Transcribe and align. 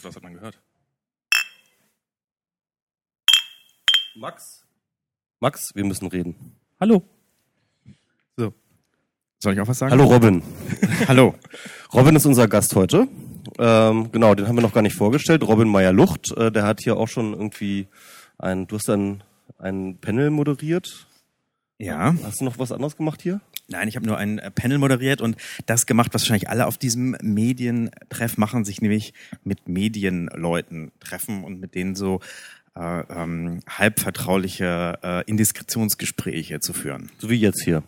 hoffe, 0.00 0.08
das 0.08 0.16
hat 0.16 0.22
man 0.22 0.34
gehört. 0.34 0.58
Max? 4.16 4.64
Max, 5.40 5.74
wir 5.74 5.84
müssen 5.84 6.06
reden. 6.08 6.56
Hallo. 6.80 7.02
So. 8.36 8.52
Soll 9.38 9.54
ich 9.54 9.60
auch 9.60 9.68
was 9.68 9.78
sagen? 9.78 9.92
Hallo 9.92 10.04
Robin. 10.04 10.42
Hallo. 11.08 11.34
Robin 11.92 12.16
ist 12.16 12.26
unser 12.26 12.48
Gast 12.48 12.74
heute. 12.74 13.08
Ähm, 13.58 14.10
genau, 14.12 14.34
den 14.34 14.48
haben 14.48 14.56
wir 14.56 14.62
noch 14.62 14.72
gar 14.72 14.82
nicht 14.82 14.96
vorgestellt. 14.96 15.42
Robin 15.42 15.68
Meyer-Lucht, 15.68 16.32
äh, 16.36 16.50
der 16.50 16.64
hat 16.64 16.80
hier 16.82 16.96
auch 16.96 17.08
schon 17.08 17.32
irgendwie 17.32 17.88
ein, 18.38 18.66
du 18.66 18.76
hast 18.76 18.88
ein, 18.90 19.22
ein 19.58 19.98
Panel 19.98 20.30
moderiert. 20.30 21.06
Ja. 21.80 22.14
Hast 22.22 22.42
du 22.42 22.44
noch 22.44 22.58
was 22.58 22.72
anderes 22.72 22.98
gemacht 22.98 23.22
hier? 23.22 23.40
Nein, 23.68 23.88
ich 23.88 23.96
habe 23.96 24.06
nur 24.06 24.18
ein 24.18 24.38
äh, 24.38 24.50
Panel 24.50 24.76
moderiert 24.76 25.22
und 25.22 25.36
das 25.64 25.86
gemacht, 25.86 26.12
was 26.12 26.22
wahrscheinlich 26.22 26.50
alle 26.50 26.66
auf 26.66 26.76
diesem 26.76 27.16
Medientreff 27.22 28.36
machen, 28.36 28.66
sich 28.66 28.82
nämlich 28.82 29.14
mit 29.44 29.66
Medienleuten 29.66 30.92
treffen 31.00 31.42
und 31.42 31.58
mit 31.58 31.74
denen 31.74 31.94
so 31.94 32.20
äh, 32.76 33.00
ähm, 33.08 33.60
halbvertrauliche 33.66 34.98
äh, 35.02 35.24
Indiskretionsgespräche 35.24 36.60
zu 36.60 36.74
führen. 36.74 37.10
So 37.18 37.30
wie 37.30 37.36
jetzt 37.36 37.64
hier. 37.64 37.82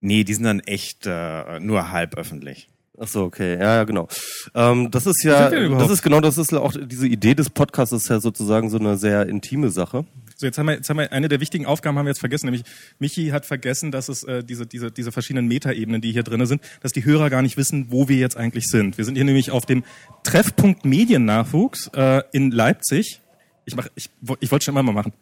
Nee, 0.00 0.24
die 0.24 0.32
sind 0.32 0.44
dann 0.44 0.60
echt 0.60 1.06
äh, 1.06 1.60
nur 1.60 1.92
halb 1.92 2.16
öffentlich. 2.16 2.70
Ach 2.98 3.08
so, 3.08 3.24
okay, 3.24 3.54
ja, 3.54 3.76
ja, 3.76 3.84
genau. 3.84 4.08
Ähm, 4.54 4.90
das 4.90 5.06
ist 5.06 5.22
ja, 5.24 5.50
das 5.50 5.90
ist 5.90 6.02
genau, 6.02 6.20
das 6.20 6.38
ist 6.38 6.54
auch 6.54 6.72
diese 6.74 7.06
Idee 7.06 7.34
des 7.34 7.50
Podcasts 7.50 7.92
ist 7.92 8.08
ja 8.08 8.20
sozusagen 8.20 8.70
so 8.70 8.78
eine 8.78 8.96
sehr 8.96 9.26
intime 9.26 9.70
Sache. 9.70 10.06
So, 10.42 10.46
jetzt 10.46 10.58
haben 10.58 10.66
wir, 10.66 10.74
jetzt 10.74 10.90
haben 10.90 10.98
wir 10.98 11.12
eine 11.12 11.28
der 11.28 11.38
wichtigen 11.38 11.66
Aufgaben 11.66 11.96
haben 11.96 12.06
wir 12.06 12.10
jetzt 12.10 12.18
vergessen, 12.18 12.46
nämlich 12.46 12.64
Michi 12.98 13.28
hat 13.28 13.46
vergessen, 13.46 13.92
dass 13.92 14.08
es 14.08 14.24
äh, 14.24 14.42
diese, 14.42 14.66
diese, 14.66 14.90
diese 14.90 15.12
verschiedenen 15.12 15.46
Metaebenen, 15.46 16.00
die 16.00 16.10
hier 16.10 16.24
drinne 16.24 16.46
sind, 16.46 16.62
dass 16.80 16.90
die 16.92 17.04
Hörer 17.04 17.30
gar 17.30 17.42
nicht 17.42 17.56
wissen, 17.56 17.92
wo 17.92 18.08
wir 18.08 18.16
jetzt 18.16 18.36
eigentlich 18.36 18.66
sind. 18.66 18.98
Wir 18.98 19.04
sind 19.04 19.14
hier 19.14 19.22
nämlich 19.24 19.52
auf 19.52 19.66
dem 19.66 19.84
Treffpunkt 20.24 20.84
Mediennachwuchs 20.84 21.92
äh, 21.94 22.24
in 22.32 22.50
Leipzig. 22.50 23.20
Ich 23.66 23.76
mach, 23.76 23.86
ich, 23.94 24.10
ich 24.40 24.50
wollte 24.50 24.64
schon 24.64 24.74
immer 24.74 24.82
mal 24.82 24.90
machen. 24.90 25.12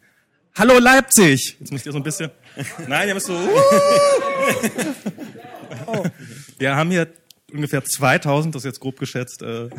Hallo 0.57 0.79
Leipzig! 0.79 1.55
Jetzt 1.59 1.71
müsst 1.71 1.85
ihr 1.85 1.91
so 1.91 1.99
ein 1.99 2.03
bisschen. 2.03 2.31
Nein, 2.87 3.07
ihr 3.07 3.13
müsst 3.13 3.27
so. 3.27 3.33
Wir 6.57 6.75
haben 6.75 6.89
hier 6.89 7.07
ungefähr 7.53 7.85
2000, 7.85 8.55
das 8.55 8.61
ist 8.61 8.65
jetzt 8.65 8.79
grob 8.79 8.97
geschätzt, 8.97 9.43
äh, 9.43 9.69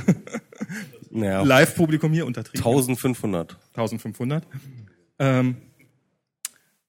Naja, 1.10 1.42
Live-Publikum 1.42 2.12
hier 2.12 2.26
untertrieben. 2.26 2.64
1500. 2.64 3.56
1500. 3.74 4.46
Ähm, 5.22 5.56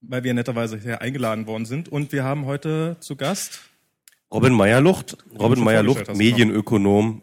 weil 0.01 0.23
wir 0.23 0.33
netterweise 0.33 0.77
hier 0.77 1.01
eingeladen 1.01 1.45
worden 1.45 1.65
sind. 1.65 1.87
Und 1.87 2.11
wir 2.11 2.23
haben 2.23 2.45
heute 2.45 2.97
zu 2.99 3.15
Gast. 3.15 3.61
Robin 4.31 4.53
Meyerlucht, 4.53 5.17
Robin 5.39 5.63
Meyerlucht, 5.63 6.09
hast, 6.09 6.17
Medienökonom. 6.17 7.21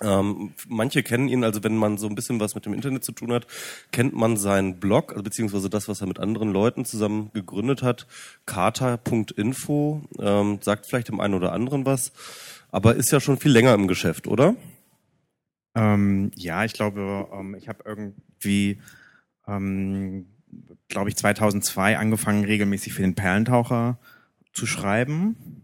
Ähm, 0.00 0.52
manche 0.68 1.02
kennen 1.02 1.28
ihn, 1.28 1.42
also 1.42 1.64
wenn 1.64 1.76
man 1.76 1.98
so 1.98 2.06
ein 2.06 2.14
bisschen 2.14 2.38
was 2.38 2.54
mit 2.54 2.64
dem 2.64 2.74
Internet 2.74 3.02
zu 3.02 3.12
tun 3.12 3.32
hat, 3.32 3.48
kennt 3.90 4.14
man 4.14 4.36
seinen 4.36 4.78
Blog, 4.78 5.12
also 5.12 5.24
beziehungsweise 5.24 5.68
das, 5.68 5.88
was 5.88 6.00
er 6.00 6.06
mit 6.06 6.20
anderen 6.20 6.52
Leuten 6.52 6.84
zusammen 6.84 7.30
gegründet 7.32 7.82
hat, 7.82 8.06
kata.info, 8.44 10.02
ähm, 10.20 10.58
sagt 10.60 10.86
vielleicht 10.86 11.08
dem 11.08 11.18
einen 11.18 11.34
oder 11.34 11.52
anderen 11.52 11.86
was, 11.86 12.12
aber 12.70 12.94
ist 12.94 13.10
ja 13.10 13.20
schon 13.20 13.38
viel 13.38 13.50
länger 13.50 13.74
im 13.74 13.88
Geschäft, 13.88 14.28
oder? 14.28 14.54
Ähm, 15.74 16.30
ja, 16.36 16.64
ich 16.64 16.74
glaube, 16.74 17.28
ähm, 17.32 17.54
ich 17.54 17.68
habe 17.68 17.82
irgendwie, 17.86 18.78
ähm, 19.48 20.26
glaube 20.88 21.08
ich, 21.08 21.16
2002 21.16 21.98
angefangen, 21.98 22.44
regelmäßig 22.44 22.94
für 22.94 23.02
den 23.02 23.14
Perlentaucher 23.14 23.98
zu 24.52 24.66
schreiben. 24.66 25.62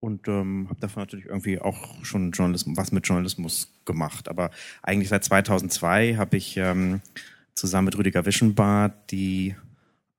Und 0.00 0.28
ähm, 0.28 0.66
habe 0.70 0.80
davon 0.80 1.02
natürlich 1.02 1.26
irgendwie 1.26 1.60
auch 1.60 2.02
schon 2.04 2.30
Journalismus, 2.30 2.76
was 2.76 2.90
mit 2.90 3.06
Journalismus 3.06 3.70
gemacht. 3.84 4.28
Aber 4.28 4.50
eigentlich 4.82 5.10
seit 5.10 5.24
2002 5.24 6.16
habe 6.16 6.38
ich 6.38 6.56
ähm, 6.56 7.02
zusammen 7.54 7.86
mit 7.86 7.98
Rüdiger 7.98 8.24
Wischenbart 8.24 9.10
die 9.10 9.54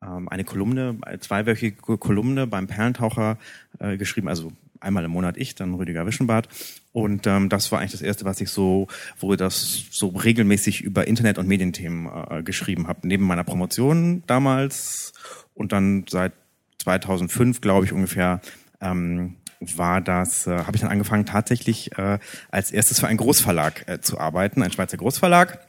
ähm, 0.03 0.29
eine 0.29 0.44
Kolumne, 0.44 0.97
eine 1.01 1.19
zweiwöchige 1.19 1.97
Kolumne 1.97 2.45
beim 2.45 2.68
Perlentaucher 2.68 3.40
äh, 3.79 3.97
geschrieben, 3.97 4.28
also 4.28 4.51
einmal 4.79 5.06
im 5.06 5.12
Monat 5.12 5.38
ich, 5.38 5.56
dann 5.56 5.74
Rüdiger 5.74 6.06
Wischenbart. 6.06 6.47
Und 6.94 7.25
ähm, 7.25 7.47
das 7.47 7.72
war 7.72 7.79
eigentlich 7.79 7.94
das 7.94 8.02
erste, 8.02 8.25
was 8.25 8.41
ich 8.41 8.50
so, 8.50 8.88
wo 9.18 9.35
das 9.35 9.85
so 9.91 10.09
regelmäßig 10.09 10.81
über 10.81 11.07
Internet- 11.07 11.38
und 11.38 11.47
Medienthemen 11.47 12.09
äh, 12.29 12.44
geschrieben 12.44 12.88
habe. 12.88 13.07
Neben 13.07 13.25
meiner 13.25 13.46
Promotion 13.46 14.24
damals 14.28 15.13
und 15.53 15.72
dann 15.72 16.06
seit 16.09 16.34
2005, 16.80 17.62
glaube 17.62 17.85
ich, 17.85 17.94
ungefähr, 17.94 18.41
ähm, 18.81 19.35
war 19.62 20.01
das, 20.01 20.47
äh, 20.47 20.57
habe 20.66 20.75
ich 20.75 20.81
dann 20.81 20.90
angefangen, 20.90 21.25
tatsächlich 21.25 21.97
äh, 21.97 22.19
als 22.50 22.72
erstes 22.72 23.00
für 23.00 23.07
einen 23.07 23.18
Großverlag 23.18 23.88
äh, 23.88 24.01
zu 24.01 24.19
arbeiten, 24.19 24.63
ein 24.63 24.72
Schweizer 24.72 24.97
Großverlag 24.97 25.59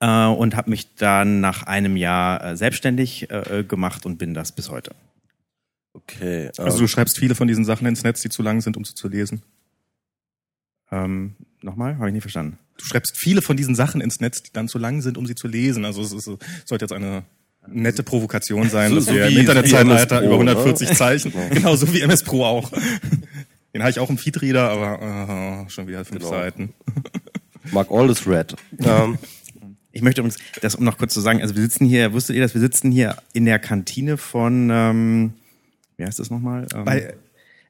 äh, 0.00 0.26
und 0.26 0.56
habe 0.56 0.70
mich 0.70 0.94
dann 0.96 1.40
nach 1.40 1.62
einem 1.62 1.96
Jahr 1.96 2.44
äh, 2.44 2.56
selbstständig 2.56 3.30
äh, 3.30 3.64
gemacht 3.66 4.04
und 4.04 4.18
bin 4.18 4.34
das 4.34 4.52
bis 4.52 4.68
heute. 4.70 4.94
Okay. 5.92 6.50
ähm, 6.58 6.64
Also 6.64 6.80
du 6.80 6.88
schreibst 6.88 7.18
viele 7.18 7.34
von 7.34 7.48
diesen 7.48 7.64
Sachen 7.64 7.86
ins 7.86 8.02
Netz, 8.02 8.20
die 8.20 8.28
zu 8.28 8.42
lang 8.42 8.60
sind, 8.60 8.76
um 8.76 8.84
sie 8.84 8.94
zu 8.94 9.08
lesen. 9.08 9.42
Ähm, 10.92 11.34
nochmal, 11.62 11.96
habe 11.98 12.08
ich 12.08 12.12
nicht 12.14 12.22
verstanden. 12.22 12.58
Du 12.78 12.84
schreibst 12.84 13.16
viele 13.16 13.42
von 13.42 13.56
diesen 13.56 13.74
Sachen 13.74 14.00
ins 14.00 14.20
Netz, 14.20 14.42
die 14.42 14.52
dann 14.52 14.68
zu 14.68 14.78
lang 14.78 15.00
sind, 15.02 15.16
um 15.18 15.26
sie 15.26 15.34
zu 15.34 15.48
lesen. 15.48 15.84
Also 15.84 16.02
es 16.02 16.12
ist, 16.12 16.24
sollte 16.64 16.84
jetzt 16.84 16.92
eine 16.92 17.24
nette 17.68 18.02
Provokation 18.02 18.68
sein, 18.68 18.90
So- 18.90 18.96
dass 18.96 19.04
so 19.06 19.14
wir 19.14 19.28
wie- 19.28 19.34
im 19.34 19.40
Internetzeitalter 19.40 20.22
über 20.22 20.34
140 20.38 20.90
ne? 20.90 20.94
Zeichen, 20.94 21.32
genau 21.50 21.74
so 21.76 21.92
wie 21.92 22.00
MS 22.02 22.22
Pro 22.22 22.44
auch. 22.44 22.70
Den 23.74 23.82
habe 23.82 23.90
ich 23.90 23.98
auch 23.98 24.08
im 24.10 24.18
Feedreader, 24.18 24.70
aber 24.70 25.64
äh, 25.66 25.70
schon 25.70 25.86
wieder 25.88 26.04
fünf 26.04 26.20
Genau. 26.20 26.30
Seiten. 26.30 26.72
Mark 27.72 27.90
All 27.90 28.08
is 28.10 28.26
red. 28.26 28.54
ähm, 28.78 29.18
Ich 29.90 30.02
möchte 30.02 30.20
übrigens, 30.20 30.38
das 30.62 30.76
um 30.76 30.84
noch 30.84 30.98
kurz 30.98 31.12
zu 31.14 31.20
sagen, 31.20 31.42
also 31.42 31.54
wir 31.56 31.62
sitzen 31.62 31.86
hier, 31.86 32.12
wusstet 32.12 32.36
ihr 32.36 32.42
das, 32.42 32.54
wir 32.54 32.60
sitzen 32.60 32.92
hier 32.92 33.16
in 33.32 33.44
der 33.46 33.58
Kantine 33.58 34.16
von, 34.18 34.68
ähm, 34.70 35.32
wie 35.96 36.04
heißt 36.04 36.18
das 36.20 36.30
nochmal? 36.30 36.66
Ähm, 36.74 36.84
Bei- 36.84 37.14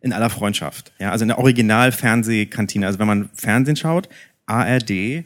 in 0.01 0.13
aller 0.13 0.31
Freundschaft. 0.31 0.93
Ja, 0.99 1.11
also 1.11 1.23
in 1.23 1.29
der 1.29 1.39
Original-Fernsehkantine. 1.39 2.87
Also 2.87 2.99
wenn 2.99 3.07
man 3.07 3.31
Fernsehen 3.35 3.77
schaut, 3.77 4.09
ARD, 4.47 4.91
äh, 4.91 5.25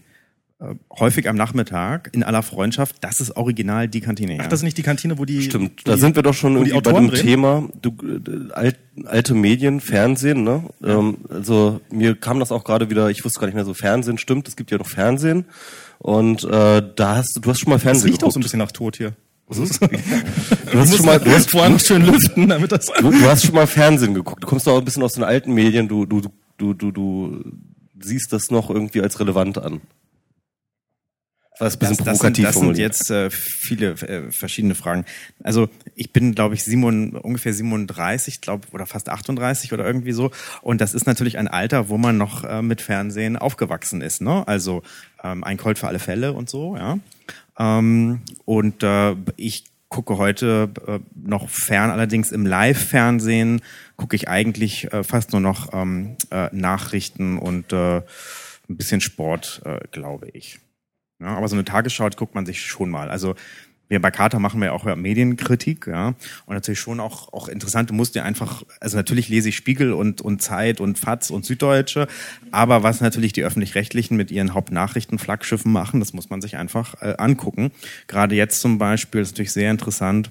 häufig 0.99 1.29
am 1.29 1.37
Nachmittag, 1.37 2.11
in 2.13 2.23
aller 2.23 2.43
Freundschaft, 2.43 2.97
das 3.01 3.21
ist 3.21 3.37
original 3.37 3.89
die 3.89 4.01
Kantine. 4.01 4.37
Ja. 4.37 4.43
Ach, 4.43 4.47
das 4.47 4.61
ist 4.61 4.65
nicht 4.65 4.77
die 4.79 4.83
Kantine, 4.83 5.19
wo 5.19 5.25
die. 5.25 5.43
Stimmt, 5.43 5.87
da 5.87 5.95
die, 5.95 6.01
sind 6.01 6.17
wir 6.17 6.23
doch 6.23 6.35
schon 6.35 6.55
irgendwie 6.55 6.73
bei 6.81 6.93
dem 6.93 7.09
drehen? 7.09 7.23
Thema 7.23 7.69
du, 7.81 7.91
äh, 8.03 8.53
alt, 8.53 8.79
alte 9.07 9.35
Medien, 9.35 9.81
Fernsehen, 9.81 10.45
ne? 10.45 10.65
Ähm, 10.85 11.19
also 11.31 11.81
mir 11.91 12.15
kam 12.15 12.41
das 12.41 12.53
auch 12.53 12.65
gerade 12.65 12.91
wieder, 12.91 13.09
ich 13.11 13.25
wusste 13.25 13.41
gar 13.41 13.47
nicht 13.47 13.55
mehr 13.57 13.65
so, 13.65 13.75
Fernsehen 13.75 14.19
stimmt, 14.19 14.49
es 14.49 14.57
gibt 14.57 14.71
ja 14.71 14.79
noch 14.79 14.89
Fernsehen. 14.89 15.47
Und 15.99 16.45
äh, 16.45 16.83
da 16.97 17.17
hast 17.17 17.37
du, 17.37 17.41
du 17.41 17.51
hast 17.51 17.61
schon 17.61 17.71
mal 17.71 17.77
Das 17.77 17.83
Fernsehen 17.83 18.11
riecht 18.11 18.25
auch 18.25 18.31
so 18.31 18.39
ein 18.39 18.41
geguckt. 18.41 18.45
bisschen 18.45 18.59
nach 18.59 18.73
Tod 18.73 18.97
hier. 18.97 19.13
Du 20.71 20.79
hast 20.79 20.97
schon 20.97 21.07
mal, 21.07 21.19
du 21.19 21.31
hast, 21.31 21.51
vorher 21.51 21.71
noch 21.71 21.81
schön 21.81 22.07
lüften, 22.07 22.49
damit 22.49 22.71
das. 22.71 22.87
du, 22.87 23.11
du 23.11 23.23
hast 23.23 23.45
schon 23.45 23.55
mal 23.55 23.67
Fernsehen 23.67 24.15
geguckt. 24.15 24.43
Du 24.43 24.47
kommst 24.47 24.67
doch 24.67 24.75
auch 24.75 24.79
ein 24.79 24.85
bisschen 24.85 25.03
aus 25.03 25.15
den 25.15 25.25
alten 25.25 25.53
Medien, 25.53 25.89
du, 25.89 26.07
du, 26.07 26.23
du, 26.57 26.75
du, 26.75 26.93
du 26.93 27.43
siehst 28.01 28.33
das 28.33 28.51
noch 28.51 28.71
irgendwie 28.71 29.01
als 29.01 29.19
relevant 29.19 29.59
an. 29.59 29.81
Das 31.61 31.75
ist 31.75 31.77
ein 31.77 31.91
bisschen 31.91 32.05
das, 32.07 32.19
das, 32.19 32.21
sind, 32.21 32.43
das 32.43 32.55
sind 32.55 32.79
jetzt 32.79 33.11
äh, 33.11 33.29
viele 33.29 33.91
äh, 33.91 34.33
verschiedene 34.33 34.75
Fragen. 34.75 35.05
Also 35.43 35.69
ich 35.95 36.11
bin, 36.11 36.35
glaube 36.35 36.55
ich, 36.55 36.65
Simon, 36.65 37.15
ungefähr 37.17 37.53
37, 37.53 38.41
glaube 38.41 38.67
oder 38.73 38.87
fast 38.87 39.11
38 39.11 39.75
oder 39.75 39.85
irgendwie 39.85 40.13
so. 40.13 40.31
Und 40.63 40.81
das 40.81 40.95
ist 40.95 41.07
natürlich 41.07 41.37
ein 41.37 41.49
Alter, 41.49 41.91
wo 41.91 41.99
man 41.99 42.17
noch 42.17 42.45
äh, 42.45 42.63
mit 42.63 42.81
Fernsehen 42.81 43.37
aufgewachsen 43.37 44.01
ist. 44.01 44.23
Ne? 44.23 44.49
Also 44.49 44.83
ähm, 45.23 45.45
ein 45.45 45.59
Colt 45.59 45.79
für 45.79 45.89
alle 45.89 45.99
Fälle 45.99 46.33
und 46.33 46.49
so. 46.49 46.79
Ja. 46.79 46.99
Ähm, 47.61 48.23
und 48.47 48.83
äh, 48.83 49.15
ich 49.37 49.65
gucke 49.91 50.17
heute 50.17 50.71
äh, 50.87 50.99
noch 51.15 51.51
fern, 51.51 51.91
allerdings 51.91 52.33
im 52.33 52.47
Live-Fernsehen 52.47 53.61
gucke 53.97 54.17
ich 54.17 54.29
eigentlich 54.29 54.91
äh, 54.93 55.05
fast 55.05 55.33
nur 55.33 55.41
noch 55.41 55.75
ähm, 55.75 56.17
äh, 56.31 56.49
Nachrichten 56.53 57.39
und 57.39 57.73
äh, 57.73 57.99
ein 57.99 58.77
bisschen 58.77 59.01
Sport, 59.01 59.61
äh, 59.65 59.81
glaube 59.91 60.29
ich. 60.33 60.59
Ja, 61.21 61.37
aber 61.37 61.49
so 61.49 61.57
eine 61.57 61.67
Tagesschau 61.67 62.09
guckt 62.17 62.35
man 62.35 62.47
sich 62.47 62.63
schon 62.63 62.89
mal. 62.89 63.11
Also 63.11 63.35
wir 63.91 64.01
bei 64.01 64.11
Carter 64.11 64.39
machen 64.39 64.63
wir 64.63 64.73
auch 64.73 64.85
Medienkritik, 64.97 65.87
ja, 65.87 66.15
und 66.47 66.55
natürlich 66.55 66.81
schon 66.81 67.01
auch 67.01 67.33
auch 67.33 67.49
interessant. 67.49 67.91
Du 67.91 67.95
musst 67.95 68.15
dir 68.15 68.25
einfach, 68.25 68.63
also 68.81 68.97
natürlich 68.97 69.29
lese 69.29 69.51
ich 69.51 69.57
Spiegel 69.57 69.93
und 69.93 70.23
und 70.23 70.41
Zeit 70.41 70.81
und 70.81 70.99
Faz 70.99 71.29
und 71.29 71.45
Süddeutsche, 71.45 72.07
aber 72.53 72.83
was 72.83 73.01
natürlich 73.01 73.33
die 73.33 73.43
öffentlich-rechtlichen 73.45 74.17
mit 74.17 74.31
ihren 74.31 74.55
Hauptnachrichten-Flaggschiffen 74.55 75.71
machen, 75.71 76.01
das 76.01 76.13
muss 76.13 76.31
man 76.31 76.41
sich 76.41 76.57
einfach 76.57 77.03
äh, 77.03 77.17
angucken. 77.19 77.73
Gerade 78.07 78.37
jetzt 78.37 78.61
zum 78.61 78.79
Beispiel 78.79 79.21
ist 79.21 79.33
natürlich 79.33 79.53
sehr 79.53 79.71
interessant. 79.71 80.31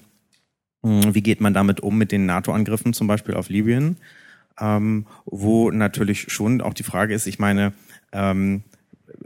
mh, 0.82 1.14
Wie 1.14 1.22
geht 1.22 1.42
man 1.42 1.54
damit 1.54 1.82
um 1.82 1.98
mit 1.98 2.12
den 2.12 2.26
NATO-Angriffen 2.26 2.94
zum 2.94 3.08
Beispiel 3.08 3.36
auf 3.36 3.50
Libyen? 3.50 3.98
Ähm, 4.60 5.06
wo 5.26 5.70
natürlich 5.72 6.32
schon 6.32 6.62
auch 6.62 6.74
die 6.74 6.84
Frage 6.84 7.14
ist, 7.14 7.28
ich 7.28 7.40
meine, 7.40 7.74
ähm, 8.12 8.64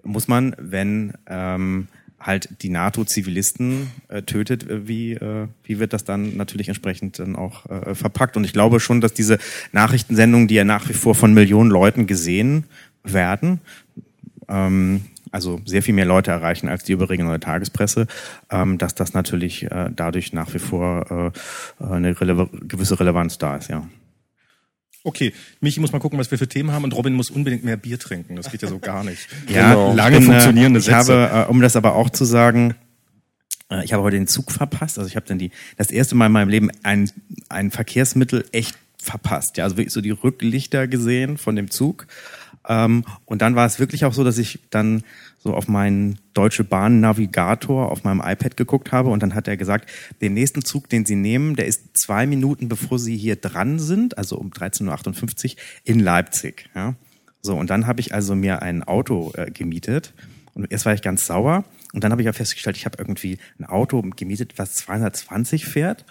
muss 0.03 0.27
man, 0.27 0.55
wenn 0.59 1.13
ähm, 1.27 1.87
halt 2.23 2.49
die 2.61 2.69
NATO 2.69 3.03
Zivilisten 3.03 3.91
äh, 4.07 4.23
tötet, 4.23 4.69
äh, 4.69 4.87
wie, 4.87 5.13
äh, 5.13 5.47
wie 5.63 5.79
wird 5.79 5.93
das 5.93 6.03
dann 6.03 6.35
natürlich 6.37 6.67
entsprechend 6.69 7.19
dann 7.19 7.35
auch 7.35 7.69
äh, 7.69 7.93
verpackt? 7.93 8.37
Und 8.37 8.43
ich 8.43 8.53
glaube 8.53 8.79
schon, 8.79 9.01
dass 9.01 9.13
diese 9.13 9.37
Nachrichtensendungen, 9.71 10.47
die 10.47 10.55
ja 10.55 10.63
nach 10.63 10.89
wie 10.89 10.93
vor 10.93 11.15
von 11.15 11.33
Millionen 11.33 11.69
Leuten 11.69 12.07
gesehen 12.07 12.65
werden, 13.03 13.61
ähm, 14.47 15.01
also 15.31 15.59
sehr 15.65 15.81
viel 15.81 15.95
mehr 15.95 16.05
Leute 16.05 16.31
erreichen 16.31 16.69
als 16.69 16.83
die 16.83 16.93
überregionale 16.93 17.39
Tagespresse, 17.39 18.07
ähm, 18.51 18.77
dass 18.77 18.95
das 18.95 19.13
natürlich 19.13 19.63
äh, 19.63 19.89
dadurch 19.93 20.31
nach 20.31 20.53
wie 20.53 20.59
vor 20.59 21.33
äh, 21.79 21.83
eine 21.83 22.19
rele 22.19 22.47
gewisse 22.67 22.99
Relevanz 22.99 23.37
da 23.37 23.57
ist, 23.57 23.69
ja. 23.69 23.87
Okay, 25.05 25.33
Michi 25.59 25.81
muss 25.81 25.91
mal 25.91 25.99
gucken, 25.99 26.17
was 26.17 26.31
wir 26.31 26.37
für 26.37 26.47
Themen 26.47 26.71
haben 26.71 26.85
und 26.85 26.95
Robin 26.95 27.13
muss 27.13 27.29
unbedingt 27.29 27.65
mehr 27.65 27.75
Bier 27.75 27.99
trinken. 27.99 28.37
Das 28.37 28.49
geht 28.49 28.61
ja 28.61 28.69
so 28.69 28.79
gar 28.79 29.03
nicht. 29.03 29.27
ja, 29.49 29.73
genau. 29.73 29.93
lange 29.93 30.19
bin, 30.19 30.27
funktionierende 30.27 30.79
ich 30.79 30.85
Sätze. 30.85 31.29
Habe, 31.29 31.47
äh, 31.47 31.49
um 31.49 31.61
das 31.61 31.75
aber 31.75 31.95
auch 31.95 32.09
zu 32.09 32.23
sagen, 32.23 32.75
äh, 33.69 33.83
ich 33.83 33.91
habe 33.91 34.01
heute 34.03 34.15
den 34.15 34.27
Zug 34.27 34.51
verpasst. 34.51 34.97
Also 34.97 35.09
ich 35.09 35.17
habe 35.17 35.25
dann 35.27 35.39
die 35.39 35.51
das 35.75 35.91
erste 35.91 36.15
Mal 36.15 36.27
in 36.27 36.31
meinem 36.31 36.49
Leben 36.49 36.71
ein 36.83 37.11
ein 37.49 37.69
Verkehrsmittel 37.71 38.45
echt 38.53 38.77
verpasst. 38.97 39.57
Ja, 39.57 39.65
also 39.65 39.75
wirklich 39.75 39.93
so 39.93 39.99
die 39.99 40.11
Rücklichter 40.11 40.87
gesehen 40.87 41.37
von 41.37 41.57
dem 41.57 41.69
Zug. 41.69 42.07
Ähm, 42.67 43.03
und 43.25 43.41
dann 43.41 43.55
war 43.55 43.65
es 43.65 43.79
wirklich 43.79 44.05
auch 44.05 44.13
so, 44.13 44.23
dass 44.23 44.37
ich 44.37 44.59
dann 44.69 45.03
so 45.43 45.53
auf 45.53 45.67
meinen 45.67 46.19
Deutsche 46.33 46.63
Bahn 46.63 47.01
Navigator 47.01 47.91
auf 47.91 48.05
meinem 48.05 48.21
iPad 48.21 48.55
geguckt 48.55 48.93
habe 48.93 49.09
und 49.09 49.21
dann 49.21 49.35
hat 49.35 49.49
er 49.49 49.57
gesagt, 49.57 49.89
den 50.21 50.33
nächsten 50.33 50.63
Zug, 50.63 50.87
den 50.87 51.05
Sie 51.05 51.17
nehmen, 51.17 51.57
der 51.57 51.65
ist 51.65 51.97
zwei 51.97 52.25
Minuten 52.25 52.69
bevor 52.69 52.97
Sie 52.97 53.17
hier 53.17 53.35
dran 53.35 53.77
sind, 53.77 54.17
also 54.17 54.37
um 54.37 54.51
13.58 54.51 55.55
Uhr 55.55 55.61
in 55.83 55.99
Leipzig. 55.99 56.69
Ja? 56.75 56.95
So, 57.41 57.57
und 57.57 57.69
dann 57.69 57.87
habe 57.87 57.99
ich 57.99 58.13
also 58.13 58.35
mir 58.35 58.61
ein 58.61 58.83
Auto 58.83 59.33
äh, 59.35 59.51
gemietet 59.51 60.13
und 60.53 60.71
erst 60.71 60.85
war 60.85 60.93
ich 60.93 61.01
ganz 61.01 61.27
sauer 61.27 61.65
und 61.91 62.05
dann 62.05 62.13
habe 62.13 62.21
ich 62.21 62.25
ja 62.25 62.33
festgestellt, 62.33 62.77
ich 62.77 62.85
habe 62.85 62.97
irgendwie 62.97 63.37
ein 63.59 63.65
Auto 63.65 64.01
gemietet, 64.15 64.53
was 64.57 64.75
220 64.75 65.65
fährt 65.65 66.05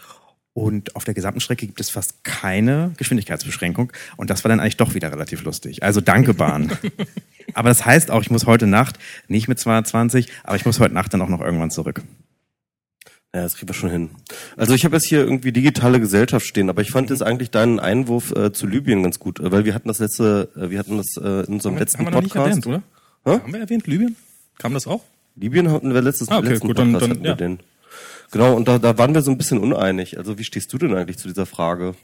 und 0.54 0.96
auf 0.96 1.04
der 1.04 1.14
gesamten 1.14 1.40
Strecke 1.40 1.66
gibt 1.66 1.80
es 1.80 1.88
fast 1.88 2.24
keine 2.24 2.92
Geschwindigkeitsbeschränkung. 2.98 3.92
Und 4.16 4.28
das 4.28 4.44
war 4.44 4.50
dann 4.50 4.60
eigentlich 4.60 4.76
doch 4.76 4.94
wieder 4.94 5.10
relativ 5.10 5.44
lustig. 5.44 5.82
Also 5.82 6.00
danke 6.00 6.34
Bahn. 6.34 6.72
aber 7.54 7.70
das 7.70 7.86
heißt 7.86 8.10
auch, 8.10 8.20
ich 8.20 8.30
muss 8.30 8.46
heute 8.46 8.66
Nacht 8.66 8.98
nicht 9.28 9.48
mit 9.48 9.58
220, 9.58 10.28
aber 10.44 10.56
ich 10.56 10.66
muss 10.66 10.78
heute 10.78 10.94
Nacht 10.94 11.14
dann 11.14 11.22
auch 11.22 11.28
noch 11.28 11.40
irgendwann 11.40 11.70
zurück. 11.70 12.02
Ja, 13.34 13.40
das 13.42 13.56
kriegen 13.56 13.70
wir 13.70 13.74
schon 13.74 13.88
hin. 13.88 14.10
Also 14.58 14.74
ich 14.74 14.84
habe 14.84 14.94
jetzt 14.96 15.06
hier 15.06 15.20
irgendwie 15.20 15.52
digitale 15.52 15.98
Gesellschaft 16.00 16.44
stehen, 16.44 16.68
aber 16.68 16.82
ich 16.82 16.90
fand 16.90 17.08
jetzt 17.08 17.22
eigentlich 17.22 17.50
deinen 17.50 17.80
Einwurf 17.80 18.32
äh, 18.32 18.52
zu 18.52 18.66
Libyen 18.66 19.02
ganz 19.02 19.18
gut, 19.18 19.38
weil 19.40 19.64
wir 19.64 19.74
hatten 19.74 19.88
das 19.88 20.00
letzte, 20.00 20.50
äh, 20.54 20.68
wir 20.68 20.78
hatten 20.78 20.98
das 20.98 21.16
äh, 21.16 21.46
in 21.46 21.54
unserem 21.54 21.76
haben 21.76 21.78
letzten 21.78 22.00
wir, 22.00 22.06
haben 22.06 22.12
Podcast. 22.12 22.34
Wir 22.34 22.54
nicht 22.56 22.66
erwähnt, 22.66 22.84
oder? 23.24 23.42
Haben 23.42 23.52
wir 23.54 23.60
erwähnt 23.60 23.86
Libyen? 23.86 24.16
Kam 24.58 24.74
das 24.74 24.86
auch? 24.86 25.02
Libyen 25.34 25.70
hatten 25.70 25.94
wir 25.94 26.02
letztes 26.02 26.28
ah, 26.28 26.38
okay, 26.38 26.48
letzten 26.48 26.66
gut, 26.66 26.76
Podcast 26.76 26.92
dann, 26.92 27.00
dann, 27.00 27.10
hatten 27.10 27.22
wir 27.22 27.30
ja. 27.30 27.36
den. 27.36 27.60
Genau, 28.32 28.54
und 28.56 28.66
da, 28.66 28.78
da 28.78 28.96
waren 28.98 29.14
wir 29.14 29.20
so 29.20 29.30
ein 29.30 29.38
bisschen 29.38 29.58
uneinig. 29.58 30.18
Also 30.18 30.38
wie 30.38 30.44
stehst 30.44 30.72
du 30.72 30.78
denn 30.78 30.94
eigentlich 30.94 31.18
zu 31.18 31.28
dieser 31.28 31.46
Frage? 31.46 31.94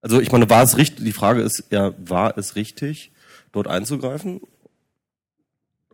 Also 0.00 0.20
ich 0.20 0.32
meine, 0.32 0.48
war 0.48 0.62
es 0.62 0.76
richtig, 0.76 1.04
die 1.04 1.12
Frage 1.12 1.42
ist 1.42 1.64
ja, 1.70 1.92
war 1.98 2.38
es 2.38 2.54
richtig, 2.56 3.12
dort 3.52 3.66
einzugreifen? 3.66 4.40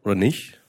Oder 0.02 0.14
nicht? 0.14 0.60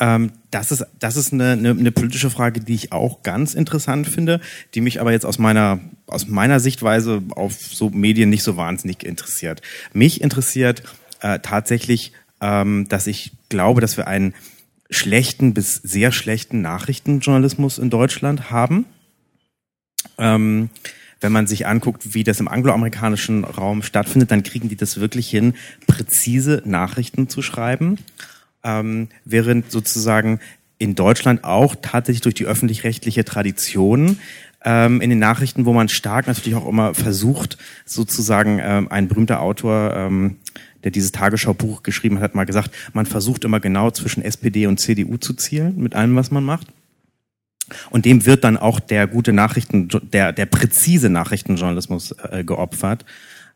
Ähm, 0.00 0.32
das 0.50 0.72
ist, 0.72 0.84
das 0.98 1.16
ist 1.16 1.32
eine, 1.32 1.52
eine, 1.52 1.70
eine 1.70 1.92
politische 1.92 2.30
Frage, 2.30 2.60
die 2.60 2.74
ich 2.74 2.92
auch 2.92 3.22
ganz 3.22 3.54
interessant 3.54 4.08
finde, 4.08 4.40
die 4.74 4.80
mich 4.80 5.00
aber 5.00 5.12
jetzt 5.12 5.24
aus 5.24 5.38
meiner, 5.38 5.78
aus 6.08 6.26
meiner 6.26 6.58
Sichtweise 6.58 7.22
auf 7.30 7.54
so 7.54 7.90
Medien 7.90 8.28
nicht 8.28 8.42
so 8.42 8.56
wahnsinnig 8.56 9.04
interessiert. 9.04 9.62
Mich 9.92 10.20
interessiert 10.20 10.82
äh, 11.20 11.38
tatsächlich, 11.38 12.12
ähm, 12.40 12.88
dass 12.88 13.06
ich 13.06 13.32
glaube, 13.48 13.80
dass 13.80 13.96
wir 13.96 14.08
einen 14.08 14.34
schlechten 14.90 15.54
bis 15.54 15.76
sehr 15.76 16.12
schlechten 16.12 16.62
Nachrichtenjournalismus 16.62 17.78
in 17.78 17.90
Deutschland 17.90 18.50
haben. 18.50 18.86
Ähm, 20.18 20.70
wenn 21.20 21.32
man 21.32 21.46
sich 21.46 21.66
anguckt, 21.66 22.14
wie 22.14 22.24
das 22.24 22.40
im 22.40 22.48
angloamerikanischen 22.48 23.44
Raum 23.44 23.82
stattfindet, 23.82 24.30
dann 24.30 24.42
kriegen 24.42 24.68
die 24.68 24.76
das 24.76 25.00
wirklich 25.00 25.28
hin, 25.28 25.54
präzise 25.86 26.62
Nachrichten 26.64 27.28
zu 27.28 27.42
schreiben, 27.42 27.98
ähm, 28.62 29.08
während 29.24 29.70
sozusagen 29.70 30.40
in 30.78 30.94
Deutschland 30.94 31.42
auch 31.44 31.74
tatsächlich 31.80 32.20
durch 32.20 32.34
die 32.34 32.44
öffentlich-rechtliche 32.44 33.24
Tradition 33.24 34.18
ähm, 34.66 35.00
in 35.00 35.10
den 35.10 35.20
Nachrichten, 35.20 35.64
wo 35.64 35.72
man 35.72 35.88
stark 35.88 36.26
natürlich 36.26 36.56
auch 36.56 36.68
immer 36.68 36.92
versucht, 36.92 37.56
sozusagen 37.86 38.60
ähm, 38.60 38.88
ein 38.90 39.06
berühmter 39.06 39.40
Autor, 39.40 39.94
ähm, 39.94 40.38
der 40.82 40.90
dieses 40.90 41.12
Tagesschau-Buch 41.12 41.84
geschrieben 41.84 42.16
hat, 42.16 42.24
hat 42.24 42.34
mal 42.34 42.46
gesagt, 42.46 42.74
man 42.92 43.06
versucht 43.06 43.44
immer 43.44 43.60
genau 43.60 43.92
zwischen 43.92 44.22
SPD 44.22 44.66
und 44.66 44.80
CDU 44.80 45.16
zu 45.18 45.34
zielen 45.34 45.78
mit 45.78 45.94
allem, 45.94 46.16
was 46.16 46.32
man 46.32 46.44
macht. 46.44 46.66
Und 47.90 48.04
dem 48.04 48.26
wird 48.26 48.44
dann 48.44 48.56
auch 48.56 48.80
der 48.80 49.06
gute 49.06 49.32
Nachrichten, 49.32 49.88
der, 50.12 50.32
der 50.32 50.46
präzise 50.46 51.10
Nachrichtenjournalismus 51.10 52.12
äh, 52.30 52.44
geopfert. 52.44 53.04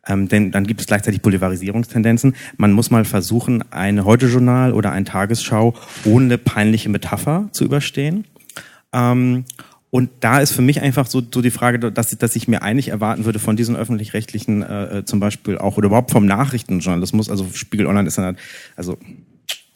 Ähm, 0.07 0.29
denn 0.29 0.53
dann 0.53 0.67
gibt 0.67 0.81
es 0.81 0.87
gleichzeitig 0.87 1.23
Polarisierungstendenzen. 1.23 2.35
Man 2.57 2.73
muss 2.73 2.91
mal 2.91 3.05
versuchen, 3.05 3.65
ein 3.73 4.05
Heute-Journal 4.05 4.73
oder 4.73 4.93
ein 4.93 5.05
Tagesschau 5.05 5.75
ohne 6.05 6.39
peinliche 6.39 6.89
Metapher 6.89 7.49
zu 7.53 7.65
überstehen. 7.65 8.25
Ähm, 8.93 9.45
und 9.91 10.11
da 10.21 10.41
ist 10.41 10.53
für 10.53 10.63
mich 10.63 10.81
einfach 10.81 11.07
so, 11.07 11.21
so 11.21 11.43
die 11.43 11.51
Frage, 11.51 11.91
dass, 11.91 12.11
dass 12.11 12.37
ich 12.37 12.47
mir 12.47 12.63
eigentlich 12.63 12.89
erwarten 12.89 13.25
würde 13.25 13.41
von 13.41 13.57
diesen 13.57 13.75
öffentlich-rechtlichen 13.77 14.63
äh, 14.63 14.99
äh, 14.99 15.05
zum 15.05 15.19
Beispiel 15.19 15.59
auch 15.59 15.77
oder 15.77 15.87
überhaupt 15.87 16.13
vom 16.13 16.27
Nachrichtenjournalismus, 16.27 17.29
also 17.29 17.47
Spiegel 17.53 17.87
Online 17.87 18.07
ist 18.07 18.17
dann 18.17 18.25
halt, 18.25 18.39
also 18.77 18.99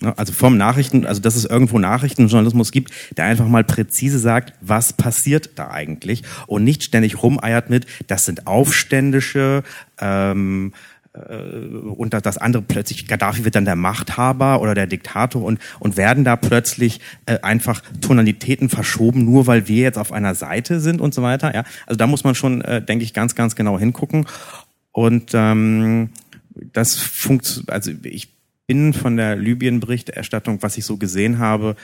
ne, 0.00 0.16
also 0.16 0.32
vom 0.32 0.56
Nachrichten, 0.56 1.05
also 1.05 1.20
dass 1.20 1.34
es 1.34 1.44
irgendwo 1.44 1.81
Nachrichtenjournalismus 1.81 2.70
gibt, 2.70 2.93
der 3.16 3.25
einfach 3.25 3.49
mal 3.49 3.64
präzise 3.64 4.20
sagt, 4.20 4.52
was 4.61 4.93
passiert 4.93 5.50
da 5.56 5.70
eigentlich 5.70 6.22
und 6.46 6.62
nicht 6.62 6.84
ständig 6.84 7.20
rumeiert 7.20 7.69
mit, 7.69 7.87
das 8.06 8.25
sind 8.25 8.46
Aufständische, 8.46 9.64
ähm, 10.00 10.72
äh, 10.72 10.94
und 11.14 12.12
das 12.12 12.38
andere 12.38 12.62
plötzlich, 12.62 13.06
Gaddafi 13.06 13.44
wird 13.44 13.55
dann 13.55 13.64
der 13.64 13.76
Machthaber 13.76 14.61
oder 14.61 14.75
der 14.75 14.88
Diktator 14.88 15.44
und, 15.44 15.61
und 15.78 15.96
werden 15.96 16.25
da 16.25 16.34
plötzlich 16.34 17.00
äh, 17.26 17.38
einfach 17.40 17.82
Tonalitäten 18.00 18.69
verschoben, 18.69 19.25
nur 19.25 19.46
weil 19.46 19.69
wir 19.69 19.82
jetzt 19.82 19.99
auf 19.99 20.11
einer 20.11 20.34
Seite 20.34 20.81
sind 20.81 21.00
und 21.00 21.14
so 21.14 21.22
weiter. 21.22 21.55
Ja? 21.55 21.62
Also 21.87 21.99
da 21.99 22.08
muss 22.08 22.25
man 22.25 22.34
schon, 22.34 22.62
äh, 22.62 22.82
denke 22.82 23.05
ich, 23.05 23.14
ganz, 23.14 23.37
ganz 23.37 23.55
genau 23.55 23.78
hingucken. 23.78 24.26
Und 24.90 25.31
ähm, 25.34 26.11
das 26.72 26.96
funktioniert, 26.96 27.70
also 27.70 27.93
ich 28.02 28.32
bin 28.66 28.93
von 28.93 29.16
der 29.16 29.37
Libyen-Berichterstattung, 29.37 30.62
was 30.62 30.76
ich 30.78 30.84
so 30.84 30.96
gesehen 30.96 31.38
habe, 31.38 31.76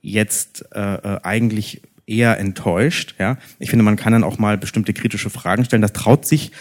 jetzt 0.00 0.64
äh, 0.72 0.94
äh, 0.94 1.20
eigentlich 1.22 1.82
eher 2.06 2.38
enttäuscht. 2.38 3.16
Ja, 3.18 3.36
ich 3.58 3.68
finde, 3.68 3.82
man 3.82 3.96
kann 3.96 4.14
dann 4.14 4.24
auch 4.24 4.38
mal 4.38 4.56
bestimmte 4.56 4.94
kritische 4.94 5.28
Fragen 5.28 5.66
stellen. 5.66 5.82
Das 5.82 5.92
traut 5.92 6.24
sich 6.24 6.52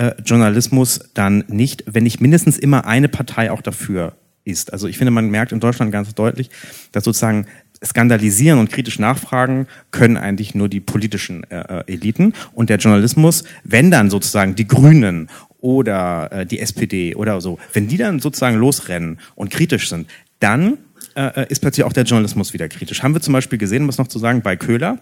äh, 0.00 0.14
Journalismus 0.24 1.00
dann 1.12 1.44
nicht, 1.48 1.84
wenn 1.86 2.04
nicht 2.04 2.22
mindestens 2.22 2.58
immer 2.58 2.86
eine 2.86 3.08
Partei 3.08 3.50
auch 3.50 3.60
dafür 3.60 4.14
ist. 4.44 4.72
Also 4.72 4.88
ich 4.88 4.96
finde, 4.96 5.10
man 5.10 5.28
merkt 5.28 5.52
in 5.52 5.60
Deutschland 5.60 5.92
ganz 5.92 6.14
deutlich, 6.14 6.48
dass 6.92 7.04
sozusagen 7.04 7.44
skandalisieren 7.84 8.58
und 8.58 8.70
kritisch 8.70 8.98
nachfragen 8.98 9.66
können 9.90 10.16
eigentlich 10.16 10.54
nur 10.54 10.70
die 10.70 10.80
politischen 10.80 11.44
äh, 11.50 11.80
äh 11.80 11.92
Eliten 11.92 12.32
und 12.54 12.70
der 12.70 12.78
Journalismus, 12.78 13.44
wenn 13.64 13.90
dann 13.90 14.08
sozusagen 14.08 14.54
die 14.54 14.66
Grünen 14.66 15.28
oder 15.58 16.32
äh, 16.32 16.46
die 16.46 16.60
SPD 16.60 17.14
oder 17.14 17.42
so, 17.42 17.58
wenn 17.74 17.86
die 17.86 17.98
dann 17.98 18.20
sozusagen 18.20 18.56
losrennen 18.56 19.18
und 19.34 19.50
kritisch 19.50 19.90
sind, 19.90 20.08
dann 20.40 20.78
äh, 21.14 21.42
äh, 21.42 21.46
ist 21.50 21.60
plötzlich 21.60 21.84
auch 21.84 21.92
der 21.92 22.04
Journalismus 22.04 22.54
wieder 22.54 22.68
kritisch. 22.68 23.02
Haben 23.02 23.14
wir 23.14 23.20
zum 23.20 23.32
Beispiel 23.32 23.58
gesehen, 23.58 23.86
was 23.86 23.98
noch 23.98 24.08
zu 24.08 24.18
sagen, 24.18 24.40
bei 24.40 24.56
Köhler, 24.56 24.98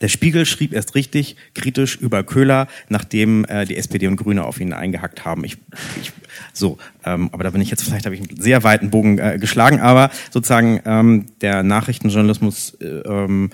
der 0.00 0.08
Spiegel 0.08 0.46
schrieb 0.46 0.72
erst 0.72 0.94
richtig 0.94 1.36
kritisch 1.54 1.96
über 1.96 2.22
Köhler, 2.22 2.68
nachdem 2.88 3.44
äh, 3.46 3.64
die 3.64 3.76
SPD 3.76 4.06
und 4.06 4.16
Grüne 4.16 4.44
auf 4.44 4.60
ihn 4.60 4.72
eingehackt 4.72 5.24
haben. 5.24 5.44
Ich, 5.44 5.56
ich, 6.00 6.12
so, 6.52 6.78
ähm, 7.04 7.30
aber 7.32 7.44
da 7.44 7.50
bin 7.50 7.60
ich 7.60 7.70
jetzt 7.70 7.82
vielleicht 7.82 8.06
habe 8.06 8.14
ich 8.14 8.20
einen 8.20 8.40
sehr 8.40 8.62
weiten 8.62 8.90
Bogen 8.90 9.18
äh, 9.18 9.38
geschlagen, 9.40 9.80
aber 9.80 10.10
sozusagen 10.30 10.80
ähm, 10.84 11.26
der 11.40 11.62
Nachrichtenjournalismus 11.62 12.74
äh, 12.80 12.86
ähm, 12.86 13.50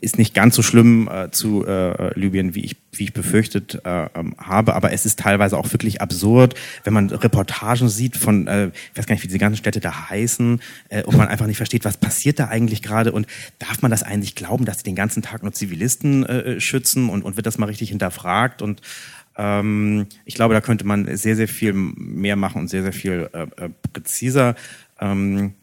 ist 0.00 0.18
nicht 0.18 0.34
ganz 0.34 0.54
so 0.54 0.62
schlimm 0.62 1.08
äh, 1.08 1.30
zu 1.30 1.66
äh, 1.66 2.18
Libyen, 2.18 2.54
wie 2.54 2.64
ich 2.64 2.76
wie 2.92 3.04
ich 3.04 3.12
befürchtet 3.12 3.80
äh, 3.84 4.06
ähm, 4.14 4.34
habe, 4.38 4.74
aber 4.74 4.92
es 4.92 5.06
ist 5.06 5.18
teilweise 5.18 5.56
auch 5.56 5.72
wirklich 5.72 6.00
absurd, 6.00 6.54
wenn 6.84 6.92
man 6.92 7.10
Reportagen 7.10 7.88
sieht 7.88 8.16
von, 8.16 8.46
äh, 8.46 8.70
ich 8.92 8.98
weiß 8.98 9.06
gar 9.06 9.14
nicht, 9.14 9.22
wie 9.22 9.28
diese 9.28 9.38
ganzen 9.38 9.58
Städte 9.58 9.80
da 9.80 10.10
heißen, 10.10 10.60
äh, 10.88 11.02
und 11.04 11.16
man 11.16 11.28
einfach 11.28 11.46
nicht 11.46 11.58
versteht, 11.58 11.84
was 11.84 11.96
passiert 11.96 12.38
da 12.38 12.48
eigentlich 12.48 12.82
gerade 12.82 13.12
und 13.12 13.26
darf 13.58 13.82
man 13.82 13.90
das 13.90 14.02
eigentlich 14.02 14.34
glauben, 14.34 14.64
dass 14.64 14.78
sie 14.78 14.84
den 14.84 14.94
ganzen 14.94 15.22
Tag 15.22 15.42
nur 15.42 15.52
Zivilisten 15.52 16.24
äh, 16.26 16.60
schützen 16.60 17.08
und, 17.08 17.24
und 17.24 17.36
wird 17.36 17.46
das 17.46 17.58
mal 17.58 17.66
richtig 17.66 17.90
hinterfragt 17.90 18.62
und 18.62 18.80
ähm, 19.36 20.06
ich 20.24 20.34
glaube, 20.34 20.54
da 20.54 20.60
könnte 20.60 20.84
man 20.84 21.16
sehr, 21.16 21.36
sehr 21.36 21.48
viel 21.48 21.72
mehr 21.72 22.36
machen 22.36 22.62
und 22.62 22.68
sehr, 22.68 22.82
sehr 22.82 22.92
viel 22.92 23.30
äh, 23.32 23.42
äh, 23.42 23.70
präziser. 23.92 24.56
Ähm, 25.00 25.54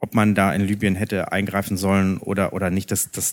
ob 0.00 0.14
man 0.14 0.34
da 0.34 0.52
in 0.52 0.62
Libyen 0.62 0.94
hätte 0.94 1.32
eingreifen 1.32 1.76
sollen 1.76 2.18
oder, 2.18 2.52
oder 2.52 2.70
nicht, 2.70 2.90
das, 2.92 3.10
das 3.10 3.32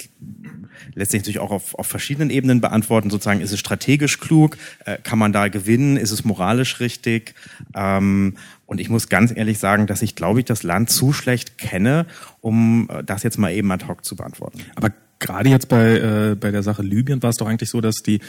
lässt 0.94 1.12
sich 1.12 1.22
natürlich 1.22 1.40
auch 1.40 1.52
auf, 1.52 1.76
auf 1.76 1.86
verschiedenen 1.86 2.30
Ebenen 2.30 2.60
beantworten. 2.60 3.10
Sozusagen, 3.10 3.42
ist 3.42 3.52
es 3.52 3.60
strategisch 3.60 4.20
klug? 4.20 4.58
Äh, 4.84 4.98
kann 5.04 5.20
man 5.20 5.32
da 5.32 5.48
gewinnen? 5.48 5.96
Ist 5.98 6.12
es 6.12 6.26
moralisch 6.26 6.80
richtig? 6.80 7.36
Ähm, 7.76 8.36
und 8.66 8.82
ich 8.82 8.90
muss 8.90 9.10
ganz 9.10 9.32
ehrlich 9.36 9.60
sagen, 9.60 9.86
dass 9.86 10.02
ich, 10.02 10.16
glaube 10.16 10.40
ich, 10.40 10.46
das 10.46 10.64
Land 10.64 10.90
zu 10.90 11.14
schlecht 11.14 11.58
kenne, 11.58 12.08
um 12.42 12.90
äh, 12.92 13.04
das 13.04 13.24
jetzt 13.24 13.38
mal 13.38 13.52
eben 13.52 13.72
ad 13.72 13.86
hoc 13.88 14.04
zu 14.04 14.16
beantworten. 14.16 14.60
Aber 14.76 14.92
gerade 15.20 15.50
jetzt 15.50 15.70
bei, 15.70 15.98
äh, 15.98 16.36
bei 16.36 16.50
der 16.50 16.64
Sache 16.64 16.82
Libyen 16.82 17.22
war 17.22 17.30
es 17.30 17.38
doch 17.38 17.48
eigentlich 17.48 17.70
so, 17.70 17.80
dass 17.80 17.98
die 17.98 18.20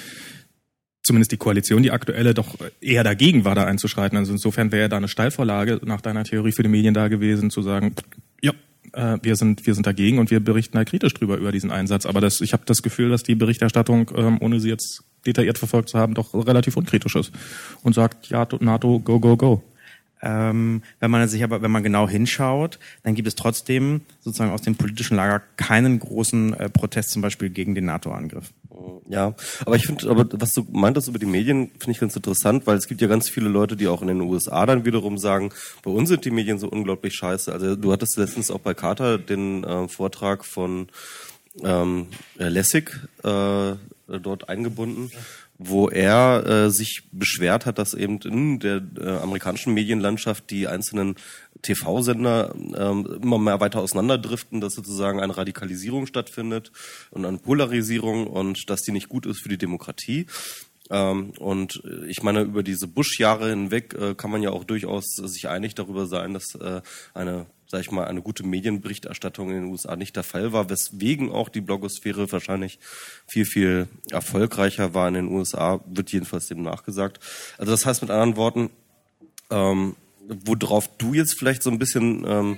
zumindest 1.06 1.30
die 1.30 1.36
Koalition, 1.36 1.84
die 1.84 1.92
aktuelle, 1.92 2.34
doch 2.34 2.56
eher 2.80 3.04
dagegen 3.04 3.44
war, 3.44 3.54
da 3.54 3.64
einzuschreiten. 3.64 4.18
Also 4.18 4.32
insofern 4.32 4.72
wäre 4.72 4.88
da 4.88 4.96
eine 4.96 5.06
Steilvorlage 5.08 5.80
nach 5.84 6.00
deiner 6.00 6.24
Theorie 6.24 6.50
für 6.50 6.64
die 6.64 6.68
Medien 6.68 6.94
da 6.94 7.06
gewesen, 7.06 7.50
zu 7.50 7.62
sagen, 7.62 7.94
ja, 7.94 8.02
äh, 8.92 9.18
wir 9.22 9.36
sind 9.36 9.66
wir 9.66 9.74
sind 9.74 9.86
dagegen 9.86 10.18
und 10.18 10.30
wir 10.30 10.40
berichten 10.40 10.76
halt 10.78 10.88
kritisch 10.88 11.14
drüber 11.14 11.36
über 11.36 11.52
diesen 11.52 11.70
Einsatz. 11.70 12.06
Aber 12.06 12.20
das, 12.20 12.40
ich 12.40 12.52
habe 12.52 12.64
das 12.66 12.82
Gefühl, 12.82 13.10
dass 13.10 13.22
die 13.22 13.34
Berichterstattung, 13.34 14.10
ähm, 14.16 14.38
ohne 14.40 14.60
sie 14.60 14.68
jetzt 14.68 15.04
detailliert 15.26 15.58
verfolgt 15.58 15.88
zu 15.88 15.98
haben, 15.98 16.14
doch 16.14 16.34
relativ 16.34 16.76
unkritisch 16.76 17.16
ist 17.16 17.32
und 17.82 17.94
sagt, 17.94 18.28
ja, 18.28 18.46
NATO, 18.60 19.00
go, 19.00 19.18
go, 19.20 19.36
go. 19.36 19.62
Ähm, 20.22 20.82
wenn 20.98 21.10
man 21.10 21.28
sich 21.28 21.44
aber, 21.44 21.60
wenn 21.62 21.70
man 21.70 21.82
genau 21.82 22.08
hinschaut, 22.08 22.78
dann 23.02 23.14
gibt 23.14 23.28
es 23.28 23.34
trotzdem 23.34 24.00
sozusagen 24.20 24.50
aus 24.50 24.62
dem 24.62 24.74
politischen 24.74 25.16
Lager 25.16 25.42
keinen 25.56 25.98
großen 25.98 26.54
äh, 26.54 26.68
Protest 26.70 27.10
zum 27.10 27.22
Beispiel 27.22 27.50
gegen 27.50 27.74
den 27.74 27.84
NATO-Angriff. 27.84 28.52
Ja, 29.08 29.34
aber 29.64 29.76
ich 29.76 29.86
finde, 29.86 30.10
aber 30.10 30.26
was 30.32 30.52
du 30.52 30.66
meintest 30.72 31.08
über 31.08 31.18
die 31.18 31.26
Medien, 31.26 31.70
finde 31.78 31.92
ich 31.92 32.00
ganz 32.00 32.16
interessant, 32.16 32.66
weil 32.66 32.76
es 32.76 32.88
gibt 32.88 33.00
ja 33.00 33.06
ganz 33.06 33.28
viele 33.28 33.48
Leute, 33.48 33.76
die 33.76 33.86
auch 33.86 34.02
in 34.02 34.08
den 34.08 34.20
USA 34.20 34.66
dann 34.66 34.84
wiederum 34.84 35.16
sagen, 35.16 35.50
bei 35.82 35.90
uns 35.90 36.08
sind 36.08 36.24
die 36.24 36.32
Medien 36.32 36.58
so 36.58 36.68
unglaublich 36.68 37.14
scheiße. 37.14 37.52
Also 37.52 37.76
du 37.76 37.92
hattest 37.92 38.16
letztens 38.16 38.50
auch 38.50 38.58
bei 38.58 38.74
Carter 38.74 39.18
den 39.18 39.62
äh, 39.62 39.86
Vortrag 39.86 40.44
von 40.44 40.88
ähm, 41.62 42.08
Lessig 42.36 42.90
äh, 43.22 43.74
dort 44.08 44.48
eingebunden. 44.48 45.10
Wo 45.58 45.88
er 45.88 46.44
äh, 46.46 46.70
sich 46.70 47.04
beschwert 47.12 47.64
hat, 47.64 47.78
dass 47.78 47.94
eben 47.94 48.18
in 48.20 48.58
der 48.58 48.82
äh, 49.00 49.08
amerikanischen 49.22 49.72
Medienlandschaft 49.72 50.50
die 50.50 50.68
einzelnen 50.68 51.14
TV-Sender 51.66 52.54
ähm, 52.54 53.20
immer 53.22 53.38
mehr 53.38 53.60
weiter 53.60 53.80
auseinanderdriften, 53.80 54.60
dass 54.60 54.74
sozusagen 54.74 55.20
eine 55.20 55.36
Radikalisierung 55.36 56.06
stattfindet 56.06 56.72
und 57.10 57.24
eine 57.24 57.38
Polarisierung 57.38 58.26
und 58.26 58.70
dass 58.70 58.82
die 58.82 58.92
nicht 58.92 59.08
gut 59.08 59.26
ist 59.26 59.40
für 59.40 59.48
die 59.48 59.58
Demokratie. 59.58 60.26
Ähm, 60.90 61.30
und 61.38 61.82
ich 62.08 62.22
meine, 62.22 62.42
über 62.42 62.62
diese 62.62 62.86
Bush-Jahre 62.86 63.50
hinweg 63.50 63.94
äh, 63.94 64.14
kann 64.14 64.30
man 64.30 64.42
ja 64.42 64.50
auch 64.50 64.64
durchaus 64.64 65.16
sich 65.16 65.48
einig 65.48 65.74
darüber 65.74 66.06
sein, 66.06 66.34
dass 66.34 66.54
äh, 66.54 66.80
eine 67.14 67.46
sag 67.68 67.80
ich 67.80 67.90
mal, 67.90 68.06
eine 68.06 68.22
gute 68.22 68.44
Medienberichterstattung 68.44 69.50
in 69.50 69.56
den 69.56 69.64
USA 69.64 69.96
nicht 69.96 70.14
der 70.14 70.22
Fall 70.22 70.52
war, 70.52 70.70
weswegen 70.70 71.32
auch 71.32 71.48
die 71.48 71.60
Blogosphäre 71.60 72.30
wahrscheinlich 72.30 72.78
viel, 73.26 73.44
viel 73.44 73.88
erfolgreicher 74.10 74.94
war 74.94 75.08
in 75.08 75.14
den 75.14 75.28
USA, 75.28 75.80
wird 75.86 76.12
jedenfalls 76.12 76.46
dem 76.46 76.62
nachgesagt. 76.62 77.18
Also 77.58 77.72
das 77.72 77.84
heißt 77.84 78.02
mit 78.02 78.10
anderen 78.10 78.36
Worten, 78.36 78.70
ähm, 79.50 79.96
worauf 80.28 80.88
du 80.98 81.14
jetzt 81.14 81.38
vielleicht 81.38 81.62
so 81.62 81.70
ein 81.70 81.78
bisschen 81.78 82.24
ähm, 82.26 82.56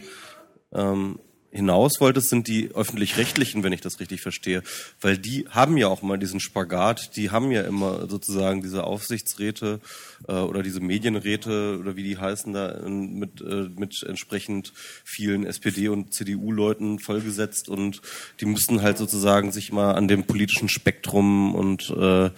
ähm, 0.72 1.18
hinaus 1.50 2.00
wolltest, 2.00 2.28
sind 2.28 2.46
die 2.46 2.70
öffentlich-rechtlichen, 2.75 3.62
wenn 3.62 3.72
ich 3.72 3.80
das 3.80 4.00
richtig 4.00 4.20
verstehe. 4.20 4.62
Weil 5.00 5.16
die 5.16 5.46
haben 5.48 5.76
ja 5.76 5.88
auch 5.88 6.02
mal 6.02 6.18
diesen 6.18 6.40
Spagat, 6.40 7.16
die 7.16 7.30
haben 7.30 7.50
ja 7.50 7.62
immer 7.62 8.08
sozusagen 8.08 8.62
diese 8.62 8.84
Aufsichtsräte 8.84 9.80
äh, 10.28 10.32
oder 10.32 10.62
diese 10.62 10.80
Medienräte 10.80 11.78
oder 11.80 11.96
wie 11.96 12.02
die 12.02 12.18
heißen 12.18 12.52
da 12.52 12.87
mit, 12.88 13.40
äh, 13.40 13.68
mit 13.75 14.02
entsprechend 14.02 14.72
vielen 15.04 15.46
SPD- 15.46 15.88
und 15.88 16.12
CDU-Leuten 16.12 16.98
vollgesetzt 16.98 17.68
und 17.68 18.02
die 18.40 18.46
müssen 18.46 18.82
halt 18.82 18.98
sozusagen 18.98 19.50
sich 19.50 19.72
mal 19.72 19.94
an 19.94 20.06
dem 20.06 20.25
politischen 20.25 20.68
Spektrum 20.68 21.54
und 21.54 21.90
äh, 21.90 22.30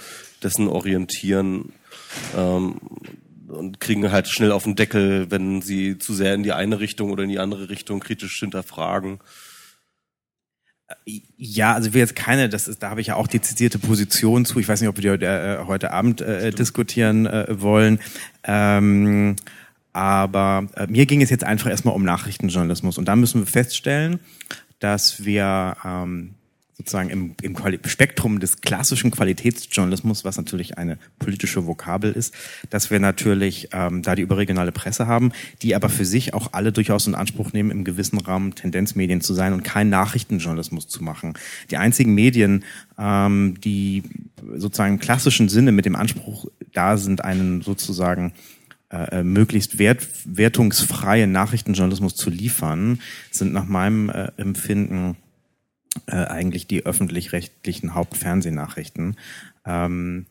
dessen 0.43 0.69
orientieren. 0.69 1.73
Ähm, 2.37 2.81
und 3.51 3.81
kriegen 3.81 4.11
halt 4.11 4.29
schnell 4.29 4.53
auf 4.53 4.65
den 4.65 4.77
Deckel, 4.77 5.31
wenn 5.31 5.63
sie 5.63 5.99
zu 5.99 6.15
sehr 6.15 6.35
in 6.35 6.43
die 6.43 6.53
eine 6.53 6.81
Richtung 6.81 7.11
oder 7.11 7.25
in 7.25 7.29
die 7.29 7.39
andere 7.39 7.69
Richtung 7.69 8.01
kritisch 8.01 8.39
hinterfragen. 8.39 9.21
Ja, 11.37 11.75
also 11.75 11.93
wir 11.93 12.01
jetzt 12.01 12.17
keine, 12.17 12.49
das 12.49 12.67
ist, 12.67 12.83
da 12.83 12.91
habe 12.91 13.01
ich 13.01 13.09
ja 13.09 13.15
auch 13.15 13.29
dezidierte 13.29 13.79
Position 13.79 14.45
zu. 14.45 14.59
Ich 14.59 14.69
weiß 14.69 14.81
nicht, 14.81 14.89
ob 14.89 15.01
wir 15.01 15.17
die 15.17 15.25
äh, 15.25 15.65
heute 15.67 15.93
Abend 15.93 16.21
äh, 16.21 16.51
diskutieren 16.51 17.27
äh, 17.27 17.47
wollen. 17.61 18.01
Ähm, 18.43 19.37
aber 19.93 20.69
äh, 20.77 20.87
mir 20.89 21.07
ging 21.07 21.23
es 21.23 21.31
jetzt 21.31 21.45
einfach 21.45 21.71
erstmal 21.71 21.95
um 21.95 22.05
Nachrichtenjournalismus. 22.05 22.99
Und 22.99 23.07
da 23.07 23.15
müssen 23.17 23.41
wir 23.41 23.47
feststellen, 23.47 24.19
dass 24.81 25.25
wir 25.25 25.77
ähm, 25.85 26.35
sozusagen 26.81 27.11
im, 27.11 27.35
im 27.43 27.55
Spektrum 27.85 28.41
des 28.41 28.63
klassischen 28.63 29.11
Qualitätsjournalismus, 29.11 30.25
was 30.25 30.39
natürlich 30.39 30.79
eine 30.79 30.97
politische 31.19 31.67
Vokabel 31.67 32.11
ist, 32.13 32.35
dass 32.71 32.91
wir 32.91 32.99
natürlich 33.01 33.69
ähm, 33.73 34.03
da 34.03 34.15
die 34.15 34.23
überregionale 34.23 34.73
Presse 34.73 35.07
haben, 35.07 35.33
die 35.61 35.75
aber 35.75 35.91
für 35.91 36.07
sich 36.07 36.33
auch 36.33 36.55
alle 36.55 36.73
durchaus 36.73 37.07
in 37.07 37.15
Anspruch 37.15 37.53
nehmen, 37.53 37.71
im 37.71 37.85
gewissen 37.85 38.19
Rahmen 38.19 38.55
Tendenzmedien 38.55 39.21
zu 39.21 39.35
sein 39.35 39.53
und 39.53 39.63
kein 39.63 39.91
Nachrichtenjournalismus 39.91 40.89
zu 40.89 41.05
machen. 41.05 41.35
Die 41.71 41.77
einzigen 41.77 42.15
Medien, 42.15 42.65
ähm, 42.99 43.61
die 43.63 44.03
sozusagen 44.57 44.95
im 44.95 45.01
klassischen 45.01 45.51
Sinne 45.51 45.73
mit 45.73 45.85
dem 45.85 45.97
Anspruch 45.97 46.47
da 46.73 46.97
sind, 46.97 47.23
einen 47.23 47.61
sozusagen 47.61 48.33
äh, 48.91 49.19
äh 49.19 49.23
möglichst 49.23 49.79
wert, 49.79 50.09
wertungsfreien 50.25 51.31
Nachrichtenjournalismus 51.31 52.17
zu 52.17 52.31
liefern, 52.31 53.01
sind 53.31 53.53
nach 53.53 53.67
meinem 53.67 54.09
äh, 54.09 54.33
Empfinden 54.39 55.19
äh, 56.07 56.17
eigentlich 56.17 56.67
die 56.67 56.87
öffentlich-rechtlichen 56.87 57.95
Hauptfernsehnachrichten. 57.95 59.17
Ähm, 59.67 60.27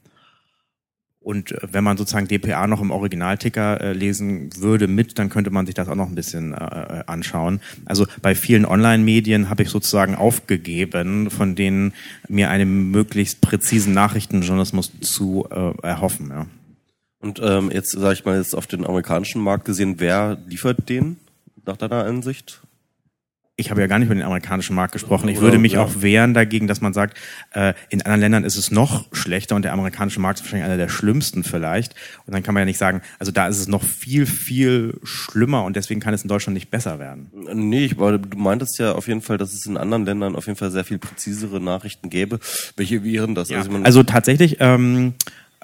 und 1.21 1.51
äh, 1.51 1.67
wenn 1.71 1.83
man 1.83 1.97
sozusagen 1.97 2.27
DPA 2.27 2.65
noch 2.67 2.81
im 2.81 2.91
Originalticker 2.91 3.81
äh, 3.81 3.93
lesen 3.93 4.49
würde 4.57 4.87
mit, 4.87 5.19
dann 5.19 5.29
könnte 5.29 5.51
man 5.51 5.65
sich 5.65 5.75
das 5.75 5.89
auch 5.89 5.95
noch 5.95 6.07
ein 6.07 6.15
bisschen 6.15 6.53
äh, 6.53 6.57
äh, 6.57 7.03
anschauen. 7.07 7.59
Also 7.85 8.07
bei 8.21 8.35
vielen 8.35 8.65
Online-Medien 8.65 9.49
habe 9.49 9.63
ich 9.63 9.69
sozusagen 9.69 10.15
aufgegeben, 10.15 11.29
von 11.29 11.55
denen 11.55 11.93
mir 12.27 12.49
einen 12.49 12.91
möglichst 12.91 13.41
präzisen 13.41 13.93
Nachrichtenjournalismus 13.93 14.91
zu 15.01 15.47
äh, 15.51 15.73
erhoffen. 15.85 16.29
Ja. 16.29 16.45
Und 17.19 17.41
ähm, 17.43 17.69
jetzt 17.69 17.91
sage 17.91 18.13
ich 18.13 18.25
mal 18.25 18.37
jetzt 18.37 18.55
auf 18.55 18.65
den 18.65 18.85
amerikanischen 18.85 19.41
Markt 19.41 19.65
gesehen, 19.65 19.95
wer 19.97 20.37
liefert 20.47 20.87
den 20.87 21.17
nach 21.65 21.75
deiner 21.75 22.05
Ansicht? 22.05 22.61
Ich 23.59 23.71
habe 23.71 23.81
ja 23.81 23.87
gar 23.87 23.99
nicht 23.99 24.05
über 24.05 24.15
den 24.15 24.23
amerikanischen 24.23 24.75
Markt 24.75 24.93
gesprochen. 24.93 25.27
Ich 25.27 25.41
würde 25.41 25.57
mich 25.57 25.77
auch 25.77 26.01
wehren 26.01 26.33
dagegen, 26.33 26.67
dass 26.67 26.79
man 26.79 26.93
sagt, 26.93 27.17
äh, 27.51 27.73
in 27.89 28.01
anderen 28.01 28.21
Ländern 28.21 28.43
ist 28.45 28.55
es 28.55 28.71
noch 28.71 29.07
schlechter 29.11 29.55
und 29.55 29.63
der 29.63 29.73
amerikanische 29.73 30.21
Markt 30.21 30.39
ist 30.39 30.45
wahrscheinlich 30.45 30.65
einer 30.65 30.77
der 30.77 30.87
schlimmsten 30.87 31.43
vielleicht. 31.43 31.93
Und 32.25 32.33
dann 32.33 32.41
kann 32.41 32.53
man 32.53 32.61
ja 32.61 32.65
nicht 32.65 32.77
sagen, 32.77 33.01
also 33.19 33.31
da 33.31 33.47
ist 33.47 33.59
es 33.59 33.67
noch 33.67 33.83
viel, 33.83 34.25
viel 34.25 34.97
schlimmer 35.03 35.65
und 35.65 35.75
deswegen 35.75 35.99
kann 35.99 36.13
es 36.13 36.23
in 36.23 36.29
Deutschland 36.29 36.53
nicht 36.53 36.71
besser 36.71 36.99
werden. 36.99 37.29
Nee, 37.53 37.85
ich, 37.85 37.97
du 37.97 38.19
meintest 38.37 38.79
ja 38.79 38.93
auf 38.93 39.07
jeden 39.07 39.21
Fall, 39.21 39.37
dass 39.37 39.53
es 39.53 39.65
in 39.65 39.75
anderen 39.75 40.05
Ländern 40.05 40.35
auf 40.37 40.47
jeden 40.47 40.57
Fall 40.57 40.71
sehr 40.71 40.85
viel 40.85 40.97
präzisere 40.97 41.59
Nachrichten 41.59 42.09
gäbe. 42.09 42.39
Welche 42.77 43.03
wären 43.03 43.35
das? 43.35 43.49
Ja. 43.49 43.57
Also, 43.59 43.71
also, 43.83 44.03
tatsächlich, 44.03 44.57
ähm, 44.61 45.15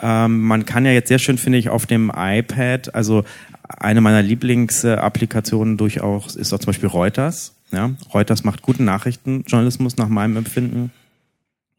ähm, 0.01 0.41
man 0.41 0.65
kann 0.65 0.85
ja 0.85 0.91
jetzt 0.91 1.07
sehr 1.07 1.19
schön, 1.19 1.37
finde 1.37 1.57
ich, 1.57 1.69
auf 1.69 1.85
dem 1.85 2.11
iPad, 2.13 2.93
also 2.93 3.23
eine 3.67 4.01
meiner 4.01 4.21
Lieblingsapplikationen 4.21 5.77
durchaus 5.77 6.35
ist 6.35 6.53
auch 6.53 6.59
zum 6.59 6.67
Beispiel 6.67 6.89
Reuters. 6.89 7.54
Ja, 7.75 7.91
Reuters 8.13 8.45
macht 8.45 8.61
guten 8.61 8.85
Nachrichtenjournalismus 8.85 9.97
nach 9.97 10.07
meinem 10.07 10.37
Empfinden. 10.37 10.91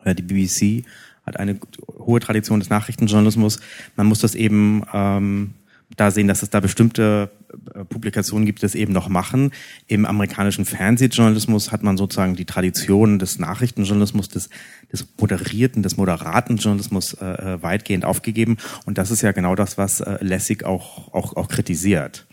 Die 0.04 0.22
BBC 0.22 0.86
hat 1.24 1.38
eine 1.38 1.58
hohe 1.98 2.20
Tradition 2.20 2.60
des 2.60 2.68
Nachrichtenjournalismus. 2.68 3.60
Man 3.96 4.06
muss 4.06 4.20
das 4.20 4.34
eben 4.34 4.82
ähm, 4.92 5.54
da 5.96 6.10
sehen, 6.10 6.28
dass 6.28 6.42
es 6.42 6.50
da 6.50 6.60
bestimmte 6.60 7.30
äh, 7.74 7.84
Publikationen 7.84 8.44
gibt, 8.44 8.58
die 8.58 8.66
das 8.66 8.74
eben 8.74 8.92
noch 8.92 9.08
machen. 9.08 9.52
Im 9.86 10.04
amerikanischen 10.04 10.66
Fernsehjournalismus 10.66 11.72
hat 11.72 11.82
man 11.82 11.96
sozusagen 11.96 12.36
die 12.36 12.44
Tradition 12.44 13.18
des 13.18 13.38
Nachrichtenjournalismus, 13.38 14.28
des, 14.28 14.50
des 14.92 15.08
moderierten, 15.18 15.82
des 15.82 15.96
moderaten 15.96 16.58
Journalismus 16.58 17.14
äh, 17.14 17.24
äh 17.24 17.62
weitgehend 17.62 18.04
aufgegeben. 18.04 18.58
Und 18.84 18.98
das 18.98 19.10
ist 19.10 19.22
ja 19.22 19.32
genau 19.32 19.54
das, 19.54 19.78
was 19.78 20.00
äh, 20.00 20.18
Lessig 20.20 20.62
auch, 20.62 21.14
auch, 21.14 21.36
auch 21.36 21.48
kritisiert. 21.48 22.26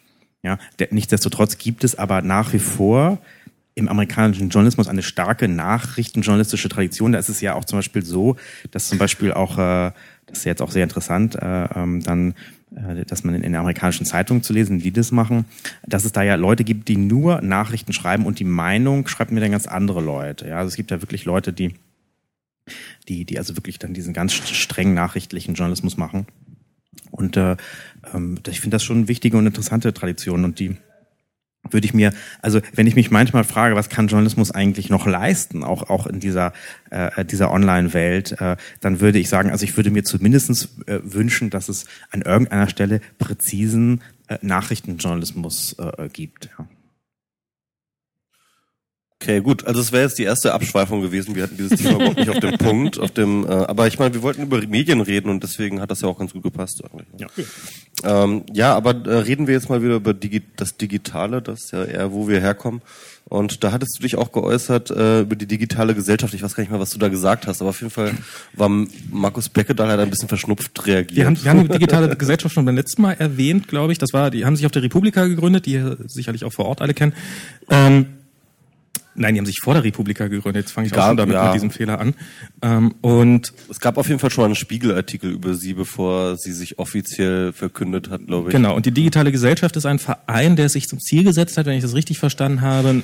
Ja, 0.43 0.59
der, 0.77 0.89
nichtsdestotrotz 0.91 1.57
gibt 1.57 1.85
es 1.85 1.95
aber 1.97 2.21
nach 2.21 2.51
wie 2.51 2.59
vor 2.59 3.19
im 3.75 3.87
amerikanischen 3.89 4.49
Journalismus 4.49 4.87
eine 4.87 5.01
starke 5.01 5.47
nachrichtenjournalistische 5.47 6.69
Tradition. 6.69 7.11
Da 7.11 7.19
ist 7.19 7.29
es 7.29 7.41
ja 7.41 7.55
auch 7.55 7.65
zum 7.65 7.79
Beispiel 7.79 8.05
so, 8.05 8.35
dass 8.71 8.87
zum 8.87 8.97
Beispiel 8.97 9.33
auch, 9.33 9.57
äh, 9.57 9.91
das 10.27 10.39
ist 10.39 10.45
jetzt 10.45 10.61
auch 10.61 10.71
sehr 10.71 10.83
interessant, 10.83 11.35
äh, 11.35 11.65
ähm, 11.75 12.01
dann, 12.03 12.35
äh, 12.75 13.03
dass 13.05 13.23
man 13.23 13.35
in, 13.35 13.51
der 13.51 13.61
amerikanischen 13.61 14.05
Zeitung 14.05 14.43
zu 14.43 14.53
lesen, 14.53 14.79
die 14.79 14.91
das 14.91 15.11
machen, 15.11 15.45
dass 15.85 16.05
es 16.05 16.11
da 16.11 16.21
ja 16.21 16.35
Leute 16.35 16.63
gibt, 16.63 16.87
die 16.87 16.97
nur 16.97 17.41
Nachrichten 17.41 17.93
schreiben 17.93 18.25
und 18.25 18.39
die 18.39 18.45
Meinung 18.45 19.07
schreibt 19.07 19.31
mir 19.31 19.39
dann 19.39 19.51
ganz 19.51 19.65
andere 19.65 20.01
Leute. 20.01 20.47
Ja, 20.47 20.57
also 20.57 20.67
es 20.67 20.75
gibt 20.75 20.91
ja 20.91 21.01
wirklich 21.01 21.25
Leute, 21.25 21.51
die, 21.51 21.73
die, 23.07 23.25
die 23.25 23.39
also 23.39 23.57
wirklich 23.57 23.79
dann 23.79 23.93
diesen 23.93 24.13
ganz 24.13 24.33
strengen 24.33 24.93
nachrichtlichen 24.93 25.55
Journalismus 25.55 25.97
machen. 25.97 26.27
Und 27.09 27.37
äh, 27.37 27.57
ähm, 28.13 28.39
ich 28.47 28.61
finde 28.61 28.75
das 28.75 28.83
schon 28.83 28.97
eine 28.97 29.07
wichtige 29.07 29.37
und 29.37 29.47
interessante 29.47 29.93
Tradition 29.93 30.45
und 30.45 30.59
die 30.59 30.77
würde 31.69 31.85
ich 31.85 31.93
mir, 31.93 32.13
also 32.41 32.59
wenn 32.73 32.87
ich 32.87 32.95
mich 32.95 33.11
manchmal 33.11 33.43
frage, 33.43 33.75
was 33.75 33.89
kann 33.89 34.07
Journalismus 34.07 34.51
eigentlich 34.51 34.89
noch 34.89 35.05
leisten, 35.05 35.63
auch 35.63 35.89
auch 35.89 36.07
in 36.07 36.19
dieser 36.19 36.53
äh, 36.89 37.23
dieser 37.25 37.51
Online-Welt, 37.51 38.39
äh, 38.41 38.57
dann 38.81 38.99
würde 38.99 39.19
ich 39.19 39.29
sagen, 39.29 39.49
also 39.49 39.63
ich 39.63 39.75
würde 39.77 39.91
mir 39.91 40.03
zumindestens 40.03 40.69
äh, 40.87 40.99
wünschen, 41.03 41.49
dass 41.49 41.69
es 41.69 41.85
an 42.11 42.21
irgendeiner 42.21 42.69
Stelle 42.69 43.01
präzisen 43.17 44.01
äh, 44.27 44.37
Nachrichtenjournalismus 44.41 45.77
äh, 45.79 46.09
gibt. 46.09 46.49
Ja. 46.57 46.67
Okay, 49.23 49.39
gut. 49.39 49.65
Also 49.65 49.79
es 49.79 49.93
wäre 49.93 50.03
jetzt 50.03 50.19
die 50.19 50.23
erste 50.23 50.53
Abschweifung 50.53 51.01
gewesen. 51.01 51.33
Wir 51.33 51.43
hatten 51.43 51.55
dieses 51.55 51.79
Thema 51.79 51.95
überhaupt 51.95 52.17
nicht 52.17 52.29
auf 52.29 52.41
dem 52.41 52.57
Punkt, 52.57 52.99
auf 52.99 53.11
dem. 53.11 53.45
Äh, 53.45 53.51
aber 53.51 53.87
ich 53.87 53.97
meine, 53.97 54.13
wir 54.13 54.21
wollten 54.21 54.41
über 54.41 54.59
Medien 54.67 54.99
reden 54.99 55.29
und 55.29 55.41
deswegen 55.43 55.79
hat 55.79 55.91
das 55.91 56.01
ja 56.01 56.09
auch 56.09 56.19
ganz 56.19 56.33
gut 56.33 56.43
gepasst 56.43 56.83
eigentlich. 56.83 57.07
Ja, 57.17 57.27
ähm, 58.23 58.43
ja 58.51 58.75
aber 58.75 58.91
äh, 59.05 59.19
reden 59.19 59.47
wir 59.47 59.53
jetzt 59.53 59.69
mal 59.69 59.81
wieder 59.81 59.95
über 59.95 60.13
Digi 60.13 60.41
das 60.57 60.75
Digitale, 60.75 61.41
das 61.41 61.65
ist 61.65 61.71
ja 61.71 61.85
eher, 61.85 62.11
wo 62.11 62.27
wir 62.27 62.41
herkommen. 62.41 62.81
Und 63.23 63.63
da 63.63 63.71
hattest 63.71 63.97
du 63.97 64.01
dich 64.01 64.17
auch 64.17 64.33
geäußert 64.33 64.91
äh, 64.91 65.21
über 65.21 65.37
die 65.37 65.45
digitale 65.45 65.95
Gesellschaft. 65.95 66.33
Ich 66.33 66.43
weiß 66.43 66.53
gar 66.53 66.61
nicht 66.63 66.71
mehr, 66.71 66.81
was 66.81 66.89
du 66.89 66.99
da 66.99 67.07
gesagt 67.07 67.47
hast, 67.47 67.61
aber 67.61 67.69
auf 67.69 67.79
jeden 67.79 67.93
Fall 67.93 68.11
war 68.51 68.69
Markus 69.09 69.47
Becke 69.47 69.73
da 69.73 69.87
leider 69.87 70.03
ein 70.03 70.09
bisschen 70.09 70.27
verschnupft 70.27 70.85
reagiert. 70.85 71.15
Wir 71.15 71.25
haben, 71.27 71.41
wir 71.41 71.49
haben 71.49 71.61
die 71.63 71.69
digitale 71.69 72.13
Gesellschaft 72.17 72.53
schon 72.53 72.65
beim 72.65 72.75
letzten 72.75 73.01
Mal 73.01 73.13
erwähnt, 73.13 73.69
glaube 73.69 73.93
ich. 73.93 73.99
Das 73.99 74.11
war, 74.11 74.31
die 74.31 74.43
haben 74.43 74.57
sich 74.57 74.65
auf 74.65 74.73
der 74.73 74.83
Republika 74.83 75.25
gegründet, 75.25 75.65
die 75.65 75.81
sicherlich 76.07 76.43
auch 76.43 76.51
vor 76.51 76.65
Ort 76.65 76.81
alle 76.81 76.93
kennen. 76.93 77.13
Ähm, 77.69 78.07
Nein, 79.15 79.33
die 79.35 79.39
haben 79.39 79.45
sich 79.45 79.59
vor 79.59 79.73
der 79.73 79.83
Republika 79.83 80.27
gegründet. 80.27 80.65
Jetzt 80.65 80.71
fange 80.71 80.87
ich 80.87 80.93
gab, 80.93 81.03
auch 81.03 81.07
schon 81.09 81.17
damit 81.17 81.35
ja. 81.35 81.45
mit 81.45 81.55
diesem 81.55 81.71
Fehler 81.71 81.99
an. 81.99 82.15
Ähm, 82.61 82.95
und 83.01 83.53
es 83.69 83.79
gab 83.79 83.97
auf 83.97 84.07
jeden 84.07 84.19
Fall 84.19 84.31
schon 84.31 84.45
einen 84.45 84.55
Spiegelartikel 84.55 85.31
über 85.31 85.53
sie, 85.53 85.73
bevor 85.73 86.37
sie 86.37 86.51
sich 86.51 86.79
offiziell 86.79 87.53
verkündet 87.53 88.09
hat, 88.09 88.25
glaube 88.27 88.49
ich. 88.49 88.55
Genau. 88.55 88.75
Und 88.75 88.85
die 88.85 88.91
digitale 88.91 89.31
Gesellschaft 89.31 89.75
ist 89.75 89.85
ein 89.85 89.99
Verein, 89.99 90.55
der 90.55 90.69
sich 90.69 90.87
zum 90.87 90.99
Ziel 90.99 91.23
gesetzt 91.23 91.57
hat, 91.57 91.65
wenn 91.65 91.75
ich 91.75 91.83
das 91.83 91.93
richtig 91.95 92.19
verstanden 92.19 92.61
habe, 92.61 93.03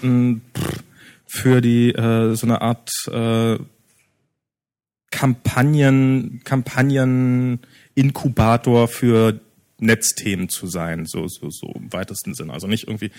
für 1.28 1.62
die 1.62 1.92
äh, 1.92 2.36
so 2.36 2.48
eine 2.48 2.62
Art 2.62 2.90
äh, 3.12 3.58
Kampagnen, 5.12 6.42
Kampagnen 6.44 7.60
Inkubator 7.96 8.88
für 8.88 9.40
Netzthemen 9.80 10.50
zu 10.50 10.68
sein, 10.68 11.06
so, 11.06 11.28
so, 11.28 11.50
so 11.50 11.72
im 11.76 11.92
weitesten 11.94 12.34
Sinne. 12.34 12.54
Also 12.54 12.68
nicht 12.68 12.88
irgendwie 12.88 13.12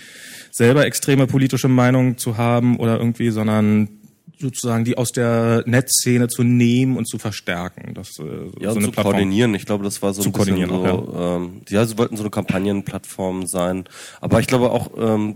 selber 0.51 0.85
extreme 0.85 1.27
politische 1.27 1.67
Meinungen 1.67 2.17
zu 2.17 2.37
haben 2.37 2.77
oder 2.77 2.97
irgendwie, 2.97 3.29
sondern 3.29 4.01
sozusagen 4.41 4.83
die 4.83 4.97
aus 4.97 5.11
der 5.11 5.63
Netzszene 5.65 6.27
zu 6.27 6.43
nehmen 6.43 6.97
und 6.97 7.07
zu 7.07 7.17
verstärken. 7.17 7.93
Das, 7.93 8.19
äh, 8.19 8.23
ja, 8.59 8.71
so 8.71 8.79
eine 8.79 8.87
zu 8.87 8.91
Plattform 8.91 9.03
koordinieren. 9.03 9.53
Ich 9.53 9.65
glaube, 9.65 9.83
das 9.83 10.01
war 10.01 10.13
so 10.13 10.23
ein 10.23 10.31
bisschen 10.31 10.67
so, 10.67 10.85
ja. 10.85 11.37
Ähm, 11.37 11.61
ja, 11.69 11.85
sie 11.85 11.97
wollten 11.97 12.17
so 12.17 12.23
eine 12.23 12.31
Kampagnenplattform 12.31 13.45
sein. 13.45 13.85
Aber 14.19 14.39
ich 14.39 14.47
glaube 14.47 14.71
auch 14.71 14.91
ähm, 14.97 15.35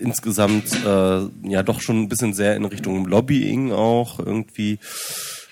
insgesamt 0.00 0.72
äh, 0.84 1.22
ja 1.48 1.62
doch 1.64 1.80
schon 1.80 2.02
ein 2.02 2.08
bisschen 2.08 2.34
sehr 2.34 2.54
in 2.54 2.64
Richtung 2.64 3.06
Lobbying 3.06 3.72
auch 3.72 4.18
irgendwie. 4.18 4.78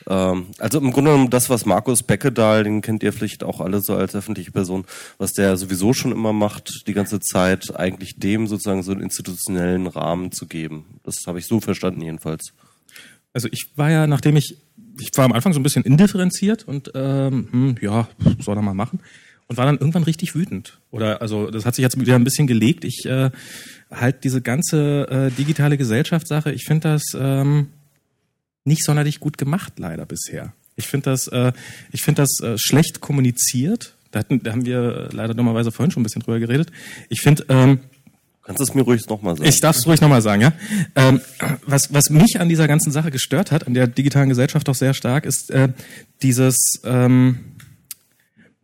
Ähm, 0.09 0.47
also 0.59 0.79
im 0.79 0.93
Grunde 0.93 1.11
genommen 1.11 1.31
das, 1.31 1.51
was 1.51 1.67
Markus 1.67 2.03
Beckedahl, 2.03 2.65
den 2.65 2.81
kennt 2.81 3.03
ihr 3.03 3.13
vielleicht 3.13 3.45
auch 3.45 3.61
alle 3.61 3.81
so 3.81 3.95
als 3.95 4.15
öffentliche 4.15 4.51
Person, 4.51 4.85
was 5.19 5.33
der 5.33 5.57
sowieso 5.57 5.93
schon 5.93 6.13
immer 6.13 6.33
macht, 6.33 6.87
die 6.87 6.95
ganze 6.95 7.21
Zeit, 7.21 7.77
eigentlich 7.79 8.19
dem 8.19 8.47
sozusagen 8.47 8.83
so 8.83 8.93
einen 8.93 9.03
institutionellen 9.03 9.87
Rahmen 9.87 10.33
zu 10.33 10.47
geben. 10.47 11.01
Das 11.03 11.27
habe 11.27 11.39
ich 11.39 11.47
so 11.47 11.61
verstanden 11.61 12.03
jedenfalls. 12.03 12.53
Also 13.33 13.49
ich 13.53 13.71
war 13.77 13.91
ja, 13.91 14.07
nachdem 14.07 14.37
ich, 14.37 14.57
ich 14.99 15.11
war 15.17 15.25
am 15.25 15.33
Anfang 15.33 15.53
so 15.53 15.61
ein 15.61 15.63
bisschen 15.63 15.85
indifferenziert 15.85 16.67
und 16.67 16.91
ähm, 16.95 17.49
hm, 17.51 17.77
ja, 17.81 18.09
soll 18.41 18.57
er 18.57 18.63
mal 18.63 18.75
machen. 18.75 19.01
Und 19.47 19.57
war 19.57 19.67
dann 19.67 19.79
irgendwann 19.79 20.05
richtig 20.05 20.37
wütend. 20.37 20.79
Oder 20.93 21.21
also 21.21 21.51
das 21.51 21.67
hat 21.67 21.75
sich 21.75 21.83
jetzt 21.83 21.99
wieder 21.99 22.15
ein 22.15 22.23
bisschen 22.23 22.47
gelegt. 22.47 22.85
Ich 22.85 23.05
äh, 23.05 23.31
halt 23.91 24.23
diese 24.23 24.43
ganze 24.43 25.09
äh, 25.09 25.31
digitale 25.33 25.77
Gesellschaftssache, 25.77 26.53
ich 26.53 26.65
finde 26.65 26.91
das 26.91 27.03
ähm, 27.19 27.71
nicht 28.71 28.85
sonderlich 28.85 29.21
gut 29.21 29.37
gemacht, 29.37 29.75
leider 29.77 30.07
bisher. 30.07 30.55
Ich 30.77 30.87
finde 30.87 31.11
das, 31.11 31.27
äh, 31.29 31.53
ich 31.93 32.03
finde 32.03 32.23
das 32.23 32.41
äh, 32.41 32.57
schlecht 32.57 33.01
kommuniziert. 33.01 33.97
Da, 34.13 34.21
hatten, 34.21 34.43
da 34.43 34.53
haben 34.53 34.65
wir 34.65 35.11
leider 35.13 35.35
dummerweise 35.35 35.71
vorhin 35.71 35.91
schon 35.91 36.01
ein 36.01 36.05
bisschen 36.05 36.23
drüber 36.23 36.39
geredet. 36.39 36.71
Ich 37.11 37.21
finde, 37.21 37.45
ähm, 37.49 37.81
Kannst 38.43 38.59
du 38.59 38.65
es 38.65 38.75
mir 38.75 38.83
ruhig 38.83 39.07
nochmal 39.09 39.37
sagen? 39.37 39.49
Ich 39.49 39.61
darf 39.61 39.77
es 39.77 39.87
ruhig 39.87 40.01
nochmal 40.01 40.23
sagen, 40.23 40.43
ja. 40.43 40.53
Ähm, 40.97 41.21
was, 41.67 41.93
was 41.93 42.11
mich 42.11 42.41
an 42.41 42.49
dieser 42.49 42.67
ganzen 42.67 42.91
Sache 42.91 43.11
gestört 43.11 43.53
hat, 43.53 43.67
an 43.67 43.75
der 43.75 43.87
digitalen 43.87 44.29
Gesellschaft 44.29 44.69
auch 44.69 44.75
sehr 44.75 44.95
stark, 44.95 45.25
ist 45.25 45.51
äh, 45.51 45.69
dieses, 46.23 46.81
ähm, 46.83 47.41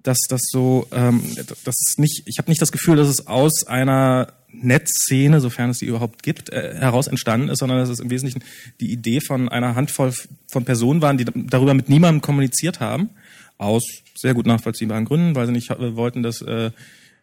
dass 0.02 0.18
das 0.28 0.42
so, 0.50 0.88
ähm, 0.92 1.22
das 1.36 1.74
ist 1.86 1.98
nicht, 1.98 2.22
ich 2.26 2.38
habe 2.38 2.50
nicht 2.50 2.60
das 2.60 2.72
Gefühl, 2.72 2.96
dass 2.96 3.08
es 3.08 3.26
aus 3.26 3.66
einer 3.66 4.32
Netzszene, 4.62 5.40
sofern 5.40 5.70
es 5.70 5.78
die 5.78 5.86
überhaupt 5.86 6.22
gibt, 6.22 6.50
äh, 6.50 6.74
heraus 6.74 7.06
entstanden 7.06 7.48
ist, 7.48 7.58
sondern 7.58 7.78
dass 7.78 7.88
es 7.88 8.00
im 8.00 8.10
Wesentlichen 8.10 8.42
die 8.80 8.92
Idee 8.92 9.20
von 9.20 9.48
einer 9.48 9.74
Handvoll 9.74 10.12
von 10.48 10.64
Personen 10.64 11.02
waren, 11.02 11.18
die 11.18 11.24
darüber 11.24 11.74
mit 11.74 11.88
niemandem 11.88 12.20
kommuniziert 12.20 12.80
haben, 12.80 13.10
aus 13.58 13.84
sehr 14.14 14.34
gut 14.34 14.46
nachvollziehbaren 14.46 15.04
Gründen, 15.04 15.34
weil 15.34 15.46
sie 15.46 15.52
nicht 15.52 15.70
äh, 15.70 15.96
wollten, 15.96 16.22
dass 16.22 16.42
äh, 16.42 16.70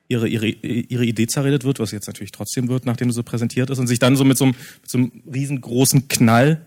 ihre, 0.07 0.27
ihre, 0.27 0.47
ihre 0.47 1.05
Idee 1.05 1.27
zerredet 1.27 1.63
wird, 1.63 1.79
was 1.79 1.91
jetzt 1.91 2.07
natürlich 2.07 2.31
trotzdem 2.31 2.67
wird, 2.67 2.85
nachdem 2.85 3.09
sie 3.09 3.15
so 3.15 3.23
präsentiert 3.23 3.69
ist, 3.69 3.79
und 3.79 3.87
sich 3.87 3.99
dann 3.99 4.15
so 4.15 4.23
mit 4.23 4.37
so 4.37 4.45
einem, 4.45 4.55
mit 4.81 4.89
so 4.89 4.97
einem 4.97 5.11
riesengroßen 5.31 6.07
Knall 6.07 6.65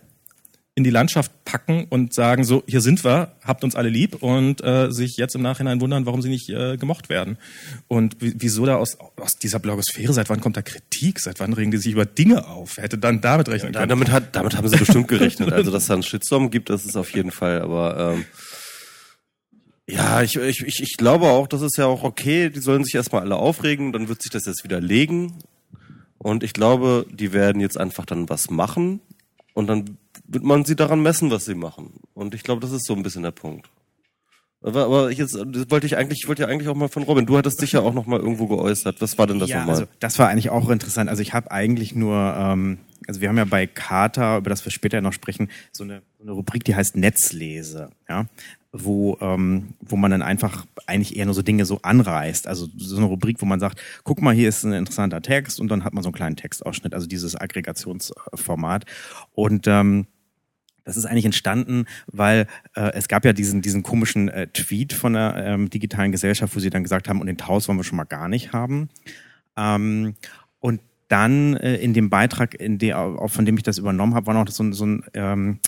in 0.76 0.84
die 0.84 0.90
Landschaft 0.90 1.32
packen 1.46 1.86
und 1.88 2.12
sagen, 2.12 2.44
so, 2.44 2.62
hier 2.66 2.82
sind 2.82 3.02
wir, 3.02 3.32
habt 3.42 3.64
uns 3.64 3.74
alle 3.74 3.88
lieb 3.88 4.22
und 4.22 4.62
äh, 4.62 4.92
sich 4.92 5.16
jetzt 5.16 5.34
im 5.34 5.40
Nachhinein 5.40 5.80
wundern, 5.80 6.04
warum 6.04 6.20
sie 6.20 6.28
nicht 6.28 6.50
äh, 6.50 6.76
gemocht 6.76 7.08
werden. 7.08 7.38
Und 7.88 8.16
wieso 8.20 8.66
da 8.66 8.76
aus, 8.76 8.98
aus 9.16 9.38
dieser 9.42 9.58
Blogosphäre, 9.58 10.12
seit 10.12 10.28
wann 10.28 10.42
kommt 10.42 10.58
da 10.58 10.62
Kritik, 10.62 11.18
seit 11.20 11.40
wann 11.40 11.54
regen 11.54 11.70
die 11.70 11.78
sich 11.78 11.92
über 11.92 12.04
Dinge 12.04 12.46
auf? 12.46 12.76
Hätte 12.76 12.98
dann 12.98 13.22
damit 13.22 13.48
rechnen 13.48 13.72
können. 13.72 13.84
Ja, 13.84 13.86
damit, 13.86 14.10
hat, 14.10 14.36
damit 14.36 14.54
haben 14.54 14.68
sie 14.68 14.76
bestimmt 14.76 15.08
gerechnet. 15.08 15.50
Also, 15.50 15.70
dass 15.70 15.84
es 15.84 15.88
da 15.88 15.94
einen 15.94 16.02
Shitstorm 16.02 16.50
gibt, 16.50 16.68
das 16.68 16.84
ist 16.84 16.96
auf 16.96 17.10
jeden 17.14 17.30
Fall, 17.30 17.62
aber 17.62 18.12
ähm, 18.12 18.26
ja, 19.88 20.20
ich, 20.20 20.36
ich, 20.36 20.62
ich, 20.62 20.80
ich 20.82 20.96
glaube 20.98 21.28
auch, 21.28 21.46
das 21.46 21.62
ist 21.62 21.78
ja 21.78 21.86
auch 21.86 22.02
okay, 22.02 22.50
die 22.50 22.60
sollen 22.60 22.84
sich 22.84 22.94
erstmal 22.94 23.22
alle 23.22 23.36
aufregen, 23.36 23.94
dann 23.94 24.08
wird 24.08 24.20
sich 24.20 24.30
das 24.30 24.44
jetzt 24.44 24.62
wieder 24.62 24.82
legen. 24.82 25.38
Und 26.18 26.42
ich 26.42 26.52
glaube, 26.52 27.06
die 27.10 27.32
werden 27.32 27.62
jetzt 27.62 27.78
einfach 27.78 28.04
dann 28.04 28.28
was 28.28 28.50
machen 28.50 29.00
und 29.56 29.68
dann 29.68 29.96
wird 30.28 30.44
man 30.44 30.66
sie 30.66 30.76
daran 30.76 31.02
messen, 31.02 31.30
was 31.30 31.46
sie 31.46 31.54
machen. 31.54 31.94
Und 32.12 32.34
ich 32.34 32.42
glaube, 32.42 32.60
das 32.60 32.72
ist 32.72 32.84
so 32.86 32.94
ein 32.94 33.02
bisschen 33.02 33.22
der 33.22 33.30
Punkt. 33.30 33.70
Aber, 34.60 34.84
aber 34.84 35.10
jetzt 35.10 35.34
das 35.34 35.70
wollte 35.70 35.86
ich 35.86 35.96
eigentlich, 35.96 36.20
ich 36.22 36.28
wollte 36.28 36.42
ja 36.42 36.48
eigentlich 36.48 36.68
auch 36.68 36.74
mal 36.74 36.88
von 36.88 37.04
Robin. 37.04 37.24
Du 37.24 37.38
hattest 37.38 37.62
dich 37.62 37.72
ja 37.72 37.80
auch 37.80 37.94
noch 37.94 38.04
mal 38.04 38.20
irgendwo 38.20 38.48
geäußert. 38.48 39.00
Was 39.00 39.16
war 39.16 39.26
denn 39.26 39.38
das 39.38 39.48
ja, 39.48 39.60
nochmal? 39.60 39.76
Also 39.76 39.86
das 39.98 40.18
war 40.18 40.28
eigentlich 40.28 40.50
auch 40.50 40.68
interessant. 40.68 41.08
Also 41.08 41.22
ich 41.22 41.32
habe 41.32 41.50
eigentlich 41.52 41.94
nur, 41.94 42.34
ähm, 42.36 42.78
also 43.08 43.22
wir 43.22 43.30
haben 43.30 43.38
ja 43.38 43.46
bei 43.46 43.66
Kata, 43.66 44.36
über 44.36 44.50
das 44.50 44.62
wir 44.62 44.72
später 44.72 45.00
noch 45.00 45.14
sprechen, 45.14 45.48
so 45.72 45.84
eine, 45.84 46.02
so 46.18 46.24
eine 46.24 46.32
Rubrik, 46.32 46.64
die 46.64 46.74
heißt 46.74 46.94
Netzlese, 46.94 47.88
ja, 48.10 48.26
wo 48.84 49.18
ähm, 49.20 49.74
wo 49.80 49.96
man 49.96 50.10
dann 50.10 50.22
einfach 50.22 50.66
eigentlich 50.86 51.16
eher 51.16 51.26
nur 51.26 51.34
so 51.34 51.42
Dinge 51.42 51.64
so 51.64 51.80
anreißt. 51.82 52.46
Also 52.46 52.68
so 52.76 52.96
eine 52.96 53.06
Rubrik, 53.06 53.40
wo 53.40 53.46
man 53.46 53.60
sagt, 53.60 53.80
guck 54.04 54.22
mal, 54.22 54.34
hier 54.34 54.48
ist 54.48 54.64
ein 54.64 54.72
interessanter 54.72 55.22
Text 55.22 55.60
und 55.60 55.68
dann 55.68 55.84
hat 55.84 55.94
man 55.94 56.02
so 56.02 56.08
einen 56.08 56.14
kleinen 56.14 56.36
Textausschnitt. 56.36 56.94
Also 56.94 57.06
dieses 57.06 57.36
Aggregationsformat 57.36 58.84
und 59.32 59.66
ähm, 59.66 60.06
das 60.86 60.96
ist 60.96 61.04
eigentlich 61.04 61.24
entstanden, 61.24 61.86
weil 62.06 62.46
äh, 62.76 62.92
es 62.92 63.08
gab 63.08 63.24
ja 63.24 63.32
diesen, 63.32 63.60
diesen 63.60 63.82
komischen 63.82 64.28
äh, 64.28 64.46
Tweet 64.46 64.92
von 64.92 65.14
der 65.14 65.34
ähm, 65.36 65.68
digitalen 65.68 66.12
Gesellschaft, 66.12 66.54
wo 66.54 66.60
sie 66.60 66.70
dann 66.70 66.84
gesagt 66.84 67.08
haben, 67.08 67.20
und 67.20 67.26
den 67.26 67.36
Taus 67.36 67.66
wollen 67.66 67.76
wir 67.76 67.84
schon 67.84 67.96
mal 67.96 68.04
gar 68.04 68.28
nicht 68.28 68.52
haben. 68.52 68.88
Ähm, 69.56 70.14
und 70.60 70.80
dann 71.08 71.56
äh, 71.56 71.76
in 71.76 71.92
dem 71.92 72.08
Beitrag, 72.08 72.54
in 72.54 72.78
der, 72.78 73.16
von 73.26 73.44
dem 73.44 73.56
ich 73.56 73.64
das 73.64 73.78
übernommen 73.78 74.14
habe, 74.14 74.26
war 74.28 74.34
noch 74.34 74.48
so, 74.48 74.70
so 74.72 74.86
ein 74.86 75.04
ähm, 75.14 75.58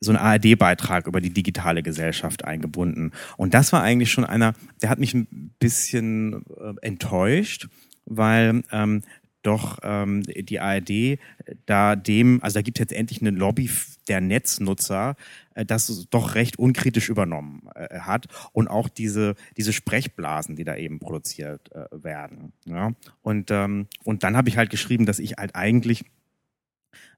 so 0.00 0.12
ein 0.12 0.16
ARD-Beitrag 0.16 1.06
über 1.06 1.20
die 1.20 1.32
digitale 1.32 1.82
Gesellschaft 1.82 2.44
eingebunden. 2.44 3.12
Und 3.36 3.54
das 3.54 3.72
war 3.72 3.82
eigentlich 3.82 4.10
schon 4.10 4.24
einer, 4.24 4.54
der 4.82 4.88
hat 4.88 4.98
mich 4.98 5.14
ein 5.14 5.52
bisschen 5.58 6.44
äh, 6.58 6.74
enttäuscht, 6.80 7.68
weil 8.06 8.62
ähm, 8.72 9.02
doch 9.42 9.78
ähm, 9.82 10.22
die 10.22 10.60
ARD 10.60 11.18
da 11.66 11.96
dem, 11.96 12.42
also 12.42 12.54
da 12.54 12.62
gibt 12.62 12.78
es 12.78 12.80
jetzt 12.80 12.92
endlich 12.92 13.20
eine 13.20 13.30
Lobby 13.30 13.70
der 14.08 14.20
Netznutzer, 14.20 15.16
äh, 15.54 15.64
das 15.64 16.06
doch 16.10 16.34
recht 16.34 16.58
unkritisch 16.58 17.08
übernommen 17.08 17.68
äh, 17.74 18.00
hat 18.00 18.26
und 18.52 18.68
auch 18.68 18.88
diese 18.88 19.34
diese 19.56 19.72
Sprechblasen, 19.72 20.56
die 20.56 20.64
da 20.64 20.76
eben 20.76 20.98
produziert 20.98 21.70
äh, 21.72 21.86
werden. 22.02 22.52
Ja? 22.66 22.92
Und 23.22 23.50
ähm, 23.50 23.86
und 24.04 24.24
dann 24.24 24.36
habe 24.36 24.48
ich 24.48 24.56
halt 24.56 24.70
geschrieben, 24.70 25.06
dass 25.06 25.18
ich 25.18 25.32
halt 25.38 25.54
eigentlich 25.54 26.04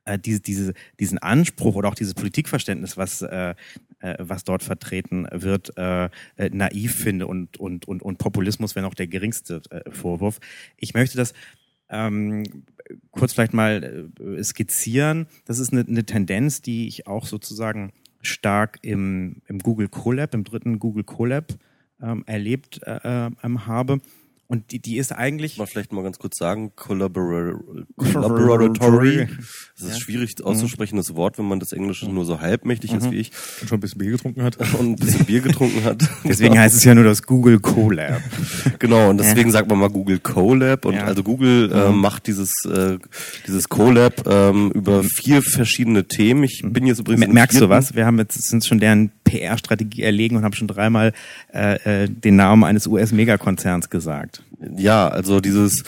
äh, 0.05 0.19
diese, 0.19 0.41
diese, 0.41 0.75
diesen 0.99 1.19
Anspruch 1.19 1.75
oder 1.75 1.89
auch 1.89 1.95
dieses 1.95 2.15
Politikverständnis, 2.15 2.97
was, 2.97 3.23
äh, 3.23 3.55
äh, 4.01 4.17
was 4.19 4.45
dort 4.45 4.63
vertreten 4.63 5.27
wird, 5.31 5.77
äh, 5.77 6.07
äh, 6.37 6.51
naiv 6.51 6.95
finde 6.95 7.27
und, 7.27 7.59
und, 7.59 7.87
und, 7.87 8.03
und 8.03 8.19
Populismus 8.19 8.75
wäre 8.75 8.87
noch 8.87 8.95
der 8.95 9.07
geringste 9.07 9.63
äh, 9.71 9.91
Vorwurf. 9.91 10.41
Ich 10.77 10.95
möchte 10.95 11.17
das 11.17 11.35
ähm, 11.89 12.65
kurz 13.11 13.33
vielleicht 13.33 13.55
mal 13.55 14.11
äh, 14.19 14.43
skizzieren. 14.43 15.27
Das 15.45 15.59
ist 15.59 15.73
eine, 15.73 15.85
eine 15.87 16.05
Tendenz, 16.05 16.63
die 16.63 16.89
ich 16.89 17.07
auch 17.07 17.27
sozusagen 17.27 17.93
stark 18.23 18.79
im, 18.83 19.43
im 19.47 19.59
Google 19.59 19.89
Colab, 19.89 20.35
im 20.35 20.45
dritten 20.45 20.79
Google 20.79 21.05
Colab 21.05 21.55
ähm, 22.01 22.25
erlebt 22.27 22.81
äh, 22.85 23.31
ähm, 23.43 23.67
habe. 23.67 24.01
Und 24.53 24.71
die, 24.71 24.81
die 24.81 24.99
ist 24.99 25.13
eigentlich. 25.13 25.57
Mal 25.57 25.67
vielleicht 25.67 25.95
mal 25.95 26.03
ganz 26.03 26.19
kurz 26.19 26.37
sagen, 26.37 26.73
Collabor 26.77 27.59
Collaboratory. 27.97 29.27
Das 29.79 29.87
ist 29.87 29.95
ja. 29.95 30.01
schwierig 30.01 30.45
auszusprechen, 30.45 31.03
Wort, 31.17 31.39
wenn 31.39 31.47
man 31.47 31.59
das 31.59 31.73
Englische 31.73 32.05
nur 32.11 32.27
so 32.27 32.39
halbmächtig 32.43 32.93
mhm. 32.93 32.99
ist 32.99 33.11
wie 33.11 33.17
ich. 33.17 33.33
Und 33.63 33.69
schon 33.69 33.79
ein 33.79 33.81
bisschen 33.81 33.99
Bier 34.01 34.11
getrunken 34.11 34.43
hat. 34.43 34.59
Und 34.79 34.91
ein 34.91 34.97
bisschen 34.97 35.25
Bier 35.25 35.41
getrunken 35.41 35.83
hat. 35.85 36.07
Deswegen 36.25 36.59
heißt 36.59 36.77
es 36.77 36.85
ja 36.85 36.95
nur 36.95 37.05
das 37.05 37.23
Google 37.23 37.61
Colab. 37.61 38.21
genau, 38.79 39.09
und 39.09 39.17
deswegen 39.17 39.49
ja. 39.49 39.53
sagt 39.55 39.71
man 39.71 39.79
mal 39.79 39.89
Google 39.89 40.19
Colab. 40.19 40.85
Und 40.85 40.97
ja. 40.97 41.05
also 41.05 41.23
Google 41.23 41.73
äh, 41.73 41.89
mhm. 41.89 42.01
macht 42.01 42.27
dieses, 42.27 42.53
äh, 42.67 42.99
dieses 43.47 43.71
Colab 43.71 44.27
ähm, 44.27 44.71
über 44.73 45.03
vier 45.03 45.41
verschiedene 45.41 46.05
Themen. 46.05 46.45
Ich 46.45 46.61
bin 46.63 46.87
jetzt 46.87 46.99
übrigens. 46.99 47.27
Merkst 47.27 47.59
du 47.59 47.71
was? 47.71 47.95
Wir 47.95 48.05
haben 48.05 48.19
jetzt 48.19 48.43
sind 48.43 48.67
schon 48.67 48.81
deren 48.81 49.13
PR-Strategie 49.25 50.03
erlegen 50.03 50.37
und 50.37 50.45
haben 50.45 50.53
schon 50.53 50.69
dreimal 50.69 51.15
äh, 51.55 52.03
äh, 52.03 52.09
den 52.11 52.37
Namen 52.37 52.65
eines 52.65 52.87
US-Megakonzerns 52.87 53.89
gesagt. 53.89 54.42
Ja, 54.77 55.09
also 55.09 55.41
dieses 55.41 55.83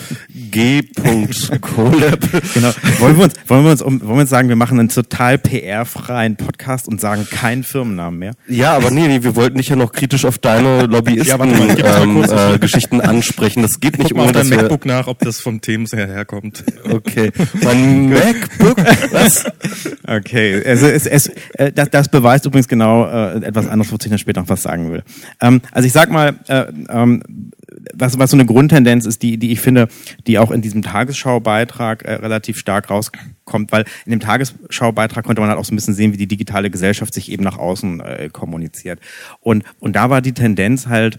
G.Colab. 0.51 2.19
genau. 2.55 2.71
Wollen 2.99 3.17
wir 3.17 3.25
uns, 3.25 3.35
wollen 3.47 3.65
wir 3.65 3.71
uns, 3.71 3.83
um, 3.83 4.01
wollen 4.01 4.17
wir 4.17 4.21
uns 4.23 4.31
sagen, 4.31 4.49
wir 4.49 4.57
machen 4.57 4.81
einen 4.81 4.89
total 4.89 5.39
PR-freien 5.39 6.37
Podcast 6.37 6.89
und 6.89 7.01
sagen 7.01 7.27
keinen 7.31 7.63
Firmennamen 7.63 8.19
mehr? 8.19 8.33
Ja, 8.49 8.75
aber 8.75 8.91
nee, 8.91 9.07
nee, 9.07 9.23
wir 9.23 9.37
wollten 9.37 9.59
dich 9.59 9.69
ja 9.69 9.77
noch 9.77 9.93
kritisch 9.93 10.25
auf 10.25 10.39
deine 10.39 10.87
Lobbyisten-Geschichten 10.87 12.97
ähm, 12.97 13.01
äh, 13.01 13.05
ansprechen. 13.05 13.63
Das 13.63 13.79
geht 13.79 13.99
nicht 13.99 14.15
ohne, 14.15 14.33
dass 14.33 14.49
MacBook 14.49 14.87
nach, 14.87 15.07
ob 15.07 15.21
das 15.21 15.41
vom 15.41 15.61
Themen 15.61 15.87
her 15.87 16.09
herkommt. 16.09 16.65
Okay. 16.91 17.31
Mein 17.63 18.09
MacBook? 18.09 18.79
Was? 19.13 19.45
Okay. 20.07 20.63
Also 20.67 20.87
es, 20.87 21.07
es, 21.07 21.29
äh, 21.55 21.71
das, 21.73 21.91
das 21.91 22.09
beweist 22.09 22.47
übrigens 22.47 22.69
genau 22.69 23.07
äh, 23.07 23.45
etwas 23.45 23.69
anderes, 23.69 23.93
wozu 23.93 24.07
ich 24.07 24.11
dann 24.11 24.19
später 24.19 24.41
noch 24.41 24.49
was 24.49 24.63
sagen 24.63 24.91
will. 24.91 25.05
Ähm, 25.41 25.61
also 25.71 25.87
ich 25.87 25.93
sag 25.93 26.11
mal, 26.11 26.35
äh, 26.49 26.65
ähm, 26.89 27.23
was, 27.95 28.19
was 28.19 28.31
so 28.31 28.37
eine 28.37 28.47
Grundtendenz 28.47 29.07
ist, 29.07 29.23
die, 29.23 29.37
die 29.37 29.53
ich 29.53 29.61
finde, 29.61 29.89
die 30.27 30.39
auch 30.39 30.51
in 30.51 30.63
diesem 30.63 30.83
Tagesschaubeitrag 30.83 32.05
äh, 32.05 32.15
relativ 32.15 32.59
stark 32.59 32.91
rauskommt, 32.91 33.73
weil 33.73 33.85
in 34.05 34.11
dem 34.11 34.21
Tagesschaubeitrag 34.21 35.25
konnte 35.25 35.41
man 35.41 35.51
halt 35.51 35.59
auch 35.59 35.65
so 35.65 35.73
ein 35.73 35.77
bisschen 35.77 35.95
sehen, 35.95 36.13
wie 36.13 36.19
die 36.19 36.27
digitale 36.27 36.71
Gesellschaft 36.71 37.15
sich 37.15 37.31
eben 37.31 37.45
nach 37.45 37.59
außen 37.59 38.01
äh, 38.01 38.31
kommuniziert. 38.33 39.01
Und, 39.41 39.65
und 39.81 39.97
da 39.97 40.11
war 40.11 40.21
die 40.21 40.33
Tendenz 40.33 40.87
halt, 40.87 41.19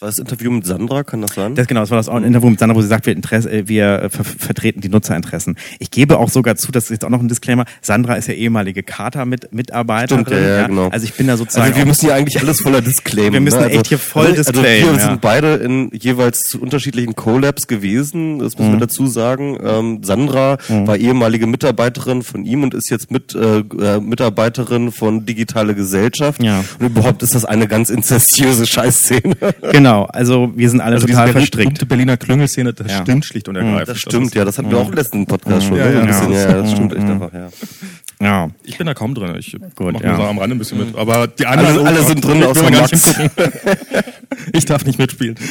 war 0.00 0.08
das 0.08 0.18
Interview 0.18 0.50
mit 0.50 0.66
Sandra, 0.66 1.04
kann 1.04 1.22
das 1.22 1.34
sein? 1.34 1.54
Das, 1.54 1.68
genau, 1.68 1.80
das 1.80 1.90
war 1.90 1.98
das 1.98 2.08
auch 2.08 2.16
ein 2.16 2.24
Interview 2.24 2.50
mit 2.50 2.58
Sandra, 2.58 2.76
wo 2.76 2.82
sie 2.82 2.88
sagt, 2.88 3.06
wir, 3.06 3.12
Interesse, 3.12 3.48
äh, 3.48 3.68
wir 3.68 4.02
äh, 4.02 4.10
ver 4.10 4.24
vertreten 4.24 4.80
die 4.80 4.88
Nutzerinteressen. 4.88 5.56
Ich 5.78 5.92
gebe 5.92 6.18
auch 6.18 6.30
sogar 6.30 6.56
zu, 6.56 6.72
das 6.72 6.84
ist 6.84 6.90
jetzt 6.90 7.04
auch 7.04 7.10
noch 7.10 7.20
ein 7.20 7.28
Disclaimer, 7.28 7.64
Sandra 7.80 8.16
ist 8.16 8.26
ja 8.26 8.34
ehemalige 8.34 8.82
Kata-Mitarbeiterin. 8.82 10.26
Stimmt, 10.26 10.42
ja, 10.42 10.46
ja, 10.46 10.66
genau. 10.66 10.88
Also 10.88 11.04
ich 11.04 11.14
bin 11.14 11.28
da 11.28 11.36
sozusagen... 11.36 11.66
Also 11.66 11.78
wir 11.78 11.86
müssen 11.86 12.06
ja 12.06 12.14
eigentlich 12.16 12.40
alles 12.40 12.60
voller 12.60 12.80
Disclaimer. 12.80 13.34
wir 13.34 13.40
müssen 13.40 13.58
ne? 13.58 13.66
also, 13.66 13.78
echt 13.78 13.86
hier 13.86 13.98
voll 13.98 14.26
also, 14.26 14.42
disclaimen. 14.42 14.88
Also 14.88 15.00
wir 15.00 15.10
sind 15.10 15.20
beide 15.20 15.54
in 15.54 15.90
jeweils 15.92 16.40
zu 16.40 16.60
unterschiedlichen 16.60 17.14
Collabs 17.14 17.68
gewesen, 17.68 18.40
das 18.40 18.58
müssen 18.58 18.70
mhm. 18.70 18.74
wir 18.74 18.80
dazu 18.80 19.06
sagen. 19.06 19.58
Ähm, 19.62 20.02
Sandra 20.02 20.58
mhm. 20.68 20.88
war 20.88 20.96
ehemalige 20.96 21.46
Mitarbeiterin 21.46 22.24
von 22.24 22.44
ihm 22.44 22.64
und 22.64 22.74
ist 22.74 22.90
jetzt 22.90 23.12
mit 23.12 23.34
äh, 23.36 23.58
äh 23.58 24.00
Mitarbeiterin 24.00 24.90
von 24.90 25.24
Digitale 25.24 25.76
Gesellschaft. 25.76 26.42
Ja. 26.42 26.64
Und 26.80 26.86
überhaupt 26.86 27.22
ist 27.22 27.36
das 27.36 27.44
eine 27.44 27.68
ganz 27.68 27.90
inzestiöse 27.90 28.66
Scheißszene. 28.66 29.36
Genau, 29.70 29.83
also 29.86 30.52
wir 30.54 30.70
sind 30.70 30.80
alle 30.80 30.96
also 30.96 31.06
total 31.06 31.32
verstrickt. 31.32 31.80
Die 31.80 31.84
Berliner 31.84 32.16
Klüngelszene, 32.16 32.72
das 32.72 32.90
ja. 32.90 33.02
stimmt 33.02 33.24
schlicht 33.24 33.48
und 33.48 33.56
ergreifend. 33.56 33.88
Das 33.88 33.98
stimmt, 33.98 34.34
ja, 34.34 34.44
das 34.44 34.58
hatten 34.58 34.70
wir 34.70 34.78
auch 34.78 34.88
im 34.88 34.94
letzten 34.94 35.26
Podcast 35.26 35.66
schon. 35.66 35.76
Ja, 35.76 35.86
ne? 35.86 36.08
ja, 36.08 36.30
ja, 36.30 36.52
das 36.54 36.72
stimmt 36.72 36.94
echt 36.94 37.04
einfach, 37.04 37.32
ja. 37.32 37.48
Ja. 38.20 38.50
Ich 38.64 38.78
bin 38.78 38.86
da 38.86 38.94
kaum 38.94 39.14
drin. 39.14 39.34
Ich 39.36 39.56
Gut, 39.74 39.92
mach 39.92 40.00
ja. 40.00 40.08
nur 40.08 40.16
so 40.16 40.22
am 40.24 40.38
Rande 40.38 40.56
ein 40.56 40.58
bisschen 40.58 40.78
mit. 40.78 40.96
Aber 40.96 41.26
die 41.26 41.46
anderen 41.46 41.78
alle, 41.78 41.88
alle 41.88 42.02
sind 42.04 42.24
drin 42.24 42.42
außer 42.42 42.70
Max. 42.70 42.92
ich 44.52 44.64
darf 44.64 44.84
nicht 44.84 44.98
mitspielen. 44.98 45.36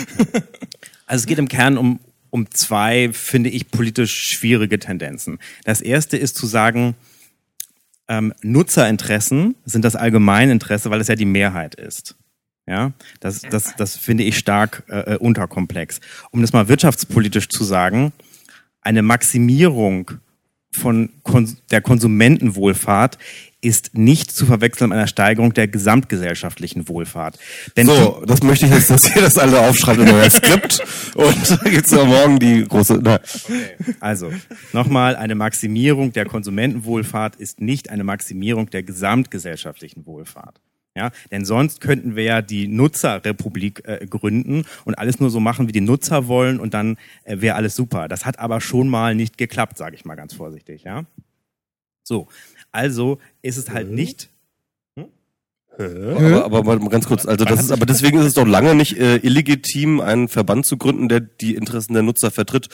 Also 1.05 1.23
es 1.23 1.27
geht 1.27 1.37
im 1.37 1.49
Kern 1.49 1.77
um, 1.77 1.99
um 2.29 2.49
zwei, 2.49 3.09
finde 3.11 3.49
ich, 3.49 3.69
politisch 3.69 4.29
schwierige 4.29 4.79
Tendenzen. 4.79 5.37
Das 5.65 5.81
erste 5.81 6.15
ist 6.17 6.37
zu 6.37 6.47
sagen, 6.47 6.95
ähm, 8.07 8.33
Nutzerinteressen 8.41 9.55
sind 9.65 9.83
das 9.85 9.97
Allgemeininteresse, 9.97 10.89
weil 10.89 11.01
es 11.01 11.09
ja 11.09 11.15
die 11.15 11.25
Mehrheit 11.25 11.75
ist. 11.75 12.15
Ja, 12.65 12.93
das, 13.19 13.41
das, 13.41 13.75
das 13.75 13.97
finde 13.97 14.23
ich 14.23 14.37
stark 14.37 14.83
äh, 14.87 15.13
äh, 15.13 15.17
unterkomplex. 15.17 15.99
Um 16.31 16.41
das 16.41 16.53
mal 16.53 16.69
wirtschaftspolitisch 16.69 17.49
zu 17.49 17.63
sagen, 17.63 18.13
eine 18.81 19.01
Maximierung 19.01 20.11
von 20.71 21.09
Kon 21.23 21.57
der 21.71 21.81
Konsumentenwohlfahrt 21.81 23.17
ist 23.61 23.97
nicht 23.97 24.31
zu 24.31 24.45
verwechseln 24.45 24.89
mit 24.89 24.97
einer 24.97 25.07
Steigerung 25.07 25.53
der 25.53 25.67
gesamtgesellschaftlichen 25.67 26.89
Wohlfahrt. 26.89 27.39
Denn 27.77 27.87
so, 27.87 28.23
das 28.25 28.43
möchte 28.43 28.65
ich 28.65 28.73
jetzt, 28.73 28.89
dass 28.89 29.15
ihr 29.15 29.21
das 29.21 29.37
alle 29.37 29.59
aufschreibt 29.61 29.99
in 29.99 30.09
euer 30.09 30.29
Skript 30.29 30.83
und 31.15 31.63
geht's 31.63 31.91
ja 31.91 32.03
morgen 32.03 32.39
die 32.39 32.65
große. 32.65 32.99
Na. 33.01 33.15
Okay. 33.15 33.95
Also 33.99 34.31
nochmal: 34.73 35.15
Eine 35.15 35.35
Maximierung 35.35 36.11
der 36.11 36.25
Konsumentenwohlfahrt 36.25 37.37
ist 37.37 37.61
nicht 37.61 37.89
eine 37.89 38.03
Maximierung 38.03 38.69
der 38.69 38.83
gesamtgesellschaftlichen 38.83 40.05
Wohlfahrt. 40.05 40.59
Ja, 40.95 41.11
denn 41.31 41.43
sonst 41.43 41.81
könnten 41.81 42.15
wir 42.15 42.23
ja 42.23 42.41
die 42.43 42.67
Nutzerrepublik 42.67 43.81
äh, 43.85 44.05
gründen 44.07 44.65
und 44.85 44.93
alles 44.93 45.19
nur 45.19 45.31
so 45.31 45.39
machen, 45.39 45.67
wie 45.67 45.71
die 45.71 45.81
Nutzer 45.81 46.27
wollen 46.27 46.59
und 46.59 46.75
dann 46.75 46.97
äh, 47.23 47.41
wäre 47.41 47.55
alles 47.55 47.75
super. 47.75 48.07
Das 48.07 48.25
hat 48.25 48.37
aber 48.37 48.61
schon 48.61 48.89
mal 48.89 49.15
nicht 49.15 49.39
geklappt, 49.39 49.77
sage 49.77 49.95
ich 49.95 50.05
mal 50.05 50.15
ganz 50.15 50.35
vorsichtig, 50.35 50.83
ja. 50.83 51.05
So, 52.03 52.27
also 52.71 53.19
ist 53.41 53.57
es 53.57 53.71
halt 53.71 53.89
mhm. 53.89 53.95
nicht 53.95 54.29
aber, 55.77 56.45
aber 56.45 56.79
mal 56.79 56.89
ganz 56.89 57.07
kurz, 57.07 57.25
also 57.25 57.45
das 57.45 57.61
ist, 57.61 57.71
aber 57.71 57.87
deswegen 57.87 58.19
ist 58.19 58.25
es 58.25 58.33
doch 58.35 58.45
lange 58.45 58.75
nicht 58.75 58.97
äh, 58.97 59.17
illegitim, 59.17 60.01
einen 60.01 60.27
Verband 60.27 60.67
zu 60.67 60.77
gründen, 60.77 61.09
der 61.09 61.19
die 61.19 61.55
Interessen 61.55 61.93
der 61.93 62.03
Nutzer 62.03 62.29
vertritt. 62.29 62.69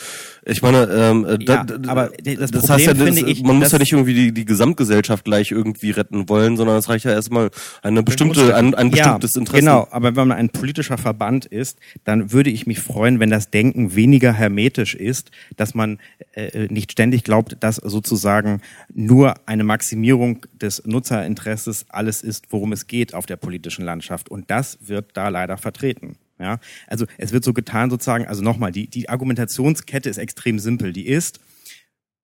Ich 0.45 0.61
meine, 0.61 0.89
ähm, 0.91 1.25
äh, 1.25 1.37
ja, 1.41 1.63
da, 1.63 1.89
aber 1.89 2.11
das, 2.21 2.51
das 2.51 2.69
heißt 2.69 2.85
ja, 2.87 2.93
das, 2.93 3.15
ich, 3.15 3.41
man 3.43 3.57
muss 3.57 3.71
ja 3.71 3.79
nicht 3.79 3.93
irgendwie 3.93 4.13
die, 4.13 4.33
die 4.33 4.43
Gesamtgesellschaft 4.43 5.23
gleich 5.23 5.51
irgendwie 5.51 5.91
retten 5.91 6.27
wollen, 6.27 6.57
sondern 6.57 6.75
es 6.75 6.89
reicht 6.89 7.05
ja 7.05 7.11
erstmal 7.11 7.51
eine 7.81 8.03
bestimmte, 8.03 8.53
ein, 8.53 8.75
ein 8.75 8.91
bestimmtes 8.91 9.35
ja, 9.35 9.39
Interesse. 9.39 9.61
Genau, 9.61 9.87
aber 9.91 10.17
wenn 10.17 10.27
man 10.27 10.37
ein 10.37 10.49
politischer 10.49 10.97
Verband 10.97 11.45
ist, 11.45 11.79
dann 12.03 12.33
würde 12.33 12.49
ich 12.49 12.67
mich 12.67 12.79
freuen, 12.79 13.21
wenn 13.21 13.29
das 13.29 13.49
Denken 13.49 13.95
weniger 13.95 14.33
hermetisch 14.33 14.93
ist, 14.93 15.31
dass 15.55 15.73
man 15.73 15.99
äh, 16.33 16.67
nicht 16.69 16.91
ständig 16.91 17.23
glaubt, 17.23 17.55
dass 17.61 17.77
sozusagen 17.77 18.61
nur 18.93 19.35
eine 19.45 19.63
Maximierung 19.63 20.45
des 20.59 20.83
Nutzerinteresses 20.85 21.85
alles 21.87 22.23
ist, 22.23 22.47
worum 22.49 22.73
es 22.73 22.88
geht 22.89 23.13
auf 23.13 23.25
der 23.25 23.37
politischen 23.37 23.85
Landschaft. 23.85 24.27
Und 24.27 24.51
das 24.51 24.77
wird 24.81 25.15
da 25.15 25.29
leider 25.29 25.57
vertreten. 25.57 26.17
Ja, 26.39 26.59
also 26.87 27.05
es 27.17 27.31
wird 27.31 27.43
so 27.43 27.53
getan 27.53 27.89
sozusagen, 27.89 28.25
also 28.25 28.41
nochmal, 28.41 28.71
die, 28.71 28.89
die 28.89 29.09
Argumentationskette 29.09 30.09
ist 30.09 30.17
extrem 30.17 30.59
simpel. 30.59 30.93
Die 30.93 31.05
ist, 31.05 31.39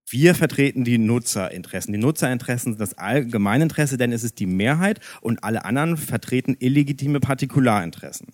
wir 0.08 0.36
vertreten 0.36 0.84
die 0.84 0.97
Nutzerinteressen. 0.97 1.91
Die 1.91 1.99
Nutzerinteressen 1.99 2.73
sind 2.73 2.82
das 2.82 2.97
Allgemeininteresse, 2.97 3.97
denn 3.97 4.12
es 4.12 4.23
ist 4.23 4.39
die 4.39 4.45
Mehrheit 4.45 4.99
und 5.21 5.43
alle 5.43 5.65
anderen 5.65 5.97
vertreten 5.97 6.56
illegitime 6.60 7.19
Partikularinteressen. 7.19 8.28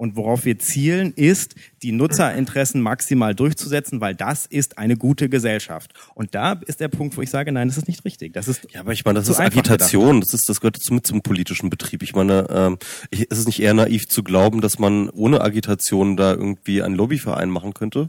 Und 0.00 0.16
worauf 0.16 0.46
wir 0.46 0.58
zielen, 0.58 1.12
ist, 1.12 1.56
die 1.82 1.92
Nutzerinteressen 1.92 2.80
maximal 2.80 3.34
durchzusetzen, 3.34 4.00
weil 4.00 4.14
das 4.14 4.46
ist 4.46 4.78
eine 4.78 4.96
gute 4.96 5.28
Gesellschaft. 5.28 5.92
Und 6.14 6.34
da 6.34 6.54
ist 6.54 6.80
der 6.80 6.88
Punkt, 6.88 7.18
wo 7.18 7.20
ich 7.20 7.28
sage, 7.28 7.52
nein, 7.52 7.68
das 7.68 7.76
ist 7.76 7.86
nicht 7.86 8.02
richtig. 8.06 8.32
Das 8.32 8.48
ist 8.48 8.66
ja, 8.72 8.80
aber 8.80 8.94
ich 8.94 9.04
meine, 9.04 9.18
das 9.18 9.28
ist 9.28 9.38
Agitation. 9.38 10.22
Das 10.22 10.32
ist, 10.32 10.48
das 10.48 10.62
gehört 10.62 10.78
mit 10.90 11.06
zum 11.06 11.20
politischen 11.20 11.68
Betrieb. 11.68 12.02
Ich 12.02 12.14
meine, 12.14 12.46
ähm, 12.48 12.78
ist 13.10 13.36
es 13.36 13.44
nicht 13.44 13.60
eher 13.60 13.74
naiv 13.74 14.08
zu 14.08 14.22
glauben, 14.22 14.62
dass 14.62 14.78
man 14.78 15.10
ohne 15.10 15.42
Agitation 15.42 16.16
da 16.16 16.30
irgendwie 16.30 16.82
einen 16.82 16.94
Lobbyverein 16.94 17.50
machen 17.50 17.74
könnte? 17.74 18.08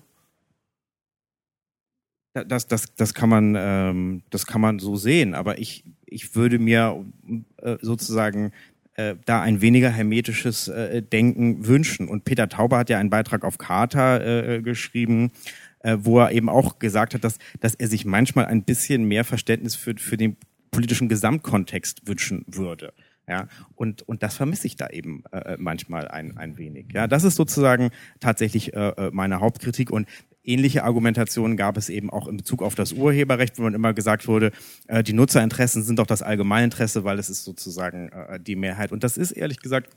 Das, 2.33 2.67
das, 2.67 2.95
das 2.95 3.13
kann 3.13 3.27
man, 3.27 3.55
ähm, 3.59 4.23
das 4.29 4.45
kann 4.45 4.61
man 4.61 4.79
so 4.79 4.95
sehen. 4.95 5.33
Aber 5.33 5.59
ich, 5.59 5.83
ich 6.05 6.35
würde 6.35 6.57
mir 6.57 7.03
äh, 7.57 7.75
sozusagen 7.81 8.53
äh, 8.95 9.15
da 9.25 9.41
ein 9.41 9.61
weniger 9.61 9.89
hermetisches 9.89 10.67
äh, 10.67 11.01
Denken 11.01 11.65
wünschen. 11.67 12.07
Und 12.07 12.25
Peter 12.25 12.49
Tauber 12.49 12.79
hat 12.79 12.89
ja 12.89 12.99
einen 12.99 13.09
Beitrag 13.09 13.43
auf 13.43 13.57
Charta 13.57 14.17
äh, 14.17 14.61
geschrieben, 14.61 15.31
äh, 15.79 15.97
wo 15.99 16.19
er 16.19 16.31
eben 16.31 16.49
auch 16.49 16.79
gesagt 16.79 17.13
hat, 17.13 17.23
dass, 17.23 17.37
dass 17.59 17.75
er 17.75 17.87
sich 17.87 18.05
manchmal 18.05 18.45
ein 18.45 18.63
bisschen 18.63 19.05
mehr 19.05 19.23
Verständnis 19.23 19.75
für, 19.75 19.95
für 19.97 20.17
den 20.17 20.37
politischen 20.71 21.09
Gesamtkontext 21.09 22.07
wünschen 22.07 22.45
würde. 22.47 22.93
Ja, 23.31 23.47
und, 23.75 24.01
und 24.01 24.23
das 24.23 24.35
vermisse 24.35 24.67
ich 24.67 24.75
da 24.75 24.89
eben 24.89 25.23
äh, 25.31 25.55
manchmal 25.57 26.09
ein, 26.09 26.37
ein 26.37 26.57
wenig. 26.57 26.87
Ja, 26.93 27.07
das 27.07 27.23
ist 27.23 27.37
sozusagen 27.37 27.91
tatsächlich 28.19 28.73
äh, 28.73 28.89
äh 28.89 29.11
meine 29.13 29.39
Hauptkritik. 29.39 29.89
Und 29.89 30.09
ähnliche 30.43 30.83
Argumentationen 30.83 31.55
gab 31.55 31.77
es 31.77 31.87
eben 31.87 32.09
auch 32.09 32.27
in 32.27 32.35
Bezug 32.35 32.61
auf 32.61 32.75
das 32.75 32.91
Urheberrecht, 32.91 33.57
wo 33.57 33.61
man 33.61 33.73
immer 33.73 33.93
gesagt 33.93 34.27
wurde, 34.27 34.51
äh, 34.87 35.01
die 35.01 35.13
Nutzerinteressen 35.13 35.81
sind 35.81 35.97
doch 35.97 36.07
das 36.07 36.21
Allgemeininteresse, 36.21 37.05
weil 37.05 37.19
es 37.19 37.29
ist 37.29 37.45
sozusagen 37.45 38.09
äh, 38.09 38.37
die 38.37 38.57
Mehrheit. 38.57 38.91
Und 38.91 39.05
das 39.05 39.15
ist 39.15 39.31
ehrlich 39.31 39.59
gesagt 39.61 39.89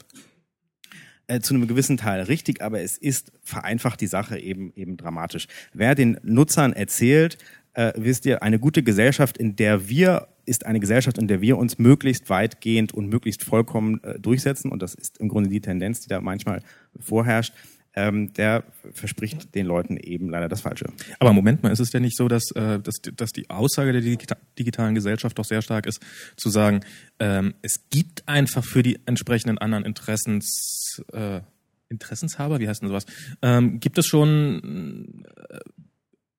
äh, 1.27 1.41
zu 1.41 1.55
einem 1.55 1.67
gewissen 1.67 1.97
Teil 1.97 2.23
richtig, 2.23 2.63
aber 2.63 2.83
es 2.83 2.97
ist 2.97 3.33
vereinfacht 3.43 4.01
die 4.01 4.07
Sache 4.07 4.39
eben 4.39 4.73
eben 4.77 4.97
dramatisch. 4.97 5.49
Wer 5.73 5.97
den 5.97 6.21
Nutzern 6.23 6.73
erzählt, 6.73 7.37
äh, 7.73 7.93
wisst 7.97 8.27
ihr, 8.27 8.45
eine 8.45 8.61
gute 8.61 8.85
Gesellschaft, 8.85 9.39
in 9.39 9.57
der 9.57 9.89
wir 9.89 10.29
ist 10.47 10.67
eine 10.67 10.81
Gesellschaft, 10.81 11.19
in 11.19 11.29
der 11.29 11.41
wir 11.41 11.59
uns 11.59 11.79
möglichst 11.79 12.31
weitgehend 12.31 12.93
und 12.93 13.09
möglichst 13.09 13.45
vollkommen 13.45 14.03
äh, 14.05 14.19
durchsetzen. 14.19 14.71
Und 14.71 14.83
das 14.83 14.95
ist 14.95 15.19
im 15.19 15.29
Grunde 15.29 15.51
die 15.51 15.61
Tendenz, 15.61 16.01
die 16.01 16.09
da 16.09 16.21
manchmal 16.21 16.63
vorherrscht 16.99 17.53
ähm, 17.97 18.33
der 18.35 18.65
verspricht 18.93 19.55
den 19.55 19.67
Leuten 19.67 19.97
eben 19.97 20.29
leider 20.29 20.49
das 20.49 20.61
Falsche. 20.61 20.87
Aber 21.19 21.33
Moment 21.33 21.63
mal, 21.63 21.71
ist 21.71 21.81
es 21.81 21.91
denn 21.91 22.03
nicht 22.03 22.17
so, 22.17 22.29
dass, 22.29 22.51
äh, 22.53 22.81
dass, 22.81 22.97
dass 23.17 23.33
die 23.33 23.51
Aussage 23.51 23.93
der 23.93 24.01
digita 24.01 24.37
digitalen 24.59 24.95
Gesellschaft 24.95 25.39
doch 25.39 25.45
sehr 25.45 25.63
stark 25.63 25.87
ist, 25.87 26.01
zu 26.37 26.51
sagen, 26.51 26.81
ähm, 27.19 27.55
es 27.63 27.89
gibt 27.91 28.29
einfach 28.29 28.65
für 28.65 28.83
die 28.83 28.99
entsprechenden 29.07 29.59
anderen 29.59 29.85
Interessens, 29.85 31.03
äh, 31.13 31.41
Interessenshaber, 31.89 32.61
wie 32.61 32.69
heißt 32.69 32.83
denn 32.83 32.89
sowas, 32.89 33.07
ähm, 33.43 33.79
gibt 33.79 33.99
es 33.99 34.07
schon 34.07 35.25
äh, 35.49 35.59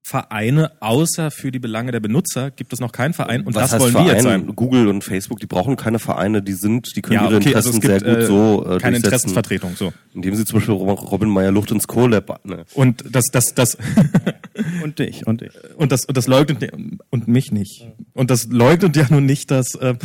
Vereine 0.07 0.71
außer 0.81 1.31
für 1.31 1.49
die 1.49 1.57
Belange 1.57 1.91
der 1.91 1.99
Benutzer 1.99 2.51
gibt 2.51 2.71
es 2.73 2.79
noch 2.79 2.91
keinen 2.91 3.15
Verein 3.15 3.41
und 3.41 3.55
Was 3.55 3.71
das 3.71 3.81
wollen 3.81 3.91
Verein? 3.91 4.05
wir 4.05 4.13
jetzt 4.13 4.21
sein. 4.21 4.55
Google 4.55 4.87
und 4.87 5.03
Facebook, 5.03 5.39
die 5.39 5.47
brauchen 5.47 5.77
keine 5.77 5.97
Vereine, 5.97 6.43
die 6.43 6.53
sind, 6.53 6.95
die 6.95 7.01
können 7.01 7.23
ihre 7.23 7.37
okay, 7.37 7.47
Interessen 7.47 7.55
also 7.55 7.69
es 7.71 7.81
gibt 7.81 7.99
sehr 8.01 8.13
gut 8.13 8.23
äh, 8.23 8.25
so 8.27 8.35
äh, 8.35 8.77
keine 8.77 8.77
durchsetzen, 8.77 8.95
Interessensvertretung. 8.95 9.75
So 9.75 9.93
indem 10.13 10.35
sie 10.35 10.45
zum 10.45 10.59
Beispiel 10.59 10.75
Robin 10.75 11.29
Meyer 11.29 11.51
Luft 11.51 11.71
ins 11.71 11.87
Collab. 11.87 12.39
Ne. 12.45 12.65
und 12.75 13.03
das 13.09 13.31
das 13.31 13.55
das 13.55 13.79
Und 14.83 14.99
dich, 14.99 15.25
und 15.25 15.41
dich. 15.41 15.49
und 15.75 15.91
das 15.91 16.05
und 16.05 16.15
das 16.15 16.27
leugnet 16.27 16.71
und 17.09 17.27
mich 17.27 17.51
nicht 17.51 17.87
und 18.13 18.29
das 18.29 18.45
leugnet 18.45 18.95
ja 18.95 19.07
nun 19.09 19.25
nicht, 19.25 19.49
dass 19.49 19.73
äh, 19.73 19.95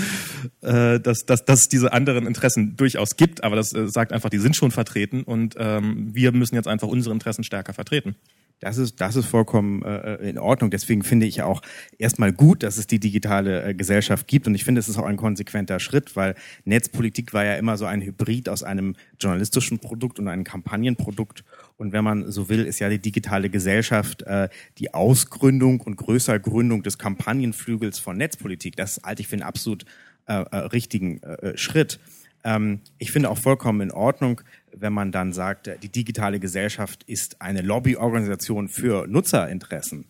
äh, 0.63 0.99
dass, 0.99 1.27
dass 1.27 1.45
dass 1.45 1.61
es 1.61 1.69
diese 1.69 1.93
anderen 1.93 2.27
Interessen 2.27 2.75
durchaus 2.75 3.17
gibt, 3.17 3.45
aber 3.45 3.55
das 3.55 3.75
äh, 3.75 3.87
sagt 3.87 4.15
einfach, 4.15 4.31
die 4.31 4.39
sind 4.39 4.57
schon 4.57 4.71
vertreten 4.71 5.25
und 5.25 5.57
ähm, 5.59 6.09
wir 6.15 6.33
müssen 6.33 6.55
jetzt 6.55 6.69
einfach 6.69 6.89
unsere 6.89 7.13
Interessen 7.13 7.45
stärker 7.45 7.75
vertreten. 7.75 8.17
Das 8.61 8.77
ist, 8.77 9.01
das 9.01 9.17
ist 9.17 9.27
vollkommen 9.27 9.83
äh, 9.83 10.17
in 10.17 10.39
Ordnung. 10.39 10.71
Deswegen 10.71 11.03
finde 11.03 11.27
ich 11.27 11.43
auch 11.43 11.63
erstmal 11.99 12.33
gut, 12.33 12.63
dass 12.63 12.77
es 12.77 12.87
die 12.87 13.01
digitale 13.01 13.65
äh, 13.65 13.75
Gesellschaft 13.75 14.29
gibt. 14.29 14.47
Und 14.47 14.55
ich 14.55 14.65
finde, 14.65 14.81
es 14.81 14.89
ist 14.89 14.99
auch 14.99 15.07
ein 15.07 15.17
konsequenter 15.17 15.81
Schritt, 15.81 16.15
weil 16.15 16.35
Netzpolitik 16.65 17.33
war 17.33 17.45
ja 17.45 17.55
immer 17.55 17.79
so 17.79 17.87
ein 17.87 18.03
Hybrid 18.03 18.51
aus 18.51 18.63
einem 18.63 18.97
journalistischen 19.19 19.79
Produkt 19.79 20.19
und 20.19 20.29
einem 20.29 20.45
Kampagnenprodukt. 20.45 21.43
Und 21.79 21.93
wenn 21.93 22.05
man 22.05 22.31
so 22.31 22.51
will, 22.51 22.67
ist 22.67 22.79
ja 22.81 22.91
die 22.91 22.99
digitale 22.99 23.49
Gesellschaft 23.49 24.23
äh, 24.23 24.51
die 24.79 24.93
Ausgründung 24.93 25.81
und 25.81 25.97
Größergründung 25.97 26.83
des 26.83 26.99
Kampagnenflügels 26.99 27.99
von 27.99 28.19
Netzpolitik. 28.19 28.77
Das 28.77 29.01
halte 29.03 29.23
ich 29.23 29.29
für 29.29 29.37
einen 29.37 29.43
absolut 29.43 29.87
äh, 30.27 30.45
äh, 30.53 30.57
richtigen 30.59 31.23
äh, 31.23 31.57
Schritt. 31.57 31.99
Ähm, 32.45 32.81
ich 32.99 33.11
finde 33.11 33.31
auch 33.31 33.39
vollkommen 33.39 33.81
in 33.81 33.91
Ordnung, 33.91 34.43
wenn 34.77 34.93
man 34.93 35.13
dann 35.13 35.33
sagt, 35.33 35.69
äh, 35.69 35.79
die 35.79 35.89
digitale 35.89 36.41
Gesellschaft 36.41 37.05
ist 37.05 37.41
eine 37.41 37.63
Lobbyorganisation 37.63 38.69
für 38.69 39.07
Nutzerinteressen. 39.07 40.07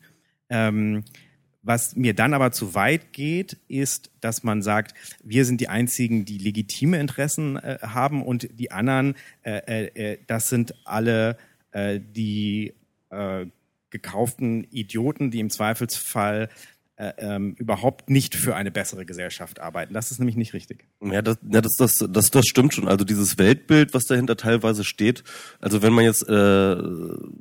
Ähm, 0.48 1.04
was 1.62 1.94
mir 1.94 2.14
dann 2.14 2.32
aber 2.32 2.52
zu 2.52 2.74
weit 2.74 3.12
geht, 3.12 3.58
ist, 3.68 4.10
dass 4.20 4.42
man 4.42 4.62
sagt, 4.62 4.94
wir 5.22 5.44
sind 5.44 5.60
die 5.60 5.68
einzigen, 5.68 6.24
die 6.24 6.38
legitime 6.38 6.98
Interessen 6.98 7.56
äh, 7.56 7.78
haben 7.82 8.24
und 8.24 8.48
die 8.58 8.70
anderen, 8.70 9.14
äh, 9.42 9.86
äh, 9.86 10.18
das 10.26 10.48
sind 10.48 10.74
alle 10.84 11.36
äh, 11.72 12.00
die 12.00 12.72
äh, 13.10 13.46
gekauften 13.90 14.64
Idioten, 14.70 15.30
die 15.30 15.40
im 15.40 15.50
Zweifelsfall 15.50 16.44
äh, 16.44 16.48
ähm, 17.18 17.54
überhaupt 17.58 18.10
nicht 18.10 18.34
für 18.34 18.54
eine 18.56 18.70
bessere 18.70 19.06
Gesellschaft 19.06 19.60
arbeiten. 19.60 19.94
Das 19.94 20.10
ist 20.10 20.18
nämlich 20.18 20.36
nicht 20.36 20.52
richtig. 20.52 20.84
Ja, 21.02 21.22
das, 21.22 21.38
ja 21.50 21.60
das, 21.60 21.76
das, 21.76 21.94
das, 22.10 22.30
das 22.30 22.46
stimmt 22.46 22.74
schon. 22.74 22.88
Also 22.88 23.04
dieses 23.04 23.38
Weltbild, 23.38 23.94
was 23.94 24.04
dahinter 24.04 24.36
teilweise 24.36 24.84
steht. 24.84 25.24
Also 25.60 25.82
wenn 25.82 25.92
man 25.92 26.04
jetzt 26.04 26.28
äh, 26.28 26.76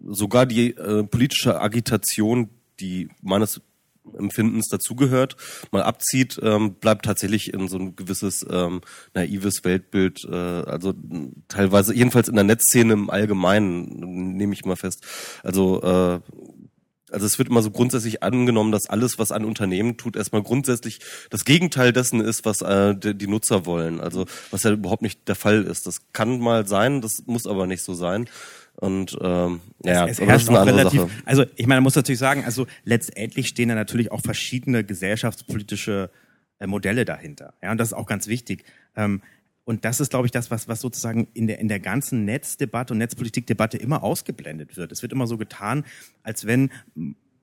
sogar 0.08 0.46
die 0.46 0.76
äh, 0.78 1.04
politische 1.04 1.60
Agitation, 1.60 2.50
die 2.80 3.10
meines 3.22 3.62
Empfindens 4.18 4.68
dazugehört, 4.70 5.36
mal 5.72 5.84
abzieht, 5.84 6.40
ähm, 6.42 6.76
bleibt 6.76 7.06
tatsächlich 7.06 7.54
in 7.54 7.68
so 7.68 7.78
ein 7.78 7.96
gewisses 7.96 8.46
ähm, 8.50 8.82
naives 9.14 9.64
Weltbild, 9.64 10.26
äh, 10.26 10.36
also 10.36 10.94
teilweise, 11.48 11.94
jedenfalls 11.94 12.28
in 12.28 12.36
der 12.36 12.44
Netzszene 12.44 12.94
im 12.94 13.10
Allgemeinen, 13.10 14.36
nehme 14.36 14.54
ich 14.54 14.66
mal 14.66 14.78
fest. 14.78 15.06
Also 15.44 15.82
äh, 15.82 16.20
also 17.12 17.26
es 17.26 17.38
wird 17.38 17.50
immer 17.50 17.62
so 17.62 17.72
grundsätzlich 17.72 18.24
angenommen, 18.24 18.72
dass 18.72 18.90
alles, 18.90 19.20
was 19.20 19.32
ein 19.32 19.46
Unternehmen 19.46 19.98
tut, 19.98 20.16
erstmal 20.16 20.44
grundsätzlich 20.44 21.00
das 21.30 21.46
Gegenteil 21.46 21.94
dessen 21.94 22.22
ist, 22.22 22.46
was 22.46 22.62
äh, 22.62 22.96
die, 22.96 23.28
Nutzer 23.28 23.66
wollen. 23.66 24.00
Also 24.00 24.26
was 24.52 24.64
ja 24.64 24.72
überhaupt 24.72 25.02
nicht 25.02 25.28
der 25.28 25.36
Fall 25.36 25.64
ist. 25.64 25.88
Das 25.88 26.02
kann 26.14 26.40
mal 26.40 26.68
sein, 26.68 27.02
das 27.02 27.24
muss 27.26 27.48
aber 27.48 27.68
nicht 27.68 27.84
so 27.84 27.94
sein. 27.94 28.30
Und 28.76 29.18
ähm, 29.22 29.60
ja, 29.84 30.08
es 30.08 30.18
das 30.18 30.28
herrscht 30.28 30.44
ist 30.44 30.50
eine 30.50 30.58
auch 30.58 30.62
andere 30.62 30.78
relativ, 30.78 31.02
Sache. 31.02 31.12
also 31.26 31.46
ich 31.56 31.68
meine, 31.68 31.82
man 31.82 31.84
muss 31.84 31.96
natürlich 31.96 32.20
sagen, 32.20 32.46
also 32.46 32.66
letztendlich 32.86 33.48
stehen 33.48 33.70
da 33.70 33.76
natürlich 33.76 34.12
auch 34.12 34.22
verschiedene 34.22 34.86
gesellschaftspolitische 34.86 36.10
äh, 36.60 36.68
Modelle 36.68 37.06
dahinter. 37.06 37.54
Ja, 37.62 37.72
und 37.72 37.78
das 37.78 37.90
ist 37.90 37.94
auch 37.94 38.08
ganz 38.08 38.28
wichtig. 38.28 38.64
Ähm, 38.96 39.22
und 39.70 39.86
das 39.86 40.00
ist, 40.00 40.10
glaube 40.10 40.26
ich, 40.26 40.32
das, 40.32 40.50
was, 40.50 40.68
was 40.68 40.82
sozusagen 40.82 41.28
in 41.36 41.46
der, 41.46 41.60
in 41.60 41.68
der 41.68 41.80
ganzen 41.80 42.26
Netzdebatte 42.26 42.92
und 42.92 42.98
Netzpolitikdebatte 42.98 43.78
immer 43.78 44.02
ausgeblendet 44.02 44.78
wird. 44.78 44.92
Es 44.92 45.04
wird 45.04 45.14
immer 45.14 45.28
so 45.28 45.38
getan, 45.38 45.86
als 46.24 46.48
wenn 46.48 46.72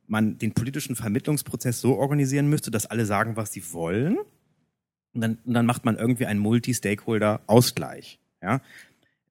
man 0.08 0.36
den 0.36 0.50
politischen 0.50 0.96
Vermittlungsprozess 0.96 1.80
so 1.80 1.94
organisieren 1.94 2.48
müsste, 2.48 2.72
dass 2.72 2.86
alle 2.86 3.06
sagen, 3.06 3.36
was 3.36 3.52
sie 3.52 3.62
wollen. 3.72 4.18
Und 5.14 5.20
dann, 5.20 5.38
und 5.44 5.54
dann 5.54 5.66
macht 5.66 5.84
man 5.84 5.98
irgendwie 5.98 6.26
einen 6.26 6.40
Multi-Stakeholder-Ausgleich. 6.40 8.18
Ja? 8.42 8.60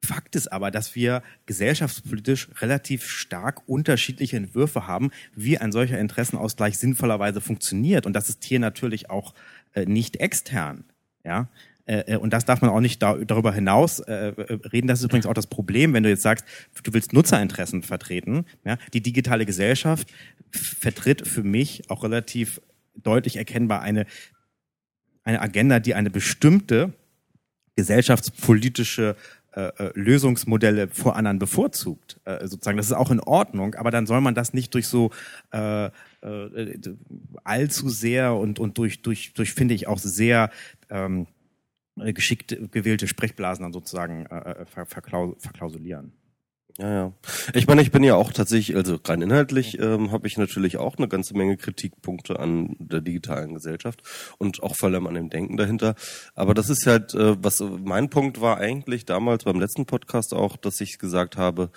Fakt 0.02 0.38
ist 0.38 0.54
aber, 0.54 0.72
dass 0.72 0.96
wir 0.96 1.22
gesellschaftspolitisch 1.48 2.48
relativ 2.62 3.10
stark 3.10 3.68
unterschiedliche 3.68 4.38
Entwürfe 4.38 4.88
haben, 4.88 5.12
wie 5.36 5.58
ein 5.58 5.74
solcher 5.74 6.00
Interessenausgleich 6.00 6.78
sinnvollerweise 6.78 7.42
funktioniert. 7.42 8.06
Und 8.06 8.14
das 8.14 8.30
ist 8.30 8.46
hier 8.46 8.62
natürlich 8.62 9.10
auch 9.10 9.34
äh, 9.74 9.86
nicht 9.86 10.16
extern. 10.16 10.86
Ja, 11.26 11.50
äh, 11.86 12.14
äh, 12.14 12.18
und 12.18 12.34
das 12.34 12.46
darf 12.46 12.62
man 12.62 12.72
auch 12.72 12.80
nicht 12.80 13.02
da, 13.02 13.16
darüber 13.16 13.54
hinaus 13.54 14.00
äh, 14.00 14.34
reden. 14.72 14.88
Das 14.88 15.00
ist 15.00 15.06
übrigens 15.06 15.26
auch 15.26 15.34
das 15.34 15.48
Problem, 15.48 15.94
wenn 15.94 16.04
du 16.04 16.10
jetzt 16.10 16.24
sagst, 16.24 16.46
du 16.84 16.94
willst 16.94 17.14
Nutzerinteressen 17.14 17.84
vertreten. 17.84 18.46
Ja? 18.64 18.78
Die 18.94 19.02
digitale 19.02 19.46
Gesellschaft 19.46 20.08
vertritt 20.52 21.28
für 21.28 21.44
mich 21.44 21.90
auch 21.90 22.04
relativ 22.04 22.62
deutlich 22.96 23.38
erkennbar 23.38 23.82
eine, 23.82 24.06
eine 25.24 25.42
Agenda, 25.42 25.80
die 25.80 25.96
eine 25.96 26.10
bestimmte 26.10 26.94
gesellschaftspolitische 27.76 29.16
äh, 29.56 29.68
äh, 29.78 29.92
Lösungsmodelle 29.96 30.88
vor 30.88 31.16
anderen 31.16 31.40
bevorzugt. 31.40 32.20
Äh, 32.26 32.48
sozusagen, 32.48 32.78
das 32.78 32.88
ist 32.88 32.94
auch 32.94 33.12
in 33.12 33.20
Ordnung, 33.20 33.76
aber 33.76 33.92
dann 33.92 34.06
soll 34.06 34.22
man 34.22 34.34
das 34.34 34.54
nicht 34.54 34.74
durch 34.74 34.88
so 34.88 35.12
äh, 35.52 35.86
äh, 35.86 35.92
allzu 37.44 37.90
sehr 37.90 38.34
und, 38.34 38.60
und 38.60 38.78
durch, 38.78 39.02
durch, 39.02 39.34
durch 39.34 39.54
finde 39.54 39.74
ich 39.74 39.88
auch 39.88 39.98
sehr 39.98 40.50
ähm, 40.90 41.28
geschickt 41.96 42.58
gewählte 42.72 43.08
Sprechblasen 43.08 43.64
dann 43.64 43.74
sozusagen 43.74 44.26
äh, 44.26 44.66
ver, 44.66 44.86
verklau, 44.86 45.36
verklausulieren. 45.40 46.14
Ja, 46.78 46.94
ja. 46.94 47.14
Ich 47.54 47.68
meine, 47.68 47.82
ich 47.82 47.92
bin 47.92 48.04
ja 48.04 48.16
auch 48.16 48.34
tatsächlich, 48.34 48.76
also 48.76 49.00
rein 49.06 49.22
inhaltlich 49.22 49.80
ähm, 49.80 50.12
habe 50.12 50.28
ich 50.28 50.38
natürlich 50.38 50.76
auch 50.76 50.98
eine 50.98 51.08
ganze 51.08 51.34
Menge 51.34 51.56
Kritikpunkte 51.56 52.38
an 52.38 52.76
der 52.80 53.00
digitalen 53.00 53.54
Gesellschaft 53.54 54.02
und 54.40 54.62
auch 54.62 54.76
vor 54.76 54.90
allem 54.90 55.08
an 55.08 55.14
dem 55.14 55.30
Denken 55.30 55.56
dahinter. 55.56 55.96
Aber 56.34 56.54
das 56.54 56.70
ist 56.70 56.86
halt, 56.86 57.14
äh, 57.14 57.42
was 57.42 57.62
mein 57.62 58.10
Punkt 58.10 58.42
war 58.42 58.58
eigentlich 58.58 59.06
damals 59.06 59.46
beim 59.46 59.58
letzten 59.58 59.86
Podcast 59.86 60.34
auch, 60.34 60.58
dass 60.58 60.82
ich 60.82 61.00
gesagt 61.00 61.38
habe, 61.38 61.70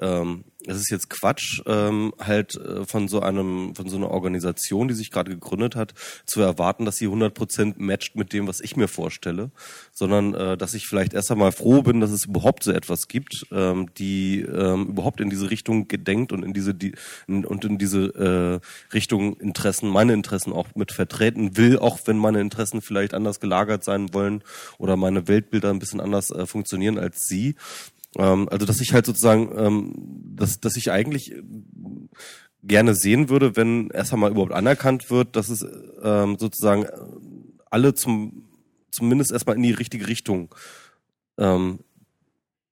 ähm, 0.00 0.44
es 0.66 0.76
ist 0.78 0.90
jetzt 0.90 1.10
Quatsch, 1.10 1.60
ähm, 1.66 2.14
halt 2.18 2.56
äh, 2.56 2.84
von 2.84 3.08
so 3.08 3.20
einem, 3.20 3.74
von 3.74 3.88
so 3.88 3.96
einer 3.96 4.10
Organisation, 4.10 4.88
die 4.88 4.94
sich 4.94 5.10
gerade 5.10 5.30
gegründet 5.30 5.76
hat, 5.76 5.94
zu 6.24 6.40
erwarten, 6.40 6.84
dass 6.84 6.96
sie 6.96 7.08
100% 7.08 7.74
matcht 7.76 8.16
mit 8.16 8.32
dem, 8.32 8.46
was 8.46 8.60
ich 8.60 8.76
mir 8.76 8.88
vorstelle, 8.88 9.50
sondern 9.92 10.34
äh, 10.34 10.56
dass 10.56 10.74
ich 10.74 10.86
vielleicht 10.86 11.14
erst 11.14 11.30
einmal 11.30 11.52
froh 11.52 11.82
bin, 11.82 12.00
dass 12.00 12.10
es 12.10 12.24
überhaupt 12.26 12.64
so 12.64 12.72
etwas 12.72 13.08
gibt, 13.08 13.46
ähm, 13.52 13.90
die 13.98 14.40
ähm, 14.40 14.88
überhaupt 14.88 15.20
in 15.20 15.30
diese 15.30 15.50
Richtung 15.50 15.88
gedenkt 15.88 16.32
und 16.32 16.42
in 16.44 16.54
diese 16.54 16.74
die, 16.74 16.94
in, 17.26 17.44
und 17.44 17.64
in 17.64 17.78
diese 17.78 18.60
äh, 18.60 18.94
Richtung 18.94 19.36
Interessen, 19.36 19.88
meine 19.88 20.14
Interessen 20.14 20.52
auch 20.52 20.68
mit 20.74 20.92
vertreten 20.92 21.56
will, 21.56 21.78
auch 21.78 21.98
wenn 22.06 22.16
meine 22.16 22.40
Interessen 22.40 22.80
vielleicht 22.80 23.14
anders 23.14 23.40
gelagert 23.40 23.84
sein 23.84 24.14
wollen 24.14 24.42
oder 24.78 24.96
meine 24.96 25.28
Weltbilder 25.28 25.70
ein 25.70 25.78
bisschen 25.78 26.00
anders 26.00 26.30
äh, 26.30 26.46
funktionieren 26.46 26.98
als 26.98 27.26
sie. 27.26 27.56
Ähm, 28.16 28.48
also 28.50 28.66
dass 28.66 28.80
ich 28.80 28.92
halt 28.92 29.06
sozusagen, 29.06 29.50
ähm, 29.56 29.92
dass, 30.36 30.60
dass 30.60 30.76
ich 30.76 30.90
eigentlich 30.90 31.32
äh, 31.32 31.42
gerne 32.62 32.94
sehen 32.94 33.28
würde, 33.28 33.56
wenn 33.56 33.90
erst 33.90 34.12
einmal 34.12 34.30
überhaupt 34.30 34.52
anerkannt 34.52 35.10
wird, 35.10 35.36
dass 35.36 35.48
es 35.48 35.66
ähm, 36.02 36.36
sozusagen 36.38 36.86
alle 37.70 37.94
zum 37.94 38.44
zumindest 38.90 39.32
erstmal 39.32 39.56
in 39.56 39.62
die 39.62 39.72
richtige 39.72 40.06
Richtung 40.06 40.54
ähm, 41.36 41.80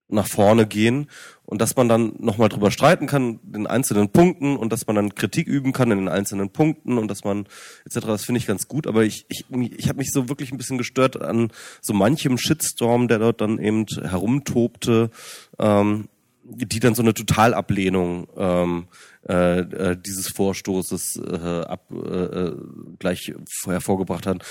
nach 0.09 0.29
vorne 0.29 0.67
gehen 0.67 1.09
und 1.53 1.61
dass 1.61 1.77
man 1.77 1.87
dann 1.87 2.15
nochmal 2.19 2.49
drüber 2.49 2.71
streiten 2.71 3.07
kann 3.07 3.39
in 3.53 3.67
einzelnen 3.67 4.09
Punkten 4.09 4.57
und 4.57 4.73
dass 4.73 4.87
man 4.87 4.97
dann 4.97 5.15
Kritik 5.15 5.47
üben 5.47 5.75
kann 5.75 5.91
in 5.91 5.99
den 5.99 6.09
einzelnen 6.09 6.49
Punkten 6.49 6.97
und 6.97 7.09
dass 7.09 7.25
man 7.25 7.45
etc. 7.85 8.07
Das 8.07 8.25
finde 8.25 8.39
ich 8.39 8.47
ganz 8.47 8.69
gut, 8.69 8.87
aber 8.87 9.05
ich 9.05 9.27
ich 9.29 9.45
ich 9.51 9.87
habe 9.91 9.99
mich 9.99 10.13
so 10.13 10.31
wirklich 10.31 10.51
ein 10.51 10.57
bisschen 10.57 10.79
gestört 10.79 11.21
an 11.21 11.53
so 11.83 11.93
manchem 11.93 12.39
Shitstorm, 12.39 13.07
der 13.07 13.19
dort 13.19 13.43
dann 13.43 13.59
eben 13.59 13.85
herumtobte, 13.85 15.11
ähm, 15.59 16.09
die 16.43 16.81
dann 16.81 16.95
so 16.95 17.03
eine 17.03 17.13
Totalablehnung 17.13 18.29
ähm, 18.35 18.87
äh, 19.29 19.61
äh, 19.61 19.97
dieses 20.01 20.29
Vorstoßes 20.29 21.21
äh, 21.23 21.65
ab, 21.67 21.85
äh, 21.93 22.53
gleich 22.99 23.31
hervorgebracht 23.67 24.27
hat 24.27 24.43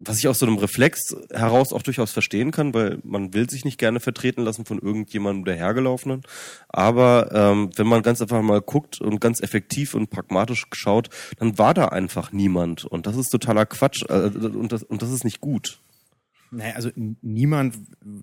was 0.00 0.18
ich 0.18 0.28
aus 0.28 0.38
so 0.38 0.46
einem 0.46 0.56
Reflex 0.56 1.14
heraus 1.30 1.74
auch 1.74 1.82
durchaus 1.82 2.10
verstehen 2.10 2.50
kann, 2.50 2.72
weil 2.72 2.98
man 3.04 3.34
will 3.34 3.48
sich 3.50 3.66
nicht 3.66 3.78
gerne 3.78 4.00
vertreten 4.00 4.42
lassen 4.42 4.64
von 4.64 4.78
irgendjemandem 4.78 5.44
der 5.44 5.56
Hergelaufenen. 5.56 6.22
Aber 6.68 7.30
ähm, 7.32 7.70
wenn 7.76 7.86
man 7.86 8.02
ganz 8.02 8.22
einfach 8.22 8.40
mal 8.40 8.62
guckt 8.62 9.00
und 9.00 9.20
ganz 9.20 9.42
effektiv 9.42 9.94
und 9.94 10.08
pragmatisch 10.08 10.66
schaut, 10.72 11.10
dann 11.38 11.58
war 11.58 11.74
da 11.74 11.86
einfach 11.86 12.32
niemand. 12.32 12.86
Und 12.86 13.06
das 13.06 13.16
ist 13.16 13.28
totaler 13.28 13.66
Quatsch 13.66 14.02
äh, 14.08 14.30
und, 14.30 14.72
das, 14.72 14.82
und 14.82 15.02
das 15.02 15.10
ist 15.10 15.24
nicht 15.24 15.40
gut. 15.40 15.80
Naja, 16.50 16.74
also 16.74 16.90
niemand 17.20 17.78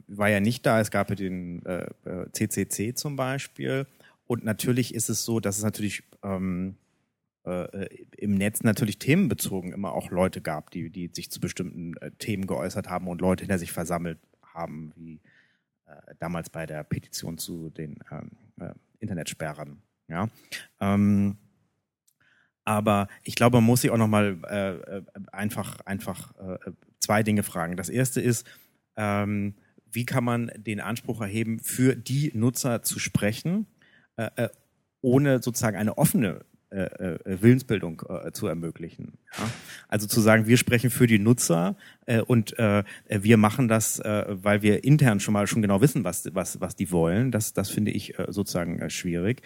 war 0.07 0.29
ja 0.29 0.39
nicht 0.39 0.65
da. 0.65 0.81
Es 0.81 0.89
gab 0.89 1.09
ja 1.09 1.15
den 1.15 1.63
äh, 1.65 1.85
CCC 2.33 2.95
zum 2.95 3.15
Beispiel. 3.15 3.85
Und 4.25 4.43
natürlich 4.43 4.95
ist 4.95 5.09
es 5.09 5.23
so, 5.23 5.39
dass 5.39 5.57
es 5.57 5.63
natürlich 5.63 6.03
ähm, 6.23 6.75
äh, 7.47 7.88
im 8.17 8.36
Netz 8.36 8.63
natürlich 8.63 8.99
themenbezogen 8.99 9.71
immer 9.71 9.93
auch 9.93 10.12
Leute 10.12 10.41
gab, 10.41 10.71
die, 10.71 10.89
die 10.89 11.10
sich 11.13 11.31
zu 11.31 11.39
bestimmten 11.39 11.95
äh, 11.97 12.12
Themen 12.12 12.47
geäußert 12.47 12.89
haben 12.89 13.07
und 13.07 13.21
Leute 13.21 13.43
hinter 13.43 13.60
sich 13.60 13.71
versammelt 13.71 14.19
haben, 14.43 14.91
wie 14.95 15.21
äh, 15.86 16.15
damals 16.19 16.49
bei 16.49 16.65
der 16.65 16.83
Petition 16.83 17.38
zu 17.38 17.69
den 17.69 17.99
ähm, 18.12 18.31
äh, 18.60 18.73
Internetsperren. 18.99 19.81
Ja. 20.07 20.29
Ähm, 20.79 21.38
aber 22.65 23.07
ich 23.23 23.36
glaube, 23.36 23.57
man 23.57 23.63
muss 23.63 23.81
sich 23.81 23.91
auch 23.91 23.97
nochmal 23.97 24.38
äh, 24.49 24.97
äh, 24.97 25.03
einfach, 25.31 25.79
einfach 25.81 26.36
äh, 26.36 26.71
zwei 26.99 27.23
Dinge 27.23 27.43
fragen. 27.43 27.77
Das 27.77 27.88
erste 27.88 28.19
ist, 28.19 28.45
ähm, 28.97 29.55
wie 29.89 30.05
kann 30.05 30.25
man 30.25 30.51
den 30.57 30.81
Anspruch 30.81 31.21
erheben, 31.21 31.60
für 31.60 31.95
die 31.95 32.31
Nutzer 32.33 32.83
zu 32.83 32.99
sprechen, 32.99 33.67
äh, 34.17 34.29
äh 34.36 34.49
ohne 35.01 35.41
sozusagen 35.41 35.77
eine 35.77 35.97
offene 35.97 36.27
äh, 36.29 36.39
äh, 36.39 36.56
Willensbildung 36.69 38.03
äh, 38.10 38.32
zu 38.32 38.47
ermöglichen. 38.47 39.13
Also 39.88 40.08
zu 40.08 40.19
sagen, 40.19 40.47
wir 40.47 40.58
sprechen 40.58 40.89
für 40.89 41.08
die 41.08 41.19
Nutzer 41.19 41.75
äh, 42.06 42.21
und 42.21 42.58
äh, 42.60 42.84
wir 43.10 43.38
machen 43.38 43.67
das, 43.67 43.99
äh, 43.99 44.25
weil 44.27 44.62
wir 44.62 44.84
intern 44.84 45.19
schon 45.19 45.34
mal 45.34 45.47
schon 45.47 45.62
genau 45.62 45.82
wissen, 45.82 46.03
was, 46.03 46.27
was, 46.34 46.60
was 46.60 46.75
die 46.75 46.91
wollen. 46.91 47.32
Das, 47.32 47.53
das 47.53 47.69
finde 47.69 47.91
ich 47.91 48.19
äh, 48.19 48.25
sozusagen 48.30 48.80
äh, 48.80 48.89
schwierig. 48.89 49.41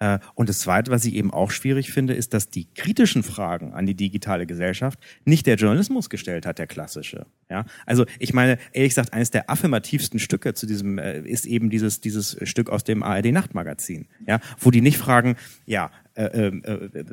Äh, 0.00 0.18
und 0.34 0.48
das 0.48 0.60
Zweite, 0.60 0.90
was 0.90 1.04
ich 1.04 1.14
eben 1.14 1.32
auch 1.32 1.50
schwierig 1.50 1.90
finde, 1.90 2.14
ist, 2.14 2.32
dass 2.34 2.50
die 2.50 2.66
kritischen 2.74 3.22
Fragen 3.22 3.72
an 3.72 3.86
die 3.86 3.94
digitale 3.94 4.46
Gesellschaft 4.46 4.98
nicht 5.24 5.46
der 5.46 5.56
Journalismus 5.56 6.08
gestellt 6.08 6.46
hat, 6.46 6.58
der 6.58 6.66
klassische. 6.66 7.26
Ja, 7.50 7.64
also 7.84 8.06
ich 8.18 8.32
meine, 8.32 8.58
ehrlich 8.72 8.90
gesagt, 8.90 9.12
eines 9.12 9.30
der 9.30 9.50
affirmativsten 9.50 10.20
Stücke 10.20 10.54
zu 10.54 10.66
diesem 10.66 10.98
äh, 10.98 11.20
ist 11.20 11.46
eben 11.46 11.70
dieses 11.70 12.00
dieses 12.00 12.36
Stück 12.48 12.70
aus 12.70 12.84
dem 12.84 13.02
ARD 13.02 13.32
Nachtmagazin, 13.32 14.06
ja, 14.26 14.40
wo 14.58 14.70
die 14.70 14.82
nicht 14.82 14.98
fragen, 14.98 15.36
ja, 15.66 15.90
äh, 16.24 16.48
äh, 16.48 17.04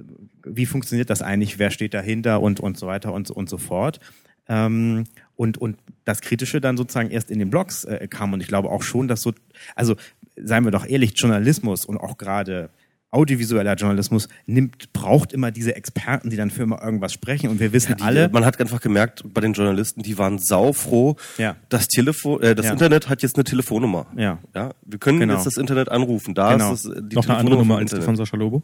wie 0.44 0.66
funktioniert 0.66 1.10
das 1.10 1.22
eigentlich, 1.22 1.60
wer 1.60 1.72
steht 1.72 1.94
dahinter 1.94 2.42
und 2.42 2.60
und 2.60 2.78
so 2.78 2.88
weiter 2.88 3.14
und 3.14 3.30
und 3.32 3.50
so 3.50 3.58
fort. 3.58 4.00
Ähm, 4.48 5.06
und, 5.36 5.58
und 5.58 5.78
das 6.06 6.22
Kritische 6.22 6.62
dann 6.62 6.78
sozusagen 6.78 7.10
erst 7.10 7.32
in 7.32 7.40
den 7.40 7.50
Blogs 7.50 7.84
äh, 7.84 8.08
kam. 8.08 8.34
Und 8.34 8.42
ich 8.42 8.48
glaube 8.48 8.70
auch 8.70 8.84
schon, 8.84 9.08
dass 9.08 9.22
so, 9.22 9.34
also 9.76 9.96
seien 10.36 10.64
wir 10.64 10.72
doch 10.72 10.86
ehrlich, 10.86 11.14
Journalismus 11.16 11.86
und 11.86 11.98
auch 11.98 12.18
gerade 12.18 12.70
audiovisueller 13.12 13.76
Journalismus 13.76 14.28
nimmt, 14.46 14.92
braucht 14.92 15.32
immer 15.32 15.52
diese 15.52 15.76
Experten, 15.76 16.30
die 16.30 16.36
dann 16.36 16.50
für 16.52 16.64
immer 16.64 16.82
irgendwas 16.84 17.14
sprechen. 17.14 17.50
Und 17.50 17.60
wir 17.60 17.72
wissen 17.72 17.92
ja, 17.92 17.96
die, 17.96 18.04
alle. 18.04 18.30
Man 18.30 18.44
hat 18.46 18.60
einfach 18.60 18.82
gemerkt, 18.82 19.24
bei 19.34 19.40
den 19.42 19.54
Journalisten, 19.54 20.02
die 20.04 20.18
waren 20.18 20.38
saufroh. 20.38 21.16
Ja. 21.38 21.56
Das 21.70 21.88
Telefon, 21.88 22.42
äh, 22.42 22.56
das 22.56 22.66
ja. 22.66 22.74
Internet 22.74 23.08
hat 23.08 23.22
jetzt 23.24 23.36
eine 23.38 23.44
Telefonnummer. 23.46 24.08
Ja. 24.18 24.40
Ja. 24.54 24.74
Wir 24.86 25.00
können 25.00 25.20
Genau. 25.20 25.36
jetzt 25.36 25.46
das 25.46 25.58
Internet 25.58 25.90
anrufen. 25.90 26.34
Da 26.36 26.54
Genau. 26.54 26.74
ist 26.74 26.86
es, 26.86 26.92
äh, 26.98 27.02
die 27.04 27.16
Noch 27.16 27.24
eine 27.26 27.38
andere 27.38 27.56
Telefonnummer 27.56 27.82
Nummer 27.82 27.94
als 27.94 28.06
von 28.06 28.16
Sascha 28.18 28.36
Lobo. 28.38 28.64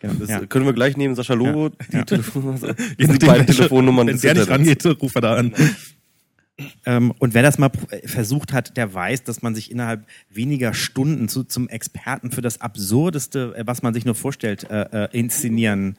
Genau. 0.00 0.14
Das 0.20 0.28
Ja. 0.28 0.40
können 0.46 0.66
wir 0.66 0.74
gleich 0.74 0.96
nehmen, 0.98 1.14
Sascha 1.14 1.32
Lobo, 1.34 1.70
die 1.90 1.96
Ja. 1.96 2.04
Telefonnummer. 2.04 2.58
Das 2.58 2.76
Je 2.98 3.06
sind 3.06 3.22
die 3.22 3.26
beiden 3.26 3.46
Telefonnummern 3.46 4.06
Wenn 4.08 4.18
der 4.20 4.34
nicht 4.34 4.50
rangeht, 4.50 4.84
ruft 5.00 5.16
er 5.16 5.20
da 5.22 5.34
an. 5.36 5.54
Ähm, 6.86 7.12
und 7.18 7.34
wer 7.34 7.42
das 7.42 7.58
mal 7.58 7.70
äh, 7.90 8.06
versucht 8.06 8.52
hat, 8.52 8.76
der 8.76 8.94
weiß, 8.94 9.24
dass 9.24 9.42
man 9.42 9.54
sich 9.54 9.70
innerhalb 9.70 10.06
weniger 10.30 10.72
Stunden 10.72 11.28
zu, 11.28 11.44
zum 11.44 11.68
Experten 11.68 12.30
für 12.30 12.42
das 12.42 12.60
Absurdeste, 12.60 13.54
äh, 13.56 13.66
was 13.66 13.82
man 13.82 13.92
sich 13.94 14.04
nur 14.04 14.14
vorstellt, 14.14 14.70
äh, 14.70 15.04
äh, 15.04 15.08
inszenieren 15.12 15.96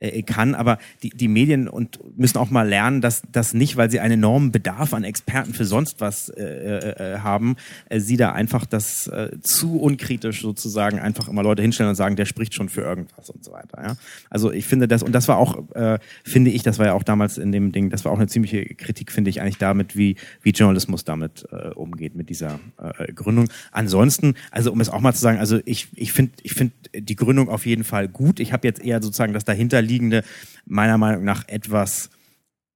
äh, 0.00 0.22
kann. 0.22 0.54
Aber 0.54 0.78
die, 1.02 1.10
die 1.10 1.28
Medien 1.28 1.68
und 1.68 2.00
müssen 2.18 2.38
auch 2.38 2.50
mal 2.50 2.68
lernen, 2.68 3.00
dass 3.00 3.22
das 3.30 3.54
nicht, 3.54 3.76
weil 3.76 3.90
sie 3.90 4.00
einen 4.00 4.14
enormen 4.14 4.52
Bedarf 4.52 4.94
an 4.94 5.04
Experten 5.04 5.54
für 5.54 5.64
sonst 5.64 6.00
was 6.00 6.28
äh, 6.30 6.42
äh, 6.42 7.14
äh, 7.14 7.18
haben, 7.18 7.56
äh, 7.88 8.00
sie 8.00 8.16
da 8.16 8.32
einfach 8.32 8.66
das 8.66 9.06
äh, 9.06 9.30
zu 9.42 9.80
unkritisch 9.80 10.40
sozusagen 10.40 10.98
einfach 10.98 11.28
immer 11.28 11.42
Leute 11.42 11.62
hinstellen 11.62 11.90
und 11.90 11.96
sagen, 11.96 12.16
der 12.16 12.24
spricht 12.24 12.54
schon 12.54 12.68
für 12.68 12.82
irgendwas 12.82 13.30
und 13.30 13.44
so 13.44 13.52
weiter. 13.52 13.82
Ja? 13.82 13.96
Also 14.28 14.50
ich 14.50 14.66
finde 14.66 14.88
das, 14.88 15.02
und 15.02 15.12
das 15.12 15.28
war 15.28 15.36
auch, 15.36 15.70
äh, 15.74 15.98
finde 16.24 16.50
ich, 16.50 16.62
das 16.62 16.78
war 16.78 16.86
ja 16.86 16.92
auch 16.94 17.02
damals 17.02 17.38
in 17.38 17.52
dem 17.52 17.72
Ding, 17.72 17.90
das 17.90 18.04
war 18.04 18.12
auch 18.12 18.18
eine 18.18 18.26
ziemliche 18.26 18.64
Kritik, 18.64 19.12
finde 19.12 19.30
ich, 19.30 19.40
eigentlich 19.40 19.58
damit, 19.58 19.96
wie, 19.96 20.16
wie 20.42 20.50
Journalismus 20.50 21.04
damit 21.04 21.46
äh, 21.52 21.68
umgeht, 21.68 22.14
mit 22.14 22.28
dieser 22.30 22.58
äh, 22.78 23.12
Gründung. 23.12 23.48
Ansonsten, 23.72 24.34
also 24.50 24.72
um 24.72 24.80
es 24.80 24.88
auch 24.88 25.00
mal 25.00 25.12
zu 25.12 25.20
sagen, 25.20 25.38
also 25.38 25.60
ich, 25.64 25.88
ich 25.94 26.12
finde 26.12 26.32
ich 26.42 26.54
finde 26.54 26.74
die 26.94 27.16
Gründung 27.16 27.48
auf 27.48 27.66
jeden 27.66 27.84
Fall 27.84 28.08
gut. 28.08 28.40
Ich 28.40 28.52
habe 28.52 28.66
jetzt 28.66 28.82
eher 28.82 29.02
sozusagen 29.02 29.32
das 29.32 29.44
dahinterliegende, 29.90 30.24
meiner 30.66 30.98
Meinung 30.98 31.24
nach 31.24 31.46
etwas 31.48 32.10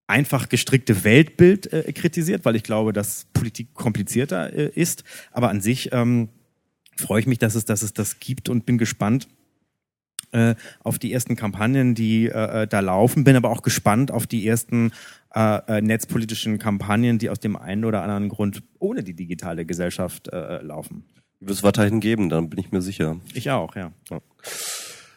einfach 0.07 0.48
gestrickte 0.48 1.05
Weltbild 1.05 1.72
äh, 1.72 1.92
kritisiert, 1.92 2.44
weil 2.44 2.57
ich 2.57 2.62
glaube, 2.62 2.92
dass 2.92 3.27
Politik 3.33 3.72
komplizierter 3.72 4.53
äh, 4.53 4.70
ist. 4.74 5.05
Aber 5.33 5.48
an 5.48 5.61
sich 5.61 5.90
ähm, 5.92 6.29
freue 6.96 7.20
ich 7.20 7.27
mich, 7.27 7.38
dass 7.38 7.55
es, 7.55 7.64
dass 7.64 7.83
es 7.83 7.94
das 7.94 8.20
gibt 8.20 8.48
und 8.50 8.66
bin 8.66 8.77
gespannt 8.77 9.29
äh, 10.33 10.57
auf 10.81 10.98
die 10.98 11.12
ersten 11.12 11.37
Kampagnen, 11.37 11.94
die 11.94 12.27
äh, 12.27 12.66
da 12.66 12.81
laufen. 12.81 13.24
Bin 13.24 13.37
aber 13.37 13.48
auch 13.48 13.62
gespannt 13.62 14.11
auf 14.11 14.27
die 14.27 14.46
ersten 14.46 14.92
äh, 15.35 15.79
äh, 15.79 15.81
netzpolitischen 15.81 16.59
Kampagnen, 16.59 17.18
die 17.18 17.31
aus 17.31 17.40
dem 17.40 17.57
einen 17.57 17.87
oder 17.87 18.03
anderen 18.03 18.29
Grund 18.29 18.62
ohne 18.79 19.03
die 19.03 19.14
digitale 19.14 19.64
Gesellschaft 19.64 20.29
äh, 20.29 20.61
laufen. 20.61 21.05
Wird 21.40 21.59
es 21.59 21.62
weiterhin 21.62 22.00
geben, 22.00 22.29
dann 22.29 22.50
bin 22.50 22.59
ich 22.59 22.72
mir 22.72 22.83
sicher. 22.83 23.20
Ich 23.33 23.50
auch, 23.50 23.74
ja. 23.74 23.92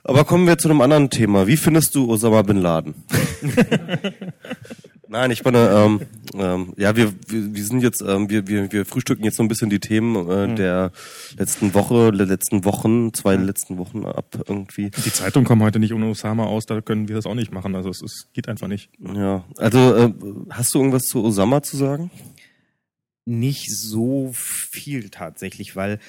Aber 0.08 0.24
kommen 0.24 0.48
wir 0.48 0.58
zu 0.58 0.70
einem 0.70 0.80
anderen 0.80 1.10
Thema. 1.10 1.48
Wie 1.48 1.58
findest 1.58 1.94
du 1.94 2.10
Osama 2.10 2.42
Bin 2.42 2.58
Laden? 2.58 2.96
Nein, 5.10 5.32
ich 5.32 5.44
meine, 5.44 5.70
ähm, 5.70 6.02
ähm, 6.34 6.74
ja, 6.78 6.96
wir, 6.96 7.14
wir, 7.28 7.56
wir 7.56 7.64
sind 7.64 7.82
jetzt, 7.82 8.02
ähm, 8.02 8.30
wir, 8.30 8.48
wir, 8.48 8.72
wir 8.72 8.86
frühstücken 8.86 9.24
jetzt 9.26 9.36
so 9.36 9.44
ein 9.44 9.50
bisschen 9.50 9.70
die 9.70 9.80
Themen 9.80 10.30
äh, 10.30 10.56
der 10.56 10.92
letzten 11.38 11.74
Woche, 11.74 12.12
der 12.12 12.26
letzten 12.26 12.64
Wochen, 12.64 13.14
zwei 13.14 13.36
letzten 13.36 13.78
Wochen 13.78 14.06
ab 14.06 14.38
irgendwie. 14.48 14.92
Die 14.92 15.12
Zeitungen 15.12 15.46
kommen 15.46 15.62
heute 15.62 15.80
nicht 15.80 15.94
ohne 15.94 16.08
Osama 16.08 16.46
aus, 16.46 16.66
da 16.66 16.80
können 16.82 17.10
wir 17.10 17.16
das 17.16 17.26
auch 17.26 17.36
nicht 17.36 17.52
machen. 17.52 17.76
Also 17.76 17.90
es, 17.90 18.02
es 18.02 18.30
geht 18.34 18.48
einfach 18.48 18.68
nicht. 18.68 18.90
Ja, 19.00 19.44
also 19.58 19.96
äh, 19.96 20.14
hast 20.50 20.74
du 20.74 20.80
irgendwas 20.80 21.04
zu 21.04 21.24
Osama 21.24 21.62
zu 21.64 21.76
sagen? 21.76 22.12
nicht 23.28 23.70
so 23.70 24.32
viel 24.34 25.10
tatsächlich, 25.10 25.76
weil 25.76 26.00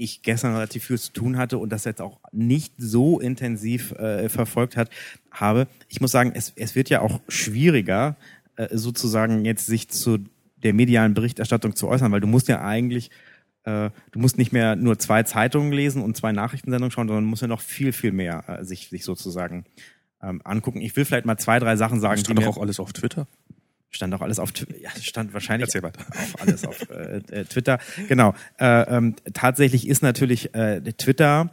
ich 0.00 0.22
gestern 0.22 0.54
relativ 0.54 0.84
viel 0.84 0.98
zu 0.98 1.12
tun 1.12 1.36
hatte 1.36 1.58
und 1.58 1.70
das 1.70 1.84
jetzt 1.84 2.00
auch 2.00 2.18
nicht 2.32 2.72
so 2.78 3.20
intensiv 3.20 3.92
äh, 3.92 4.28
verfolgt 4.28 4.76
hat, 4.76 4.90
habe. 5.30 5.68
Ich 5.88 6.00
muss 6.00 6.10
sagen, 6.10 6.32
es, 6.34 6.52
es 6.56 6.74
wird 6.74 6.88
ja 6.88 7.02
auch 7.02 7.20
schwieriger, 7.28 8.16
äh, 8.56 8.68
sozusagen 8.76 9.44
jetzt 9.44 9.66
sich 9.66 9.88
zu 9.88 10.18
der 10.62 10.72
medialen 10.74 11.14
Berichterstattung 11.14 11.76
zu 11.76 11.88
äußern, 11.88 12.10
weil 12.12 12.20
du 12.20 12.26
musst 12.26 12.48
ja 12.48 12.62
eigentlich, 12.62 13.10
äh, 13.64 13.90
du 14.12 14.18
musst 14.18 14.38
nicht 14.38 14.52
mehr 14.52 14.74
nur 14.74 14.98
zwei 14.98 15.22
Zeitungen 15.22 15.72
lesen 15.72 16.02
und 16.02 16.16
zwei 16.16 16.32
Nachrichtensendungen 16.32 16.90
schauen, 16.90 17.08
sondern 17.08 17.24
musst 17.24 17.42
ja 17.42 17.48
noch 17.48 17.60
viel, 17.60 17.92
viel 17.92 18.12
mehr 18.12 18.44
äh, 18.48 18.64
sich, 18.64 18.88
sich 18.88 19.04
sozusagen 19.04 19.64
ähm, 20.22 20.40
angucken. 20.44 20.80
Ich 20.80 20.96
will 20.96 21.04
vielleicht 21.04 21.26
mal 21.26 21.38
zwei, 21.38 21.58
drei 21.58 21.76
Sachen 21.76 22.00
sagen, 22.00 22.20
Stand 22.20 22.38
die 22.38 22.42
doch 22.42 22.56
auch 22.56 22.60
alles 22.60 22.80
auf 22.80 22.92
Twitter. 22.92 23.26
Stand 23.90 24.14
auch 24.14 24.20
alles 24.20 24.38
auf 24.38 24.52
Twitter. 24.52 24.78
Ja, 24.80 24.90
stand 25.00 25.34
wahrscheinlich 25.34 25.74
auch 25.76 26.40
alles 26.40 26.64
auf 26.64 26.88
äh, 26.90 27.18
äh, 27.30 27.44
Twitter. 27.44 27.78
Genau. 28.08 28.34
Äh, 28.58 28.82
ähm, 28.82 29.16
tatsächlich 29.34 29.88
ist 29.88 30.02
natürlich 30.02 30.54
äh, 30.54 30.80
Twitter, 30.92 31.50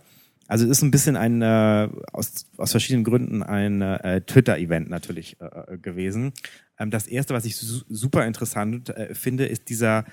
also 0.47 0.65
es 0.65 0.71
ist 0.71 0.81
ein 0.81 0.91
bisschen 0.91 1.17
ein 1.17 1.41
äh, 1.41 1.89
aus, 2.13 2.45
aus 2.55 2.71
verschiedenen 2.71 3.03
Gründen 3.03 3.43
ein 3.43 3.81
äh, 3.81 4.21
Twitter-Event 4.21 4.89
natürlich 4.89 5.37
äh, 5.41 5.45
äh, 5.73 5.77
gewesen. 5.77 6.31
Ähm, 6.79 6.89
das 6.89 7.07
erste, 7.07 7.33
was 7.33 7.45
ich 7.45 7.57
su 7.57 7.81
super 7.89 8.25
interessant 8.25 8.89
äh, 8.89 9.13
finde, 9.13 9.45
ist 9.45 9.69
dieser 9.69 10.05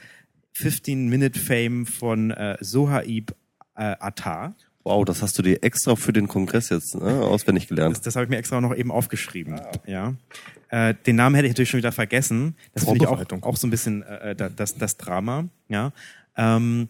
15-Minute-Fame 0.57 1.87
von 1.87 2.33
äh, 2.33 2.57
Sohaib 2.61 3.35
äh, 3.77 3.95
Attar. 4.01 4.57
Wow, 4.85 5.05
das 5.07 5.23
hast 5.23 5.38
du 5.38 5.42
dir 5.42 5.62
extra 5.62 5.97
für 5.97 6.12
den 6.12 6.29
Kongress 6.29 6.68
jetzt 6.68 6.94
ne, 6.94 7.20
auswendig 7.23 7.68
gelernt. 7.68 7.97
Das, 7.97 8.03
das 8.03 8.16
habe 8.16 8.25
ich 8.25 8.31
mir 8.31 8.37
extra 8.37 8.61
noch 8.61 8.75
eben 8.75 8.90
aufgeschrieben. 8.92 9.59
Ja. 9.87 10.14
Äh, 10.68 10.94
den 11.07 11.16
Namen 11.16 11.35
hätte 11.35 11.47
ich 11.47 11.53
natürlich 11.53 11.70
schon 11.70 11.79
wieder 11.79 11.92
vergessen. 11.92 12.55
Das 12.75 12.85
finde 12.85 12.99
ich 13.05 13.07
auch, 13.07 13.25
auch 13.42 13.57
so 13.57 13.66
ein 13.66 13.70
bisschen 13.70 14.03
äh, 14.03 14.37
da- 14.37 14.51
das, 14.51 14.75
das 14.77 14.97
Drama. 14.99 15.49
Ja. 15.68 15.92
Ähm, 16.37 16.88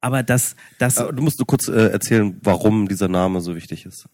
aber 0.00 0.22
das, 0.22 0.56
das, 0.78 0.98
Äh, 0.98 1.12
Du 1.14 1.22
musst 1.22 1.38
nur 1.38 1.46
kurz 1.46 1.68
äh, 1.68 1.88
erzählen, 1.88 2.38
warum 2.42 2.86
dieser 2.88 3.08
Name 3.08 3.40
so 3.40 3.56
wichtig 3.56 3.86
ist. 3.86 4.06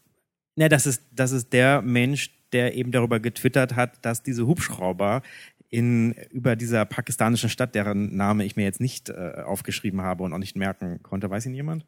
ne, 0.55 0.69
das 0.69 0.87
ist, 0.87 1.03
das 1.13 1.33
ist 1.33 1.53
der 1.53 1.83
Mensch, 1.83 2.31
der 2.53 2.75
eben 2.77 2.93
darüber 2.93 3.19
getwittert 3.19 3.75
hat, 3.75 4.05
dass 4.05 4.23
diese 4.23 4.47
Hubschrauber 4.47 5.23
in 5.71 6.13
über 6.31 6.55
dieser 6.57 6.85
pakistanischen 6.85 7.49
Stadt, 7.49 7.75
deren 7.75 8.17
Name 8.17 8.45
ich 8.45 8.55
mir 8.57 8.63
jetzt 8.65 8.81
nicht 8.81 9.09
äh, 9.09 9.43
aufgeschrieben 9.45 10.03
habe 10.03 10.23
und 10.25 10.33
auch 10.33 10.39
nicht 10.39 10.57
merken 10.57 11.01
konnte, 11.03 11.31
weiß 11.31 11.47
ihn 11.47 11.55
jemand? 11.55 11.85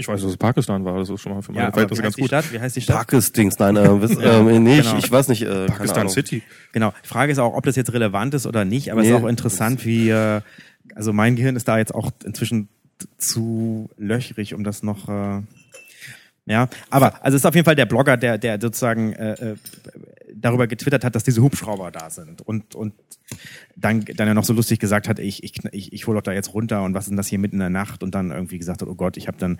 Ich 0.00 0.06
weiß, 0.06 0.22
dass 0.22 0.30
es 0.30 0.36
Pakistan 0.36 0.84
war, 0.84 0.96
das 0.96 1.10
ist 1.10 1.20
schon 1.20 1.32
mal 1.34 1.42
für 1.42 1.50
meine 1.50 1.66
Ja, 1.66 1.72
Verhältnisse 1.72 2.00
wie 2.00 2.02
ganz 2.04 2.12
heißt 2.12 2.16
die 2.18 2.20
gut. 2.22 2.28
Stadt? 2.28 2.52
Wie 2.52 2.60
heißt 2.60 2.76
die 2.76 2.80
Stadt? 2.82 2.96
Pakistings, 2.98 3.58
nein, 3.58 3.76
äh, 3.76 4.00
wiss, 4.00 4.12
ähm, 4.22 4.62
nee, 4.62 4.76
genau. 4.76 4.96
ich, 4.96 5.04
ich 5.06 5.10
weiß 5.10 5.26
nicht. 5.26 5.42
Äh, 5.42 5.66
Pakistan. 5.66 6.08
City. 6.08 6.44
Genau. 6.72 6.94
Die 7.04 7.08
Frage 7.08 7.32
ist 7.32 7.38
auch, 7.40 7.52
ob 7.54 7.64
das 7.64 7.74
jetzt 7.74 7.92
relevant 7.92 8.32
ist 8.34 8.46
oder 8.46 8.64
nicht, 8.64 8.92
aber 8.92 9.00
es 9.00 9.08
Nee. 9.08 9.16
ist 9.16 9.20
auch 9.20 9.26
interessant, 9.26 9.84
wie, 9.84 10.08
äh, 10.10 10.40
also 10.94 11.12
mein 11.12 11.34
Gehirn 11.34 11.56
ist 11.56 11.66
da 11.66 11.78
jetzt 11.78 11.92
auch 11.96 12.12
inzwischen 12.24 12.68
zu 13.16 13.90
löchrig, 13.98 14.54
um 14.54 14.62
das 14.62 14.84
noch, 14.84 15.08
äh, 15.08 15.42
ja, 16.46 16.68
aber 16.90 17.24
also 17.24 17.34
es 17.34 17.42
ist 17.42 17.46
auf 17.46 17.56
jeden 17.56 17.64
Fall 17.64 17.74
der 17.76 17.86
Blogger, 17.86 18.16
der, 18.16 18.38
der 18.38 18.60
sozusagen 18.60 19.12
äh, 19.14 19.32
äh, 19.32 19.56
darüber 20.40 20.66
getwittert 20.66 21.04
hat, 21.04 21.14
dass 21.14 21.24
diese 21.24 21.42
Hubschrauber 21.42 21.90
da 21.90 22.10
sind 22.10 22.42
und 22.42 22.74
und 22.74 22.94
dann 23.76 24.04
dann 24.04 24.28
ja 24.28 24.34
noch 24.34 24.44
so 24.44 24.52
lustig 24.52 24.78
gesagt 24.78 25.08
hat, 25.08 25.18
ich 25.18 25.42
ich 25.42 25.52
ich, 25.72 25.92
ich 25.92 26.06
hole 26.06 26.16
doch 26.16 26.22
da 26.22 26.32
jetzt 26.32 26.54
runter 26.54 26.82
und 26.82 26.94
was 26.94 27.04
ist 27.04 27.10
denn 27.10 27.16
das 27.16 27.28
hier 27.28 27.38
mitten 27.38 27.56
in 27.56 27.60
der 27.60 27.70
Nacht 27.70 28.02
und 28.02 28.14
dann 28.14 28.30
irgendwie 28.30 28.58
gesagt 28.58 28.82
hat, 28.82 28.88
oh 28.88 28.94
Gott, 28.94 29.16
ich 29.16 29.28
habe 29.28 29.38
dann 29.38 29.58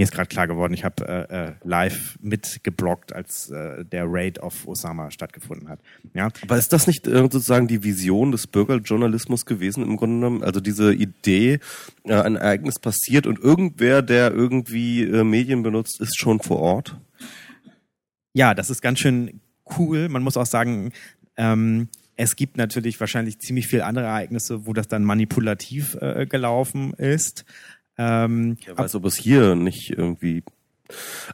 mir 0.00 0.04
ist 0.04 0.12
gerade 0.12 0.28
klar 0.28 0.46
geworden, 0.46 0.72
ich 0.72 0.82
habe 0.82 1.06
äh, 1.06 1.48
äh, 1.48 1.52
live 1.62 2.18
mitgeblockt, 2.22 3.12
als 3.12 3.50
äh, 3.50 3.84
der 3.84 4.04
Raid 4.06 4.40
auf 4.40 4.66
Osama 4.66 5.10
stattgefunden 5.10 5.68
hat. 5.68 5.80
Ja, 6.14 6.30
Aber 6.40 6.56
ist 6.56 6.72
das 6.72 6.86
nicht 6.86 7.06
äh, 7.06 7.18
sozusagen 7.18 7.68
die 7.68 7.82
Vision 7.82 8.32
des 8.32 8.46
Bürgerjournalismus 8.46 9.44
gewesen 9.44 9.82
im 9.82 9.98
Grunde 9.98 10.16
genommen? 10.16 10.42
Also 10.42 10.60
diese 10.60 10.94
Idee, 10.94 11.58
äh, 12.04 12.14
ein 12.14 12.36
Ereignis 12.36 12.78
passiert 12.78 13.26
und 13.26 13.38
irgendwer, 13.40 14.00
der 14.00 14.32
irgendwie 14.32 15.02
äh, 15.02 15.22
Medien 15.22 15.62
benutzt, 15.62 16.00
ist 16.00 16.18
schon 16.18 16.40
vor 16.40 16.60
Ort? 16.60 16.98
Ja, 18.32 18.54
das 18.54 18.70
ist 18.70 18.80
ganz 18.80 19.00
schön 19.00 19.42
cool. 19.78 20.08
Man 20.08 20.22
muss 20.22 20.36
auch 20.36 20.46
sagen, 20.46 20.92
ähm, 21.36 21.88
es 22.16 22.36
gibt 22.36 22.56
natürlich 22.56 23.00
wahrscheinlich 23.00 23.38
ziemlich 23.40 23.66
viel 23.66 23.82
andere 23.82 24.06
Ereignisse, 24.06 24.66
wo 24.66 24.72
das 24.72 24.88
dann 24.88 25.04
manipulativ 25.04 25.96
äh, 26.00 26.26
gelaufen 26.26 26.92
ist. 26.94 27.44
Ähm, 27.96 28.56
Wer 28.64 28.76
weiß, 28.76 28.94
ob 28.94 29.06
es 29.06 29.16
hier 29.16 29.54
nicht 29.54 29.90
irgendwie. 29.90 30.42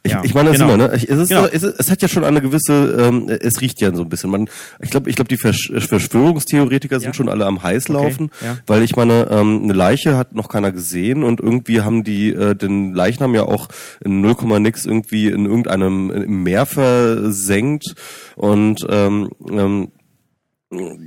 Ich, 0.03 0.11
Ja, 0.11 0.21
ich 0.23 0.33
meine, 0.33 0.49
das 0.49 0.59
genau. 0.59 0.73
immer, 0.73 0.87
ne? 0.87 0.93
Es, 0.93 1.03
ist 1.03 1.29
Genau. 1.29 1.45
es, 1.45 1.63
es 1.63 1.91
hat 1.91 2.01
ja 2.01 2.07
schon 2.07 2.23
eine 2.23 2.41
gewisse, 2.41 2.95
ähm, 2.99 3.27
es 3.29 3.61
riecht 3.61 3.81
ja 3.81 3.93
so 3.93 4.03
ein 4.03 4.09
bisschen. 4.09 4.29
Man, 4.29 4.49
ich 4.81 4.89
glaube, 4.89 5.09
ich 5.09 5.15
glaube, 5.15 5.29
die 5.29 5.37
Versch 5.37 5.71
Verschwörungstheoretiker 5.77 6.99
sind 6.99 7.09
Ja. 7.09 7.13
schon 7.13 7.29
alle 7.29 7.45
am 7.45 7.63
heiß 7.63 7.87
laufen, 7.89 8.29
ja. 8.43 8.57
weil 8.67 8.83
ich 8.83 8.95
meine, 8.95 9.27
ähm, 9.31 9.61
eine 9.63 9.73
Leiche 9.73 10.17
hat 10.17 10.33
noch 10.33 10.49
keiner 10.49 10.71
gesehen 10.71 11.23
und 11.23 11.39
irgendwie 11.39 11.81
haben 11.81 12.03
die 12.03 12.29
äh, 12.33 12.55
den 12.55 12.93
Leichnam 12.93 13.35
ja 13.35 13.43
auch 13.43 13.67
in 14.03 14.21
0, 14.21 14.59
nix 14.59 14.85
irgendwie 14.85 15.27
in 15.27 15.45
irgendeinem 15.45 16.11
im 16.11 16.43
Meer 16.43 16.65
versenkt 16.65 17.95
und 18.35 18.85
ähm, 18.89 19.29
ähm, 19.49 19.89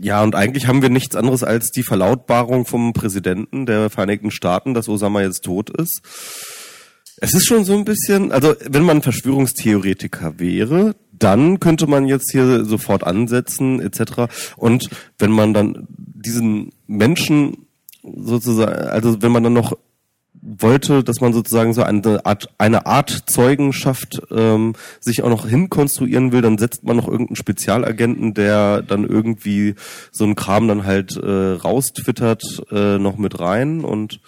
ja, 0.01 0.23
und 0.23 0.35
eigentlich 0.35 0.67
haben 0.67 0.81
wir 0.81 0.89
nichts 0.89 1.17
anderes 1.17 1.45
als 1.45 1.71
die 1.71 1.83
Verlautbarung 1.83 2.65
vom 2.65 2.95
Präsidenten 2.95 3.67
der 3.67 3.91
Vereinigten 3.91 4.31
Staaten, 4.31 4.73
dass 4.73 4.89
Osama 4.89 5.21
jetzt 5.21 5.45
tot 5.45 5.69
ist. 5.69 6.01
Es 7.21 7.35
ist 7.35 7.47
schon 7.47 7.65
so 7.65 7.75
ein 7.75 7.85
bisschen, 7.85 8.33
also 8.33 8.55
wenn 8.69 8.83
man 8.83 9.03
Verschwörungstheoretiker 9.03 10.39
wäre, 10.39 10.97
dann 11.13 11.61
könnte 11.61 11.87
man 11.87 12.07
jetzt 12.07 12.33
hier 12.33 12.65
sofort 12.65 13.05
ansetzen 13.05 13.81
etc. 13.81 14.33
Und 14.57 14.89
wenn 15.19 15.31
man 15.31 15.53
dann 15.53 15.87
diesen 15.89 16.73
Menschen 16.87 17.67
sozusagen, 18.03 18.73
also 18.73 19.21
wenn 19.21 19.33
man 19.33 19.45
dann 19.45 19.53
noch 19.53 19.77
wollte, 20.43 21.05
dass 21.05 21.21
man 21.21 21.33
sozusagen 21.33 21.75
so 21.75 21.83
eine 21.83 22.25
Art, 22.25 22.49
eine 22.57 22.87
Art 22.87 23.25
Zeugenschaft 23.27 24.23
ähm, 24.31 24.75
sich 25.01 25.23
auch 25.23 25.29
noch 25.29 25.47
hinkonstruieren 25.47 26.33
will, 26.33 26.41
dann 26.41 26.57
setzt 26.57 26.85
man 26.85 26.97
noch 26.97 27.09
irgendeinen 27.09 27.37
Spezialagenten, 27.37 28.35
der 28.35 28.83
dann 28.83 29.05
irgendwie 29.05 29.75
so 30.11 30.25
einen 30.25 30.37
Kram 30.37 30.67
dann 30.69 30.85
halt 30.85 31.17
äh, 31.17 31.53
raustwittert, 31.53 32.63
äh, 32.71 32.99
noch 32.99 33.19
mit 33.19 33.39
rein 33.39 33.85
und 33.85 34.21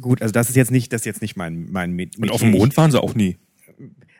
gut, 0.00 0.22
also 0.22 0.32
das 0.32 0.48
ist 0.48 0.56
jetzt 0.56 0.70
nicht, 0.70 0.92
das 0.92 1.02
ist 1.02 1.06
jetzt 1.06 1.22
nicht 1.22 1.36
mein 1.36 1.70
mein 1.70 1.92
Met- 1.92 2.18
Und 2.18 2.30
auf 2.30 2.40
dem. 2.40 2.50
Mond 2.50 2.76
waren 2.76 2.90
sie 2.90 3.00
auch 3.02 3.14
nie. 3.14 3.36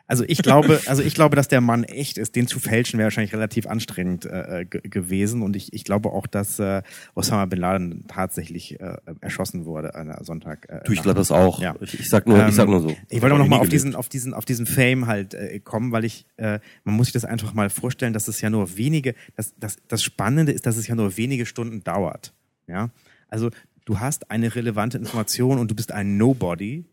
Also 0.09 0.23
ich 0.25 0.41
glaube, 0.41 0.79
also 0.85 1.03
ich 1.03 1.13
glaube, 1.15 1.35
dass 1.35 1.49
der 1.49 1.59
Mann 1.59 1.83
echt 1.83 2.17
ist. 2.17 2.33
Den 2.37 2.47
zu 2.47 2.59
fälschen 2.61 2.97
wäre 2.97 3.07
wahrscheinlich 3.07 3.33
relativ 3.33 3.67
anstrengend 3.67 4.25
äh, 4.25 4.65
ge- 4.69 4.79
gewesen. 4.83 5.41
Und 5.41 5.57
ich, 5.57 5.73
ich 5.73 5.83
glaube 5.83 6.11
auch, 6.13 6.27
dass 6.27 6.59
äh, 6.59 6.81
Osama 7.13 7.45
bin 7.45 7.59
Laden 7.59 8.05
tatsächlich 8.07 8.79
äh, 8.79 8.95
erschossen 9.19 9.65
wurde 9.65 9.95
an 9.95 10.15
Sonntag. 10.23 10.65
Äh, 10.69 10.79
du, 10.85 10.93
ich 10.93 11.01
glaube 11.01 11.17
das 11.17 11.29
auch. 11.29 11.61
Ja. 11.61 11.75
Ich, 11.81 11.99
ich 11.99 12.09
sag 12.09 12.25
nur, 12.25 12.39
Ähm, 12.39 12.47
ich 12.47 12.55
sag 12.55 12.69
nur 12.69 12.79
so. 12.79 12.95
Ich 13.09 13.21
wollte 13.21 13.35
auch 13.35 13.39
Hab 13.39 13.45
noch 13.45 13.49
mal 13.49 13.57
nie 13.57 13.61
auf 13.63 13.67
diesen, 13.67 13.95
auf 13.95 14.07
diesen, 14.07 14.33
auf 14.33 14.45
diesen 14.45 14.65
Fame 14.65 15.07
halt 15.07 15.33
äh, 15.33 15.59
kommen, 15.59 15.91
weil 15.91 16.05
ich, 16.05 16.25
äh, 16.37 16.59
man 16.85 16.95
muss 16.95 17.07
sich 17.07 17.13
das 17.13 17.25
einfach 17.25 17.53
mal 17.53 17.69
vorstellen, 17.69 18.13
dass 18.13 18.29
es 18.29 18.39
ja 18.39 18.49
nur 18.49 18.77
wenige, 18.77 19.13
das, 19.35 19.55
das, 19.59 19.75
das 19.89 20.03
Spannende 20.03 20.53
ist, 20.53 20.65
dass 20.65 20.77
es 20.77 20.87
ja 20.87 20.95
nur 20.95 21.17
wenige 21.17 21.45
Stunden 21.45 21.83
dauert. 21.83 22.33
Ja, 22.67 22.91
also 23.27 23.49
du 23.87 24.01
hast 24.01 24.29
eine 24.29 24.53
relevante 24.53 24.97
Information 24.97 25.59
und 25.59 25.71
du 25.71 25.75
bist 25.75 25.93
ein 25.93 26.17
Nobody 26.17 26.83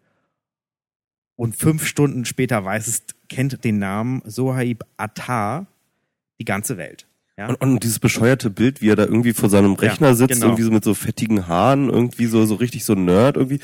und 1.36 1.56
fünf 1.56 1.86
Stunden 1.86 2.24
später 2.24 2.64
weiß 2.64 2.86
kennt 3.28 3.64
den 3.64 3.78
Namen 3.78 4.22
Sohaib 4.24 4.84
Attar 4.96 5.66
die 6.38 6.44
ganze 6.44 6.76
Welt. 6.76 7.08
Ja? 7.36 7.48
Und, 7.48 7.60
und 7.60 7.82
dieses 7.82 7.98
bescheuerte 7.98 8.48
Bild, 8.48 8.80
wie 8.80 8.90
er 8.90 8.96
da 8.96 9.02
irgendwie 9.04 9.32
vor 9.32 9.48
seinem 9.48 9.72
Rechner 9.72 10.14
sitzt, 10.14 10.34
genau. 10.34 10.46
irgendwie 10.46 10.62
so 10.62 10.70
mit 10.70 10.84
so 10.84 10.94
fettigen 10.94 11.48
Haaren, 11.48 11.90
irgendwie 11.90 12.26
so, 12.26 12.46
so 12.46 12.54
richtig 12.54 12.84
so 12.84 12.94
Nerd 12.94 13.36
irgendwie. 13.36 13.58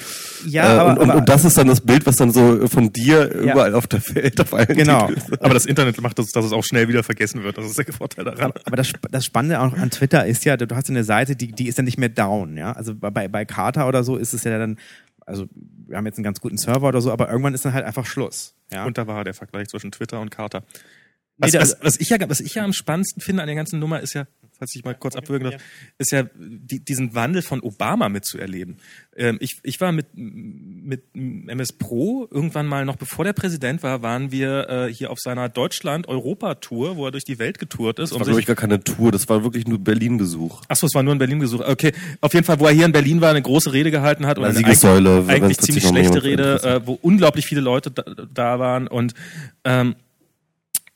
Ja, 0.45 0.64
äh, 0.64 0.79
aber- 0.79 0.91
und, 0.91 0.99
und, 0.99 1.11
aber- 1.11 1.18
und 1.21 1.29
das 1.29 1.45
ist 1.45 1.57
dann 1.57 1.68
das 1.68 1.81
Bild, 1.81 2.05
was 2.05 2.16
dann 2.16 2.33
so 2.33 2.66
von 2.66 2.93
dir 2.93 3.31
überall 3.33 3.75
auf 3.77 3.87
der 3.87 4.01
Welt 4.14 4.41
auf 4.41 4.53
allen 4.55 4.77
Genau. 4.77 5.09
Ist. 5.09 5.41
Aber 5.41 5.55
das 5.55 5.66
Internet 5.66 6.01
macht 6.01 6.18
das, 6.18 6.33
dass 6.33 6.45
es 6.45 6.51
auch 6.53 6.64
schnell 6.64 6.89
wieder 6.89 7.05
vergessen 7.05 7.45
wird. 7.45 7.59
Das 7.59 7.66
ist 7.66 7.79
der 7.79 7.93
Vorteil 7.93 8.25
daran. 8.25 8.53
Aber 8.64 8.77
das, 8.77 8.91
das 9.09 9.25
Spannende 9.25 9.61
auch 9.61 9.73
an 9.73 9.91
Twitter 9.91 10.27
ist 10.27 10.45
ja, 10.45 10.57
du 10.57 10.66
hast 10.75 10.91
eine 10.91 11.05
Seite, 11.05 11.37
die, 11.37 11.53
die 11.53 11.68
ist 11.68 11.79
ja 11.79 11.85
nicht 11.85 11.99
mehr 11.99 12.09
down, 12.09 12.57
ja. 12.57 12.73
Also 12.73 12.95
bei, 12.97 13.29
bei 13.29 13.45
Carter 13.45 13.87
oder 13.87 14.03
so 14.03 14.16
ist 14.16 14.33
es 14.35 14.43
ja 14.43 14.59
dann, 14.59 14.79
also 15.27 15.47
wir 15.87 15.97
haben 15.97 16.07
jetzt 16.07 16.18
einen 16.18 16.25
ganz 16.25 16.41
guten 16.41 16.59
Server 16.59 16.89
oder 16.89 17.01
so, 17.01 17.12
aber 17.12 17.31
irgendwann 17.31 17.55
ist 17.55 17.64
dann 17.64 17.73
halt 17.73 17.85
einfach 17.85 18.07
Schluss. 18.07 18.55
Ja. 18.73 18.85
Und 18.85 18.99
da 18.99 19.07
war 19.07 19.23
der 19.23 19.35
Vergleich 19.35 19.68
zwischen 19.68 19.93
Twitter 19.93 20.21
und 20.21 20.31
Carter. 20.33 20.64
Was, 21.41 21.55
was, 21.55 21.76
was, 21.80 22.01
ich 22.01 22.11
ja, 22.11 22.18
was 22.28 22.41
ich 22.41 22.55
ja 22.55 22.64
am 22.64 22.74
spannendsten 22.74 23.22
finde 23.22 23.43
an 23.43 23.47
der 23.47 23.57
ganzen 23.57 23.78
Nummer 23.78 24.01
ist 24.01 24.12
ja, 24.12 24.26
falls 24.59 24.74
ich 24.74 24.84
mal 24.84 24.95
kurz 24.95 25.16
abwürgen 25.16 25.51
darf, 25.51 25.62
ist 25.97 26.12
ja 26.12 26.24
die, 26.36 26.84
diesen 26.84 27.14
Wandel 27.14 27.41
von 27.41 27.61
Obama 27.62 28.11
mitzuerleben. 28.11 28.76
Ähm, 29.16 29.38
ich, 29.41 29.59
ich 29.62 29.80
war 29.80 29.91
mit, 29.91 30.09
mit 30.14 31.05
MS 31.14 31.72
Pro 31.72 32.28
irgendwann 32.30 32.66
mal, 32.66 32.84
noch 32.84 32.97
bevor 32.97 33.24
der 33.24 33.32
Präsident 33.32 33.82
war, 33.82 34.03
waren 34.03 34.30
wir 34.32 34.68
äh, 34.68 34.93
hier 34.93 35.11
auf 35.11 35.18
seiner 35.18 35.49
Deutschland-Europa-Tour, 35.49 36.97
wo 36.97 37.07
er 37.07 37.11
durch 37.11 37.24
die 37.24 37.38
Welt 37.38 37.59
getourt 37.59 37.99
ist. 37.99 38.11
Das 38.11 38.18
war, 38.18 38.26
glaube 38.26 38.41
ich, 38.41 38.47
gar 38.47 38.57
keine 38.57 38.84
Tour, 38.84 39.11
das 39.11 39.28
war 39.30 39.43
wirklich 39.43 39.66
nur 39.66 39.78
Berlin-Besuch. 39.78 40.61
Achso, 40.68 40.86
es 40.86 40.95
war 40.95 41.03
nur 41.03 41.14
in 41.14 41.18
Berlin 41.18 41.41
gesucht. 41.41 41.64
Okay, 41.66 41.93
auf 42.20 42.34
jeden 42.34 42.45
Fall, 42.45 42.61
wo 42.61 42.66
er 42.66 42.72
hier 42.72 42.84
in 42.84 42.93
Berlin 42.93 43.22
war, 43.22 43.30
eine 43.30 43.43
große 43.43 43.72
Rede 43.72 43.91
gehalten 43.91 44.26
hat. 44.26 44.38
und 44.38 44.45
Eine 44.45 44.55
Siegessäule, 44.55 45.24
Eigentlich 45.26 45.57
plötzlich 45.57 45.82
ziemlich 45.82 45.86
schlechte 45.86 46.22
Rede, 46.22 46.62
äh, 46.62 46.86
wo 46.86 46.99
unglaublich 47.01 47.47
viele 47.47 47.62
Leute 47.62 47.91
da, 47.91 48.03
da 48.03 48.59
waren 48.59 48.88
und 48.88 49.14
ähm, 49.64 49.95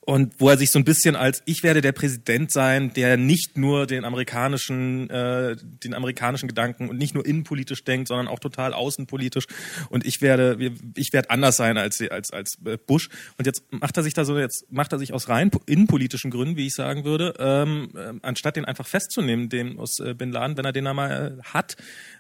und 0.07 0.35
wo 0.39 0.51
er 0.51 0.59
sich 0.59 0.71
so 0.71 0.79
ein 0.79 0.85
bisschen 0.85 1.17
als 1.17 1.43
ich 1.47 1.63
werde 1.63 1.81
der 1.81 1.93
Präsident 1.93 2.51
sein, 2.51 2.93
der 2.93 3.17
nicht 3.17 3.57
nur 3.57 3.87
den 3.87 4.05
amerikanischen 4.05 5.09
äh, 5.09 5.57
den 5.57 5.95
amerikanischen 5.95 6.47
Gedanken 6.47 6.91
und 6.91 6.99
nicht 6.99 7.15
nur 7.15 7.25
innenpolitisch 7.25 7.85
denkt, 7.85 8.09
sondern 8.09 8.29
auch 8.29 8.39
total 8.39 8.75
außenpolitisch. 8.75 9.47
Und 9.89 10.05
ich 10.05 10.21
werde 10.21 10.59
ich 10.95 11.13
werde 11.13 11.31
anders 11.31 11.57
sein 11.57 11.79
als 11.79 12.03
als 12.03 12.31
als 12.33 12.59
äh, 12.67 12.77
Bush. 12.77 13.09
Und 13.39 13.47
jetzt 13.47 13.63
macht 13.71 13.97
er 13.97 14.03
sich 14.03 14.13
da 14.13 14.25
so 14.27 14.39
jetzt 14.39 14.71
macht 14.71 14.93
er 14.93 14.99
sich 14.99 15.15
aus 15.15 15.29
rein 15.29 15.51
po- 15.51 15.63
innenpolitischen 15.67 16.31
Gründen, 16.31 16.57
wie 16.57 16.67
ich 16.67 16.75
sagen 16.75 17.05
würde, 17.05 17.35
ähm, 17.39 17.89
ähm, 17.97 18.21
anstatt 18.23 18.57
den 18.57 18.67
einfach 18.67 18.87
festzunehmen, 18.87 19.49
den 19.49 19.79
aus 19.79 20.01
äh, 20.01 20.13
Bin 20.15 20.33
Laden, 20.33 20.57
wenn 20.59 20.67
er 20.67 20.73
den 20.73 20.87
einmal 20.87 21.39
äh, 21.39 21.43
hat, 21.45 21.77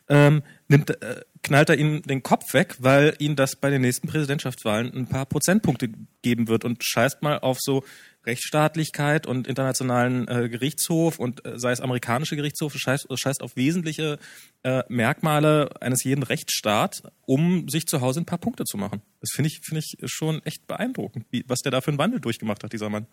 ähm, 0.09 0.43
nimmt, 0.69 0.91
äh, 0.91 1.21
knallt 1.43 1.69
er 1.69 1.77
ihm 1.77 2.03
den 2.03 2.23
Kopf 2.23 2.55
weg, 2.55 2.77
weil 2.79 3.15
ihn 3.19 3.37
das 3.37 3.57
bei 3.57 3.71
den 3.71 3.83
nächsten 3.83 4.09
Präsidentschaftswahlen 4.09 4.93
ein 4.95 5.07
paar 5.07 5.27
Prozentpunkte 5.27 5.91
geben 6.23 6.49
wird 6.49 6.65
und 6.65 6.83
scheißt 6.83 7.23
mal 7.23 7.39
auf 7.39 7.59
so 7.61 7.85
Rechtsstaatlichkeit 8.27 9.27
und 9.27 9.47
internationalen 9.47 10.27
äh, 10.29 10.49
Gerichtshof 10.49 11.19
und 11.19 11.45
äh, 11.45 11.59
sei 11.59 11.73
es 11.73 11.81
amerikanische 11.81 12.37
Gerichtshof, 12.37 12.75
scheißt, 12.75 13.07
scheißt 13.15 13.43
auf 13.43 13.57
wesentliche 13.57 14.19
äh, 14.63 14.83
Merkmale 14.89 15.71
eines 15.81 16.05
jeden 16.05 16.23
Rechtsstaats, 16.23 17.03
um 17.27 17.69
sich 17.69 17.87
zu 17.87 18.01
Hause 18.01 18.21
ein 18.21 18.27
paar 18.27 18.39
Punkte 18.39 18.65
zu 18.65 18.79
machen. 18.79 19.03
Das 19.21 19.31
finde 19.35 19.49
ich, 19.49 19.61
finde 19.63 19.81
ich 19.81 19.97
schon 20.07 20.43
echt 20.45 20.67
beeindruckend, 20.67 21.27
wie, 21.31 21.45
was 21.47 21.61
der 21.61 21.73
da 21.73 21.81
für 21.81 21.89
einen 21.89 21.99
Wandel 21.99 22.21
durchgemacht 22.21 22.65
hat, 22.65 22.73
dieser 22.73 22.89
Mann. 22.89 23.07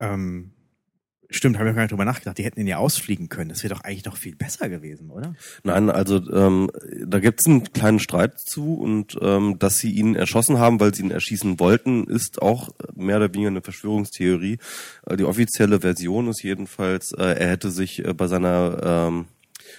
Ähm, 0.00 0.52
stimmt, 1.30 1.58
habe 1.58 1.68
ich 1.68 1.74
gar 1.74 1.82
nicht 1.82 1.92
drüber 1.92 2.04
nachgedacht. 2.04 2.38
Die 2.38 2.44
hätten 2.44 2.60
ihn 2.60 2.66
ja 2.66 2.78
ausfliegen 2.78 3.28
können. 3.28 3.50
Das 3.50 3.62
wäre 3.62 3.74
doch 3.74 3.82
eigentlich 3.82 4.04
noch 4.04 4.16
viel 4.16 4.34
besser 4.34 4.68
gewesen, 4.68 5.10
oder? 5.10 5.34
Nein, 5.62 5.90
also 5.90 6.16
ähm, 6.32 6.70
da 7.04 7.20
gibt 7.20 7.40
es 7.40 7.46
einen 7.46 7.64
kleinen 7.72 7.98
Streit 7.98 8.38
zu 8.38 8.74
und 8.74 9.18
ähm, 9.20 9.58
dass 9.58 9.78
sie 9.78 9.92
ihn 9.92 10.14
erschossen 10.14 10.58
haben, 10.58 10.80
weil 10.80 10.94
sie 10.94 11.02
ihn 11.02 11.10
erschießen 11.10 11.60
wollten, 11.60 12.04
ist 12.04 12.40
auch 12.40 12.70
mehr 12.94 13.16
oder 13.16 13.32
weniger 13.32 13.50
eine 13.50 13.62
Verschwörungstheorie. 13.62 14.58
Äh, 15.06 15.16
die 15.16 15.24
offizielle 15.24 15.80
Version 15.80 16.28
ist 16.28 16.42
jedenfalls, 16.42 17.12
äh, 17.12 17.22
er 17.22 17.50
hätte 17.50 17.70
sich 17.70 18.04
äh, 18.04 18.14
bei 18.14 18.26
seiner 18.26 19.08
ähm, 19.08 19.26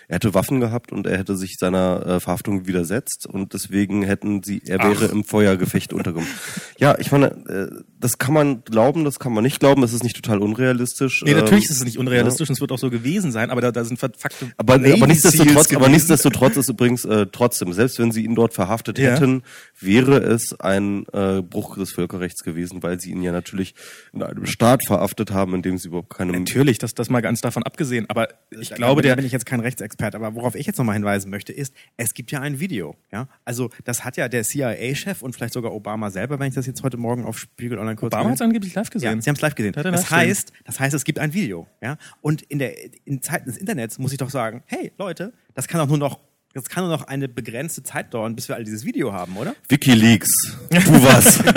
er 0.08 0.16
hätte 0.16 0.34
Waffen 0.34 0.60
gehabt 0.60 0.92
und 0.92 1.08
er 1.08 1.18
hätte 1.18 1.36
sich 1.36 1.58
seiner 1.58 2.06
äh, 2.06 2.20
Verhaftung 2.20 2.68
widersetzt 2.68 3.26
und 3.28 3.54
deswegen 3.54 4.04
hätten 4.04 4.44
sie, 4.44 4.62
er 4.66 4.80
wäre 4.80 5.06
Ach. 5.08 5.12
im 5.12 5.24
Feuergefecht 5.24 5.94
untergekommen. 5.94 6.30
Ja, 6.78 6.98
ich 6.98 7.12
meine, 7.12 7.28
äh, 7.48 7.84
das 8.00 8.18
kann 8.18 8.34
man 8.34 8.64
glauben, 8.64 9.04
das 9.04 9.20
kann 9.20 9.34
man 9.34 9.44
nicht 9.44 9.60
glauben, 9.60 9.84
es 9.84 9.92
ist 9.94 10.04
nicht 10.04 10.16
total 10.16 10.40
unrealistisch. 10.40 11.22
Nee, 11.26 11.34
natürlich 11.34 11.66
Ähm, 11.66 11.72
ist 11.72 11.78
es 11.78 11.84
nicht 11.84 11.98
unrealistisch 11.98 12.48
und 12.50 12.54
es 12.54 12.62
wird 12.62 12.72
auch 12.72 12.80
so 12.80 12.90
gewesen 12.90 13.32
sein, 13.32 13.50
aber 13.50 13.60
da, 13.62 13.72
da 13.72 13.84
sind 13.84 14.00
Fakten. 14.00 14.54
Aber, 14.58 14.76
aber 14.76 15.08
nichtsdestotrotz, 15.08 15.74
aber 15.76 15.90
nichtsdestotrotz 15.90 16.56
ist 16.58 16.70
übrigens 16.70 17.04
äh, 17.06 17.26
trotzdem, 17.32 17.74
selbst 17.74 18.00
wenn 18.00 18.12
sie 18.12 18.24
ihn 18.24 18.36
dort 18.36 18.54
verhaftet 18.54 18.98
Ja. 19.00 19.12
hätten, 19.16 19.44
wäre 19.80 20.18
es 20.20 20.58
ein 20.60 21.06
äh, 21.14 21.42
Bruch 21.42 21.78
des 21.78 21.92
Völkerrechts 21.92 22.44
gewesen, 22.44 22.82
weil 22.84 23.00
sie 23.00 23.12
ihn 23.12 23.22
ja 23.22 23.32
natürlich 23.32 23.76
in 24.14 24.24
einem 24.24 24.46
Staat 24.46 24.86
verhaftet 24.86 25.32
haben, 25.32 25.54
in 25.56 25.62
dem 25.62 25.78
sie 25.78 25.90
überhaupt 25.90 26.10
keine 26.16 26.32
Natürlich, 26.32 26.78
das, 26.78 26.94
das 26.94 27.10
mal 27.10 27.22
ganz 27.22 27.42
davon 27.42 27.64
abgesehen, 27.64 28.06
aber 28.10 28.30
ich 28.50 28.70
Da- 28.70 28.76
glaube, 28.76 29.02
da 29.02 29.10
der, 29.10 29.16
bin 29.18 29.26
ich 29.26 29.32
jetzt 29.34 29.46
kein 29.46 29.60
Rechtsexperte, 29.60 30.16
aber 30.18 30.36
worauf 30.36 30.56
ich 30.56 30.66
jetzt 30.66 30.78
nochmal 30.78 30.96
hinweisen 30.96 31.30
möchte, 31.30 31.52
ist, 31.52 31.74
es 31.98 32.14
gibt 32.14 32.32
ja 32.32 32.40
ein 32.40 32.60
Video. 32.60 32.96
Ja, 33.12 33.28
also 33.44 33.70
das 33.84 34.06
hat 34.06 34.16
ja 34.18 34.30
der 34.30 34.44
CIA-Chef 34.44 35.22
und 35.22 35.34
vielleicht 35.36 35.54
sogar 35.54 35.74
Obama 35.74 36.10
selber, 36.12 36.40
wenn 36.40 36.48
ich 36.48 36.56
das 36.56 36.66
jetzt 36.66 36.82
heute 36.84 36.98
Morgen 36.98 37.26
auf 37.26 37.38
Spiegel 37.38 37.78
Online 37.78 37.89
kurz 37.96 38.14
Obama 38.14 38.30
hat 38.30 38.36
es 38.36 38.42
angeblich 38.42 38.74
live 38.74 38.90
gesehen. 38.90 39.16
Ja, 39.18 39.22
Sie 39.22 39.30
haben 39.30 39.36
es 39.36 39.42
live 39.42 39.56
gesehen. 39.56 39.74
Das 39.74 40.12
heißt, 40.12 40.54
das 40.66 40.80
heißt, 40.80 40.94
es 40.94 41.04
gibt 41.04 41.20
ein 41.20 41.34
Video. 41.34 41.68
Ja, 41.82 41.98
und 42.22 42.42
in 42.44 42.60
der 42.60 42.74
in 43.06 43.22
Zeiten 43.22 43.50
des 43.50 43.58
Internets 43.58 44.00
muss 44.00 44.12
ich 44.12 44.18
doch 44.18 44.30
sagen, 44.30 44.64
hey 44.66 44.92
Leute, 44.98 45.34
das 45.54 45.68
kann 45.68 45.80
doch 45.80 45.88
nur 45.88 45.98
noch 45.98 46.20
das 46.54 46.68
kann 46.68 46.84
nur 46.84 46.92
noch 46.92 47.04
eine 47.04 47.30
begrenzte 47.30 47.84
Zeit 47.84 48.14
dauern, 48.14 48.36
bis 48.36 48.50
wir 48.50 48.56
all 48.56 48.64
dieses 48.64 48.84
Video 48.84 49.14
haben, 49.14 49.38
oder? 49.38 49.56
WikiLeaks. 49.68 50.58
Tu 50.72 51.04
was. 51.04 51.44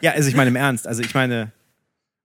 Ja, 0.00 0.12
also 0.12 0.28
ich 0.28 0.36
meine 0.36 0.48
im 0.50 0.56
Ernst. 0.56 0.86
Also 0.86 1.02
ich 1.02 1.12
meine, 1.14 1.50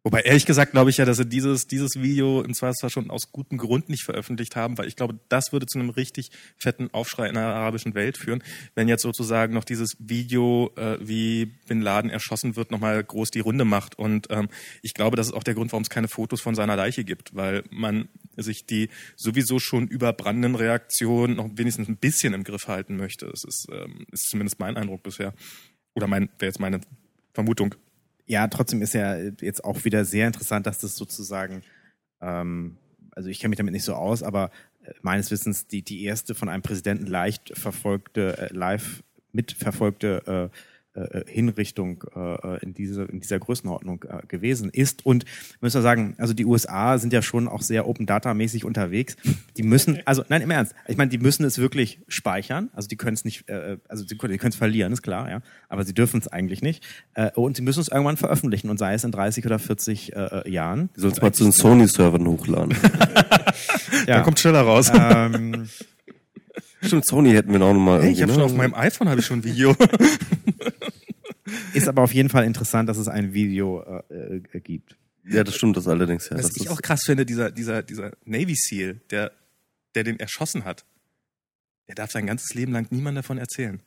Wobei 0.05 0.19
ehrlich 0.21 0.45
gesagt 0.45 0.73
glaube 0.73 0.89
ich 0.89 0.97
ja, 0.97 1.05
dass 1.05 1.15
sie 1.15 1.25
dieses, 1.25 1.65
dieses 1.65 1.95
Video 1.95 2.41
in 2.41 2.53
Zweifelsfall 2.53 2.89
schon 2.89 3.09
aus 3.09 3.31
gutem 3.31 3.57
Grund 3.57 3.87
nicht 3.87 4.03
veröffentlicht 4.03 4.57
haben, 4.57 4.77
weil 4.77 4.87
ich 4.87 4.97
glaube, 4.97 5.17
das 5.29 5.53
würde 5.53 5.65
zu 5.65 5.79
einem 5.79 5.89
richtig 5.89 6.29
fetten 6.57 6.89
Aufschrei 6.93 7.29
in 7.29 7.35
der 7.35 7.45
arabischen 7.45 7.95
Welt 7.95 8.17
führen, 8.17 8.43
wenn 8.75 8.89
jetzt 8.89 9.01
sozusagen 9.01 9.53
noch 9.53 9.63
dieses 9.63 9.95
Video, 9.99 10.71
äh, 10.75 10.97
wie 10.99 11.45
Bin 11.67 11.79
Laden 11.79 12.09
erschossen 12.09 12.57
wird, 12.57 12.69
nochmal 12.69 13.01
groß 13.01 13.31
die 13.31 13.39
Runde 13.39 13.63
macht. 13.63 13.97
Und 13.97 14.27
ähm, 14.29 14.49
ich 14.81 14.93
glaube, 14.93 15.15
das 15.15 15.27
ist 15.27 15.33
auch 15.33 15.43
der 15.43 15.53
Grund, 15.53 15.71
warum 15.71 15.83
es 15.83 15.89
keine 15.89 16.09
Fotos 16.09 16.41
von 16.41 16.53
seiner 16.53 16.75
Leiche 16.75 17.05
gibt, 17.05 17.33
weil 17.33 17.63
man 17.69 18.09
sich 18.35 18.65
die 18.65 18.89
sowieso 19.15 19.59
schon 19.59 19.87
überbrannenden 19.87 20.55
Reaktionen 20.55 21.37
noch 21.37 21.49
wenigstens 21.53 21.87
ein 21.87 21.97
bisschen 21.97 22.33
im 22.33 22.43
Griff 22.43 22.67
halten 22.67 22.97
möchte. 22.97 23.27
Das 23.27 23.45
ist, 23.45 23.67
ähm, 23.71 24.05
ist 24.11 24.29
zumindest 24.29 24.59
mein 24.59 24.75
Eindruck 24.75 25.01
bisher. 25.01 25.33
Oder 25.93 26.07
mein, 26.07 26.27
wäre 26.39 26.49
jetzt 26.49 26.59
meine 26.59 26.81
Vermutung. 27.33 27.75
Ja, 28.25 28.47
trotzdem 28.47 28.81
ist 28.81 28.93
ja 28.93 29.17
jetzt 29.41 29.63
auch 29.63 29.83
wieder 29.85 30.05
sehr 30.05 30.27
interessant, 30.27 30.65
dass 30.65 30.77
das 30.79 30.95
sozusagen, 30.95 31.63
ähm, 32.21 32.77
also 33.11 33.29
ich 33.29 33.39
kenne 33.39 33.49
mich 33.49 33.57
damit 33.57 33.73
nicht 33.73 33.83
so 33.83 33.95
aus, 33.95 34.23
aber 34.23 34.51
äh, 34.83 34.91
meines 35.01 35.31
Wissens 35.31 35.67
die, 35.67 35.81
die 35.81 36.03
erste 36.03 36.35
von 36.35 36.49
einem 36.49 36.63
Präsidenten 36.63 37.05
leicht 37.05 37.57
verfolgte, 37.57 38.37
äh, 38.37 38.53
live 38.53 39.03
mitverfolgte 39.31 40.51
äh, 40.51 40.57
äh, 40.95 41.21
Hinrichtung 41.27 42.03
äh, 42.15 42.63
in, 42.63 42.73
diese, 42.73 43.03
in 43.03 43.19
dieser 43.19 43.39
Größenordnung 43.39 44.03
äh, 44.03 44.25
gewesen 44.27 44.69
ist. 44.69 45.05
Und 45.05 45.25
müssen 45.61 45.77
wir 45.77 45.81
sagen, 45.81 46.15
also 46.17 46.33
die 46.33 46.45
USA 46.45 46.97
sind 46.97 47.13
ja 47.13 47.21
schon 47.21 47.47
auch 47.47 47.61
sehr 47.61 47.87
Open 47.87 48.05
Data 48.05 48.33
mäßig 48.33 48.65
unterwegs. 48.65 49.15
Die 49.57 49.63
müssen, 49.63 49.99
also 50.05 50.23
nein, 50.29 50.41
im 50.41 50.51
Ernst, 50.51 50.73
ich 50.87 50.97
meine, 50.97 51.09
die 51.09 51.17
müssen 51.17 51.43
es 51.45 51.57
wirklich 51.57 51.99
speichern. 52.07 52.69
Also 52.73 52.87
die 52.87 52.97
können 52.97 53.15
es 53.15 53.25
nicht, 53.25 53.49
äh, 53.49 53.77
also 53.87 54.05
sie 54.05 54.17
können 54.17 54.37
es 54.41 54.55
verlieren, 54.55 54.93
ist 54.93 55.01
klar, 55.01 55.29
ja. 55.29 55.41
Aber 55.69 55.83
sie 55.83 55.93
dürfen 55.93 56.19
es 56.19 56.27
eigentlich 56.27 56.61
nicht. 56.61 56.85
Äh, 57.13 57.31
und 57.31 57.55
sie 57.55 57.63
müssen 57.63 57.81
es 57.81 57.87
irgendwann 57.87 58.17
veröffentlichen 58.17 58.69
und 58.69 58.77
sei 58.77 58.93
es 58.93 59.03
in 59.03 59.11
30 59.11 59.45
oder 59.45 59.59
40 59.59 60.15
äh, 60.15 60.49
Jahren. 60.49 60.89
Die 60.95 61.01
sollen 61.01 61.13
es 61.13 61.21
mal 61.21 61.33
zu 61.33 61.43
den 61.43 61.53
Sony-Servern 61.53 62.27
hochladen. 62.27 62.75
Ja. 64.07 64.17
Da 64.17 64.21
kommt 64.21 64.39
schneller 64.39 64.61
raus. 64.61 64.91
ähm, 64.93 65.69
Stimmt, 66.83 67.05
Sony 67.05 67.31
hätten 67.31 67.51
wir 67.51 67.61
auch 67.61 67.73
nochmal 67.73 68.01
Hey, 68.01 68.11
ich 68.11 68.21
habe 68.21 68.31
irgendwie, 68.31 68.33
schon 68.33 68.57
ne? 68.57 68.63
auf 68.63 68.71
meinem 68.71 68.73
iPhone 68.75 69.09
habe 69.09 69.19
ich 69.19 69.25
schon 69.25 69.39
ein 69.39 69.43
Video. 69.43 69.75
ist 71.73 71.87
aber 71.87 72.01
auf 72.03 72.13
jeden 72.13 72.29
Fall 72.29 72.45
interessant, 72.45 72.89
dass 72.89 72.97
es 72.97 73.07
ein 73.07 73.33
Video 73.33 73.81
äh, 74.09 74.37
äh, 74.37 74.59
gibt. 74.59 74.97
Ja, 75.25 75.43
das 75.43 75.55
stimmt, 75.55 75.77
das 75.77 75.87
allerdings, 75.87 76.29
ja. 76.29 76.37
Was 76.37 76.47
das 76.47 76.57
ich 76.57 76.65
ist, 76.65 76.71
auch 76.71 76.81
krass 76.81 77.03
finde, 77.05 77.25
dieser, 77.25 77.51
dieser, 77.51 77.81
dieser 77.81 78.11
Navy 78.25 78.55
SEAL, 78.55 78.99
der, 79.09 79.31
der 79.95 80.03
den 80.03 80.19
erschossen 80.19 80.65
hat, 80.65 80.85
der 81.87 81.95
darf 81.95 82.11
sein 82.11 82.25
ganzes 82.25 82.53
Leben 82.53 82.73
lang 82.73 82.87
niemand 82.89 83.17
davon 83.17 83.37
erzählen. 83.37 83.81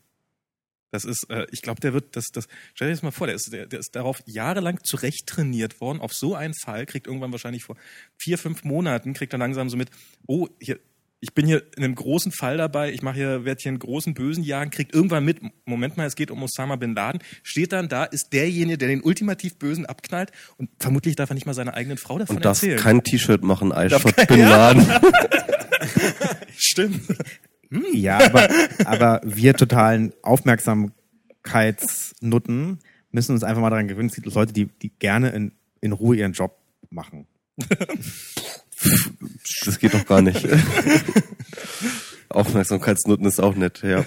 Das 0.92 1.04
ist, 1.04 1.28
äh, 1.28 1.46
ich 1.50 1.62
glaube, 1.62 1.80
der 1.80 1.92
wird, 1.92 2.16
das, 2.16 2.26
das, 2.32 2.46
stell 2.74 2.88
dir 2.88 2.94
das 2.94 3.02
mal 3.02 3.10
vor, 3.10 3.26
der 3.26 3.36
ist, 3.36 3.52
der, 3.52 3.66
der 3.66 3.80
ist 3.80 3.94
darauf 3.94 4.22
jahrelang 4.24 4.82
zurecht 4.82 5.26
trainiert 5.26 5.80
worden, 5.80 6.00
auf 6.00 6.14
so 6.14 6.34
einen 6.34 6.54
Fall, 6.54 6.86
kriegt 6.86 7.06
irgendwann 7.06 7.32
wahrscheinlich 7.32 7.64
vor 7.64 7.76
vier, 8.16 8.38
fünf 8.38 8.64
Monaten, 8.64 9.12
kriegt 9.12 9.32
er 9.34 9.38
langsam 9.38 9.68
so 9.68 9.76
mit, 9.76 9.90
oh, 10.26 10.48
hier, 10.60 10.78
ich 11.20 11.32
bin 11.34 11.46
hier 11.46 11.62
in 11.76 11.84
einem 11.84 11.94
großen 11.94 12.30
Fall 12.30 12.58
dabei, 12.58 12.92
ich 12.92 13.02
mache 13.02 13.16
hier, 13.16 13.44
werde 13.44 13.60
hier 13.62 13.70
einen 13.70 13.78
großen 13.78 14.14
Bösen 14.14 14.44
jagen, 14.44 14.70
kriegt 14.70 14.94
irgendwann 14.94 15.24
mit, 15.24 15.40
Moment 15.64 15.96
mal, 15.96 16.06
es 16.06 16.14
geht 16.14 16.30
um 16.30 16.42
Osama 16.42 16.76
Bin 16.76 16.94
Laden, 16.94 17.20
steht 17.42 17.72
dann 17.72 17.88
da, 17.88 18.04
ist 18.04 18.32
derjenige, 18.32 18.78
der 18.78 18.88
den 18.88 19.02
ultimativ 19.02 19.58
Bösen 19.58 19.86
abknallt 19.86 20.30
und 20.58 20.68
vermutlich 20.78 21.16
darf 21.16 21.30
er 21.30 21.34
nicht 21.34 21.46
mal 21.46 21.54
seiner 21.54 21.74
eigenen 21.74 21.96
Frau 21.98 22.18
davon 22.18 22.36
und 22.36 22.44
darf 22.44 22.58
erzählen. 22.62 22.78
kein 22.78 23.02
T-Shirt 23.02 23.42
machen, 23.42 23.70
I 23.74 23.88
Darf 23.88 24.02
shot 24.02 24.16
kein- 24.16 24.26
Bin 24.26 24.38
ja. 24.40 24.48
Laden. 24.50 24.86
Stimmt. 26.56 27.00
Ja, 27.92 28.18
aber, 28.18 28.48
aber 28.84 29.20
wir 29.24 29.54
totalen 29.54 30.12
Aufmerksamkeitsnutten 30.22 32.78
müssen 33.10 33.32
uns 33.32 33.42
einfach 33.42 33.62
mal 33.62 33.70
daran 33.70 33.88
gewöhnen, 33.88 34.08
es 34.08 34.14
gibt 34.14 34.32
Leute, 34.34 34.52
die, 34.52 34.66
die 34.66 34.90
gerne 34.90 35.30
in, 35.30 35.52
in 35.80 35.92
Ruhe 35.92 36.16
ihren 36.16 36.32
Job 36.32 36.56
machen. 36.90 37.26
Das 39.64 39.78
geht 39.78 39.94
doch 39.94 40.04
gar 40.06 40.22
nicht. 40.22 40.46
Aufmerksamkeitsnutten 42.28 43.26
ist 43.26 43.40
auch 43.40 43.54
nett, 43.54 43.82
ja. 43.82 44.04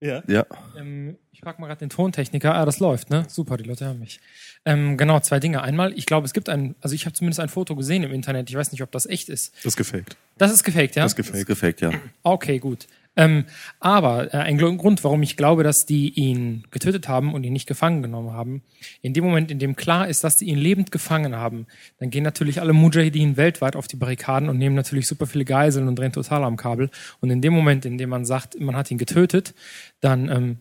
Ja. 0.00 0.22
Ja. 0.28 0.46
Ähm, 0.78 1.16
ich 1.32 1.40
frage 1.40 1.60
mal 1.60 1.66
gerade 1.68 1.80
den 1.80 1.90
Tontechniker. 1.90 2.54
Ah, 2.54 2.64
das 2.64 2.78
läuft, 2.80 3.10
ne? 3.10 3.24
Super, 3.28 3.56
die 3.56 3.64
Leute 3.64 3.86
haben 3.86 3.98
mich. 3.98 4.20
Ähm, 4.64 4.96
genau, 4.96 5.20
zwei 5.20 5.40
Dinge. 5.40 5.62
Einmal, 5.62 5.92
ich 5.96 6.06
glaube, 6.06 6.26
es 6.26 6.32
gibt 6.34 6.48
ein, 6.48 6.74
also 6.80 6.94
ich 6.94 7.06
habe 7.06 7.14
zumindest 7.14 7.40
ein 7.40 7.48
Foto 7.48 7.74
gesehen 7.76 8.02
im 8.02 8.12
Internet. 8.12 8.50
Ich 8.50 8.56
weiß 8.56 8.72
nicht, 8.72 8.82
ob 8.82 8.90
das 8.92 9.06
echt 9.06 9.28
ist. 9.28 9.54
Das 9.56 9.66
ist 9.72 9.76
gefaked. 9.76 10.16
Das 10.38 10.52
ist 10.52 10.64
gefaked, 10.64 10.96
ja? 10.96 11.02
Das 11.04 11.12
ist 11.12 11.18
Das 11.18 11.26
gefaked. 11.26 11.46
gefällt, 11.46 11.80
ja. 11.80 11.92
Okay, 12.22 12.58
gut. 12.58 12.86
Ähm, 13.16 13.44
aber 13.80 14.32
äh, 14.34 14.38
ein 14.38 14.58
Grund, 14.58 15.02
warum 15.02 15.22
ich 15.22 15.36
glaube, 15.36 15.62
dass 15.64 15.86
die 15.86 16.10
ihn 16.10 16.64
getötet 16.70 17.08
haben 17.08 17.32
und 17.32 17.44
ihn 17.44 17.52
nicht 17.52 17.66
gefangen 17.66 18.02
genommen 18.02 18.32
haben, 18.32 18.62
in 19.00 19.14
dem 19.14 19.24
Moment, 19.24 19.50
in 19.50 19.58
dem 19.58 19.74
klar 19.74 20.06
ist, 20.06 20.22
dass 20.22 20.36
die 20.36 20.46
ihn 20.46 20.58
lebend 20.58 20.92
gefangen 20.92 21.34
haben, 21.34 21.66
dann 21.98 22.10
gehen 22.10 22.22
natürlich 22.22 22.60
alle 22.60 22.74
Mujahideen 22.74 23.36
weltweit 23.36 23.74
auf 23.74 23.88
die 23.88 23.96
Barrikaden 23.96 24.48
und 24.50 24.58
nehmen 24.58 24.74
natürlich 24.74 25.06
super 25.06 25.26
viele 25.26 25.46
Geiseln 25.46 25.88
und 25.88 25.98
drehen 25.98 26.12
total 26.12 26.44
am 26.44 26.56
Kabel. 26.56 26.90
Und 27.20 27.30
in 27.30 27.40
dem 27.40 27.54
Moment, 27.54 27.86
in 27.86 27.96
dem 27.96 28.10
man 28.10 28.26
sagt, 28.26 28.60
man 28.60 28.76
hat 28.76 28.90
ihn 28.90 28.98
getötet, 28.98 29.54
dann 30.00 30.28
ähm, 30.28 30.56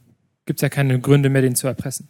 gibt 0.45 0.59
es 0.59 0.61
ja 0.61 0.69
keine 0.69 0.99
Gründe 0.99 1.29
mehr, 1.29 1.41
den 1.41 1.55
zu 1.55 1.67
erpressen. 1.67 2.09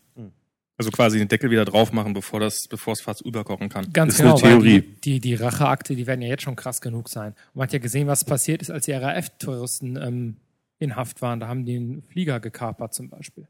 Also 0.78 0.92
quasi 0.92 1.20
den 1.20 1.28
Deckel 1.30 1.52
wieder 1.52 1.64
drauf 1.64 1.94
machen, 1.94 2.14
bevor 2.14 2.40
das, 2.40 2.68
bevor 2.68 2.94
es 2.94 3.02
fast 3.02 3.22
überkochen 3.22 3.70
kann. 3.70 3.94
Ganz 3.94 4.16
Ist 4.16 4.22
eine 4.22 4.32
genau, 4.32 4.42
weil 4.42 4.52
Theorie. 4.52 4.82
die, 4.82 5.02
die, 5.02 5.20
die 5.22 5.36
Racheakte, 5.36 5.96
die 5.96 6.06
werden 6.06 6.22
ja 6.22 6.28
jetzt 6.28 6.44
schon 6.44 6.58
krass 6.58 6.82
genug 6.82 7.08
sein. 7.08 7.32
Und 7.32 7.56
man 7.56 7.68
hat 7.68 7.74
ja 7.74 7.80
gesehen, 7.80 8.08
was 8.08 8.26
passiert 8.26 8.62
ist, 8.62 8.72
als 8.72 8.86
die 8.86 8.92
RAF-Touristen 8.92 9.96
ähm, 9.96 10.36
in 10.80 10.96
Haft 10.96 11.22
waren. 11.22 11.40
Da 11.40 11.48
haben 11.48 11.66
die 11.66 11.78
einen 11.78 12.04
Flieger 12.04 12.40
gekapert 12.42 12.94
zum 12.94 13.10
Beispiel. 13.10 13.48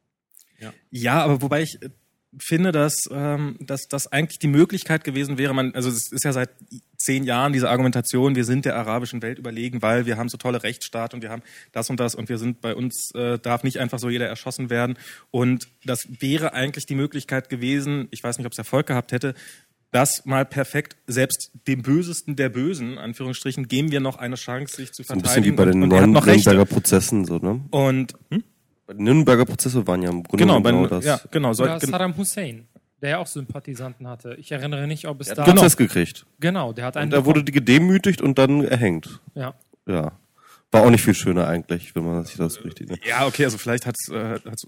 Ja, 0.90 1.24
aber 1.24 1.42
wobei 1.42 1.62
ich 1.64 1.82
äh, 1.82 1.90
finde, 2.40 2.72
dass, 2.72 3.10
ähm, 3.12 3.58
dass 3.60 3.88
das 3.88 4.12
eigentlich 4.12 4.40
die 4.40 4.48
Möglichkeit 4.48 5.04
gewesen 5.04 5.38
wäre, 5.38 5.54
man, 5.54 5.74
also 5.74 5.90
es 5.90 6.12
ist 6.12 6.24
ja 6.24 6.34
seit 6.34 6.50
zehn 6.98 7.24
Jahren 7.24 7.54
diese 7.54 7.70
Argumentation, 7.70 8.36
wir 8.36 8.46
sind 8.46 8.66
der 8.66 8.76
arabischen 8.76 9.22
Welt 9.22 9.40
überlegen, 9.40 9.82
weil 9.82 10.06
wir 10.06 10.18
haben 10.18 10.30
so 10.30 10.38
tolle 10.38 10.64
Rechtsstaat 10.64 11.14
und 11.14 11.22
wir 11.22 11.30
haben 11.30 11.44
das 11.72 11.90
und 11.90 12.00
das 12.00 12.16
und 12.16 12.30
wir 12.30 12.38
sind 12.38 12.62
bei 12.62 12.76
uns, 12.76 13.12
äh, 13.14 13.40
darf 13.40 13.64
nicht 13.64 13.80
einfach 13.80 14.00
so 14.00 14.10
jeder 14.10 14.28
erschossen 14.28 14.70
werden. 14.70 14.98
Und 15.32 15.68
das 15.84 16.08
wäre 16.20 16.54
eigentlich 16.54 16.86
die 16.86 16.96
Möglichkeit 16.96 17.50
gewesen, 17.50 18.08
ich 18.12 18.24
weiß 18.24 18.38
nicht, 18.38 18.48
ob 18.48 18.54
es 18.54 18.58
Erfolg 18.58 18.88
gehabt 18.88 19.12
hätte, 19.12 19.36
das 19.92 20.26
mal 20.26 20.46
perfekt, 20.46 20.98
selbst 21.08 21.52
dem 21.68 21.82
Bösesten 21.82 22.36
der 22.36 22.50
Bösen, 22.50 22.98
Anführungsstrichen, 22.98 23.70
geben 23.70 23.92
wir 23.92 24.02
noch 24.02 24.18
eine 24.18 24.36
Chance, 24.36 24.76
sich 24.76 24.92
zu 24.92 25.04
So 25.04 25.14
ein 25.14 25.22
bisschen 25.22 25.46
wie 25.46 25.52
verteidigen. 25.52 25.80
bei 25.80 25.88
den 25.88 25.92
er. 25.92 26.08
Nürnberger 26.08 26.66
Prozessen, 26.66 27.24
so, 27.24 27.38
ne? 27.38 27.62
Und 27.72 28.14
hm? 28.30 28.44
Nürnberger 28.94 29.46
Prozesse 29.46 29.86
waren 29.88 30.02
ja 30.02 30.10
im 30.10 30.24
Grunde 30.24 30.44
genau, 30.44 30.60
bei, 30.60 30.72
genau 30.72 30.88
das. 30.88 31.06
ja, 31.06 31.20
genau, 31.32 31.54
soll, 31.54 31.68
Oder 31.70 31.80
gen- 31.80 31.90
Saddam 31.90 32.18
Hussein, 32.18 32.68
der 33.02 33.10
ja 33.12 33.18
auch 33.20 33.28
Sympathisanten 33.28 34.08
hatte. 34.08 34.36
Ich 34.36 34.52
erinnere 34.52 34.88
nicht, 34.88 35.08
ob 35.08 35.22
es 35.22 35.28
Er 35.30 35.36
da... 35.36 35.42
hat 35.44 35.50
einen 35.50 35.58
Prozess 35.58 35.78
gekriegt. 35.78 36.26
Genau, 36.40 36.74
der 36.74 36.86
hat 36.86 36.98
einen... 36.98 37.12
Und 37.12 37.18
er 37.18 37.26
wurde 37.26 37.44
gedemütigt 37.44 38.22
und 38.22 38.38
dann 38.38 38.64
erhängt. 38.64 39.22
ja. 39.34 39.54
Ja. 39.88 40.14
War 40.72 40.82
auch 40.84 40.90
nicht 40.90 41.04
viel 41.04 41.14
schöner 41.14 41.48
eigentlich, 41.48 41.96
wenn 41.96 42.04
man 42.04 42.26
sich 42.26 42.36
das 42.36 42.66
richtig. 42.66 42.90
Ne? 42.90 42.98
Ja, 43.08 43.28
okay, 43.28 43.46
also 43.46 43.58
vielleicht 43.58 43.86
hat 43.86 43.96
äh, 44.12 44.40
hat's 44.50 44.68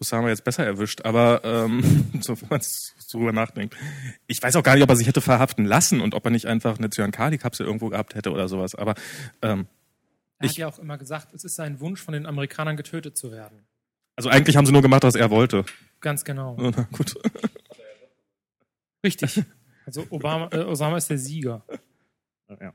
Osama 0.00 0.28
jetzt 0.28 0.44
besser 0.44 0.64
erwischt, 0.64 1.02
aber 1.04 1.42
ähm, 1.44 1.82
so, 2.22 2.40
wenn 2.40 2.48
man 2.48 2.60
so 2.62 3.18
drüber 3.18 3.32
nachdenkt. 3.32 3.76
Ich 4.28 4.40
weiß 4.42 4.56
auch 4.56 4.62
gar 4.62 4.74
nicht, 4.76 4.84
ob 4.84 4.88
er 4.88 4.96
sich 4.96 5.08
hätte 5.08 5.20
verhaften 5.20 5.66
lassen 5.66 6.00
und 6.00 6.14
ob 6.14 6.24
er 6.24 6.30
nicht 6.30 6.46
einfach 6.46 6.78
eine 6.78 6.88
Cyankali-Kapsel 6.88 7.66
irgendwo 7.66 7.88
gehabt 7.88 8.14
hätte 8.14 8.30
oder 8.30 8.48
sowas. 8.48 8.74
Aber 8.76 8.94
ähm, 9.42 9.66
Er 10.42 10.46
Ich- 10.46 10.50
hat 10.52 10.58
ja 10.58 10.68
auch 10.68 10.78
immer 10.78 10.98
gesagt, 10.98 11.32
es 11.34 11.44
ist 11.44 11.54
sein 11.54 11.80
Wunsch, 11.80 12.00
von 12.02 12.12
den 12.14 12.26
Amerikanern 12.26 12.76
getötet 12.76 13.16
zu 13.16 13.30
werden. 13.32 13.64
also 14.16 14.28
eigentlich 14.28 14.56
haben 14.56 14.66
sie 14.66 14.72
nur 14.72 14.82
gemacht, 14.82 15.02
was 15.04 15.14
er 15.14 15.30
wollte. 15.30 15.64
Ganz 16.00 16.24
genau. 16.24 16.56
Na 16.60 16.70
gut. 16.92 17.14
Richtig. 19.04 19.42
Also 19.86 20.06
Obama, 20.10 20.48
äh, 20.52 20.58
Osama 20.64 20.96
ist 20.96 21.08
der 21.10 21.18
Sieger. 21.18 21.64
Ja. 22.60 22.72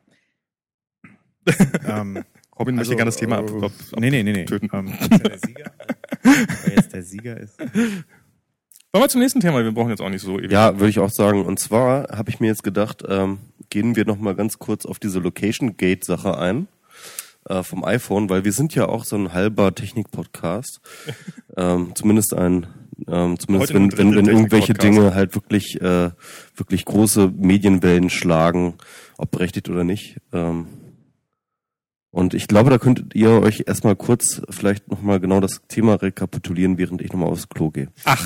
ähm, 2.02 2.24
Robin 2.60 2.76
möchte 2.76 2.96
gerne 2.96 3.10
das 3.10 3.18
Thema 3.18 3.38
ab, 3.38 3.50
äh, 3.50 3.66
ab, 3.66 3.72
Nee, 3.98 4.10
nee, 4.10 4.24
nee, 4.24 4.34
nee. 4.34 4.46
töten. 4.46 4.70
Ähm, 4.74 4.88
ist 5.00 5.12
er 5.12 5.20
der 5.20 5.38
Sieger? 5.40 5.72
Wer 6.24 6.74
jetzt 6.76 6.94
der 6.94 7.04
Sieger 7.04 7.38
ist. 7.38 7.60
Wollen 7.60 9.04
wir 9.04 9.10
zum 9.10 9.22
nächsten 9.22 9.40
Thema? 9.40 9.64
Wir 9.64 9.72
brauchen 9.72 9.90
jetzt 9.92 10.02
auch 10.02 10.10
nicht 10.10 10.22
so 10.24 10.38
ewig. 10.40 10.52
Ja, 10.52 10.74
würde 10.80 10.90
ich 10.90 11.00
auch 11.00 11.10
sagen. 11.12 11.46
Und 11.46 11.60
zwar 11.60 12.10
habe 12.18 12.30
ich 12.30 12.40
mir 12.40 12.48
jetzt 12.48 12.64
gedacht, 12.64 13.04
ähm, 13.08 13.40
gehen 13.70 13.96
wir 13.96 14.06
noch 14.06 14.18
mal 14.18 14.36
ganz 14.36 14.60
kurz 14.60 14.86
auf 14.86 15.00
diese 15.00 15.20
Location 15.20 15.78
Gate 15.78 16.04
Sache 16.04 16.38
ein 16.38 16.68
äh, 17.50 17.64
vom 17.64 17.84
iPhone, 17.84 18.30
weil 18.30 18.46
wir 18.46 18.52
sind 18.52 18.76
ja 18.76 18.88
auch 18.88 19.04
so 19.04 19.16
ein 19.16 19.34
halber 19.34 19.74
Technik-Podcast. 19.74 20.82
ähm, 21.58 21.92
zumindest 21.96 22.34
ein, 22.34 22.68
ähm, 23.08 23.40
zumindest 23.40 23.74
wenn, 23.74 23.98
wenn, 23.98 24.16
wenn 24.16 24.26
irgendwelche. 24.26 24.74
Dinge 24.74 25.14
halt 25.14 25.36
wirklich, 25.36 25.82
äh, 25.82 26.12
wirklich 26.56 26.86
große 26.86 27.32
Medienwellen 27.36 28.10
schlagen, 28.10 28.76
ob 29.18 29.32
berechtigt 29.32 29.70
oder 29.70 29.84
nicht. 29.84 30.18
Ähm, 30.34 30.68
und 32.18 32.34
ich 32.34 32.48
glaube, 32.48 32.70
da 32.70 32.80
könntet 32.80 33.14
ihr 33.16 33.30
euch 33.30 33.66
erstmal 33.68 33.96
kurz 33.96 34.42
vielleicht 34.50 34.90
nochmal 34.90 35.20
genau 35.20 35.40
das 35.40 35.62
Thema 35.68 36.02
rekapitulieren, 36.02 36.78
während 36.78 37.02
ich 37.02 37.12
nochmal 37.12 37.30
aufs 37.30 37.48
Klo 37.50 37.70
gehe. 37.70 37.90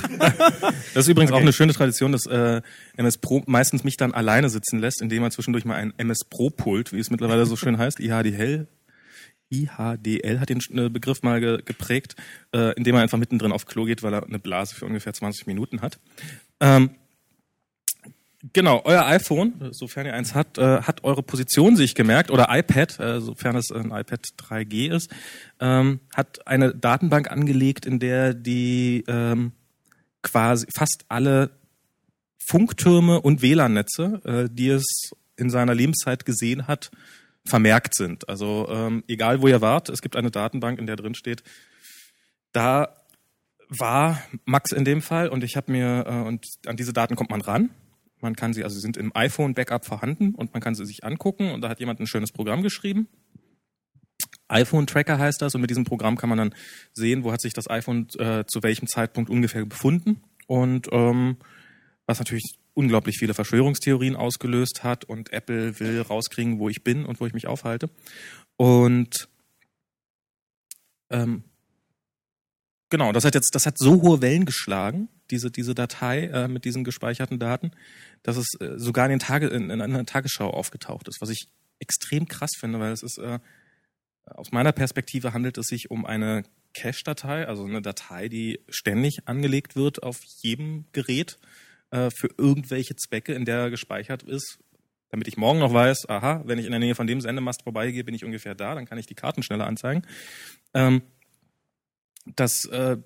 Das 0.93 1.05
ist 1.05 1.07
übrigens 1.07 1.31
auch 1.31 1.39
eine 1.39 1.53
schöne 1.53 1.73
Tradition, 1.73 2.11
dass 2.11 2.25
äh, 2.25 2.61
MS 2.97 3.17
Pro 3.17 3.43
meistens 3.47 3.83
mich 3.83 3.97
dann 3.97 4.13
alleine 4.13 4.49
sitzen 4.49 4.79
lässt, 4.79 5.01
indem 5.01 5.23
er 5.23 5.31
zwischendurch 5.31 5.65
mal 5.65 5.75
ein 5.75 5.93
MS 5.97 6.25
Pro 6.29 6.49
Pult, 6.49 6.91
wie 6.91 6.99
es 6.99 7.09
mittlerweile 7.09 7.45
so 7.45 7.55
schön 7.55 7.77
heißt, 7.77 7.99
IHDL, 7.99 8.67
IHDL 9.51 10.39
hat 10.39 10.49
den 10.49 10.59
äh, 10.73 10.89
Begriff 10.89 11.21
mal 11.23 11.39
ge 11.39 11.61
geprägt, 11.63 12.15
äh, 12.53 12.73
indem 12.75 12.95
er 12.95 13.01
einfach 13.01 13.17
mittendrin 13.17 13.51
auf 13.51 13.65
Klo 13.65 13.85
geht, 13.85 14.01
weil 14.03 14.13
er 14.13 14.23
eine 14.23 14.39
Blase 14.39 14.75
für 14.75 14.85
ungefähr 14.85 15.13
20 15.13 15.47
Minuten 15.47 15.81
hat. 15.81 15.99
Ähm, 16.59 16.91
Genau, 18.53 18.81
euer 18.85 19.05
iPhone, 19.05 19.53
sofern 19.69 20.07
ihr 20.07 20.15
eins 20.15 20.33
habt, 20.33 20.57
äh, 20.57 20.81
hat 20.81 21.03
eure 21.03 21.21
Position 21.21 21.75
sich 21.75 21.93
gemerkt, 21.93 22.31
oder 22.31 22.47
iPad, 22.49 22.99
äh, 22.99 23.21
sofern 23.21 23.55
es 23.55 23.71
ein 23.71 23.91
iPad 23.91 24.25
3G 24.35 24.89
ist, 24.89 25.11
ähm, 25.59 25.99
hat 26.15 26.47
eine 26.47 26.73
Datenbank 26.73 27.29
angelegt, 27.29 27.85
in 27.85 27.99
der 27.99 28.33
die 28.33 29.03
ähm, 29.07 29.51
quasi 30.23 30.65
fast 30.73 31.05
alle 31.07 31.51
Funktürme 32.39 33.21
und 33.21 33.43
WLAN-Netze, 33.43 34.21
äh, 34.25 34.49
die 34.51 34.69
es 34.69 35.11
in 35.37 35.51
seiner 35.51 35.75
Lebenszeit 35.75 36.25
gesehen 36.25 36.65
hat, 36.67 36.89
vermerkt 37.45 37.95
sind. 37.95 38.29
Also 38.29 38.67
ähm, 38.69 39.03
egal 39.07 39.41
wo 39.41 39.47
ihr 39.47 39.61
wart, 39.61 39.89
es 39.89 40.01
gibt 40.01 40.15
eine 40.15 40.31
Datenbank, 40.31 40.79
in 40.79 40.85
der 40.85 40.95
drin 40.95 41.15
steht, 41.15 41.43
da 42.51 42.95
war 43.69 44.21
Max 44.45 44.71
in 44.71 44.85
dem 44.85 45.01
Fall 45.01 45.29
und 45.29 45.43
ich 45.43 45.55
habe 45.55 45.71
mir 45.71 46.05
äh, 46.05 46.27
und 46.27 46.45
an 46.65 46.75
diese 46.75 46.93
Daten 46.93 47.15
kommt 47.15 47.29
man 47.29 47.41
ran. 47.41 47.69
Man 48.19 48.35
kann 48.35 48.53
sie 48.53 48.63
also 48.63 48.75
sie 48.75 48.81
sind 48.81 48.97
im 48.97 49.15
iPhone 49.15 49.53
Backup 49.53 49.85
vorhanden 49.85 50.35
und 50.35 50.53
man 50.53 50.61
kann 50.61 50.75
sie 50.75 50.85
sich 50.85 51.03
angucken 51.03 51.51
und 51.51 51.61
da 51.61 51.69
hat 51.69 51.79
jemand 51.79 51.99
ein 51.99 52.07
schönes 52.07 52.31
Programm 52.31 52.61
geschrieben. 52.61 53.07
iPhone 54.47 54.87
Tracker 54.87 55.17
heißt 55.17 55.41
das 55.41 55.55
und 55.55 55.61
mit 55.61 55.69
diesem 55.69 55.85
Programm 55.85 56.17
kann 56.17 56.29
man 56.29 56.37
dann 56.37 56.55
sehen, 56.93 57.23
wo 57.23 57.31
hat 57.31 57.41
sich 57.41 57.53
das 57.53 57.69
iPhone 57.69 58.07
äh, 58.19 58.43
zu 58.45 58.61
welchem 58.61 58.87
Zeitpunkt 58.87 59.29
ungefähr 59.29 59.65
befunden 59.65 60.21
und 60.47 60.89
ähm, 60.91 61.37
was 62.05 62.19
natürlich 62.19 62.60
unglaublich 62.73 63.17
viele 63.17 63.33
Verschwörungstheorien 63.33 64.15
ausgelöst 64.15 64.83
hat 64.83 65.05
und 65.05 65.33
Apple 65.33 65.79
will 65.79 66.01
rauskriegen, 66.01 66.59
wo 66.59 66.69
ich 66.69 66.83
bin 66.83 67.05
und 67.05 67.19
wo 67.19 67.25
ich 67.25 67.33
mich 67.33 67.47
aufhalte. 67.47 67.89
Und 68.55 69.27
ähm, 71.09 71.43
genau, 72.89 73.11
das 73.11 73.25
hat 73.25 73.35
jetzt, 73.35 73.53
das 73.55 73.65
hat 73.65 73.77
so 73.77 74.01
hohe 74.01 74.21
Wellen 74.21 74.45
geschlagen, 74.45 75.09
diese, 75.29 75.51
diese 75.51 75.75
Datei 75.75 76.25
äh, 76.27 76.47
mit 76.47 76.65
diesen 76.65 76.83
gespeicherten 76.83 77.39
Daten, 77.39 77.71
dass 78.23 78.37
es 78.37 78.53
äh, 78.59 78.77
sogar 78.77 79.05
in, 79.05 79.11
den 79.11 79.19
Tage, 79.19 79.47
in, 79.47 79.69
in 79.69 79.81
einer 79.81 80.05
Tagesschau 80.05 80.49
aufgetaucht 80.49 81.07
ist, 81.07 81.21
was 81.21 81.29
ich 81.29 81.47
extrem 81.79 82.27
krass 82.27 82.51
finde, 82.57 82.79
weil 82.79 82.91
es 82.91 83.03
ist, 83.03 83.17
äh, 83.17 83.39
aus 84.25 84.51
meiner 84.51 84.71
Perspektive 84.71 85.33
handelt 85.33 85.57
es 85.57 85.67
sich 85.67 85.89
um 85.89 86.05
eine 86.05 86.43
Cache-Datei, 86.73 87.47
also 87.47 87.65
eine 87.65 87.81
Datei, 87.81 88.29
die 88.29 88.61
ständig 88.69 89.27
angelegt 89.27 89.75
wird 89.75 90.03
auf 90.03 90.21
jedem 90.41 90.85
Gerät 90.93 91.37
äh, 91.91 92.09
für 92.09 92.29
irgendwelche 92.37 92.95
Zwecke, 92.95 93.33
in 93.33 93.45
der 93.45 93.69
gespeichert 93.69 94.23
ist, 94.23 94.59
damit 95.09 95.27
ich 95.27 95.37
morgen 95.37 95.59
noch 95.59 95.73
weiß, 95.73 96.09
aha, 96.09 96.41
wenn 96.45 96.57
ich 96.57 96.65
in 96.65 96.71
der 96.71 96.79
Nähe 96.79 96.95
von 96.95 97.05
dem 97.05 97.21
Sendemast 97.21 97.63
vorbeigehe, 97.63 98.03
bin 98.03 98.15
ich 98.15 98.25
ungefähr 98.25 98.55
da, 98.55 98.75
dann 98.75 98.85
kann 98.85 98.97
ich 98.97 99.05
die 99.05 99.15
Karten 99.15 99.43
schneller 99.43 99.67
anzeigen. 99.67 100.03
Ähm, 100.73 101.01
dass, 102.35 102.65
äh, 102.65 102.97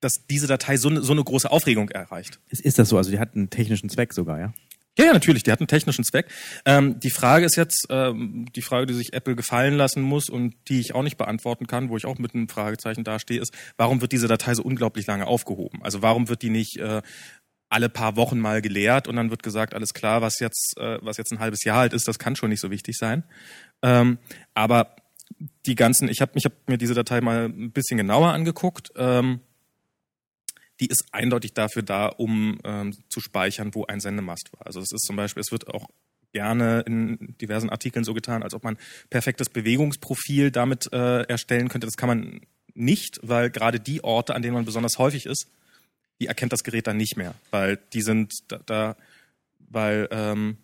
dass 0.00 0.26
diese 0.28 0.46
Datei 0.46 0.76
so, 0.76 0.90
ne, 0.90 1.02
so 1.02 1.12
eine 1.12 1.22
große 1.22 1.50
Aufregung 1.50 1.90
erreicht. 1.90 2.40
Ist, 2.48 2.62
ist 2.62 2.78
das 2.78 2.88
so? 2.88 2.96
Also 2.96 3.10
die 3.10 3.18
hat 3.18 3.34
einen 3.34 3.50
technischen 3.50 3.88
Zweck 3.88 4.12
sogar, 4.12 4.38
ja? 4.38 4.52
Ja, 4.98 5.04
ja, 5.04 5.12
natürlich, 5.12 5.44
die 5.44 5.52
hat 5.52 5.60
einen 5.60 5.68
technischen 5.68 6.02
Zweck. 6.02 6.26
Ähm, 6.64 6.98
die 6.98 7.10
Frage 7.10 7.46
ist 7.46 7.54
jetzt, 7.54 7.86
ähm, 7.88 8.46
die 8.56 8.62
Frage, 8.62 8.86
die 8.86 8.94
sich 8.94 9.12
Apple 9.12 9.36
gefallen 9.36 9.74
lassen 9.74 10.02
muss 10.02 10.28
und 10.28 10.56
die 10.68 10.80
ich 10.80 10.92
auch 10.92 11.04
nicht 11.04 11.16
beantworten 11.16 11.68
kann, 11.68 11.88
wo 11.88 11.96
ich 11.96 12.04
auch 12.04 12.18
mit 12.18 12.34
einem 12.34 12.48
Fragezeichen 12.48 13.04
dastehe, 13.04 13.40
ist, 13.40 13.56
warum 13.76 14.00
wird 14.00 14.10
diese 14.10 14.26
Datei 14.26 14.54
so 14.54 14.64
unglaublich 14.64 15.06
lange 15.06 15.28
aufgehoben? 15.28 15.84
Also 15.84 16.02
warum 16.02 16.28
wird 16.28 16.42
die 16.42 16.50
nicht 16.50 16.78
äh, 16.78 17.02
alle 17.68 17.88
paar 17.88 18.16
Wochen 18.16 18.38
mal 18.38 18.62
geleert 18.62 19.08
und 19.08 19.16
dann 19.16 19.30
wird 19.30 19.42
gesagt, 19.42 19.74
alles 19.74 19.94
klar, 19.94 20.22
was 20.22 20.40
jetzt, 20.40 20.74
äh, 20.78 20.98
was 21.02 21.16
jetzt 21.16 21.32
ein 21.32 21.38
halbes 21.38 21.64
Jahr 21.64 21.78
alt 21.78 21.92
ist, 21.92 22.08
das 22.08 22.18
kann 22.18 22.36
schon 22.36 22.50
nicht 22.50 22.60
so 22.60 22.70
wichtig 22.70 22.96
sein. 22.96 23.24
Ähm, 23.82 24.18
aber 24.54 24.96
die 25.66 25.74
ganzen, 25.74 26.08
ich 26.08 26.20
habe 26.20 26.32
ich 26.34 26.44
hab 26.44 26.52
mir 26.68 26.78
diese 26.78 26.94
Datei 26.94 27.20
mal 27.20 27.46
ein 27.46 27.70
bisschen 27.72 27.98
genauer 27.98 28.32
angeguckt. 28.32 28.90
Ähm, 28.96 29.40
die 30.80 30.86
ist 30.86 31.06
eindeutig 31.12 31.54
dafür 31.54 31.82
da, 31.82 32.06
um 32.06 32.58
ähm, 32.64 32.94
zu 33.08 33.20
speichern, 33.20 33.74
wo 33.74 33.84
ein 33.84 34.00
Sendemast 34.00 34.50
war. 34.52 34.66
Also 34.66 34.80
es 34.80 34.92
ist 34.92 35.04
zum 35.06 35.16
Beispiel, 35.16 35.40
es 35.40 35.52
wird 35.52 35.68
auch 35.68 35.88
gerne 36.32 36.80
in 36.86 37.34
diversen 37.40 37.70
Artikeln 37.70 38.04
so 38.04 38.14
getan, 38.14 38.42
als 38.42 38.54
ob 38.54 38.64
man 38.64 38.78
perfektes 39.10 39.48
Bewegungsprofil 39.48 40.50
damit 40.50 40.92
äh, 40.92 41.22
erstellen 41.22 41.68
könnte. 41.68 41.86
Das 41.86 41.96
kann 41.96 42.08
man 42.08 42.40
nicht, 42.74 43.18
weil 43.22 43.50
gerade 43.50 43.80
die 43.80 44.04
Orte, 44.04 44.34
an 44.34 44.42
denen 44.42 44.54
man 44.54 44.64
besonders 44.64 44.98
häufig 44.98 45.26
ist, 45.26 45.50
die 46.20 46.26
erkennt 46.26 46.52
das 46.52 46.64
Gerät 46.64 46.86
dann 46.86 46.96
nicht 46.96 47.16
mehr, 47.16 47.34
weil 47.50 47.78
die 47.92 48.02
sind 48.02 48.32
da, 48.48 48.60
da 48.66 48.96
weil 49.70 50.08
ähm, 50.10 50.56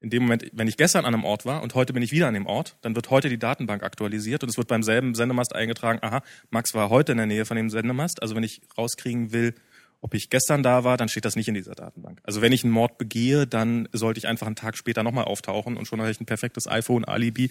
in 0.00 0.10
dem 0.10 0.22
Moment, 0.22 0.46
wenn 0.52 0.68
ich 0.68 0.76
gestern 0.76 1.04
an 1.04 1.14
einem 1.14 1.24
Ort 1.24 1.46
war 1.46 1.62
und 1.62 1.74
heute 1.74 1.92
bin 1.92 2.02
ich 2.02 2.12
wieder 2.12 2.28
an 2.28 2.34
dem 2.34 2.46
Ort, 2.46 2.76
dann 2.82 2.94
wird 2.94 3.10
heute 3.10 3.28
die 3.28 3.38
Datenbank 3.38 3.82
aktualisiert 3.82 4.42
und 4.42 4.48
es 4.48 4.56
wird 4.56 4.68
beim 4.68 4.82
selben 4.82 5.14
Sendemast 5.14 5.54
eingetragen, 5.54 5.98
aha, 6.02 6.22
Max 6.50 6.74
war 6.74 6.90
heute 6.90 7.12
in 7.12 7.18
der 7.18 7.26
Nähe 7.26 7.44
von 7.44 7.56
dem 7.56 7.70
Sendemast. 7.70 8.22
Also 8.22 8.36
wenn 8.36 8.42
ich 8.42 8.60
rauskriegen 8.76 9.32
will, 9.32 9.54
ob 10.02 10.14
ich 10.14 10.30
gestern 10.30 10.62
da 10.62 10.84
war, 10.84 10.96
dann 10.96 11.08
steht 11.08 11.24
das 11.24 11.34
nicht 11.34 11.48
in 11.48 11.54
dieser 11.54 11.74
Datenbank. 11.74 12.20
Also 12.22 12.42
wenn 12.42 12.52
ich 12.52 12.62
einen 12.62 12.72
Mord 12.72 12.98
begehe, 12.98 13.46
dann 13.46 13.88
sollte 13.92 14.18
ich 14.18 14.28
einfach 14.28 14.46
einen 14.46 14.54
Tag 14.54 14.76
später 14.76 15.02
nochmal 15.02 15.24
auftauchen 15.24 15.76
und 15.76 15.86
schon 15.86 16.00
habe 16.00 16.10
ich 16.10 16.20
ein 16.20 16.26
perfektes 16.26 16.68
iPhone-Alibi, 16.68 17.50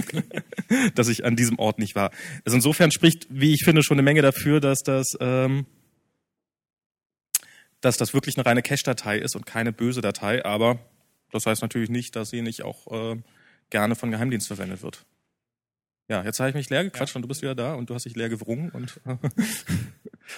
dass 0.94 1.08
ich 1.08 1.24
an 1.24 1.36
diesem 1.36 1.58
Ort 1.58 1.78
nicht 1.78 1.96
war. 1.96 2.12
Also 2.44 2.56
insofern 2.56 2.92
spricht, 2.92 3.26
wie 3.28 3.52
ich 3.52 3.64
finde, 3.64 3.82
schon 3.82 3.96
eine 3.96 4.02
Menge 4.02 4.22
dafür, 4.22 4.60
dass 4.60 4.82
das, 4.82 5.18
ähm, 5.20 5.66
dass 7.80 7.96
das 7.96 8.14
wirklich 8.14 8.36
eine 8.36 8.46
reine 8.46 8.62
Cache-Datei 8.62 9.18
ist 9.18 9.36
und 9.36 9.46
keine 9.46 9.72
böse 9.72 10.00
Datei, 10.00 10.44
aber 10.44 10.78
das 11.32 11.46
heißt 11.46 11.62
natürlich 11.62 11.90
nicht, 11.90 12.16
dass 12.16 12.30
sie 12.30 12.42
nicht 12.42 12.62
auch 12.62 12.86
äh, 12.92 13.16
gerne 13.70 13.94
von 13.94 14.10
Geheimdienst 14.10 14.46
verwendet 14.46 14.82
wird. 14.82 15.04
Ja, 16.08 16.24
jetzt 16.24 16.40
habe 16.40 16.48
ich 16.48 16.56
mich 16.56 16.68
leer 16.70 16.82
gequatscht 16.82 17.14
und 17.14 17.22
du 17.22 17.28
bist 17.28 17.40
wieder 17.40 17.54
da 17.54 17.74
und 17.74 17.88
du 17.88 17.94
hast 17.94 18.04
dich 18.04 18.16
leer 18.16 18.28
gewrungen 18.28 18.70
und 18.70 19.00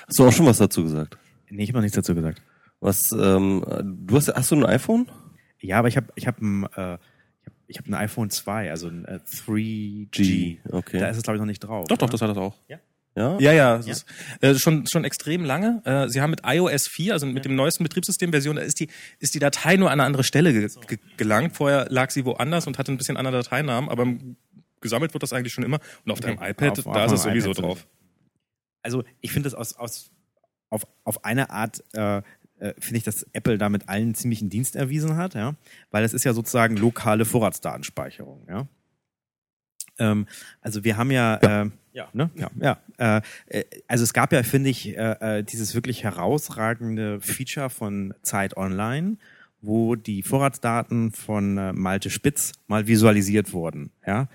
Hast 0.06 0.18
du 0.18 0.26
auch 0.26 0.32
schon 0.32 0.46
was 0.46 0.58
dazu 0.58 0.82
gesagt? 0.82 1.16
Nee, 1.48 1.64
ich 1.64 1.70
habe 1.70 1.78
noch 1.78 1.82
nichts 1.82 1.96
dazu 1.96 2.14
gesagt. 2.14 2.42
Was, 2.80 3.00
ähm, 3.12 3.64
du 4.06 4.16
hast, 4.16 4.28
hast 4.28 4.50
du 4.50 4.56
ein 4.56 4.66
iPhone? 4.66 5.10
Ja, 5.60 5.78
aber 5.78 5.88
ich 5.88 5.96
habe 5.96 6.08
ich 6.14 6.26
hab 6.26 6.40
ein, 6.40 6.64
äh, 6.76 6.94
ich 6.94 7.46
hab, 7.46 7.54
ich 7.68 7.78
hab 7.78 7.86
ein 7.86 7.94
iPhone 7.94 8.30
2, 8.30 8.70
also 8.70 8.88
ein 8.88 9.04
äh, 9.04 9.20
3G. 9.24 10.08
G, 10.10 10.58
okay. 10.70 10.98
Da 10.98 11.08
ist 11.08 11.16
es, 11.16 11.22
glaube 11.22 11.36
ich, 11.36 11.40
noch 11.40 11.46
nicht 11.46 11.60
drauf. 11.60 11.86
doch, 11.88 11.96
doch, 11.96 12.08
ne? 12.08 12.12
das 12.12 12.20
hat 12.20 12.30
das 12.30 12.36
auch. 12.36 12.56
Ja? 12.68 12.78
Ja, 13.14 13.52
ja, 13.52 13.76
es 13.76 13.86
ist 13.86 14.06
äh, 14.40 14.54
schon 14.54 14.86
schon 14.86 15.04
extrem 15.04 15.44
lange. 15.44 15.82
Äh, 15.84 16.08
sie 16.08 16.20
haben 16.22 16.30
mit 16.30 16.40
iOS 16.44 16.88
4, 16.88 17.12
also 17.12 17.26
mit 17.26 17.44
dem 17.44 17.54
neuesten 17.54 17.84
Betriebssystemversion, 17.84 18.56
da 18.56 18.62
ist 18.62 18.80
die 18.80 18.88
ist 19.18 19.34
die 19.34 19.38
Datei 19.38 19.76
nur 19.76 19.90
an 19.90 20.00
eine 20.00 20.06
andere 20.06 20.24
Stelle 20.24 20.52
ge 20.52 20.68
ge 20.86 20.98
gelangt. 21.18 21.54
Vorher 21.54 21.86
lag 21.90 22.10
sie 22.10 22.24
woanders 22.24 22.66
und 22.66 22.78
hatte 22.78 22.90
ein 22.90 22.96
bisschen 22.96 23.16
andere 23.18 23.42
Dateinamen, 23.42 23.90
aber 23.90 24.06
gesammelt 24.80 25.12
wird 25.12 25.22
das 25.22 25.32
eigentlich 25.32 25.52
schon 25.52 25.64
immer. 25.64 25.78
Und 26.04 26.12
auf 26.12 26.20
deinem 26.20 26.38
iPad, 26.42 26.78
Auf- 26.78 26.84
da 26.84 27.04
auf 27.04 27.12
ist 27.12 27.18
es 27.18 27.22
sowieso 27.24 27.50
iPad 27.50 27.64
drauf. 27.64 27.86
Also 28.82 29.04
ich 29.20 29.30
finde 29.32 29.48
das 29.48 29.54
aus, 29.54 29.74
aus 29.76 30.10
auf, 30.70 30.86
auf 31.04 31.24
eine 31.24 31.50
Art 31.50 31.84
äh, 31.92 32.22
äh, 32.58 32.74
finde 32.78 32.98
ich, 32.98 33.04
dass 33.04 33.24
Apple 33.32 33.58
damit 33.58 33.88
allen 33.88 34.14
ziemlichen 34.14 34.48
Dienst 34.48 34.74
erwiesen 34.76 35.16
hat, 35.16 35.34
ja, 35.34 35.54
weil 35.90 36.04
es 36.04 36.14
ist 36.14 36.24
ja 36.24 36.32
sozusagen 36.32 36.76
lokale 36.76 37.24
Vorratsdatenspeicherung, 37.24 38.46
ja. 38.48 38.68
Ähm, 39.98 40.26
also 40.60 40.84
wir 40.84 40.96
haben 40.96 41.10
ja, 41.10 41.38
ja. 41.42 41.62
Ähm, 41.62 41.72
ja, 41.92 42.08
ne? 42.12 42.30
ja, 42.36 42.50
ja. 42.98 43.18
Äh, 43.18 43.22
äh, 43.48 43.64
also 43.86 44.04
es 44.04 44.12
gab 44.14 44.32
ja, 44.32 44.42
finde 44.42 44.70
ich, 44.70 44.96
äh, 44.96 45.38
äh, 45.38 45.42
dieses 45.44 45.74
wirklich 45.74 46.04
herausragende 46.04 47.20
Feature 47.20 47.68
von 47.70 48.14
Zeit 48.22 48.56
Online, 48.56 49.18
wo 49.60 49.94
die 49.94 50.22
Vorratsdaten 50.22 51.12
von 51.12 51.58
äh, 51.58 51.72
Malte 51.72 52.10
Spitz 52.10 52.52
mal 52.66 52.86
visualisiert 52.86 53.52
wurden, 53.52 53.90
ja. 54.06 54.28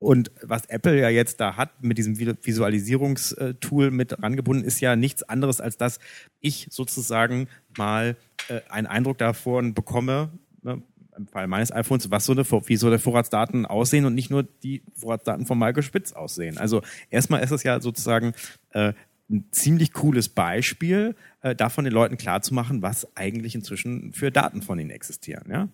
Und 0.00 0.30
was 0.42 0.66
Apple 0.66 1.00
ja 1.00 1.08
jetzt 1.08 1.40
da 1.40 1.56
hat 1.56 1.82
mit 1.82 1.98
diesem 1.98 2.14
Vi- 2.14 2.36
Visualisierungstool 2.40 3.90
mit 3.90 4.22
rangebunden, 4.22 4.64
ist 4.64 4.80
ja 4.80 4.94
nichts 4.94 5.24
anderes, 5.24 5.60
als 5.60 5.76
dass 5.76 5.98
ich 6.40 6.68
sozusagen 6.70 7.48
mal 7.76 8.16
äh, 8.48 8.60
einen 8.68 8.86
Eindruck 8.86 9.18
davon 9.18 9.74
bekomme, 9.74 10.30
ne, 10.62 10.80
im 11.18 11.26
Fall 11.26 11.46
meines 11.46 11.72
iPhones, 11.72 12.10
was 12.10 12.24
so 12.24 12.32
eine, 12.32 12.44
wie 12.44 12.76
so 12.76 12.86
eine 12.86 12.98
Vorratsdaten 12.98 13.66
aussehen 13.66 14.04
und 14.04 14.14
nicht 14.14 14.30
nur 14.30 14.44
die 14.44 14.82
Vorratsdaten 14.94 15.46
von 15.46 15.58
Michael 15.58 15.82
Spitz 15.82 16.12
aussehen. 16.12 16.58
Also 16.58 16.82
erstmal 17.10 17.42
ist 17.42 17.50
es 17.50 17.62
ja 17.62 17.80
sozusagen 17.80 18.32
äh, 18.70 18.92
ein 19.30 19.48
ziemlich 19.52 19.92
cooles 19.92 20.28
Beispiel, 20.30 21.14
äh, 21.42 21.54
davon 21.54 21.84
den 21.84 21.92
Leuten 21.92 22.16
klarzumachen, 22.16 22.80
was 22.80 23.06
eigentlich 23.16 23.54
inzwischen 23.54 24.12
für 24.12 24.30
Daten 24.30 24.62
von 24.62 24.78
ihnen 24.78 24.90
existieren. 24.90 25.50
Ja? 25.50 25.68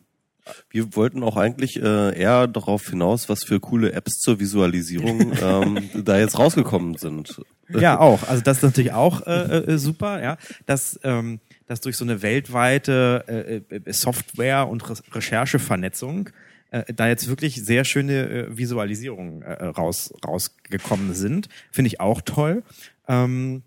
Wir 0.70 0.94
wollten 0.96 1.22
auch 1.22 1.36
eigentlich 1.36 1.80
äh, 1.80 2.18
eher 2.18 2.46
darauf 2.46 2.88
hinaus, 2.88 3.28
was 3.28 3.44
für 3.44 3.60
coole 3.60 3.92
Apps 3.92 4.18
zur 4.18 4.40
Visualisierung 4.40 5.32
ähm, 5.40 5.90
da 6.04 6.18
jetzt 6.18 6.38
rausgekommen 6.38 6.96
sind. 6.96 7.40
Ja, 7.68 7.98
auch. 7.98 8.28
Also 8.28 8.42
das 8.42 8.58
ist 8.58 8.62
natürlich 8.62 8.92
auch 8.92 9.26
äh, 9.26 9.58
äh, 9.58 9.78
super, 9.78 10.22
ja, 10.22 10.36
dass, 10.66 11.00
ähm, 11.02 11.40
dass 11.66 11.80
durch 11.80 11.96
so 11.96 12.04
eine 12.04 12.22
weltweite 12.22 13.62
äh, 13.70 13.76
äh, 13.76 13.92
Software- 13.92 14.68
und 14.68 14.88
Re 14.88 14.96
Recherchevernetzung 15.12 16.30
äh, 16.70 16.92
da 16.92 17.08
jetzt 17.08 17.28
wirklich 17.28 17.64
sehr 17.64 17.84
schöne 17.84 18.28
äh, 18.28 18.56
Visualisierungen 18.56 19.42
äh, 19.42 19.64
raus, 19.66 20.12
rausgekommen 20.26 21.14
sind. 21.14 21.48
Finde 21.70 21.88
ich 21.88 22.00
auch 22.00 22.20
toll. 22.20 22.62
Ähm, 23.08 23.62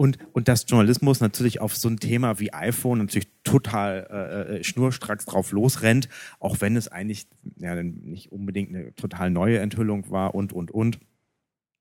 und, 0.00 0.16
und 0.32 0.48
dass 0.48 0.64
Journalismus 0.66 1.20
natürlich 1.20 1.60
auf 1.60 1.76
so 1.76 1.86
ein 1.88 1.98
Thema 1.98 2.40
wie 2.40 2.54
iPhone 2.54 2.98
natürlich 2.98 3.28
total 3.44 4.06
äh, 4.10 4.56
äh, 4.56 4.64
schnurstracks 4.64 5.26
drauf 5.26 5.52
losrennt, 5.52 6.08
auch 6.38 6.62
wenn 6.62 6.74
es 6.74 6.88
eigentlich 6.88 7.26
ja, 7.58 7.74
nicht 7.82 8.32
unbedingt 8.32 8.74
eine 8.74 8.94
total 8.94 9.30
neue 9.30 9.58
Enthüllung 9.58 10.10
war 10.10 10.34
und, 10.34 10.54
und, 10.54 10.70
und. 10.70 10.98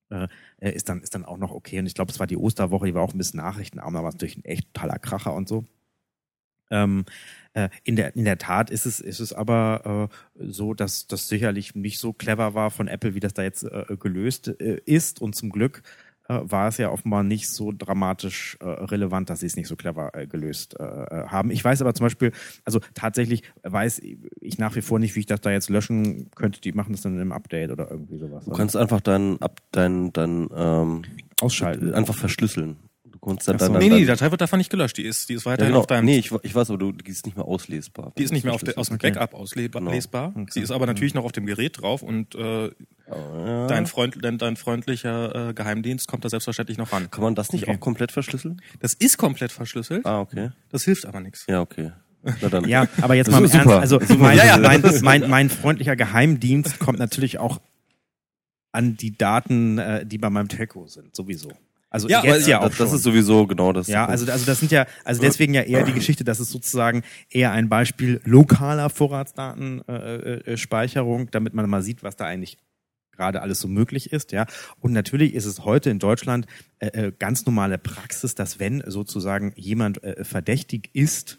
Äh, 0.09 0.27
ist 0.59 0.89
dann 0.89 1.01
ist 1.01 1.15
dann 1.15 1.25
auch 1.25 1.37
noch 1.37 1.51
okay. 1.51 1.79
Und 1.79 1.85
ich 1.85 1.93
glaube 1.93 2.11
es 2.11 2.19
war 2.19 2.27
die 2.27 2.37
Osterwoche 2.37 2.87
die 2.87 2.93
war 2.95 3.03
auch 3.03 3.13
ein 3.13 3.17
bisschen 3.17 3.39
nachrichtenarm. 3.39 3.95
Es 3.95 4.13
natürlich 4.13 4.37
ein 4.37 4.45
echt 4.45 4.73
totaler 4.73 4.99
Kracher 4.99 5.33
und 5.33 5.47
so. 5.47 5.65
Ähm, 6.71 7.05
äh, 7.53 7.69
in 7.83 7.95
der 7.95 8.15
in 8.15 8.25
der 8.25 8.37
Tat 8.37 8.69
ist 8.69 8.85
es 8.85 8.99
ist 8.99 9.19
es 9.19 9.33
aber 9.33 10.09
äh, 10.37 10.51
so 10.51 10.73
dass 10.75 11.07
das 11.07 11.27
sicherlich 11.27 11.73
nicht 11.75 11.99
so 11.99 12.13
clever 12.13 12.53
war 12.53 12.69
von 12.69 12.87
Apple 12.87 13.15
wie 13.15 13.19
das 13.19 13.33
da 13.33 13.41
jetzt 13.43 13.63
äh, 13.63 13.85
gelöst 13.99 14.47
äh, 14.59 14.81
ist. 14.85 15.21
Und 15.21 15.35
zum 15.35 15.49
Glück 15.49 15.81
äh, 16.29 16.39
war 16.43 16.67
es 16.67 16.77
ja 16.77 16.91
offenbar 16.91 17.23
nicht 17.23 17.49
so 17.49 17.73
dramatisch 17.75 18.57
äh, 18.61 18.65
relevant, 18.65 19.29
dass 19.29 19.39
sie 19.41 19.47
es 19.47 19.55
nicht 19.55 19.67
so 19.67 19.75
clever 19.75 20.13
äh, 20.13 20.27
gelöst 20.27 20.79
äh, 20.79 20.83
äh, 20.83 21.27
haben. 21.27 21.49
Ich 21.51 21.63
weiß 21.63 21.81
aber 21.81 21.93
zum 21.93 22.05
Beispiel, 22.05 22.31
also 22.63 22.79
tatsächlich 22.93 23.43
weiß 23.63 23.99
ich 24.39 24.57
nach 24.59 24.75
wie 24.75 24.81
vor 24.81 24.99
nicht, 24.99 25.15
wie 25.15 25.21
ich 25.21 25.25
das 25.25 25.41
da 25.41 25.51
jetzt 25.51 25.69
löschen 25.69 26.29
könnte. 26.35 26.61
Die 26.61 26.71
machen 26.71 26.91
das 26.91 27.01
dann 27.01 27.19
im 27.19 27.31
Update 27.31 27.71
oder 27.71 27.89
irgendwie 27.89 28.19
sowas. 28.19 28.45
Du 28.45 28.51
kannst 28.51 28.77
einfach 28.77 29.01
dein, 29.01 29.39
dein, 29.71 30.13
dein 30.13 30.49
ähm, 30.55 31.01
ausschalten, 31.41 31.93
einfach 31.93 32.15
verschlüsseln. 32.15 32.77
Du 33.21 33.27
kannst 33.27 33.47
dann, 33.47 33.57
dann, 33.57 33.73
nee, 33.73 33.89
nee, 33.89 33.99
die 33.99 34.05
Datei 34.05 34.31
wird 34.31 34.39
davon 34.39 34.59
nicht 34.59 34.69
gelöscht. 34.69 34.97
Die 34.97 35.03
ist, 35.03 35.27
die 35.27 35.33
ist 35.33 35.45
weiterhin 35.45 35.65
ja, 35.65 35.67
genau. 35.71 35.79
auf 35.79 35.87
deinem. 35.87 36.05
Nee, 36.05 36.19
ich, 36.19 36.31
ich 36.43 36.55
weiß, 36.55 36.69
aber 36.69 36.79
du, 36.79 36.91
die 36.93 37.11
ist 37.11 37.25
nicht 37.25 37.35
mehr 37.35 37.45
auslesbar. 37.45 38.13
Die 38.17 38.23
ist 38.23 38.31
nicht 38.31 38.45
mehr 38.45 38.53
auf 38.53 38.63
de, 38.63 38.75
aus 38.75 38.87
dem 38.87 38.97
Backup 38.97 39.33
auslesbar. 39.33 40.31
Genau. 40.31 40.43
Okay. 40.43 40.51
Sie 40.51 40.61
ist 40.61 40.71
aber 40.71 40.85
natürlich 40.85 41.13
noch 41.13 41.25
auf 41.25 41.33
dem 41.33 41.45
Gerät 41.45 41.81
drauf 41.81 42.01
und 42.01 42.35
äh, 42.35 42.39
oh, 42.39 42.71
ja. 43.09 43.67
dein, 43.67 43.87
Freund, 43.87 44.17
dein, 44.21 44.37
dein 44.37 44.55
freundlicher 44.55 45.49
äh, 45.49 45.53
Geheimdienst 45.53 46.07
kommt 46.07 46.23
da 46.23 46.29
selbstverständlich 46.29 46.77
noch 46.77 46.93
ran. 46.93 47.11
Kann 47.11 47.23
man 47.23 47.35
das 47.35 47.51
nicht 47.51 47.63
okay. 47.63 47.75
auch 47.75 47.79
komplett 47.79 48.11
verschlüsseln? 48.13 48.61
Das 48.79 48.93
ist 48.93 49.17
komplett 49.17 49.51
verschlüsselt. 49.51 50.05
Ah, 50.05 50.21
okay. 50.21 50.51
Das 50.69 50.85
hilft 50.85 51.05
aber 51.05 51.19
nichts. 51.19 51.45
Ja, 51.49 51.61
okay. 51.61 51.91
Ja, 52.67 52.87
aber 53.01 53.15
jetzt 53.15 53.31
mal 53.31 53.43
im 53.43 53.49
Ernst, 53.49 53.67
also 53.69 53.99
mein, 54.17 54.37
ja, 54.37 54.45
ja. 54.45 54.57
Mein, 54.57 54.83
mein, 55.01 55.29
mein 55.29 55.49
freundlicher 55.49 55.95
Geheimdienst 55.95 56.79
kommt 56.79 56.99
natürlich 56.99 57.37
auch 57.37 57.61
an 58.71 58.97
die 58.97 59.17
Daten, 59.17 59.77
äh, 59.77 60.05
die 60.05 60.17
bei 60.17 60.29
meinem 60.29 60.49
Telco 60.49 60.85
sind, 60.87 61.15
sowieso. 61.15 61.51
Also 61.89 62.07
ja, 62.07 62.23
jetzt 62.23 62.47
ja 62.47 62.59
auch 62.59 62.69
das, 62.69 62.77
das 62.77 62.93
ist 62.93 63.03
sowieso 63.03 63.45
genau 63.47 63.73
das. 63.73 63.87
Ja, 63.87 64.05
also 64.05 64.31
also 64.31 64.45
das 64.45 64.59
sind 64.59 64.71
ja 64.71 64.85
also 65.03 65.19
deswegen 65.21 65.55
ja 65.55 65.63
eher 65.63 65.83
die 65.83 65.93
Geschichte, 65.99 66.23
dass 66.23 66.39
es 66.39 66.51
sozusagen 66.51 67.01
eher 67.29 67.51
ein 67.51 67.67
Beispiel 67.67 68.21
lokaler 68.25 68.89
Vorratsdatenspeicherung, 68.89 71.21
äh, 71.21 71.23
äh, 71.23 71.29
damit 71.31 71.55
man 71.55 71.69
mal 71.69 71.81
sieht, 71.81 72.03
was 72.03 72.15
da 72.15 72.25
eigentlich 72.25 72.59
gerade 73.11 73.41
alles 73.41 73.59
so 73.59 73.67
möglich 73.67 74.13
ist, 74.13 74.31
ja. 74.31 74.45
Und 74.79 74.93
natürlich 74.93 75.33
ist 75.33 75.45
es 75.45 75.65
heute 75.65 75.89
in 75.89 75.99
Deutschland 75.99 76.45
äh, 76.79 76.87
äh 76.87 77.11
ganz 77.11 77.45
normale 77.45 77.77
Praxis, 77.77 78.33
dass 78.33 78.59
wenn 78.59 78.81
sozusagen 78.85 79.51
jemand 79.55 80.01
äh, 80.03 80.23
verdächtig 80.23 80.89
ist 80.93 81.37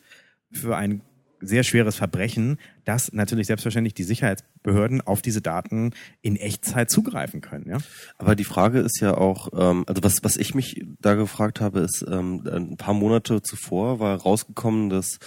für 0.53 0.77
ein 0.77 1.01
sehr 1.41 1.63
schweres 1.63 1.97
Verbrechen, 1.97 2.59
dass 2.85 3.13
natürlich 3.13 3.47
selbstverständlich 3.47 3.95
die 3.95 4.05
Sicherheitsbehörden 4.05 5.01
auf 5.01 5.23
diese 5.23 5.41
Daten 5.41 5.93
in 6.23 6.37
Echtzeit 6.37 6.91
zugreifen 6.91 7.41
können. 7.41 7.69
Ja? 7.69 7.79
Aber 8.19 8.37
die 8.37 8.45
Frage 8.45 8.81
ist 8.81 9.01
ja 9.01 9.17
auch, 9.17 9.49
ähm, 9.55 9.85
also 9.87 10.03
was, 10.03 10.23
was 10.23 10.37
ich 10.37 10.55
mich 10.55 10.85
da 11.01 11.15
gefragt 11.15 11.61
habe, 11.61 11.81
ist, 11.81 12.05
ähm, 12.09 12.47
ein 12.47 12.77
paar 12.77 12.95
Monate 12.95 13.43
zuvor 13.43 14.01
war 14.01 14.21
rausgekommen, 14.21 14.91
dass 14.91 15.19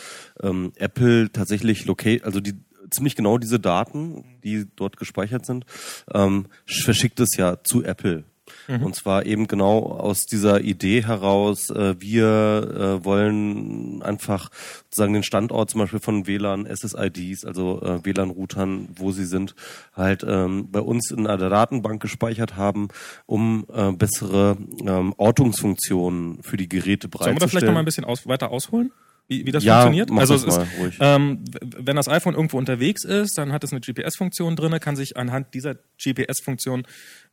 ähm, 0.41 0.71
Apple 0.75 1.31
tatsächlich 1.31 1.85
locate, 1.85 2.23
also 2.23 2.39
die 2.39 2.53
ziemlich 2.89 3.15
genau 3.15 3.37
diese 3.37 3.59
Daten, 3.59 4.23
die 4.43 4.65
dort 4.75 4.97
gespeichert 4.97 5.45
sind, 5.45 5.65
ähm, 6.13 6.47
verschickt 6.65 7.19
es 7.19 7.35
ja 7.37 7.63
zu 7.63 7.83
Apple. 7.83 8.23
Mhm. 8.67 8.83
Und 8.83 8.95
zwar 8.95 9.25
eben 9.25 9.47
genau 9.47 9.79
aus 9.79 10.25
dieser 10.25 10.61
Idee 10.61 11.03
heraus, 11.03 11.69
äh, 11.69 11.95
wir 11.99 12.99
äh, 13.01 13.05
wollen 13.05 14.01
einfach 14.01 14.49
sozusagen 14.85 15.13
den 15.13 15.23
Standort 15.23 15.69
zum 15.69 15.81
Beispiel 15.81 15.99
von 15.99 16.27
WLAN, 16.27 16.65
SSIDs, 16.65 17.45
also 17.45 17.81
äh, 17.81 18.05
WLAN-Routern, 18.05 18.89
wo 18.95 19.11
sie 19.11 19.25
sind, 19.25 19.55
halt 19.93 20.25
ähm, 20.27 20.69
bei 20.71 20.79
uns 20.79 21.11
in 21.11 21.27
einer 21.27 21.49
Datenbank 21.49 22.01
gespeichert 22.01 22.55
haben, 22.55 22.87
um 23.25 23.65
äh, 23.73 23.91
bessere 23.91 24.57
ähm, 24.85 25.13
Ortungsfunktionen 25.17 26.41
für 26.43 26.57
die 26.57 26.69
Geräte 26.69 27.07
bereitzustellen. 27.07 27.23
Sollen 27.23 27.35
wir 27.35 27.39
da 27.39 27.47
vielleicht 27.47 27.65
noch 27.65 27.73
mal 27.73 27.79
ein 27.79 27.85
bisschen 27.85 28.05
aus, 28.05 28.27
weiter 28.27 28.51
ausholen? 28.51 28.91
Wie, 29.27 29.45
wie 29.45 29.51
das 29.51 29.63
ja, 29.63 29.81
funktioniert. 29.81 30.11
also 30.11 30.35
es 30.35 30.43
ist, 30.43 30.59
ähm, 30.99 31.43
wenn 31.61 31.95
das 31.95 32.07
iPhone 32.07 32.35
irgendwo 32.35 32.57
unterwegs 32.57 33.03
ist, 33.03 33.37
dann 33.37 33.53
hat 33.53 33.63
es 33.63 33.71
eine 33.71 33.81
GPS-Funktion 33.81 34.55
drinne, 34.55 34.79
kann 34.79 34.95
sich 34.95 35.15
anhand 35.17 35.53
dieser 35.53 35.75
GPS-Funktion 35.97 36.83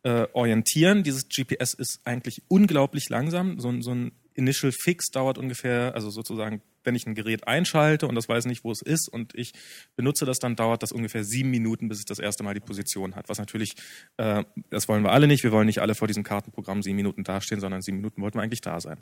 äh, 0.03 0.27
orientieren. 0.33 1.03
Dieses 1.03 1.29
GPS 1.29 1.75
ist 1.75 2.01
eigentlich 2.05 2.43
unglaublich 2.49 3.09
langsam. 3.09 3.59
So, 3.59 3.81
so 3.81 3.93
ein 3.93 4.13
Initial 4.35 4.73
Fix 4.73 5.11
dauert 5.11 5.37
ungefähr, 5.37 5.95
also 5.95 6.11
sozusagen, 6.11 6.63
wenn 6.85 6.95
ich 6.95 7.07
ein 7.07 7.15
Gerät 7.15 7.47
einschalte 7.47 8.07
und 8.07 8.15
das 8.15 8.29
weiß 8.29 8.47
nicht, 8.47 8.65
wo 8.65 8.71
es 8.71 8.83
ist 8.83 9.09
und 9.09 9.35
ich 9.35 9.53
benutze 9.97 10.25
das, 10.25 10.39
dann 10.39 10.57
dauert 10.57 10.83
das 10.83 10.93
ungefähr 10.93 11.25
sieben 11.25 11.51
Minuten, 11.51 11.89
bis 11.89 11.99
es 11.99 12.05
das 12.05 12.19
erste 12.19 12.43
Mal 12.43 12.55
die 12.55 12.61
Position 12.61 13.17
hat. 13.17 13.29
Was 13.29 13.39
natürlich, 13.39 13.75
äh, 14.17 14.45
das 14.71 14.89
wollen 14.89 15.03
wir 15.03 15.13
alle 15.13 15.27
nicht. 15.27 15.43
Wir 15.43 15.53
wollen 15.53 15.67
nicht 15.67 15.81
alle 15.81 15.95
vor 15.95 16.09
diesem 16.09 16.23
Kartenprogramm 16.23 16.83
sieben 16.83 16.97
Minuten 16.97 17.25
dastehen, 17.25 17.61
sondern 17.61 17.83
sieben 17.83 17.99
Minuten 17.99 18.23
wollten 18.23 18.39
wir 18.39 18.43
eigentlich 18.43 18.61
da 18.61 18.81
sein. 18.81 19.01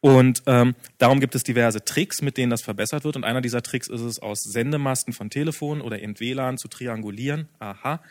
Und 0.00 0.42
ähm, 0.46 0.74
darum 0.98 1.20
gibt 1.20 1.34
es 1.34 1.42
diverse 1.42 1.84
Tricks, 1.84 2.22
mit 2.22 2.36
denen 2.36 2.50
das 2.50 2.62
verbessert 2.62 3.04
wird. 3.04 3.16
Und 3.16 3.24
einer 3.24 3.40
dieser 3.40 3.62
Tricks 3.62 3.88
ist 3.88 4.00
es, 4.00 4.18
aus 4.18 4.40
Sendemasten 4.42 5.12
von 5.12 5.30
Telefonen 5.30 5.82
oder 5.82 6.00
eben 6.00 6.18
WLAN 6.18 6.58
zu 6.58 6.68
triangulieren. 6.68 7.48
Aha, 7.58 8.02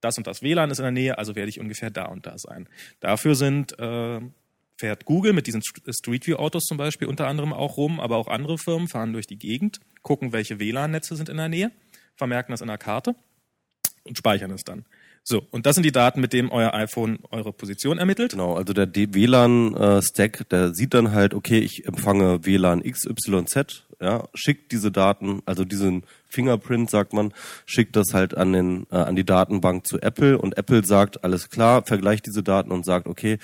das 0.00 0.16
und 0.18 0.26
das 0.26 0.42
WLAN 0.42 0.70
ist 0.70 0.78
in 0.78 0.84
der 0.84 0.92
Nähe, 0.92 1.18
also 1.18 1.34
werde 1.34 1.48
ich 1.48 1.60
ungefähr 1.60 1.90
da 1.90 2.04
und 2.06 2.26
da 2.26 2.38
sein. 2.38 2.68
Dafür 3.00 3.34
sind 3.34 3.78
äh, 3.78 4.20
fährt 4.78 5.04
Google 5.04 5.32
mit 5.32 5.46
diesen 5.46 5.62
Street 5.62 6.26
View 6.26 6.36
Autos 6.36 6.64
zum 6.64 6.78
Beispiel 6.78 7.08
unter 7.08 7.26
anderem 7.26 7.52
auch 7.52 7.76
rum, 7.76 8.00
aber 8.00 8.16
auch 8.16 8.28
andere 8.28 8.58
Firmen 8.58 8.88
fahren 8.88 9.12
durch 9.12 9.26
die 9.26 9.38
Gegend, 9.38 9.80
gucken, 10.02 10.32
welche 10.32 10.60
WLAN-Netze 10.60 11.16
sind 11.16 11.28
in 11.28 11.36
der 11.36 11.48
Nähe, 11.48 11.72
vermerken 12.16 12.52
das 12.52 12.60
in 12.60 12.68
der 12.68 12.78
Karte 12.78 13.14
und 14.04 14.16
speichern 14.16 14.52
es 14.52 14.64
dann. 14.64 14.84
So, 15.24 15.46
und 15.50 15.66
das 15.66 15.74
sind 15.74 15.82
die 15.82 15.92
Daten, 15.92 16.22
mit 16.22 16.32
denen 16.32 16.48
euer 16.48 16.72
iPhone 16.72 17.18
eure 17.30 17.52
Position 17.52 17.98
ermittelt. 17.98 18.30
Genau, 18.30 18.54
also 18.54 18.72
der 18.72 18.88
WLAN-Stack, 18.94 20.48
der 20.48 20.72
sieht 20.72 20.94
dann 20.94 21.12
halt, 21.12 21.34
okay, 21.34 21.58
ich 21.58 21.84
empfange 21.86 22.46
WLAN 22.46 22.82
XYZ, 22.82 23.84
ja, 24.00 24.26
schickt 24.32 24.72
diese 24.72 24.90
Daten, 24.90 25.42
also 25.44 25.64
diesen 25.64 26.04
Fingerprint, 26.28 26.88
sagt 26.88 27.12
man, 27.12 27.34
schickt 27.66 27.96
das 27.96 28.14
halt 28.14 28.36
an 28.36 28.52
den 28.52 28.86
äh, 28.90 28.96
an 28.96 29.16
die 29.16 29.24
Datenbank 29.24 29.86
zu 29.86 30.00
Apple 30.00 30.38
und 30.38 30.56
Apple 30.56 30.84
sagt, 30.84 31.24
alles 31.24 31.50
klar, 31.50 31.84
vergleicht 31.84 32.26
diese 32.26 32.42
Daten 32.42 32.70
und 32.70 32.86
sagt, 32.86 33.06
okay, 33.06 33.38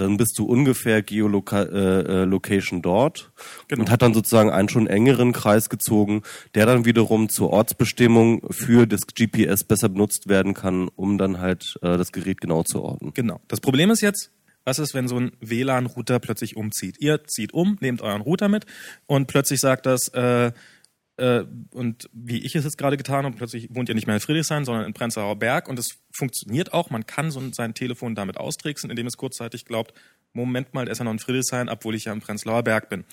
dann 0.00 0.16
bist 0.16 0.38
du 0.38 0.44
ungefähr 0.44 1.02
Geolocation 1.02 2.78
äh, 2.78 2.80
äh 2.80 2.82
dort 2.82 3.32
genau. 3.68 3.82
und 3.82 3.90
hat 3.90 4.02
dann 4.02 4.14
sozusagen 4.14 4.50
einen 4.50 4.68
schon 4.68 4.86
engeren 4.86 5.32
Kreis 5.32 5.68
gezogen, 5.68 6.22
der 6.54 6.66
dann 6.66 6.84
wiederum 6.84 7.28
zur 7.28 7.50
Ortsbestimmung 7.50 8.42
für 8.50 8.86
das 8.86 9.02
GPS 9.06 9.64
besser 9.64 9.88
benutzt 9.88 10.28
werden 10.28 10.54
kann, 10.54 10.88
um 10.88 11.18
dann 11.18 11.38
halt 11.38 11.78
äh, 11.82 11.96
das 11.96 12.12
Gerät 12.12 12.40
genau 12.40 12.62
zu 12.62 12.82
orten. 12.82 13.12
Genau. 13.14 13.40
Das 13.48 13.60
Problem 13.60 13.90
ist 13.90 14.00
jetzt, 14.00 14.30
was 14.64 14.78
ist, 14.78 14.92
wenn 14.92 15.08
so 15.08 15.18
ein 15.18 15.32
WLAN-Router 15.40 16.18
plötzlich 16.18 16.56
umzieht? 16.56 16.96
Ihr 17.00 17.24
zieht 17.24 17.54
um, 17.54 17.78
nehmt 17.80 18.02
euren 18.02 18.20
Router 18.20 18.48
mit 18.48 18.66
und 19.06 19.26
plötzlich 19.26 19.60
sagt 19.60 19.86
das, 19.86 20.08
äh, 20.08 20.52
äh, 21.18 21.44
und 21.72 22.08
wie 22.12 22.38
ich 22.38 22.54
es 22.54 22.64
jetzt 22.64 22.78
gerade 22.78 22.96
getan 22.96 23.24
habe, 23.24 23.36
plötzlich 23.36 23.68
wohnt 23.74 23.88
ihr 23.88 23.94
nicht 23.94 24.06
mehr 24.06 24.16
in 24.16 24.20
Friedrichshain, 24.20 24.64
sondern 24.64 24.86
in 24.86 24.94
Prenzlauer 24.94 25.36
Berg 25.36 25.68
und 25.68 25.78
es 25.78 25.98
funktioniert 26.12 26.72
auch. 26.72 26.90
Man 26.90 27.06
kann 27.06 27.30
so 27.30 27.42
sein 27.52 27.74
Telefon 27.74 28.14
damit 28.14 28.36
austricksen, 28.36 28.90
indem 28.90 29.06
es 29.06 29.16
kurzzeitig 29.16 29.64
glaubt, 29.64 29.94
Moment 30.32 30.74
mal, 30.74 30.84
der 30.84 30.92
ist 30.92 30.98
ja 30.98 31.04
noch 31.04 31.12
in 31.12 31.18
Friedrichshain, 31.18 31.68
obwohl 31.68 31.94
ich 31.94 32.04
ja 32.04 32.12
im 32.12 32.20
Prenzlauer 32.20 32.62
Berg 32.62 32.88
bin. 32.88 33.04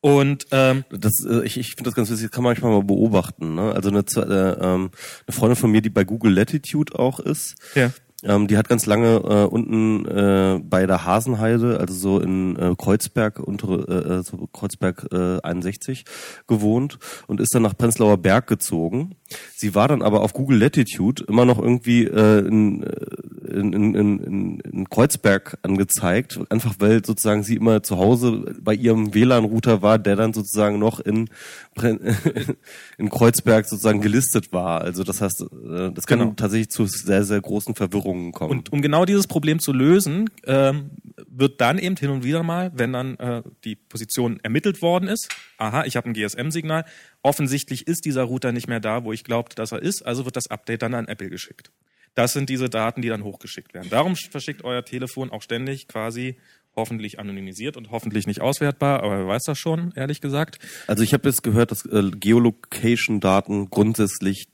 Und 0.00 0.46
ähm, 0.52 0.84
das, 0.90 1.24
äh, 1.24 1.44
ich, 1.44 1.58
ich 1.58 1.74
finde 1.74 1.84
das 1.84 1.94
ganz 1.94 2.10
wichtig, 2.10 2.26
das 2.26 2.30
kann 2.30 2.44
man 2.44 2.52
manchmal 2.52 2.72
mal 2.72 2.84
beobachten. 2.84 3.54
Ne? 3.54 3.72
Also 3.72 3.90
eine, 3.90 4.00
äh, 4.00 4.64
ähm, 4.64 4.90
eine 5.26 5.34
Freundin 5.34 5.56
von 5.56 5.70
mir, 5.70 5.82
die 5.82 5.90
bei 5.90 6.04
Google 6.04 6.32
Latitude 6.34 6.98
auch 6.98 7.18
ist, 7.18 7.56
ja. 7.74 7.90
Ähm, 8.24 8.48
die 8.48 8.58
hat 8.58 8.68
ganz 8.68 8.86
lange 8.86 9.16
äh, 9.16 9.44
unten 9.44 10.04
äh, 10.06 10.60
bei 10.62 10.86
der 10.86 11.04
Hasenheide, 11.04 11.78
also 11.78 11.94
so 11.94 12.20
in 12.20 12.56
äh, 12.56 12.74
Kreuzberg, 12.76 13.38
untere 13.38 13.82
äh, 13.88 14.14
äh 14.18 14.22
so 14.22 14.48
Kreuzberg 14.52 15.06
äh, 15.12 15.40
61 15.42 16.04
gewohnt 16.48 16.98
und 17.28 17.40
ist 17.40 17.54
dann 17.54 17.62
nach 17.62 17.76
Prenzlauer 17.76 18.16
Berg 18.16 18.48
gezogen. 18.48 19.14
Sie 19.54 19.74
war 19.74 19.88
dann 19.88 20.02
aber 20.02 20.20
auf 20.22 20.32
Google 20.32 20.58
Latitude 20.58 21.24
immer 21.28 21.44
noch 21.44 21.58
irgendwie 21.58 22.04
äh, 22.04 22.38
in, 22.46 22.82
äh, 22.82 23.50
in, 23.50 23.72
in, 23.72 23.94
in, 23.94 24.60
in 24.60 24.88
Kreuzberg 24.90 25.58
angezeigt, 25.62 26.38
einfach 26.50 26.74
weil 26.78 27.04
sozusagen 27.04 27.42
sie 27.42 27.56
immer 27.56 27.82
zu 27.82 27.98
Hause 27.98 28.54
bei 28.60 28.74
ihrem 28.74 29.14
WLAN-Router 29.14 29.82
war, 29.82 29.98
der 29.98 30.16
dann 30.16 30.32
sozusagen 30.32 30.78
noch 30.78 31.00
in, 31.00 31.28
in 32.98 33.10
Kreuzberg 33.10 33.66
sozusagen 33.66 34.00
gelistet 34.00 34.52
war. 34.52 34.80
Also 34.82 35.04
das 35.04 35.20
heißt, 35.20 35.42
äh, 35.42 35.90
das 35.92 36.06
kann 36.06 36.18
Genau. 36.18 36.32
tatsächlich 36.36 36.70
zu 36.70 36.86
sehr, 36.86 37.24
sehr 37.24 37.40
großen 37.40 37.74
Verwirrungen 37.74 38.32
kommen. 38.32 38.50
Und 38.50 38.72
um 38.72 38.82
genau 38.82 39.04
dieses 39.04 39.26
Problem 39.26 39.60
zu 39.60 39.72
lösen, 39.72 40.30
ähm, 40.46 40.90
wird 41.28 41.60
dann 41.60 41.78
eben 41.78 41.96
hin 41.96 42.10
und 42.10 42.24
wieder 42.24 42.42
mal, 42.42 42.72
wenn 42.74 42.92
dann 42.92 43.16
äh, 43.18 43.42
die 43.64 43.76
Position 43.76 44.40
ermittelt 44.42 44.82
worden 44.82 45.08
ist, 45.08 45.28
aha, 45.58 45.84
ich 45.84 45.96
habe 45.96 46.08
ein 46.08 46.14
GSM-Signal, 46.14 46.84
offensichtlich 47.22 47.86
ist 47.86 48.04
dieser 48.04 48.22
Router 48.22 48.52
nicht 48.52 48.68
mehr 48.68 48.80
da, 48.80 49.04
wo 49.04 49.12
ich 49.12 49.24
glaubte, 49.24 49.56
dass 49.56 49.72
er 49.72 49.82
ist, 49.82 50.02
also 50.06 50.24
wird 50.24 50.36
das 50.36 50.46
Update 50.48 50.82
dann 50.82 50.94
an 50.94 51.06
Apple 51.08 51.28
geschickt. 51.28 51.70
Das 52.14 52.32
sind 52.32 52.48
diese 52.48 52.68
Daten, 52.70 53.02
die 53.02 53.08
dann 53.08 53.22
hochgeschickt 53.22 53.74
werden. 53.74 53.90
Darum 53.90 54.16
verschickt 54.16 54.64
euer 54.64 54.84
Telefon 54.84 55.30
auch 55.30 55.42
ständig 55.42 55.86
quasi 55.88 56.36
hoffentlich 56.74 57.18
anonymisiert 57.18 57.76
und 57.76 57.90
hoffentlich 57.90 58.26
nicht 58.26 58.40
auswertbar, 58.40 59.02
aber 59.02 59.18
wer 59.18 59.26
weiß 59.26 59.44
das 59.44 59.58
schon, 59.58 59.92
ehrlich 59.96 60.20
gesagt. 60.20 60.58
Also 60.86 61.02
ich 61.02 61.12
habe 61.12 61.28
jetzt 61.28 61.42
gehört, 61.42 61.70
dass 61.72 61.84
äh, 61.86 62.10
Geolocation-Daten 62.12 63.70
grundsätzlich 63.70 64.48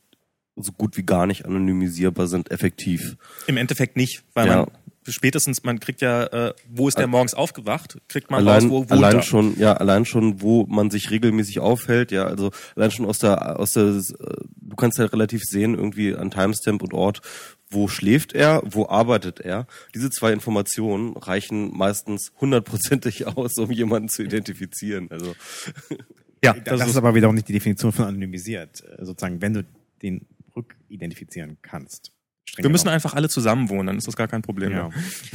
so 0.56 0.72
gut 0.72 0.96
wie 0.96 1.02
gar 1.02 1.26
nicht 1.26 1.44
anonymisierbar 1.44 2.26
sind, 2.28 2.50
effektiv. 2.50 3.16
Im 3.46 3.56
Endeffekt 3.56 3.96
nicht, 3.96 4.22
weil 4.34 4.46
Ja. 4.46 4.56
man 4.56 4.70
spätestens, 5.08 5.62
man 5.64 5.80
kriegt 5.80 6.00
ja, 6.00 6.24
äh, 6.26 6.54
wo 6.68 6.88
ist 6.88 6.98
der 6.98 7.06
morgens 7.06 7.34
aufgewacht, 7.34 7.98
kriegt 8.08 8.30
man 8.30 8.40
Allein, 8.40 8.62
raus, 8.64 8.70
wo 8.70 8.78
wohnt 8.80 8.92
allein 8.92 9.16
er. 9.16 9.22
schon, 9.22 9.58
ja, 9.58 9.74
allein 9.74 10.04
schon, 10.04 10.40
wo 10.40 10.66
man 10.66 10.90
sich 10.90 11.10
regelmäßig 11.10 11.60
aufhält, 11.60 12.12
ja, 12.12 12.26
also 12.26 12.50
allein 12.76 12.90
schon 12.90 13.06
aus 13.06 13.18
der, 13.18 13.58
aus 13.58 13.72
der, 13.72 13.84
äh, 13.84 14.02
du 14.56 14.76
kannst 14.76 14.98
ja 14.98 15.06
relativ 15.06 15.42
sehen, 15.44 15.74
irgendwie 15.74 16.14
an 16.14 16.30
Timestamp 16.30 16.82
und 16.82 16.94
Ort, 16.94 17.20
wo 17.70 17.88
schläft 17.88 18.32
er, 18.32 18.62
wo 18.64 18.86
arbeitet 18.88 19.40
er. 19.40 19.66
Diese 19.94 20.10
zwei 20.10 20.32
Informationen 20.32 21.16
reichen 21.16 21.76
meistens 21.76 22.32
hundertprozentig 22.40 23.26
aus, 23.36 23.58
um 23.58 23.70
jemanden 23.70 24.08
zu 24.08 24.22
identifizieren. 24.22 25.08
Also 25.10 25.34
Ja, 26.44 26.52
Das, 26.52 26.86
ist 26.86 26.96
aber 26.96 27.14
wiederum 27.14 27.34
nicht 27.34 27.48
die 27.48 27.54
Definition 27.54 27.90
von 27.92 28.04
anonymisiert. 28.04 28.84
Äh, 28.84 29.04
Sozusagen, 29.04 29.40
wenn 29.40 29.54
du 29.54 29.64
den 30.02 30.26
rückidentifizieren 30.54 31.56
kannst. 31.62 32.12
Streng 32.46 32.64
Wir 32.64 32.70
müssen 32.70 32.88
einfach 32.88 33.14
alle 33.14 33.28
zusammen 33.28 33.68
wohnen, 33.70 33.86
dann 33.88 33.98
ist 33.98 34.06
das 34.06 34.16
gar 34.16 34.28
kein 34.28 34.42
Problem 34.42 34.70
Ja. 34.70 34.88
mehr. 34.88 34.90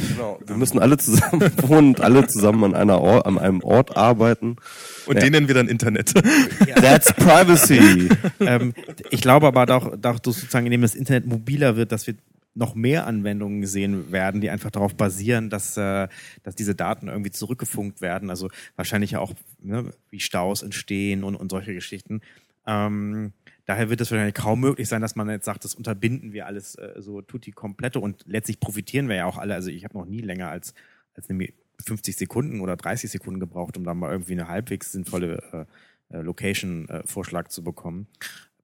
genau, 0.10 0.40
wir 0.46 0.56
müssen 0.58 0.80
alle 0.80 0.98
zusammen 0.98 1.42
wohnen 1.64 1.88
und 1.90 2.02
alle 2.02 2.28
zusammen 2.28 2.64
an 2.64 2.76
einer 2.76 3.02
Ort, 3.02 3.26
an 3.26 3.38
einem 3.38 3.62
Ort 3.64 3.98
arbeiten. 3.98 4.58
Und 5.06 5.16
Ja. 5.16 5.22
den 5.24 5.32
nennen 5.34 5.48
wir 5.48 5.56
dann 5.56 5.68
Internet. 5.68 6.14
That's 6.76 7.14
privacy. 7.14 8.10
ähm, 8.40 8.74
ich 9.10 9.22
glaube 9.22 9.48
aber 9.48 9.70
auch 9.76 9.96
dass 9.98 10.18
sozusagen, 10.24 10.66
indem 10.68 10.82
das 10.82 10.96
Internet 10.96 11.26
mobiler 11.26 11.76
wird, 11.76 11.92
dass 11.92 12.06
wir 12.08 12.16
noch 12.56 12.76
mehr 12.76 13.06
Anwendungen 13.08 13.66
sehen 13.66 14.12
werden, 14.12 14.42
die 14.42 14.50
einfach 14.50 14.72
darauf 14.72 14.96
basieren, 14.96 15.50
dass, 15.50 15.78
äh, 15.78 16.08
dass 16.44 16.56
diese 16.56 16.76
Daten 16.76 17.08
irgendwie 17.08 17.32
zurückgefunkt 17.32 18.02
werden. 18.02 18.30
Also 18.30 18.50
wahrscheinlich 18.76 19.12
ja 19.12 19.20
auch, 19.20 19.34
ne, 19.62 19.92
wie 20.10 20.20
Staus 20.20 20.62
entstehen 20.62 21.24
und, 21.24 21.36
und 21.36 21.50
solche 21.52 21.74
Geschichten. 21.74 22.22
Ähm, 22.68 23.32
daher 23.70 23.92
wird 23.92 24.02
es 24.02 24.10
wahrscheinlich 24.10 24.34
kaum 24.34 24.62
möglich 24.62 24.90
sein, 24.90 25.00
dass 25.00 25.16
man 25.16 25.30
jetzt 25.30 25.46
sagt, 25.46 25.64
das 25.64 25.76
unterbinden 25.76 26.34
wir 26.34 26.48
alles 26.48 26.74
äh, 26.74 26.96
so 26.98 27.22
tutti 27.22 27.52
komplette 27.52 28.00
und 28.00 28.24
letztlich 28.26 28.60
profitieren 28.60 29.08
wir 29.08 29.16
ja 29.16 29.26
auch 29.26 29.38
alle. 29.38 29.54
Also 29.54 29.70
ich 29.70 29.84
habe 29.84 29.96
noch 29.96 30.08
nie 30.08 30.22
länger 30.22 30.50
als, 30.50 30.74
als 31.14 31.30
eine 31.30 31.50
50 31.86 32.18
Sekunden 32.18 32.62
oder 32.62 32.76
30 32.76 33.12
Sekunden 33.12 33.40
gebraucht, 33.40 33.78
um 33.78 33.84
da 33.84 33.94
mal 33.94 34.12
irgendwie 34.12 34.32
eine 34.32 34.48
halbwegs 34.48 34.92
sinnvolle 34.92 35.68
äh, 36.12 36.18
äh, 36.18 36.22
Location-Vorschlag 36.22 37.50
zu 37.50 37.64
bekommen. 37.64 38.08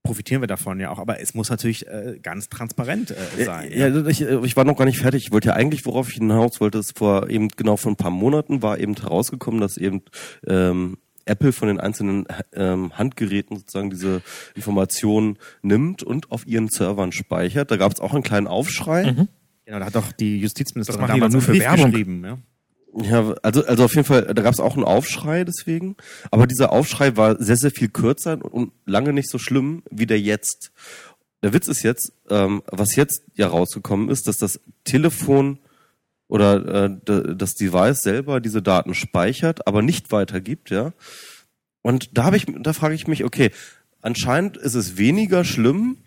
Profitieren 0.01 0.41
wir 0.41 0.47
davon 0.47 0.79
ja 0.79 0.89
auch, 0.89 0.97
aber 0.97 1.19
es 1.19 1.35
muss 1.35 1.51
natürlich 1.51 1.85
äh, 1.85 2.17
ganz 2.19 2.49
transparent 2.49 3.11
äh, 3.11 3.43
sein. 3.43 3.71
Ja, 3.71 4.07
ich, 4.07 4.21
ich 4.21 4.57
war 4.57 4.63
noch 4.63 4.75
gar 4.75 4.85
nicht 4.85 4.99
fertig. 4.99 5.25
Ich 5.25 5.31
wollte 5.31 5.49
ja 5.49 5.53
eigentlich, 5.53 5.85
worauf 5.85 6.09
ich 6.09 6.15
hinaus 6.15 6.59
wollte, 6.59 6.79
ist 6.79 6.97
vor 6.97 7.29
eben 7.29 7.49
genau 7.49 7.77
vor 7.77 7.91
ein 7.91 7.95
paar 7.95 8.11
Monaten 8.11 8.63
war 8.63 8.79
eben 8.79 8.95
herausgekommen, 8.95 9.61
dass 9.61 9.77
eben 9.77 10.01
ähm, 10.47 10.97
Apple 11.25 11.51
von 11.51 11.67
den 11.67 11.79
einzelnen 11.79 12.25
ähm, 12.53 12.97
Handgeräten 12.97 13.57
sozusagen 13.57 13.89
diese 13.89 14.21
Informationen 14.55 15.37
nimmt 15.61 16.03
und 16.03 16.31
auf 16.31 16.45
ihren 16.47 16.69
Servern 16.69 17.11
speichert. 17.11 17.71
Da 17.71 17.77
gab 17.77 17.91
es 17.91 17.99
auch 17.99 18.13
einen 18.13 18.23
kleinen 18.23 18.47
Aufschrei. 18.47 19.27
Genau, 19.65 19.79
da 19.79 19.85
hat 19.85 19.95
doch 19.95 20.11
die 20.11 20.39
Justizministerin 20.39 21.01
Das 21.01 21.09
damals 21.09 21.33
nur 21.33 21.41
für 21.41 21.51
Brief 21.51 21.61
Werbung. 21.61 21.91
geschrieben. 21.91 22.23
Ja? 22.23 22.37
Ja, 22.97 23.35
also, 23.41 23.65
also 23.65 23.83
auf 23.85 23.95
jeden 23.95 24.05
Fall, 24.07 24.33
da 24.33 24.41
gab 24.41 24.53
es 24.53 24.59
auch 24.59 24.75
einen 24.75 24.85
Aufschrei 24.85 25.43
deswegen. 25.43 25.97
Aber 26.31 26.47
dieser 26.47 26.71
Aufschrei 26.71 27.17
war 27.17 27.41
sehr, 27.41 27.57
sehr 27.57 27.71
viel 27.71 27.89
kürzer 27.89 28.33
und, 28.33 28.43
und 28.43 28.71
lange 28.85 29.11
nicht 29.11 29.29
so 29.29 29.37
schlimm 29.37 29.83
wie 29.91 30.05
der 30.05 30.19
jetzt. 30.19 30.71
Der 31.43 31.51
Witz 31.53 31.67
ist 31.67 31.83
jetzt, 31.83 32.13
ähm, 32.29 32.63
was 32.67 32.95
jetzt 32.95 33.23
ja 33.35 33.47
rausgekommen 33.47 34.09
ist, 34.09 34.27
dass 34.27 34.37
das 34.37 34.59
Telefon 34.85 35.59
oder 36.27 36.85
äh, 36.85 37.35
das 37.35 37.55
Device 37.55 38.01
selber 38.01 38.39
diese 38.39 38.61
Daten 38.61 38.93
speichert, 38.93 39.67
aber 39.67 39.81
nicht 39.81 40.11
weitergibt, 40.11 40.69
ja. 40.69 40.93
Und 41.81 42.17
da 42.17 42.23
habe 42.23 42.37
ich, 42.37 42.47
da 42.47 42.73
frage 42.73 42.95
ich 42.95 43.07
mich, 43.07 43.23
okay, 43.23 43.51
anscheinend 44.01 44.57
ist 44.57 44.73
es 44.73 44.97
weniger 44.97 45.43
schlimm, 45.43 45.97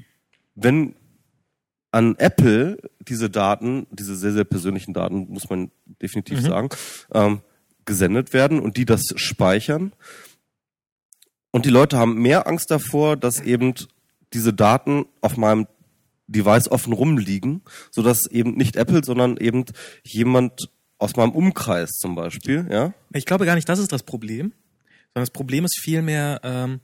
wenn 0.55 0.97
an 1.91 2.16
Apple 2.16 2.79
diese 3.01 3.31
Daten, 3.31 3.87
diese 3.91 4.16
sehr, 4.16 4.33
sehr 4.33 4.45
persönlichen 4.45 4.93
Daten, 4.93 5.29
muss 5.31 5.49
man 5.49 5.71
definitiv 6.03 6.41
sagen, 6.41 6.69
ähm, 7.14 7.41
gesendet 7.85 8.33
werden 8.33 8.61
und 8.61 8.77
die 8.77 8.85
das 8.85 9.05
speichern. 9.16 9.93
Und 11.51 11.64
die 11.64 11.71
Leute 11.71 11.97
haben 11.97 12.21
mehr 12.21 12.47
Angst 12.47 12.71
davor, 12.71 13.16
dass 13.16 13.41
eben 13.41 13.75
diese 14.35 14.53
Daten 14.53 15.07
auf 15.23 15.37
meinem 15.37 15.66
Device 16.29 16.70
offen 16.70 16.93
rumliegen, 16.93 17.62
sodass 17.91 18.26
eben 18.26 18.55
nicht 18.55 18.76
Apple, 18.76 19.03
sondern 19.03 19.37
eben 19.39 19.64
jemand 20.05 20.70
aus 20.99 21.16
meinem 21.16 21.33
Umkreis 21.33 21.91
zum 21.99 22.14
Beispiel, 22.14 22.66
ja. 22.70 22.93
Ich 23.12 23.24
glaube 23.24 23.47
gar 23.47 23.55
nicht, 23.55 23.68
das 23.68 23.79
ist 23.79 23.93
das 23.93 24.03
Problem, 24.03 24.53
sondern 25.14 25.22
das 25.22 25.31
Problem 25.31 25.64
ist 25.64 25.81
vielmehr, 25.81 26.41
ähm, 26.43 26.81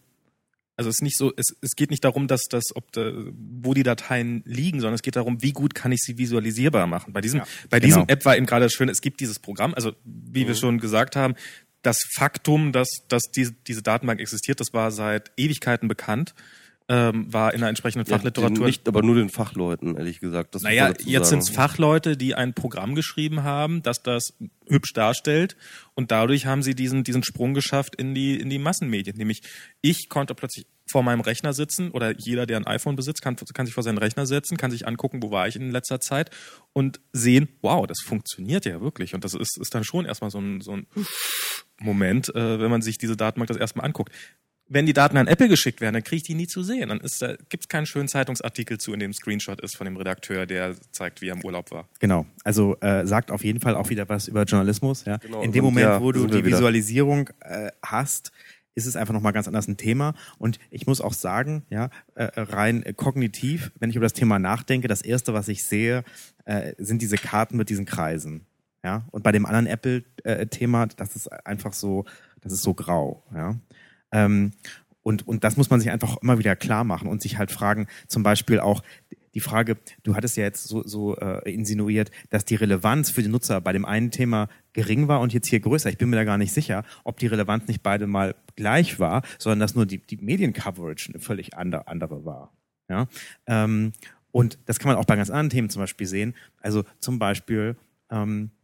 also 0.76 0.88
es 0.88 0.96
ist 0.96 1.02
nicht 1.02 1.18
so, 1.18 1.32
es, 1.36 1.54
es 1.60 1.76
geht 1.76 1.90
nicht 1.90 2.04
darum, 2.04 2.26
dass 2.26 2.44
das, 2.48 2.64
ob 2.74 2.90
da, 2.92 3.12
wo 3.32 3.74
die 3.74 3.82
Dateien 3.82 4.42
liegen, 4.44 4.80
sondern 4.80 4.94
es 4.94 5.02
geht 5.02 5.16
darum, 5.16 5.42
wie 5.42 5.52
gut 5.52 5.74
kann 5.74 5.92
ich 5.92 6.00
sie 6.00 6.16
visualisierbar 6.16 6.86
machen. 6.86 7.12
Bei 7.12 7.20
diesem, 7.20 7.42
bei 7.70 7.80
diesem 7.80 8.02
genau. 8.02 8.12
App 8.12 8.24
war 8.24 8.36
eben 8.36 8.46
gerade 8.46 8.64
das 8.64 8.72
Schöne, 8.72 8.92
es 8.92 9.00
gibt 9.00 9.20
dieses 9.20 9.38
Programm, 9.38 9.74
also 9.74 9.92
wie 10.04 10.46
wir 10.46 10.54
schon 10.54 10.78
gesagt 10.78 11.16
haben, 11.16 11.34
das 11.82 12.02
Faktum, 12.14 12.72
dass, 12.72 12.88
dass 13.08 13.24
diese, 13.30 13.52
diese 13.66 13.82
Datenbank 13.82 14.20
existiert, 14.20 14.58
das 14.60 14.72
war 14.72 14.90
seit 14.90 15.30
Ewigkeiten 15.36 15.86
bekannt, 15.86 16.34
ähm, 16.88 17.32
war 17.32 17.54
in 17.54 17.60
der 17.60 17.70
entsprechenden 17.70 18.06
Ja, 18.06 18.16
Fachliteratur 18.16 18.58
den- 18.58 18.66
Nicht, 18.66 18.86
aber 18.86 19.02
nur 19.02 19.14
den 19.14 19.30
Fachleuten, 19.30 19.96
ehrlich 19.96 20.20
gesagt. 20.20 20.54
Das 20.54 20.62
naja, 20.62 20.92
jetzt 21.04 21.30
sind 21.30 21.38
es 21.38 21.48
Fachleute, 21.48 22.16
die 22.16 22.34
ein 22.34 22.52
Programm 22.52 22.94
geschrieben 22.94 23.42
haben, 23.42 23.82
das 23.82 24.02
das 24.02 24.34
hübsch 24.68 24.92
darstellt. 24.92 25.56
Und 25.94 26.10
dadurch 26.10 26.44
haben 26.46 26.62
sie 26.62 26.74
diesen, 26.74 27.02
diesen 27.02 27.22
Sprung 27.24 27.54
geschafft 27.54 27.94
in 27.96 28.14
die, 28.14 28.38
in 28.38 28.50
die 28.50 28.58
Massenmedien. 28.58 29.16
Nämlich, 29.16 29.42
ich 29.80 30.08
konnte 30.10 30.34
plötzlich 30.34 30.66
vor 30.86 31.02
meinem 31.02 31.22
Rechner 31.22 31.54
sitzen 31.54 31.90
oder 31.90 32.14
jeder, 32.18 32.44
der 32.44 32.58
ein 32.58 32.66
iPhone 32.66 32.96
besitzt, 32.96 33.22
kann, 33.22 33.36
kann 33.36 33.64
sich 33.64 33.74
vor 33.74 33.82
seinen 33.82 33.96
Rechner 33.96 34.26
setzen, 34.26 34.58
kann 34.58 34.70
sich 34.70 34.86
angucken, 34.86 35.22
wo 35.22 35.30
war 35.30 35.48
ich 35.48 35.56
in 35.56 35.70
letzter 35.70 36.00
Zeit 36.00 36.30
und 36.74 37.00
sehen, 37.12 37.48
wow, 37.62 37.86
das 37.86 38.00
funktioniert 38.04 38.66
ja 38.66 38.82
wirklich. 38.82 39.14
Und 39.14 39.24
das 39.24 39.32
ist, 39.32 39.58
ist 39.58 39.74
dann 39.74 39.84
schon 39.84 40.04
erstmal 40.04 40.30
so 40.30 40.38
ein, 40.38 40.60
so 40.60 40.72
ein 40.72 40.86
Moment, 41.80 42.34
äh, 42.34 42.60
wenn 42.60 42.70
man 42.70 42.82
sich 42.82 42.98
diese 42.98 43.16
Datenbank 43.16 43.48
das 43.48 43.56
erstmal 43.56 43.86
anguckt. 43.86 44.12
Wenn 44.66 44.86
die 44.86 44.94
Daten 44.94 45.16
an 45.18 45.26
Apple 45.26 45.48
geschickt 45.48 45.80
werden, 45.80 45.94
dann 45.94 46.04
kriege 46.04 46.16
ich 46.16 46.22
die 46.22 46.34
nie 46.34 46.46
zu 46.46 46.62
sehen. 46.62 46.88
Dann 46.88 47.00
ist 47.00 47.20
da, 47.20 47.34
gibt 47.48 47.64
es 47.64 47.68
keinen 47.68 47.84
schönen 47.86 48.08
Zeitungsartikel 48.08 48.78
zu, 48.78 48.94
in 48.94 49.00
dem 49.00 49.12
Screenshot 49.12 49.60
ist 49.60 49.76
von 49.76 49.84
dem 49.84 49.96
Redakteur, 49.96 50.46
der 50.46 50.74
zeigt, 50.90 51.20
wie 51.20 51.28
er 51.28 51.34
im 51.34 51.44
Urlaub 51.44 51.70
war. 51.70 51.88
Genau. 52.00 52.26
Also 52.44 52.76
äh, 52.80 53.06
sagt 53.06 53.30
auf 53.30 53.44
jeden 53.44 53.60
Fall 53.60 53.74
auch 53.74 53.90
wieder 53.90 54.08
was 54.08 54.26
über 54.26 54.44
Journalismus. 54.44 55.04
Ja? 55.04 55.18
Genau, 55.18 55.42
In 55.42 55.52
dem 55.52 55.64
Moment, 55.64 55.86
ja, 55.86 56.00
wo 56.00 56.12
du 56.12 56.26
die 56.26 56.44
wieder. 56.44 56.56
Visualisierung 56.56 57.28
äh, 57.40 57.70
hast, 57.82 58.32
ist 58.74 58.86
es 58.86 58.96
einfach 58.96 59.14
nochmal 59.14 59.32
ganz 59.32 59.46
anders 59.46 59.68
ein 59.68 59.76
Thema. 59.76 60.14
Und 60.38 60.58
ich 60.70 60.86
muss 60.86 61.00
auch 61.00 61.12
sagen, 61.12 61.64
ja, 61.70 61.90
äh, 62.14 62.24
rein 62.36 62.82
äh, 62.84 62.92
kognitiv, 62.92 63.70
wenn 63.78 63.90
ich 63.90 63.96
über 63.96 64.06
das 64.06 64.14
Thema 64.14 64.38
nachdenke, 64.38 64.88
das 64.88 65.02
erste, 65.02 65.34
was 65.34 65.48
ich 65.48 65.64
sehe, 65.64 66.04
äh, 66.44 66.72
sind 66.78 67.02
diese 67.02 67.16
Karten 67.16 67.56
mit 67.56 67.68
diesen 67.68 67.84
Kreisen. 67.84 68.46
Ja, 68.82 69.06
und 69.12 69.22
bei 69.22 69.32
dem 69.32 69.46
anderen 69.46 69.66
Apple-Thema, 69.66 70.86
das 70.88 71.16
ist 71.16 71.32
einfach 71.46 71.72
so, 71.72 72.04
das 72.42 72.52
ist 72.52 72.62
so 72.62 72.74
grau. 72.74 73.24
Ja, 73.34 73.56
ähm, 74.14 74.52
und 75.02 75.28
und 75.28 75.44
das 75.44 75.58
muss 75.58 75.68
man 75.68 75.80
sich 75.80 75.90
einfach 75.90 76.16
immer 76.22 76.38
wieder 76.38 76.56
klar 76.56 76.84
machen 76.84 77.08
und 77.08 77.20
sich 77.20 77.36
halt 77.36 77.50
fragen, 77.50 77.86
zum 78.08 78.22
Beispiel 78.22 78.58
auch 78.58 78.82
die 79.34 79.40
Frage, 79.40 79.76
du 80.04 80.14
hattest 80.14 80.36
ja 80.36 80.44
jetzt 80.44 80.68
so, 80.68 80.86
so 80.86 81.16
äh, 81.16 81.52
insinuiert, 81.52 82.10
dass 82.30 82.44
die 82.44 82.54
Relevanz 82.54 83.10
für 83.10 83.22
den 83.22 83.32
Nutzer 83.32 83.60
bei 83.60 83.72
dem 83.72 83.84
einen 83.84 84.10
Thema 84.10 84.48
gering 84.72 85.08
war 85.08 85.20
und 85.20 85.32
jetzt 85.32 85.48
hier 85.48 85.60
größer. 85.60 85.90
Ich 85.90 85.98
bin 85.98 86.08
mir 86.08 86.16
da 86.16 86.24
gar 86.24 86.38
nicht 86.38 86.52
sicher, 86.52 86.84
ob 87.02 87.18
die 87.18 87.26
Relevanz 87.26 87.66
nicht 87.66 87.82
beide 87.82 88.06
mal 88.06 88.34
gleich 88.54 89.00
war, 89.00 89.22
sondern 89.38 89.58
dass 89.58 89.74
nur 89.74 89.86
die, 89.86 89.98
die 89.98 90.18
Mediencoverage 90.18 91.10
eine 91.12 91.20
völlig 91.20 91.56
andere, 91.56 91.88
andere 91.88 92.24
war. 92.24 92.52
Ja? 92.88 93.08
Ähm, 93.46 93.92
und 94.30 94.58
das 94.66 94.78
kann 94.78 94.90
man 94.90 94.96
auch 94.96 95.04
bei 95.04 95.16
ganz 95.16 95.30
anderen 95.30 95.50
Themen 95.50 95.70
zum 95.70 95.82
Beispiel 95.82 96.06
sehen. 96.06 96.34
Also 96.60 96.84
zum 97.00 97.18
Beispiel, 97.18 97.76
ähm, 98.10 98.50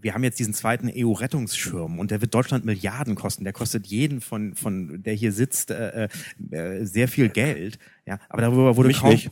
wir 0.00 0.14
haben 0.14 0.24
jetzt 0.24 0.38
diesen 0.38 0.54
zweiten 0.54 0.90
EU-Rettungsschirm 0.94 1.98
und 1.98 2.10
der 2.10 2.20
wird 2.20 2.34
Deutschland 2.34 2.64
Milliarden 2.64 3.14
kosten. 3.14 3.44
Der 3.44 3.52
kostet 3.52 3.86
jeden 3.86 4.20
von, 4.20 4.54
von 4.54 5.02
der 5.02 5.14
hier 5.14 5.32
sitzt, 5.32 5.70
äh, 5.70 6.08
äh, 6.50 6.84
sehr 6.84 7.08
viel 7.08 7.28
Geld. 7.30 7.78
Ja, 8.06 8.18
aber 8.28 8.42
darüber 8.42 8.76
wurde 8.76 8.88
Mich 8.88 9.00
kaum. 9.00 9.10
nicht. 9.10 9.30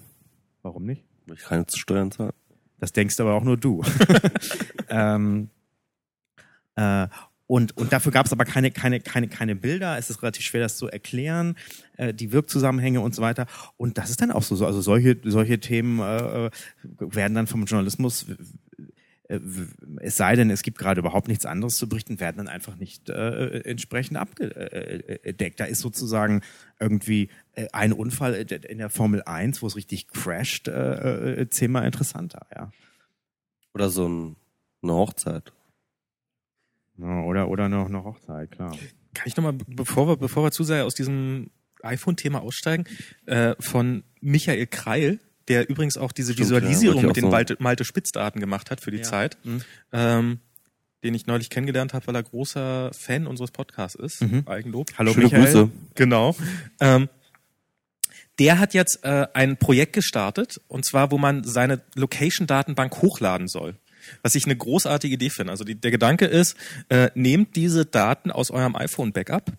Warum 0.63 0.85
nicht? 0.85 1.05
Weil 1.27 1.37
ich 1.37 1.43
keine 1.43 1.67
Steuern 1.75 2.11
zahle. 2.11 2.33
Das 2.79 2.93
denkst 2.93 3.21
aber 3.21 3.35
auch 3.35 3.45
nur 3.45 3.57
du. 3.57 3.83
ähm, 4.89 5.51
äh, 6.77 7.09
und, 7.47 7.77
und 7.77 7.93
dafür 7.93 8.13
gab 8.13 8.25
es 8.25 8.33
aber 8.33 8.47
keine, 8.47 8.71
keine, 8.71 9.01
keine, 9.01 9.29
keine 9.29 9.55
Bilder. 9.55 9.99
Es 9.99 10.09
ist 10.09 10.23
relativ 10.23 10.43
schwer, 10.43 10.63
das 10.63 10.79
zu 10.79 10.89
erklären, 10.89 11.57
äh, 11.99 12.15
die 12.15 12.33
Wirkzusammenhänge 12.33 13.03
und 13.03 13.15
so 13.15 13.21
weiter. 13.21 13.47
Und 13.77 13.99
das 13.99 14.09
ist 14.09 14.23
dann 14.23 14.31
auch 14.31 14.43
so. 14.43 14.65
Also 14.65 14.81
solche, 14.81 15.19
solche 15.25 15.61
Themen 15.61 16.01
äh, 16.01 16.51
werden 16.99 17.35
dann 17.35 17.47
vom 17.47 17.65
Journalismus, 17.65 18.27
äh, 18.29 18.37
es 20.01 20.17
sei 20.17 20.37
denn, 20.37 20.51
es 20.51 20.63
gibt 20.63 20.79
gerade 20.79 21.01
überhaupt 21.01 21.29
nichts 21.29 21.47
anderes 21.47 21.77
zu 21.77 21.89
berichten, 21.89 22.21
werden 22.21 22.39
dann 22.39 22.49
einfach 22.49 22.77
nicht 22.77 23.09
äh, 23.09 23.61
entsprechend 23.61 24.17
abgedeckt. 24.17 25.61
Da 25.61 25.65
ist 25.65 25.81
sozusagen 25.81 26.43
irgendwie 26.79 27.29
äh, 27.55 27.69
ein 27.73 27.93
Unfall 27.93 28.35
in 28.35 28.79
der 28.79 28.91
Formel 28.91 29.23
1, 29.23 29.63
wo 29.63 29.67
es 29.67 29.77
richtig 29.77 30.09
crasht, 30.09 30.69
äh, 30.69 31.41
äh, 31.41 31.49
zehnmal 31.49 31.87
interessanter, 31.87 32.47
ja. 32.55 32.71
Oder 33.75 33.89
so 33.89 34.09
ein, 34.09 34.37
eine 34.83 34.93
Hochzeit. 34.93 35.53
Ja, 36.99 37.23
oder, 37.23 37.49
oder 37.49 37.69
noch 37.69 37.87
eine 37.87 38.05
Hochzeit, 38.05 38.51
klar. 38.51 38.77
Kann 39.15 39.27
ich 39.27 39.37
nochmal, 39.37 39.55
bevor 39.67 40.09
wir, 40.09 40.17
bevor 40.17 40.45
wir 40.45 40.51
zu 40.51 40.65
sehr 40.65 40.85
aus 40.85 40.95
diesem 40.95 41.51
iPhone-Thema 41.83 42.43
aussteigen, 42.43 42.85
äh, 43.27 43.55
von 43.59 44.05
Michael 44.21 44.67
Kreil, 44.67 45.21
der 45.49 45.69
übrigens 45.69 45.97
auch 45.97 46.13
diese 46.13 46.33
Stimmt, 46.33 46.47
Visualisierung 46.51 47.03
ja, 47.03 47.09
mit 47.09 47.17
den 47.17 47.29
Malte 47.59 47.85
Spitzdaten 47.85 48.41
gemacht 48.41 48.71
hat 48.71 48.81
für 48.81 48.91
die 48.91 48.99
Ja. 48.99 49.03
Zeit, 49.03 49.37
Mhm. 49.45 49.63
ähm, 49.93 50.39
den 51.05 51.15
ich 51.15 51.27
neulich 51.27 51.51
kennengelernt 51.51 51.95
habe, 51.95 52.07
weil 52.07 52.15
er 52.15 52.23
großer 52.23 52.91
Fan 52.93 53.27
unseres 53.27 53.51
Podcasts 53.51 53.99
ist. 53.99 54.23
Mhm. 54.23 54.45
Eigenlob. 54.47 54.91
Hallo 54.99 55.13
Schöne 55.13 55.27
Michael. 55.27 55.45
Grüße. 55.45 55.71
Genau. 55.97 56.37
Ähm, 56.81 57.09
der 58.39 58.59
hat 58.59 58.73
jetzt 58.75 59.05
äh, 59.05 59.27
ein 59.35 59.57
Projekt 59.59 59.93
gestartet, 59.93 60.61
und 60.69 60.85
zwar, 60.85 61.11
wo 61.11 61.19
man 61.19 61.45
seine 61.45 61.81
Location-Datenbank 61.95 63.03
hochladen 63.03 63.49
soll. 63.49 63.75
Was 64.23 64.35
ich 64.35 64.47
eine 64.47 64.57
großartige 64.57 65.15
Idee 65.15 65.31
finde. 65.31 65.53
Also 65.53 65.65
die, 65.65 65.75
der 65.77 65.91
Gedanke 65.93 66.25
ist, 66.27 66.57
äh, 66.89 67.11
nehmt 67.15 67.55
diese 67.57 67.85
Daten 67.87 68.31
aus 68.33 68.51
eurem 68.51 68.75
iPhone-Backup, 68.75 69.53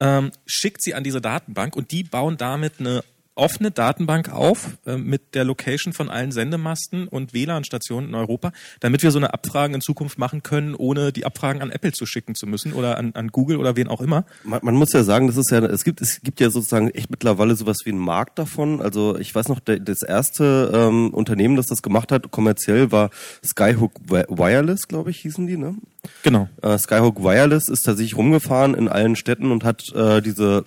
ähm, 0.00 0.32
schickt 0.44 0.82
sie 0.82 0.94
an 0.94 1.04
diese 1.04 1.20
Datenbank 1.20 1.76
und 1.76 1.90
die 1.90 2.04
bauen 2.04 2.36
damit 2.36 2.74
eine 2.80 3.04
offene 3.34 3.70
Datenbank 3.70 4.30
auf 4.30 4.78
äh, 4.86 4.96
mit 4.96 5.34
der 5.34 5.44
Location 5.44 5.92
von 5.92 6.10
allen 6.10 6.32
Sendemasten 6.32 7.08
und 7.08 7.32
WLAN-Stationen 7.32 8.08
in 8.08 8.14
Europa, 8.14 8.52
damit 8.80 9.02
wir 9.02 9.10
so 9.10 9.18
eine 9.18 9.32
Abfragen 9.32 9.74
in 9.74 9.80
Zukunft 9.80 10.18
machen 10.18 10.42
können, 10.42 10.74
ohne 10.74 11.12
die 11.12 11.24
Abfragen 11.24 11.62
an 11.62 11.70
Apple 11.70 11.92
zu 11.92 12.06
schicken 12.06 12.34
zu 12.34 12.46
müssen 12.46 12.72
oder 12.72 12.98
an, 12.98 13.12
an 13.14 13.28
Google 13.28 13.56
oder 13.56 13.76
wen 13.76 13.88
auch 13.88 14.00
immer. 14.00 14.26
Man, 14.44 14.60
man 14.62 14.74
muss 14.74 14.92
ja 14.92 15.04
sagen, 15.04 15.26
das 15.26 15.36
ist 15.36 15.50
ja, 15.50 15.60
es 15.60 15.84
gibt, 15.84 16.00
es 16.00 16.20
gibt 16.22 16.40
ja 16.40 16.50
sozusagen 16.50 16.90
echt 16.90 17.10
mittlerweile 17.10 17.54
sowas 17.54 17.78
wie 17.84 17.90
einen 17.90 17.98
Markt 17.98 18.38
davon. 18.38 18.82
Also 18.82 19.16
ich 19.18 19.34
weiß 19.34 19.48
noch, 19.48 19.60
der, 19.60 19.78
das 19.78 20.02
erste 20.02 20.70
ähm, 20.74 21.14
Unternehmen, 21.14 21.56
das 21.56 21.66
das 21.66 21.82
gemacht 21.82 22.12
hat, 22.12 22.30
kommerziell 22.30 22.92
war 22.92 23.10
Skyhook 23.44 23.92
Wi- 24.08 24.26
Wireless, 24.28 24.88
glaube 24.88 25.10
ich, 25.10 25.18
hießen 25.18 25.46
die, 25.46 25.56
ne? 25.56 25.76
Genau. 26.22 26.48
Äh, 26.62 26.78
Skyhook 26.78 27.22
Wireless 27.22 27.68
ist 27.68 27.82
tatsächlich 27.82 28.16
rumgefahren 28.16 28.74
in 28.74 28.88
allen 28.88 29.16
Städten 29.16 29.50
und 29.50 29.64
hat 29.64 29.84
äh, 29.94 30.20
diese 30.20 30.64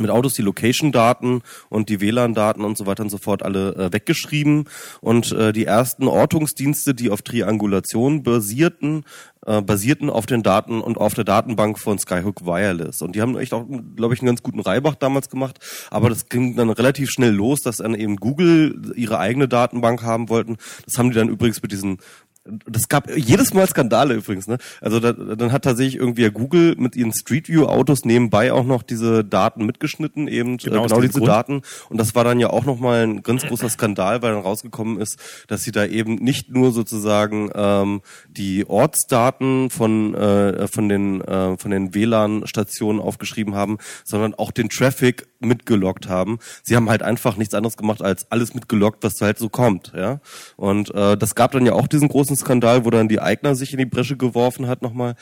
mit 0.00 0.10
Autos 0.10 0.34
die 0.34 0.42
Location-Daten 0.42 1.42
und 1.68 1.88
die 1.88 2.00
WLAN-Daten 2.00 2.64
und 2.64 2.76
so 2.76 2.86
weiter 2.86 3.02
und 3.02 3.10
so 3.10 3.18
fort 3.18 3.42
alle 3.42 3.74
äh, 3.76 3.92
weggeschrieben. 3.92 4.64
Und 5.00 5.32
äh, 5.32 5.52
die 5.52 5.64
ersten 5.64 6.08
Ortungsdienste, 6.08 6.94
die 6.94 7.10
auf 7.10 7.22
Triangulation 7.22 8.22
basierten, 8.22 9.04
äh, 9.46 9.62
basierten 9.62 10.10
auf 10.10 10.26
den 10.26 10.42
Daten 10.42 10.80
und 10.80 10.98
auf 10.98 11.14
der 11.14 11.24
Datenbank 11.24 11.78
von 11.78 11.98
Skyhook 11.98 12.44
Wireless. 12.44 13.02
Und 13.02 13.16
die 13.16 13.22
haben 13.22 13.38
echt 13.38 13.54
auch, 13.54 13.64
glaube 13.96 14.14
ich, 14.14 14.20
einen 14.20 14.26
ganz 14.26 14.42
guten 14.42 14.60
Reibach 14.60 14.96
damals 14.96 15.30
gemacht, 15.30 15.58
aber 15.90 16.10
das 16.10 16.28
ging 16.28 16.56
dann 16.56 16.70
relativ 16.70 17.10
schnell 17.10 17.32
los, 17.32 17.60
dass 17.60 17.78
dann 17.78 17.94
eben 17.94 18.16
Google 18.16 18.92
ihre 18.96 19.18
eigene 19.18 19.48
Datenbank 19.48 20.02
haben 20.02 20.28
wollten. 20.28 20.56
Das 20.84 20.98
haben 20.98 21.10
die 21.10 21.16
dann 21.16 21.28
übrigens 21.28 21.62
mit 21.62 21.72
diesen 21.72 21.98
das 22.44 22.88
gab 22.88 23.14
jedes 23.14 23.52
Mal 23.52 23.66
Skandale 23.66 24.14
übrigens, 24.14 24.46
ne? 24.48 24.56
Also 24.80 24.98
da, 24.98 25.12
dann 25.12 25.52
hat 25.52 25.64
tatsächlich 25.64 25.96
irgendwie 25.96 26.30
Google 26.30 26.74
mit 26.78 26.96
ihren 26.96 27.12
Street 27.12 27.48
View 27.48 27.66
Autos 27.66 28.04
nebenbei 28.04 28.52
auch 28.52 28.64
noch 28.64 28.82
diese 28.82 29.24
Daten 29.24 29.66
mitgeschnitten, 29.66 30.26
eben 30.26 30.56
Genau 30.56 30.70
genau, 30.70 30.84
aus 30.84 30.90
genau 30.90 31.00
diesem 31.00 31.10
diese 31.10 31.18
Grund. 31.18 31.28
Daten. 31.28 31.62
Und 31.90 31.98
das 31.98 32.14
war 32.14 32.24
dann 32.24 32.40
ja 32.40 32.48
auch 32.48 32.64
nochmal 32.64 33.02
ein 33.02 33.22
ganz 33.22 33.46
großer 33.46 33.68
Skandal, 33.68 34.22
weil 34.22 34.32
dann 34.32 34.42
rausgekommen 34.42 34.98
ist, 34.98 35.18
dass 35.48 35.62
sie 35.64 35.72
da 35.72 35.84
eben 35.84 36.14
nicht 36.14 36.50
nur 36.50 36.72
sozusagen 36.72 37.50
ähm, 37.54 38.00
die 38.28 38.66
Ortsdaten 38.66 39.68
von 39.68 40.14
äh, 40.14 40.66
von 40.66 40.88
den 40.88 41.20
äh, 41.20 41.58
von 41.58 41.70
den 41.70 41.94
WLAN-Stationen 41.94 43.00
aufgeschrieben 43.00 43.54
haben, 43.54 43.78
sondern 44.04 44.34
auch 44.34 44.50
den 44.50 44.70
Traffic 44.70 45.26
mitgeloggt 45.40 46.08
haben. 46.08 46.38
Sie 46.62 46.76
haben 46.76 46.88
halt 46.88 47.02
einfach 47.02 47.36
nichts 47.36 47.54
anderes 47.54 47.76
gemacht 47.76 48.02
als 48.02 48.30
alles 48.30 48.54
mitgeloggt, 48.54 49.02
was 49.02 49.20
halt 49.20 49.38
so 49.38 49.48
kommt, 49.48 49.92
ja. 49.96 50.20
Und 50.56 50.94
äh, 50.94 51.16
das 51.16 51.34
gab 51.34 51.52
dann 51.52 51.66
ja 51.66 51.72
auch 51.72 51.88
diesen 51.88 52.08
großen 52.08 52.36
Skandal, 52.36 52.84
wo 52.84 52.90
dann 52.90 53.08
die 53.08 53.20
Eigner 53.20 53.54
sich 53.54 53.72
in 53.72 53.78
die 53.78 53.86
Bresche 53.86 54.16
geworfen 54.16 54.66
hat 54.68 54.82
nochmal. 54.82 55.16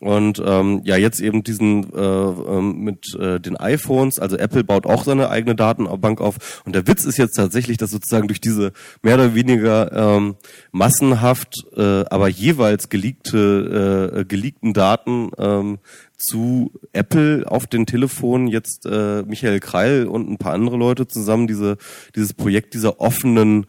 Und 0.00 0.40
ähm, 0.44 0.80
ja, 0.84 0.96
jetzt 0.96 1.20
eben 1.20 1.42
diesen 1.42 1.92
äh, 1.92 2.00
ähm, 2.00 2.80
mit 2.80 3.14
äh, 3.18 3.40
den 3.40 3.56
iPhones, 3.56 4.18
also 4.18 4.36
Apple 4.36 4.62
baut 4.62 4.86
auch 4.86 5.04
seine 5.04 5.28
eigene 5.28 5.56
Datenbank 5.56 6.20
auf. 6.20 6.62
Und 6.64 6.74
der 6.74 6.86
Witz 6.86 7.04
ist 7.04 7.18
jetzt 7.18 7.34
tatsächlich, 7.34 7.78
dass 7.78 7.90
sozusagen 7.90 8.28
durch 8.28 8.40
diese 8.40 8.72
mehr 9.02 9.14
oder 9.14 9.34
weniger 9.34 9.92
ähm, 9.92 10.36
massenhaft, 10.70 11.54
äh, 11.76 12.04
aber 12.10 12.28
jeweils 12.28 12.88
geleakte, 12.88 14.14
äh, 14.18 14.24
geleakten 14.24 14.72
Daten 14.72 15.30
ähm, 15.36 15.78
zu 16.18 16.72
Apple 16.92 17.44
auf 17.50 17.66
den 17.66 17.86
Telefonen 17.86 18.48
jetzt 18.48 18.86
äh, 18.86 19.22
Michael 19.22 19.60
Kreil 19.60 20.06
und 20.06 20.28
ein 20.28 20.38
paar 20.38 20.52
andere 20.52 20.76
Leute 20.76 21.06
zusammen 21.06 21.46
diese 21.46 21.78
dieses 22.14 22.34
Projekt 22.34 22.74
dieser 22.74 23.00
offenen 23.00 23.66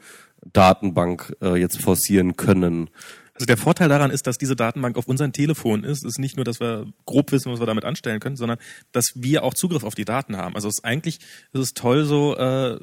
Datenbank 0.52 1.36
äh, 1.42 1.56
jetzt 1.56 1.82
forcieren 1.82 2.36
können. 2.36 2.90
Also 3.34 3.46
der 3.46 3.58
Vorteil 3.58 3.88
daran 3.88 4.12
ist, 4.12 4.28
dass 4.28 4.38
diese 4.38 4.58
Datenbank 4.58 4.98
auf 4.98 5.08
unseren 5.08 5.32
Telefon 5.32 5.86
ist. 5.86 6.04
ist 6.04 6.20
nicht 6.20 6.36
nur, 6.36 6.44
dass 6.44 6.60
wir 6.60 6.88
grob 7.06 7.32
wissen, 7.32 7.50
was 7.52 7.62
wir 7.62 7.66
damit 7.66 7.86
anstellen 7.86 8.20
können, 8.20 8.36
sondern 8.36 8.58
dass 8.92 9.14
wir 9.16 9.44
auch 9.44 9.54
Zugriff 9.54 9.86
auf 9.86 9.96
die 9.96 10.04
Daten 10.04 10.36
haben. 10.36 10.56
Also 10.56 10.68
es 10.68 10.80
ist 10.80 10.86
eigentlich 10.86 11.20
es 11.54 11.62
ist 11.62 11.78
toll 11.78 12.04
so. 12.04 12.36
Äh, 12.36 12.80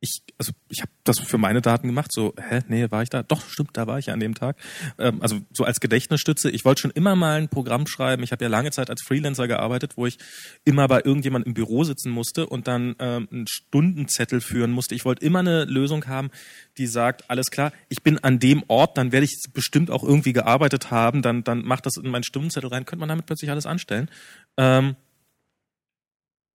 ich 0.00 0.22
also 0.38 0.52
ich 0.68 0.80
habe 0.80 0.90
das 1.04 1.20
für 1.20 1.38
meine 1.38 1.60
Daten 1.60 1.86
gemacht. 1.86 2.12
So 2.12 2.34
hä 2.38 2.60
nee 2.68 2.90
war 2.90 3.02
ich 3.02 3.10
da? 3.10 3.22
Doch 3.22 3.42
stimmt, 3.46 3.70
da 3.74 3.86
war 3.86 3.98
ich 3.98 4.06
ja 4.06 4.14
an 4.14 4.20
dem 4.20 4.34
Tag. 4.34 4.56
Ähm, 4.98 5.20
also 5.22 5.40
so 5.52 5.64
als 5.64 5.80
Gedächtnisstütze. 5.80 6.50
Ich 6.50 6.64
wollte 6.64 6.80
schon 6.80 6.90
immer 6.90 7.14
mal 7.16 7.38
ein 7.38 7.48
Programm 7.48 7.86
schreiben. 7.86 8.22
Ich 8.22 8.32
habe 8.32 8.44
ja 8.44 8.48
lange 8.48 8.70
Zeit 8.70 8.90
als 8.90 9.02
Freelancer 9.02 9.46
gearbeitet, 9.48 9.96
wo 9.96 10.06
ich 10.06 10.18
immer 10.64 10.88
bei 10.88 11.02
irgendjemand 11.04 11.46
im 11.46 11.54
Büro 11.54 11.84
sitzen 11.84 12.10
musste 12.10 12.46
und 12.46 12.66
dann 12.66 12.96
ähm, 12.98 13.28
einen 13.30 13.46
Stundenzettel 13.46 14.40
führen 14.40 14.72
musste. 14.72 14.94
Ich 14.94 15.04
wollte 15.04 15.24
immer 15.24 15.40
eine 15.40 15.64
Lösung 15.64 16.06
haben, 16.06 16.30
die 16.78 16.86
sagt, 16.86 17.28
alles 17.30 17.50
klar, 17.50 17.72
ich 17.88 18.02
bin 18.02 18.18
an 18.18 18.38
dem 18.38 18.64
Ort, 18.68 18.96
dann 18.96 19.12
werde 19.12 19.26
ich 19.26 19.36
bestimmt 19.52 19.90
auch 19.90 20.02
irgendwie 20.02 20.32
gearbeitet 20.32 20.90
haben, 20.90 21.20
dann, 21.22 21.44
dann 21.44 21.62
macht 21.62 21.86
das 21.86 21.96
in 21.96 22.10
meinen 22.10 22.24
Stundenzettel 22.24 22.70
rein, 22.70 22.86
könnte 22.86 23.00
man 23.00 23.08
damit 23.08 23.26
plötzlich 23.26 23.50
alles 23.50 23.66
anstellen. 23.66 24.08
Ähm, 24.56 24.96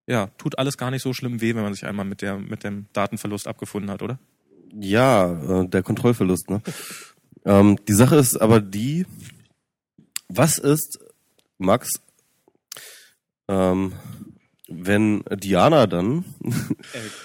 ja, 0.08 0.28
tut 0.38 0.58
alles 0.60 0.78
gar 0.78 0.91
nicht 0.91 1.01
so 1.01 1.14
schlimm 1.14 1.41
weh, 1.41 1.56
wenn 1.56 1.64
man 1.64 1.74
sich 1.74 1.86
einmal 1.86 2.06
mit 2.06 2.22
der 2.22 2.38
mit 2.38 2.64
dem 2.64 2.88
Datenverlust 2.93 3.47
abgefunden 3.47 3.89
hat, 3.91 4.01
oder? 4.01 4.20
Ja, 4.74 5.62
äh, 5.62 5.68
der 5.68 5.84
Kontrollverlust. 5.84 6.49
Ne? 6.49 6.62
ähm, 7.45 7.78
die 7.88 7.93
Sache 7.93 8.18
ist 8.18 8.38
aber 8.38 8.60
die, 8.62 9.06
was 10.28 10.58
ist, 10.58 10.99
Max, 11.58 11.89
ähm, 13.47 13.93
wenn 14.68 15.24
Diana 15.32 15.88
dann, 15.88 16.26
Äh, 16.43 16.49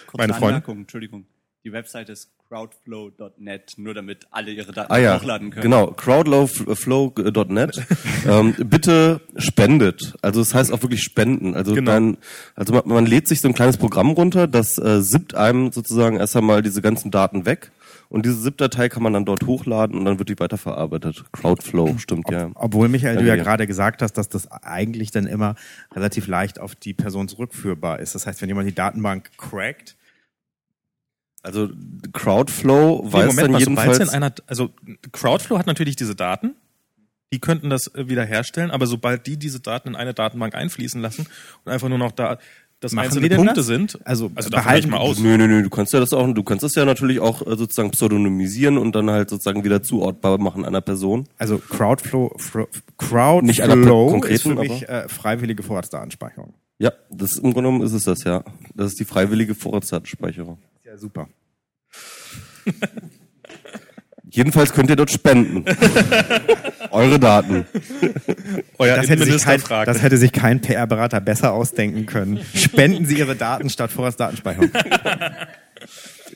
kurze 0.07 0.19
Meine 0.19 0.33
Freundin? 0.35 0.49
Anmerkung, 0.49 0.79
Entschuldigung. 0.79 1.27
Die 1.65 1.73
Website 1.73 2.09
ist 2.09 2.31
crowdflow.net, 2.49 3.75
nur 3.77 3.93
damit 3.95 4.27
alle 4.31 4.51
ihre 4.51 4.73
Daten 4.73 4.91
ah 4.93 4.97
ja, 4.99 5.17
hochladen 5.21 5.51
können. 5.51 5.63
genau, 5.63 5.89
crowdlowflow.net, 5.93 7.83
ähm, 8.27 8.55
bitte 8.59 9.21
spendet. 9.37 10.15
Also 10.23 10.41
das 10.41 10.55
heißt 10.55 10.73
auch 10.73 10.83
wirklich 10.83 11.03
spenden. 11.03 11.55
Also 11.55 11.75
Genau. 11.75 11.91
dann, 11.93 12.17
also 12.55 12.73
man, 12.73 12.83
man 12.87 13.07
lädt 13.07 13.29
sich 13.29 13.41
so 13.41 13.49
ein 13.49 13.55
kleines 13.55 13.77
Programm 13.77 14.11
runter, 14.13 14.47
das 14.47 14.79
äh, 14.79 15.03
zippt 15.03 15.35
einem 15.35 15.71
sozusagen 15.73 16.17
erst 16.17 16.37
einmal 16.37 16.63
diese 16.63 16.83
ganzen 16.83 17.11
Daten 17.11 17.47
weg. 17.47 17.71
Und 18.09 18.27
diese 18.27 18.41
ZIP-Datei 18.43 18.89
kann 18.89 19.05
man 19.05 19.13
dann 19.13 19.25
dort 19.25 19.47
hochladen 19.47 19.97
und 19.97 20.05
dann 20.05 20.19
wird 20.19 20.29
die 20.31 20.39
weiterverarbeitet. 20.41 21.25
Crowdflow, 21.31 21.97
stimmt, 21.99 22.29
ja. 22.31 22.51
Obwohl, 22.57 22.89
Michael, 22.89 23.19
du 23.19 23.23
ja 23.25 23.37
Ja. 23.37 23.43
gerade 23.43 23.69
gesagt 23.69 24.03
hast, 24.03 24.15
dass 24.15 24.29
das 24.29 24.51
eigentlich 24.51 25.13
dann 25.13 25.27
immer 25.29 25.55
relativ 25.95 26.27
leicht 26.27 26.59
auf 26.59 26.75
die 26.75 26.93
Person 26.95 27.29
zurückführbar 27.29 28.01
ist. 28.01 28.17
Das 28.17 28.27
heißt, 28.27 28.43
wenn 28.43 28.49
jemand 28.49 28.67
die 28.67 28.75
Datenbank 28.75 29.31
crackt, 29.39 29.97
Also 31.43 31.69
Crowdflow 32.13 33.03
Nee, 33.05 33.13
weiß 33.13 33.27
Moment 33.27 33.39
dann 33.45 33.53
mal, 33.53 33.61
sobald 33.61 33.87
jedenfalls... 33.89 34.09
einer, 34.15 34.33
also 34.47 34.71
Crowdflow 35.13 35.59
hat 35.59 35.67
natürlich 35.67 35.97
diese 35.97 36.15
Daten, 36.15 36.55
die 37.33 37.39
könnten 37.39 37.71
das 37.71 37.87
äh, 37.95 38.09
wiederherstellen, 38.09 38.71
aber 38.71 38.87
sobald 38.87 39.27
die 39.27 39.37
diese 39.37 39.61
Daten 39.61 39.89
in 39.91 39.97
eine 39.97 40.15
Datenbank 40.15 40.55
einfließen 40.55 41.01
lassen 41.01 41.27
und 41.65 41.73
einfach 41.73 41.89
nur 41.89 41.99
noch 41.99 42.13
da 42.13 42.39
das 42.81 42.93
Machen 42.93 43.09
einzelne 43.09 43.29
Punkte 43.37 43.57
das? 43.57 43.67
sind, 43.67 43.99
Also 44.07 44.31
also 44.35 44.49
davon 44.49 44.65
behalten- 44.65 44.87
ich 44.87 44.91
mal 44.91 44.99
aus. 44.99 45.19
Nö, 45.19 45.37
nö, 45.37 45.47
nö, 45.47 45.63
du 45.63 45.69
kannst 45.69 45.93
ja 45.93 46.01
das 46.01 46.15
auch, 46.15 46.33
du 46.33 46.43
kannst 46.43 46.63
das 46.65 46.75
ja 46.75 46.87
natürlich 46.87 47.21
auch 47.21 47.47
äh, 47.47 47.57
sozusagen 47.57 47.91
pseudonymisieren 47.91 48.79
und 48.79 48.95
dann 48.95 49.11
halt 49.11 49.29
sozusagen 49.29 49.65
wieder 49.65 49.83
zuordbar 49.83 50.39
machen 50.39 50.65
einer 50.65 50.81
Person. 50.81 51.27
also 51.37 51.59
Crowdflow, 51.59 52.35
Fro- 52.39 52.69
Crowdflow 52.97 53.43
Nicht 53.43 53.63
einer 53.63 53.77
ist 53.77 53.87
konkreten, 53.87 54.39
für 54.39 54.55
mich 54.55 54.89
äh, 54.89 55.09
freiwillige 55.09 55.63
Vorratsdatenspeicherung. 55.63 56.55
Ja, 56.79 56.93
das 57.11 57.37
im 57.37 57.53
Grunde 57.53 57.69
genommen 57.69 57.83
ist 57.83 57.93
es 57.93 58.05
das, 58.05 58.25
ja. 58.25 58.43
Das 58.75 58.87
ist 58.93 58.99
die 59.01 59.05
freiwillige 59.05 59.55
Vorratsdatenspeicherung. 59.55 60.57
Ja, 60.91 60.99
super. 60.99 61.29
Jedenfalls 64.29 64.73
könnt 64.73 64.91
ihr 64.91 64.97
dort 64.97 65.13
spenden. 65.13 65.65
Eure 66.91 67.21
Daten. 67.21 67.65
Euer 68.77 68.97
Das 68.97 69.09
hätte, 69.09 69.25
sich 69.25 69.41
kein, 69.45 69.61
fragt. 69.61 69.87
das 69.87 70.03
hätte 70.03 70.17
sich 70.17 70.33
kein 70.33 70.61
PR-Berater 70.61 71.21
besser 71.21 71.53
ausdenken 71.53 72.07
können. 72.07 72.41
Spenden 72.55 73.07
Sie 73.07 73.19
Ihre 73.19 73.37
Daten 73.37 73.71
statt 73.71 73.93
Vorratsdatenspeicherung. 73.93 74.73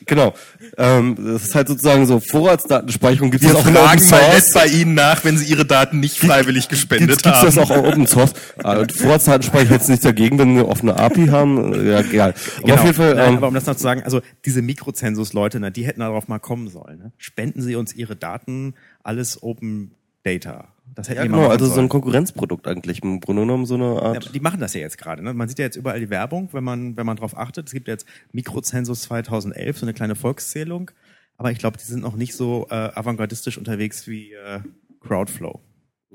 Genau. 0.05 0.33
Ähm, 0.77 1.15
das 1.17 1.43
ist 1.45 1.55
halt 1.55 1.67
sozusagen 1.67 2.05
so 2.05 2.19
Vorratsdatenspeicherung 2.19 3.31
gibt 3.31 3.43
Wir 3.43 3.51
es 3.51 3.55
auch 3.55 3.65
in 3.67 3.73
fragen 3.75 3.99
Open 3.99 4.09
mal 4.09 4.19
Source. 4.21 4.53
nett 4.53 4.53
bei 4.53 4.67
Ihnen 4.67 4.93
nach, 4.93 5.23
wenn 5.23 5.37
Sie 5.37 5.45
Ihre 5.45 5.65
Daten 5.65 5.99
nicht 5.99 6.17
freiwillig 6.17 6.67
gespendet 6.67 7.09
Jetzt 7.09 7.23
gibt's 7.23 7.39
haben. 7.39 7.45
das 7.45 7.57
auch 7.57 7.71
auf 7.71 7.83
Open 7.85 8.07
Source. 8.07 8.33
Ah, 8.63 8.83
Vorratsdatenspeicherung 8.93 9.77
hätte 9.77 9.91
nichts 9.91 10.03
dagegen, 10.03 10.37
wenn 10.37 10.55
wir 10.55 10.61
eine 10.61 10.67
offene 10.69 10.95
API 10.97 11.27
haben. 11.27 11.87
Ja, 11.87 11.99
egal. 12.01 12.33
Aber 12.63 12.73
auf 12.73 12.83
jeden 12.83 12.95
Fall, 12.95 13.15
Nein, 13.15 13.29
ähm, 13.31 13.37
aber 13.37 13.47
um 13.47 13.53
das 13.53 13.65
noch 13.65 13.75
zu 13.75 13.83
sagen, 13.83 14.03
also 14.03 14.21
diese 14.45 14.61
Mikrozensus-Leute, 14.61 15.59
ne, 15.59 15.71
die 15.71 15.85
hätten 15.85 16.01
darauf 16.01 16.27
mal 16.27 16.39
kommen 16.39 16.67
sollen. 16.69 16.97
Ne? 16.99 17.11
Spenden 17.17 17.61
Sie 17.61 17.75
uns 17.75 17.93
Ihre 17.93 18.15
Daten, 18.15 18.75
alles 19.03 19.41
Open 19.43 19.91
Data. 20.23 20.69
Das 20.95 21.09
hätten 21.09 21.17
ja, 21.17 21.23
genau, 21.25 21.47
also 21.49 21.65
so 21.65 21.71
ein 21.71 21.75
sollen. 21.75 21.89
Konkurrenzprodukt 21.89 22.67
eigentlich. 22.67 23.03
Im 23.03 23.19
Grunde 23.19 23.41
genommen 23.41 23.65
so 23.65 23.75
eine 23.75 23.95
Ja, 23.95 24.01
Art. 24.01 24.33
die 24.33 24.39
machen 24.39 24.59
das 24.61 24.73
ja 24.73 24.79
jetzt 24.79 24.97
gerade. 24.97 25.21
Ne? 25.21 25.33
Man 25.33 25.49
sieht 25.49 25.59
ja 25.59 25.65
jetzt 25.65 25.75
überall 25.75 25.99
die 25.99 26.09
Werbung, 26.09 26.49
wenn 26.53 26.63
man, 26.63 26.95
wenn 26.95 27.05
man 27.05 27.17
drauf 27.17 27.37
achtet. 27.37 27.67
Es 27.67 27.73
gibt 27.73 27.87
ja 27.87 27.93
jetzt 27.93 28.05
Mikrozensus 28.31 29.01
2011, 29.03 29.77
so 29.79 29.85
eine 29.85 29.93
kleine 29.93 30.15
Volkszählung. 30.15 30.91
Aber 31.37 31.51
ich 31.51 31.57
glaube, 31.57 31.77
die 31.77 31.83
sind 31.83 32.01
noch 32.01 32.15
nicht 32.15 32.33
so 32.33 32.67
äh, 32.69 32.73
avantgardistisch 32.73 33.57
unterwegs 33.57 34.07
wie 34.07 34.31
äh, 34.33 34.61
Crowdflow. 35.01 35.59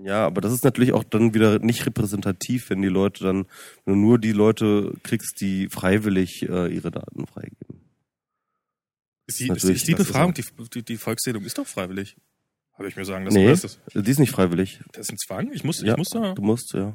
Ja, 0.03 0.24
aber 0.24 0.41
das 0.41 0.55
ist 0.55 0.64
natürlich 0.64 0.95
auch 0.95 1.05
dann 1.05 1.35
wieder 1.35 1.59
nicht 1.59 1.85
repräsentativ, 1.85 2.70
wenn 2.70 2.81
die 2.81 2.89
Leute 2.89 3.22
dann, 3.24 3.45
wenn 3.85 3.95
du 3.95 4.01
nur 4.01 4.18
die 4.18 4.33
Leute 4.33 4.95
kriegst, 5.03 5.43
die 5.43 5.68
freiwillig 5.68 6.49
äh, 6.49 6.74
ihre 6.74 6.91
Daten 6.91 7.26
freigeben. 7.26 7.81
Ist 9.26 9.41
die, 9.41 9.45
ist, 9.45 9.49
Natürlich, 9.51 9.76
ist 9.76 9.89
die 9.89 9.95
Befragung, 9.95 10.33
die, 10.33 10.45
die, 10.72 10.83
die 10.83 10.97
Volkszählung 10.97 11.45
ist 11.45 11.59
doch 11.59 11.66
freiwillig. 11.66 12.16
Habe 12.81 12.89
ich 12.89 12.97
mir 12.97 13.05
sagen 13.05 13.26
lassen. 13.26 13.37
Nee, 13.37 13.53
ist 13.53 13.62
das, 13.62 13.78
die 13.93 14.11
ist 14.11 14.18
nicht 14.18 14.33
freiwillig. 14.33 14.81
das 14.93 15.03
ist 15.09 15.12
ein 15.12 15.18
Zwang? 15.18 15.53
Ich 15.53 15.64
muss, 15.64 15.83
Ja, 15.83 15.93
ich 15.93 15.99
muss 15.99 16.09
da. 16.09 16.33
du 16.33 16.41
musst, 16.41 16.72
ja. 16.72 16.95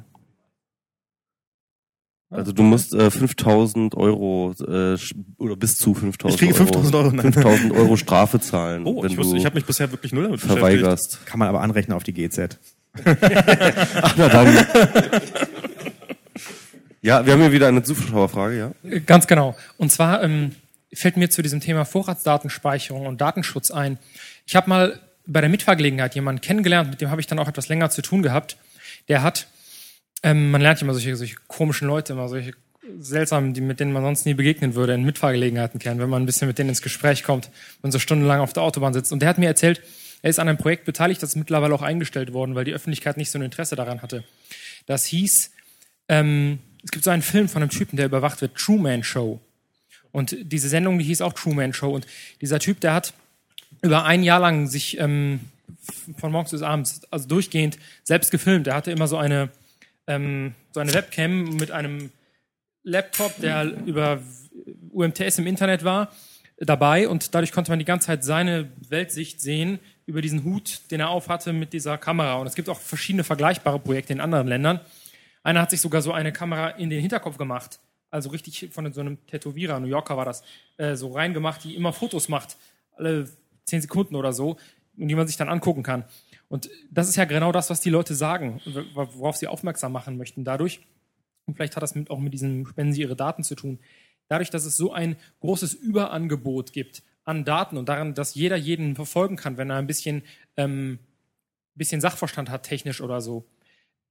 Also 2.28 2.50
du 2.50 2.64
musst 2.64 2.92
äh, 2.92 3.08
5000 3.08 3.94
Euro 3.94 4.52
äh, 4.66 4.96
oder 5.38 5.54
bis 5.54 5.76
zu 5.76 5.94
5000 5.94 6.34
Ich 6.34 6.38
kriege 6.48 6.54
5000 6.54 6.92
Euro, 6.96 7.10
nein. 7.12 7.32
5000 7.32 7.72
Euro 7.72 7.96
Strafe 7.96 8.40
zahlen, 8.40 8.84
Oh, 8.84 9.04
wenn 9.04 9.12
ich, 9.12 9.16
wusste, 9.16 9.34
du 9.34 9.38
ich 9.38 9.46
habe 9.46 9.54
mich 9.54 9.64
bisher 9.64 9.92
wirklich 9.92 10.12
null 10.12 10.24
damit 10.24 10.40
beschäftigt. 10.40 10.58
verweigerst. 10.66 11.20
Kann 11.24 11.38
man 11.38 11.46
aber 11.46 11.60
anrechnen 11.60 11.96
auf 11.96 12.02
die 12.02 12.12
GZ. 12.14 12.58
Ach, 13.04 14.14
na 14.16 14.28
dann. 14.28 14.66
ja, 17.02 17.24
wir 17.24 17.32
haben 17.32 17.40
hier 17.42 17.52
wieder 17.52 17.68
eine 17.68 17.84
Zuschauerfrage, 17.84 18.58
ja. 18.58 18.98
Ganz 19.06 19.28
genau. 19.28 19.54
Und 19.76 19.92
zwar 19.92 20.22
ähm, 20.24 20.56
fällt 20.92 21.16
mir 21.16 21.30
zu 21.30 21.42
diesem 21.42 21.60
Thema 21.60 21.84
Vorratsdatenspeicherung 21.84 23.06
und 23.06 23.20
Datenschutz 23.20 23.70
ein. 23.70 23.98
Ich 24.46 24.56
habe 24.56 24.68
mal 24.68 25.00
bei 25.26 25.40
der 25.40 25.50
Mitfahrgelegenheit 25.50 26.14
jemanden 26.14 26.40
kennengelernt, 26.40 26.90
mit 26.90 27.00
dem 27.00 27.10
habe 27.10 27.20
ich 27.20 27.26
dann 27.26 27.38
auch 27.38 27.48
etwas 27.48 27.68
länger 27.68 27.90
zu 27.90 28.02
tun 28.02 28.22
gehabt. 28.22 28.56
Der 29.08 29.22
hat, 29.22 29.48
ähm, 30.22 30.50
man 30.50 30.60
lernt 30.60 30.80
ja 30.80 30.84
immer 30.84 30.94
solche, 30.94 31.16
solche 31.16 31.36
komischen 31.48 31.88
Leute, 31.88 32.12
immer 32.12 32.28
solche 32.28 32.52
seltsamen, 33.00 33.52
die, 33.52 33.60
mit 33.60 33.80
denen 33.80 33.92
man 33.92 34.02
sonst 34.02 34.26
nie 34.26 34.34
begegnen 34.34 34.74
würde, 34.74 34.94
in 34.94 35.04
Mitfahrgelegenheiten 35.04 35.80
kennen, 35.80 36.00
wenn 36.00 36.08
man 36.08 36.22
ein 36.22 36.26
bisschen 36.26 36.46
mit 36.48 36.58
denen 36.58 36.70
ins 36.70 36.82
Gespräch 36.82 37.24
kommt 37.24 37.50
und 37.82 37.90
so 37.90 37.98
stundenlang 37.98 38.40
auf 38.40 38.52
der 38.52 38.62
Autobahn 38.62 38.94
sitzt. 38.94 39.12
Und 39.12 39.20
der 39.20 39.28
hat 39.28 39.38
mir 39.38 39.46
erzählt, 39.46 39.82
er 40.22 40.30
ist 40.30 40.38
an 40.38 40.48
einem 40.48 40.58
Projekt 40.58 40.84
beteiligt, 40.84 41.22
das 41.22 41.30
ist 41.30 41.36
mittlerweile 41.36 41.74
auch 41.74 41.82
eingestellt 41.82 42.32
worden, 42.32 42.54
weil 42.54 42.64
die 42.64 42.72
Öffentlichkeit 42.72 43.16
nicht 43.16 43.30
so 43.30 43.38
ein 43.38 43.42
Interesse 43.42 43.76
daran 43.76 44.02
hatte. 44.02 44.24
Das 44.86 45.04
hieß, 45.06 45.50
ähm, 46.08 46.60
es 46.84 46.90
gibt 46.92 47.04
so 47.04 47.10
einen 47.10 47.22
Film 47.22 47.48
von 47.48 47.62
einem 47.62 47.70
Typen, 47.70 47.96
der 47.96 48.06
überwacht 48.06 48.40
wird, 48.40 48.54
Truman 48.54 49.02
Show. 49.02 49.40
Und 50.12 50.36
diese 50.40 50.68
Sendung, 50.68 50.98
die 50.98 51.04
hieß 51.04 51.20
auch 51.20 51.32
Truman 51.32 51.72
Show. 51.72 51.90
Und 51.90 52.06
dieser 52.40 52.58
Typ, 52.58 52.80
der 52.80 52.94
hat 52.94 53.12
über 53.82 54.04
ein 54.04 54.22
Jahr 54.22 54.40
lang 54.40 54.66
sich 54.66 54.98
ähm, 54.98 55.40
von 56.16 56.32
morgens 56.32 56.50
bis 56.50 56.62
abends, 56.62 57.02
also 57.10 57.28
durchgehend, 57.28 57.78
selbst 58.02 58.30
gefilmt. 58.30 58.66
Er 58.66 58.74
hatte 58.74 58.90
immer 58.90 59.08
so 59.08 59.16
eine, 59.16 59.50
ähm, 60.06 60.54
so 60.72 60.80
eine 60.80 60.92
Webcam 60.94 61.56
mit 61.56 61.70
einem 61.70 62.10
Laptop, 62.82 63.38
der 63.40 63.64
über 63.84 64.20
UMTS 64.92 65.38
im 65.38 65.46
Internet 65.46 65.84
war, 65.84 66.12
dabei. 66.58 67.08
Und 67.08 67.34
dadurch 67.34 67.52
konnte 67.52 67.70
man 67.70 67.78
die 67.78 67.84
ganze 67.84 68.06
Zeit 68.06 68.24
seine 68.24 68.70
Weltsicht 68.88 69.40
sehen 69.40 69.78
über 70.06 70.22
diesen 70.22 70.44
Hut, 70.44 70.80
den 70.90 71.00
er 71.00 71.10
aufhatte 71.10 71.52
mit 71.52 71.72
dieser 71.72 71.98
Kamera. 71.98 72.36
Und 72.36 72.46
es 72.46 72.54
gibt 72.54 72.68
auch 72.68 72.78
verschiedene 72.78 73.24
vergleichbare 73.24 73.78
Projekte 73.78 74.12
in 74.12 74.20
anderen 74.20 74.46
Ländern. 74.46 74.80
Einer 75.42 75.60
hat 75.60 75.70
sich 75.70 75.80
sogar 75.80 76.02
so 76.02 76.12
eine 76.12 76.32
Kamera 76.32 76.70
in 76.70 76.90
den 76.90 77.00
Hinterkopf 77.00 77.38
gemacht. 77.38 77.80
Also 78.10 78.30
richtig 78.30 78.68
von 78.72 78.90
so 78.92 79.00
einem 79.00 79.24
Tätowierer, 79.26 79.80
New 79.80 79.88
Yorker 79.88 80.16
war 80.16 80.24
das, 80.24 80.42
äh, 80.76 80.94
so 80.94 81.12
reingemacht, 81.12 81.64
die 81.64 81.74
immer 81.74 81.92
Fotos 81.92 82.28
macht, 82.28 82.56
alle 82.96 83.28
zehn 83.66 83.80
Sekunden 83.80 84.16
oder 84.16 84.32
so, 84.32 84.56
die 84.94 85.14
man 85.14 85.26
sich 85.26 85.36
dann 85.36 85.48
angucken 85.48 85.82
kann. 85.82 86.04
Und 86.48 86.70
das 86.90 87.08
ist 87.08 87.16
ja 87.16 87.24
genau 87.24 87.52
das, 87.52 87.70
was 87.70 87.80
die 87.80 87.90
Leute 87.90 88.14
sagen, 88.14 88.60
worauf 88.94 89.36
sie 89.36 89.48
aufmerksam 89.48 89.92
machen 89.92 90.16
möchten 90.16 90.44
dadurch. 90.44 90.80
Und 91.44 91.54
vielleicht 91.54 91.76
hat 91.76 91.82
das 91.82 91.94
mit, 91.94 92.10
auch 92.10 92.18
mit 92.18 92.32
diesem 92.32 92.66
Spenden 92.66 92.92
Sie 92.92 93.02
Ihre 93.02 93.16
Daten 93.16 93.44
zu 93.44 93.54
tun. 93.54 93.78
Dadurch, 94.28 94.50
dass 94.50 94.64
es 94.64 94.76
so 94.76 94.92
ein 94.92 95.16
großes 95.40 95.74
Überangebot 95.74 96.72
gibt 96.72 97.02
an 97.24 97.44
Daten 97.44 97.76
und 97.76 97.88
daran, 97.88 98.14
dass 98.14 98.34
jeder 98.34 98.56
jeden 98.56 98.94
verfolgen 98.94 99.36
kann, 99.36 99.56
wenn 99.56 99.70
er 99.70 99.76
ein 99.76 99.86
bisschen, 99.86 100.22
ähm, 100.56 100.98
bisschen 101.74 102.00
Sachverstand 102.00 102.50
hat, 102.50 102.64
technisch 102.64 103.00
oder 103.00 103.20
so. 103.20 103.46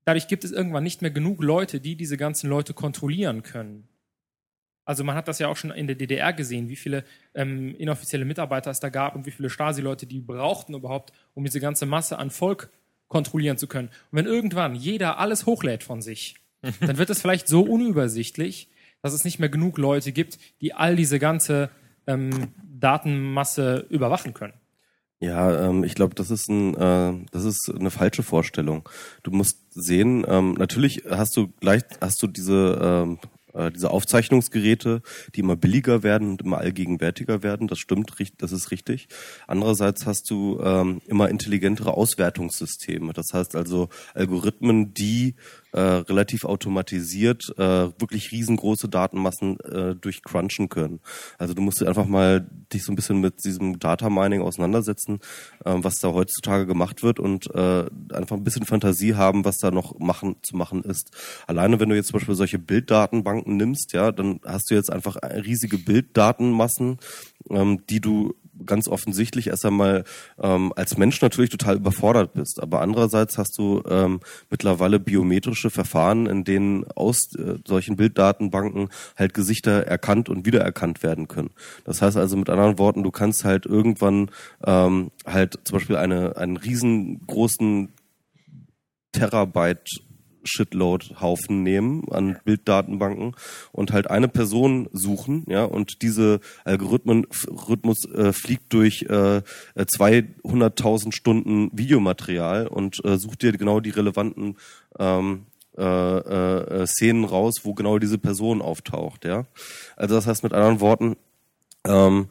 Dadurch 0.06 0.28
gibt 0.28 0.44
es 0.44 0.52
irgendwann 0.52 0.84
nicht 0.84 1.02
mehr 1.02 1.12
genug 1.12 1.42
Leute, 1.42 1.82
die 1.82 1.96
diese 1.96 2.18
ganzen 2.18 2.50
Leute 2.50 2.74
kontrollieren 2.74 3.44
können. 3.44 3.88
Also 4.86 5.04
man 5.04 5.16
hat 5.16 5.28
das 5.28 5.40
ja 5.40 5.48
auch 5.48 5.58
schon 5.58 5.72
in 5.72 5.88
der 5.88 5.96
DDR 5.96 6.32
gesehen, 6.32 6.70
wie 6.70 6.76
viele 6.76 7.04
ähm, 7.34 7.76
inoffizielle 7.76 8.24
Mitarbeiter 8.24 8.72
es 8.72 8.80
da 8.80 8.90
gab 8.90 9.16
und 9.16 9.26
wie 9.26 9.32
viele 9.32 9.50
Stasi-Leute 9.50 10.06
die 10.06 10.20
brauchten 10.20 10.76
überhaupt, 10.76 11.12
um 11.34 11.44
diese 11.44 11.60
ganze 11.60 11.86
Masse 11.86 12.18
an 12.20 12.30
Volk 12.30 12.70
kontrollieren 13.08 13.58
zu 13.58 13.68
können. 13.68 13.90
Und 14.12 14.20
wenn 14.20 14.26
irgendwann 14.26 14.76
jeder 14.76 15.18
alles 15.18 15.46
hochlädt 15.46 15.84
von 15.84 16.02
sich, 16.02 16.36
dann 16.82 16.98
wird 16.98 17.10
es 17.10 17.22
vielleicht 17.22 17.48
so 17.48 17.62
unübersichtlich, 17.62 18.70
dass 19.02 19.14
es 19.14 19.26
nicht 19.26 19.40
mehr 19.40 19.50
genug 19.50 19.78
Leute 19.78 20.12
gibt, 20.12 20.40
die 20.62 20.74
all 20.74 20.96
diese 20.96 21.20
ganze 21.20 21.70
ähm, 22.08 22.54
Datenmasse 22.64 23.86
überwachen 23.90 24.34
können. 24.34 24.54
Ja, 25.20 25.70
ähm, 25.70 25.84
ich 25.84 25.96
glaube, 25.96 26.14
das 26.14 26.30
ist 26.30 26.50
ein, 26.50 26.76
äh, 26.76 27.26
das 27.32 27.46
ist 27.46 27.72
eine 27.74 27.90
falsche 27.90 28.24
Vorstellung. 28.24 28.88
Du 29.24 29.32
musst 29.32 29.60
sehen, 29.74 30.26
ähm, 30.28 30.54
natürlich 30.54 31.04
hast 31.10 31.38
du 31.38 31.48
gleich, 31.60 31.84
hast 32.02 32.22
du 32.22 32.28
diese 32.28 32.80
ähm, 32.82 33.20
äh, 33.56 33.72
diese 33.72 33.92
Aufzeichnungsgeräte, 33.92 35.02
die 35.34 35.40
immer 35.40 35.56
billiger 35.56 36.04
werden 36.04 36.32
und 36.32 36.42
immer 36.42 36.58
allgegenwärtiger 36.58 37.44
werden. 37.44 37.68
Das 37.68 37.80
stimmt, 37.80 38.12
das 38.38 38.52
ist 38.52 38.72
richtig. 38.72 39.08
Andererseits 39.48 40.06
hast 40.06 40.30
du 40.30 40.60
ähm, 40.62 41.02
immer 41.08 41.30
intelligentere 41.30 41.94
Auswertungssysteme. 41.94 43.14
Das 43.14 43.34
heißt 43.34 43.56
also 43.56 43.90
Algorithmen, 44.14 44.94
die 44.94 45.36
äh, 45.76 45.82
relativ 45.82 46.46
automatisiert 46.46 47.54
äh, 47.58 47.90
wirklich 48.00 48.32
riesengroße 48.32 48.88
Datenmassen 48.88 49.60
äh, 49.60 49.94
durchcrunchen 49.96 50.70
können. 50.70 51.02
Also 51.38 51.54
du 51.54 51.62
musst 51.62 51.84
einfach 51.84 52.06
mal 52.06 52.50
dich 52.72 52.86
so 52.86 52.94
ein 52.94 52.96
bisschen 52.96 53.20
mit 53.20 53.44
diesem 53.44 53.78
Data 53.78 54.10
Mining 54.10 54.42
auseinandersetzen, 54.42 55.20
äh, 55.66 55.74
was 55.76 55.96
da 55.96 56.14
heutzutage 56.14 56.66
gemacht 56.66 57.04
wird 57.04 57.20
und 57.20 57.54
äh, 57.54 57.86
einfach 58.14 58.38
ein 58.38 58.44
bisschen 58.46 58.66
Fantasie 58.66 59.16
haben, 59.16 59.44
was 59.44 59.58
da 59.58 59.70
noch 59.70 60.00
machen 60.00 60.38
zu 60.44 60.56
machen 60.56 60.82
ist. 60.84 61.12
Alleine 61.46 61.80
wenn 61.82 61.90
du 61.90 61.96
jetzt 61.96 62.08
zum 62.08 62.20
Beispiel 62.20 62.36
solche 62.36 62.60
Bilddatenbanken 62.60 63.58
nimmst, 63.58 63.92
ja, 63.92 64.14
dann 64.14 64.40
hast 64.46 64.72
du 64.72 64.76
jetzt 64.76 64.92
einfach 64.92 65.18
riesige 65.22 65.78
Bilddatenmassen, 65.78 67.00
ähm, 67.50 67.86
die 67.90 68.00
du 68.00 68.34
ganz 68.66 68.88
offensichtlich 68.88 69.48
erst 69.48 69.66
einmal 69.66 70.04
ähm, 70.42 70.72
als 70.76 70.98
Mensch 70.98 71.22
natürlich 71.22 71.50
total 71.50 71.78
überfordert 71.78 72.34
bist. 72.34 72.62
Aber 72.62 72.82
andererseits 72.82 73.38
hast 73.38 73.58
du 73.58 73.82
ähm, 73.90 74.20
mittlerweile 74.50 75.00
biometrische 75.00 75.70
Verfahren, 75.70 76.28
in 76.28 76.44
denen 76.44 76.86
aus 76.96 77.36
äh, 77.36 77.58
solchen 77.66 77.96
Bilddatenbanken 77.96 78.90
halt 79.18 79.34
Gesichter 79.34 79.86
erkannt 79.88 80.30
und 80.30 80.46
wiedererkannt 80.46 81.04
werden 81.04 81.28
können. 81.28 81.52
Das 81.84 82.02
heißt 82.02 82.18
also 82.18 82.38
mit 82.38 82.50
anderen 82.50 82.78
Worten, 82.80 83.04
du 83.04 83.12
kannst 83.12 83.44
halt 83.44 83.66
irgendwann 83.66 84.30
ähm, 84.66 85.12
halt 85.26 85.60
zum 85.64 85.78
Beispiel 85.78 85.98
eine, 85.98 86.38
einen 86.38 86.58
riesengroßen 86.58 87.94
Terabyte 89.12 90.05
Shitload-Haufen 90.46 91.64
nehmen 91.64 92.06
an 92.12 92.38
Bilddatenbanken 92.44 93.36
und 93.72 93.92
halt 93.92 94.10
eine 94.10 94.28
Person 94.28 94.88
suchen, 94.94 95.46
ja, 95.48 95.64
und 95.64 96.02
diese 96.02 96.40
Algorithmen 96.64 97.28
Rhythmus 97.68 98.06
äh, 98.14 98.34
fliegt 98.34 98.72
durch 98.74 99.04
äh, 99.04 99.42
200.000 99.76 101.14
Stunden 101.14 101.70
Videomaterial 101.74 102.68
und 102.68 103.04
äh, 103.04 103.18
sucht 103.18 103.42
dir 103.42 103.52
genau 103.54 103.80
die 103.80 103.90
relevanten 103.90 104.58
ähm, 105.00 105.46
äh, 105.78 105.84
äh, 105.84 106.88
Szenen 106.88 107.26
raus, 107.26 107.62
wo 107.64 107.74
genau 107.74 108.00
diese 108.00 108.18
Person 108.18 108.62
auftaucht, 108.62 109.26
ja. 109.26 109.46
Also 109.96 110.16
das 110.16 110.28
heißt 110.28 110.44
mit 110.44 110.54
anderen 110.54 110.80
Worten, 110.80 111.18
ähm, 111.86 112.28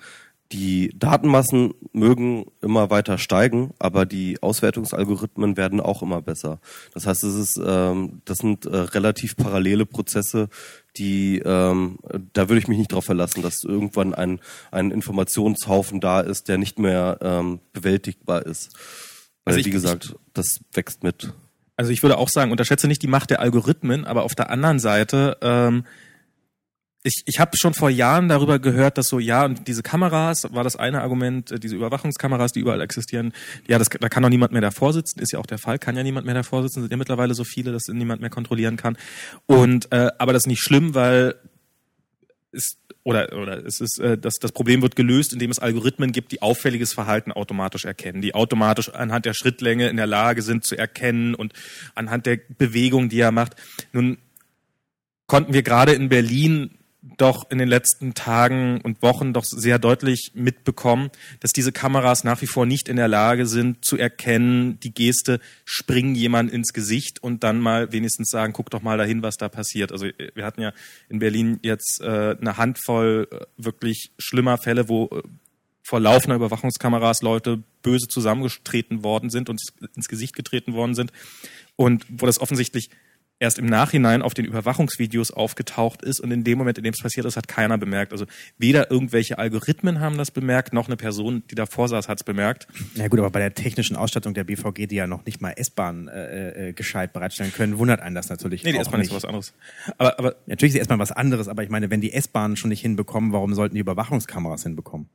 die 0.52 0.90
Datenmassen 0.96 1.74
mögen 1.92 2.46
immer 2.60 2.90
weiter 2.90 3.18
steigen, 3.18 3.72
aber 3.78 4.06
die 4.06 4.40
Auswertungsalgorithmen 4.42 5.56
werden 5.56 5.80
auch 5.80 6.02
immer 6.02 6.22
besser. 6.22 6.60
Das 6.92 7.06
heißt, 7.06 7.24
es 7.24 7.34
ist, 7.34 7.60
ähm, 7.64 8.20
das 8.24 8.38
sind 8.38 8.66
äh, 8.66 8.76
relativ 8.76 9.36
parallele 9.36 9.86
Prozesse, 9.86 10.48
die 10.96 11.38
ähm, 11.44 11.98
da 12.34 12.48
würde 12.48 12.58
ich 12.60 12.68
mich 12.68 12.78
nicht 12.78 12.92
darauf 12.92 13.04
verlassen, 13.06 13.42
dass 13.42 13.64
irgendwann 13.64 14.14
ein, 14.14 14.38
ein 14.70 14.90
Informationshaufen 14.90 16.00
da 16.00 16.20
ist, 16.20 16.48
der 16.48 16.58
nicht 16.58 16.78
mehr 16.78 17.18
ähm, 17.20 17.60
bewältigbar 17.72 18.44
ist. 18.46 18.74
Weil, 19.44 19.54
Also 19.54 19.60
ich- 19.60 19.66
wie 19.66 19.70
gesagt, 19.70 20.14
das 20.34 20.60
wächst 20.72 21.02
mit. 21.02 21.32
Also 21.76 21.90
ich 21.90 22.04
würde 22.04 22.18
auch 22.18 22.28
sagen, 22.28 22.52
unterschätze 22.52 22.86
nicht 22.86 23.02
die 23.02 23.08
Macht 23.08 23.30
der 23.30 23.40
Algorithmen, 23.40 24.04
aber 24.04 24.22
auf 24.22 24.36
der 24.36 24.48
anderen 24.50 24.78
Seite, 24.78 25.38
ähm, 25.40 25.84
ich, 27.06 27.22
ich 27.26 27.38
habe 27.38 27.56
schon 27.56 27.74
vor 27.74 27.90
Jahren 27.90 28.28
darüber 28.28 28.58
gehört, 28.58 28.96
dass 28.96 29.08
so, 29.08 29.18
ja, 29.18 29.44
und 29.44 29.68
diese 29.68 29.82
Kameras 29.82 30.48
war 30.52 30.64
das 30.64 30.74
eine 30.74 31.02
Argument, 31.02 31.52
äh, 31.52 31.60
diese 31.60 31.76
Überwachungskameras, 31.76 32.52
die 32.52 32.60
überall 32.60 32.80
existieren, 32.80 33.34
ja, 33.68 33.78
das, 33.78 33.90
da 33.90 34.08
kann 34.08 34.22
doch 34.22 34.30
niemand 34.30 34.52
mehr 34.52 34.62
davor 34.62 34.94
sitzen, 34.94 35.20
ist 35.20 35.30
ja 35.30 35.38
auch 35.38 35.46
der 35.46 35.58
Fall, 35.58 35.78
kann 35.78 35.96
ja 35.96 36.02
niemand 36.02 36.24
mehr 36.24 36.34
davor 36.34 36.62
sitzen, 36.62 36.80
sind 36.80 36.90
ja 36.90 36.96
mittlerweile 36.96 37.34
so 37.34 37.44
viele, 37.44 37.72
dass 37.72 37.88
niemand 37.88 38.22
mehr 38.22 38.30
kontrollieren 38.30 38.76
kann. 38.76 38.96
Und 39.44 39.92
äh, 39.92 40.12
aber 40.18 40.32
das 40.32 40.44
ist 40.44 40.46
nicht 40.46 40.62
schlimm, 40.62 40.94
weil 40.94 41.34
es 42.52 42.78
oder 43.02 43.36
oder 43.36 43.66
es 43.66 43.80
ist 43.82 43.98
äh, 43.98 44.16
das 44.16 44.36
das 44.36 44.52
Problem 44.52 44.80
wird 44.80 44.96
gelöst, 44.96 45.34
indem 45.34 45.50
es 45.50 45.58
Algorithmen 45.58 46.10
gibt, 46.10 46.32
die 46.32 46.40
auffälliges 46.40 46.94
Verhalten 46.94 47.32
automatisch 47.32 47.84
erkennen, 47.84 48.22
die 48.22 48.34
automatisch 48.34 48.88
anhand 48.88 49.26
der 49.26 49.34
Schrittlänge 49.34 49.88
in 49.88 49.98
der 49.98 50.06
Lage 50.06 50.40
sind 50.40 50.64
zu 50.64 50.78
erkennen 50.78 51.34
und 51.34 51.52
anhand 51.94 52.24
der 52.24 52.38
Bewegung, 52.56 53.10
die 53.10 53.20
er 53.20 53.32
macht. 53.32 53.56
Nun 53.92 54.16
konnten 55.26 55.52
wir 55.52 55.62
gerade 55.62 55.92
in 55.92 56.08
Berlin 56.08 56.78
doch 57.16 57.50
in 57.50 57.58
den 57.58 57.68
letzten 57.68 58.14
Tagen 58.14 58.80
und 58.80 59.02
Wochen 59.02 59.32
doch 59.32 59.44
sehr 59.44 59.78
deutlich 59.78 60.32
mitbekommen, 60.34 61.10
dass 61.40 61.52
diese 61.52 61.70
Kameras 61.70 62.24
nach 62.24 62.40
wie 62.40 62.46
vor 62.46 62.64
nicht 62.64 62.88
in 62.88 62.96
der 62.96 63.08
Lage 63.08 63.46
sind 63.46 63.84
zu 63.84 63.96
erkennen, 63.96 64.80
die 64.80 64.94
Geste, 64.94 65.40
springen 65.64 66.14
jemand 66.14 66.50
ins 66.50 66.72
Gesicht 66.72 67.22
und 67.22 67.44
dann 67.44 67.60
mal 67.60 67.92
wenigstens 67.92 68.30
sagen, 68.30 68.54
guck 68.54 68.70
doch 68.70 68.82
mal 68.82 68.96
dahin, 68.96 69.22
was 69.22 69.36
da 69.36 69.48
passiert. 69.48 69.92
Also 69.92 70.06
äh, 70.06 70.30
wir 70.34 70.44
hatten 70.44 70.62
ja 70.62 70.72
in 71.08 71.18
Berlin 71.18 71.58
jetzt 71.62 72.00
äh, 72.00 72.36
eine 72.40 72.56
Handvoll 72.56 73.28
äh, 73.30 73.40
wirklich 73.58 74.10
schlimmer 74.18 74.56
Fälle, 74.56 74.88
wo 74.88 75.06
äh, 75.06 75.22
vor 75.82 76.00
laufender 76.00 76.36
Überwachungskameras 76.36 77.20
Leute 77.20 77.62
böse 77.82 78.08
zusammengetreten 78.08 79.04
worden 79.04 79.28
sind 79.28 79.50
und 79.50 79.60
ins 79.94 80.08
Gesicht 80.08 80.34
getreten 80.34 80.72
worden 80.72 80.94
sind 80.94 81.12
und 81.76 82.06
wo 82.08 82.24
das 82.24 82.40
offensichtlich 82.40 82.88
erst 83.38 83.58
im 83.58 83.66
Nachhinein 83.66 84.22
auf 84.22 84.34
den 84.34 84.44
Überwachungsvideos 84.44 85.30
aufgetaucht 85.30 86.02
ist 86.02 86.20
und 86.20 86.30
in 86.30 86.44
dem 86.44 86.58
Moment, 86.58 86.78
in 86.78 86.84
dem 86.84 86.94
es 86.94 87.02
passiert 87.02 87.26
ist, 87.26 87.36
hat 87.36 87.48
keiner 87.48 87.78
bemerkt. 87.78 88.12
Also 88.12 88.26
weder 88.58 88.90
irgendwelche 88.90 89.38
Algorithmen 89.38 90.00
haben 90.00 90.16
das 90.16 90.30
bemerkt, 90.30 90.72
noch 90.72 90.86
eine 90.86 90.96
Person, 90.96 91.42
die 91.50 91.54
davor 91.54 91.88
saß, 91.88 92.08
hat 92.08 92.18
es 92.18 92.24
bemerkt. 92.24 92.66
Ja 92.94 93.08
gut, 93.08 93.18
aber 93.18 93.30
bei 93.30 93.40
der 93.40 93.54
technischen 93.54 93.96
Ausstattung 93.96 94.34
der 94.34 94.44
BVG, 94.44 94.86
die 94.86 94.96
ja 94.96 95.06
noch 95.06 95.24
nicht 95.26 95.40
mal 95.40 95.50
S-Bahn 95.50 96.08
äh, 96.08 96.68
äh, 96.68 96.72
gescheit 96.72 97.12
bereitstellen 97.12 97.52
können, 97.52 97.78
wundert 97.78 98.00
einen 98.00 98.14
das 98.14 98.28
natürlich 98.28 98.64
Nee, 98.64 98.72
die 98.72 98.78
S-Bahn 98.78 99.00
ist 99.00 99.12
was 99.12 99.24
anderes. 99.24 99.52
Aber, 99.98 100.18
aber 100.18 100.36
Natürlich 100.46 100.70
ist 100.70 100.78
die 100.78 100.80
S-Bahn 100.80 100.98
was 100.98 101.12
anderes, 101.12 101.48
aber 101.48 101.62
ich 101.62 101.70
meine, 101.70 101.90
wenn 101.90 102.00
die 102.00 102.12
S-Bahn 102.12 102.56
schon 102.56 102.68
nicht 102.68 102.80
hinbekommen, 102.80 103.32
warum 103.32 103.54
sollten 103.54 103.74
die 103.74 103.80
Überwachungskameras 103.80 104.62
hinbekommen? 104.62 105.08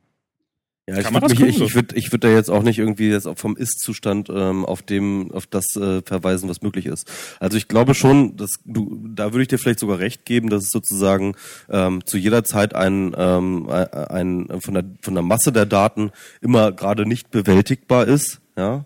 Ja, 0.90 0.98
ich 0.98 1.12
würde 1.12 1.28
mich, 1.28 1.40
ich, 1.40 1.60
ich 1.60 1.74
würde 1.74 1.96
ich 1.96 2.12
würd 2.12 2.24
da 2.24 2.28
jetzt 2.28 2.50
auch 2.50 2.64
nicht 2.64 2.78
irgendwie 2.78 3.10
jetzt 3.10 3.28
vom 3.36 3.56
Ist-Zustand 3.56 4.28
ähm, 4.28 4.64
auf 4.64 4.82
dem, 4.82 5.30
auf 5.30 5.46
das 5.46 5.76
äh, 5.76 6.02
verweisen, 6.02 6.48
was 6.48 6.62
möglich 6.62 6.86
ist. 6.86 7.08
Also 7.38 7.56
ich 7.56 7.68
glaube 7.68 7.94
schon, 7.94 8.36
dass 8.36 8.50
du, 8.64 9.00
da 9.14 9.32
würde 9.32 9.42
ich 9.42 9.48
dir 9.48 9.58
vielleicht 9.58 9.78
sogar 9.78 10.00
recht 10.00 10.24
geben, 10.24 10.50
dass 10.50 10.64
es 10.64 10.70
sozusagen 10.70 11.36
ähm, 11.68 12.04
zu 12.04 12.18
jeder 12.18 12.42
Zeit 12.42 12.74
ein, 12.74 13.14
ähm, 13.16 13.68
ein 13.70 14.48
von 14.60 14.74
der 14.74 14.84
von 15.00 15.14
der 15.14 15.22
Masse 15.22 15.52
der 15.52 15.66
Daten 15.66 16.10
immer 16.40 16.72
gerade 16.72 17.06
nicht 17.06 17.30
bewältigbar 17.30 18.08
ist, 18.08 18.40
ja. 18.56 18.84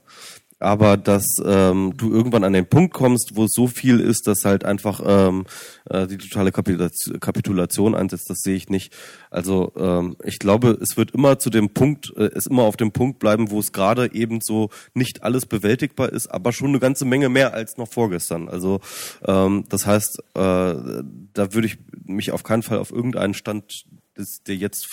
Aber 0.64 0.96
dass 0.96 1.36
ähm, 1.44 1.92
du 1.94 2.10
irgendwann 2.10 2.42
an 2.42 2.54
den 2.54 2.64
Punkt 2.64 2.94
kommst, 2.94 3.36
wo 3.36 3.44
es 3.44 3.52
so 3.52 3.66
viel 3.66 4.00
ist, 4.00 4.26
dass 4.26 4.46
halt 4.46 4.64
einfach 4.64 5.02
ähm, 5.04 5.44
äh, 5.90 6.06
die 6.06 6.16
totale 6.16 6.52
Kapitulation, 6.52 7.20
Kapitulation 7.20 7.94
einsetzt, 7.94 8.30
das 8.30 8.38
sehe 8.38 8.56
ich 8.56 8.70
nicht. 8.70 8.90
Also 9.30 9.72
ähm, 9.76 10.16
ich 10.24 10.38
glaube, 10.38 10.78
es 10.80 10.96
wird 10.96 11.10
immer 11.10 11.38
zu 11.38 11.50
dem 11.50 11.74
Punkt, 11.74 12.14
äh, 12.16 12.30
es 12.34 12.46
immer 12.46 12.62
auf 12.62 12.78
dem 12.78 12.92
Punkt 12.92 13.18
bleiben, 13.18 13.50
wo 13.50 13.60
es 13.60 13.72
gerade 13.72 14.14
eben 14.14 14.40
so 14.40 14.70
nicht 14.94 15.22
alles 15.22 15.44
bewältigbar 15.44 16.10
ist, 16.10 16.28
aber 16.28 16.50
schon 16.50 16.68
eine 16.68 16.78
ganze 16.78 17.04
Menge 17.04 17.28
mehr 17.28 17.52
als 17.52 17.76
noch 17.76 17.92
vorgestern. 17.92 18.48
Also 18.48 18.80
ähm, 19.26 19.66
das 19.68 19.84
heißt, 19.84 20.18
äh, 20.18 20.22
da 20.32 21.52
würde 21.52 21.66
ich 21.66 21.76
mich 22.06 22.32
auf 22.32 22.42
keinen 22.42 22.62
Fall 22.62 22.78
auf 22.78 22.90
irgendeinen 22.90 23.34
Stand 23.34 23.84
des 24.16 24.42
der 24.44 24.56
jetzt 24.56 24.88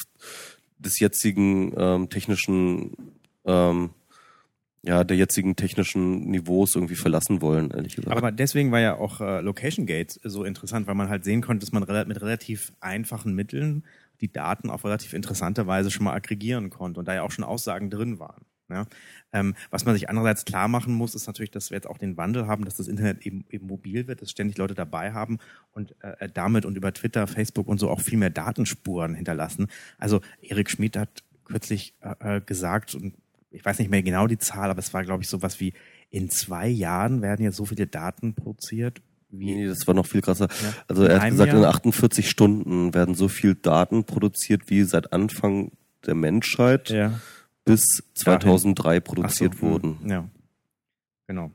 des 0.79 0.99
jetzigen 0.99 1.73
ähm, 1.77 2.09
technischen 2.09 3.13
ähm, 3.45 3.91
ja, 4.83 5.03
der 5.03 5.15
jetzigen 5.15 5.55
technischen 5.55 6.31
Niveaus 6.31 6.75
irgendwie 6.75 6.95
verlassen 6.95 7.41
wollen, 7.41 7.69
ehrlich 7.71 7.95
gesagt. 7.95 8.17
Aber 8.17 8.31
deswegen 8.31 8.71
war 8.71 8.79
ja 8.79 8.97
auch 8.97 9.21
äh, 9.21 9.41
Location 9.41 9.85
Gate 9.85 10.19
so 10.23 10.43
interessant, 10.43 10.87
weil 10.87 10.95
man 10.95 11.09
halt 11.09 11.23
sehen 11.23 11.41
konnte, 11.41 11.65
dass 11.65 11.71
man 11.71 11.83
mit 12.07 12.21
relativ 12.21 12.73
einfachen 12.79 13.35
Mitteln 13.35 13.83
die 14.21 14.31
Daten 14.31 14.69
auf 14.69 14.83
relativ 14.83 15.13
interessante 15.13 15.67
Weise 15.67 15.91
schon 15.91 16.05
mal 16.05 16.13
aggregieren 16.13 16.69
konnte 16.69 16.99
und 16.99 17.07
da 17.07 17.13
ja 17.13 17.23
auch 17.23 17.31
schon 17.31 17.43
Aussagen 17.43 17.89
drin 17.89 18.19
waren. 18.19 18.45
Ja? 18.71 18.87
Ähm, 19.33 19.55
was 19.69 19.85
man 19.85 19.93
sich 19.93 20.09
andererseits 20.09 20.45
klar 20.45 20.67
machen 20.67 20.93
muss, 20.93 21.13
ist 21.13 21.27
natürlich, 21.27 21.51
dass 21.51 21.69
wir 21.69 21.75
jetzt 21.75 21.87
auch 21.87 21.97
den 21.97 22.17
Wandel 22.17 22.47
haben, 22.47 22.65
dass 22.65 22.77
das 22.77 22.87
Internet 22.87 23.25
eben, 23.25 23.45
eben 23.49 23.67
mobil 23.67 24.07
wird, 24.07 24.21
dass 24.21 24.31
ständig 24.31 24.57
Leute 24.57 24.73
dabei 24.73 25.13
haben 25.13 25.39
und 25.71 25.95
äh, 26.01 26.29
damit 26.33 26.65
und 26.65 26.75
über 26.75 26.93
Twitter, 26.93 27.27
Facebook 27.27 27.67
und 27.67 27.79
so 27.79 27.89
auch 27.89 28.01
viel 28.01 28.17
mehr 28.17 28.29
Datenspuren 28.29 29.13
hinterlassen. 29.13 29.67
Also 29.97 30.21
Erik 30.41 30.69
Schmidt 30.69 30.97
hat 30.97 31.23
kürzlich 31.45 31.93
äh, 32.01 32.37
äh, 32.37 32.41
gesagt 32.41 32.95
und 32.95 33.13
ich 33.51 33.63
weiß 33.63 33.79
nicht 33.79 33.91
mehr 33.91 34.01
genau 34.01 34.27
die 34.27 34.37
Zahl, 34.37 34.69
aber 34.69 34.79
es 34.79 34.93
war, 34.93 35.03
glaube 35.03 35.23
ich, 35.23 35.29
sowas 35.29 35.59
wie 35.59 35.73
in 36.09 36.29
zwei 36.29 36.67
Jahren 36.67 37.21
werden 37.21 37.43
jetzt 37.43 37.57
so 37.57 37.65
viele 37.65 37.87
Daten 37.87 38.33
produziert. 38.33 39.01
Wie 39.29 39.55
Nee, 39.55 39.67
das 39.67 39.87
war 39.87 39.93
noch 39.93 40.05
viel 40.05 40.21
krasser. 40.21 40.47
Ja. 40.61 40.73
Also 40.87 41.05
In 41.05 41.11
er 41.11 41.21
hat 41.21 41.29
gesagt, 41.29 41.53
in 41.53 41.61
Jahr? 41.61 41.75
48 41.75 42.29
Stunden 42.29 42.93
werden 42.93 43.15
so 43.15 43.27
viel 43.27 43.55
Daten 43.55 44.03
produziert 44.03 44.63
wie 44.67 44.83
seit 44.83 45.13
Anfang 45.13 45.71
der 46.05 46.15
Menschheit 46.15 46.89
ja. 46.89 47.19
bis 47.63 48.03
2003 48.15 48.99
produziert 48.99 49.53
Ach 49.55 49.59
so, 49.59 49.67
hm, 49.67 49.71
wurden. 49.71 49.97
Ja. 50.09 50.29
Genau. 51.27 51.51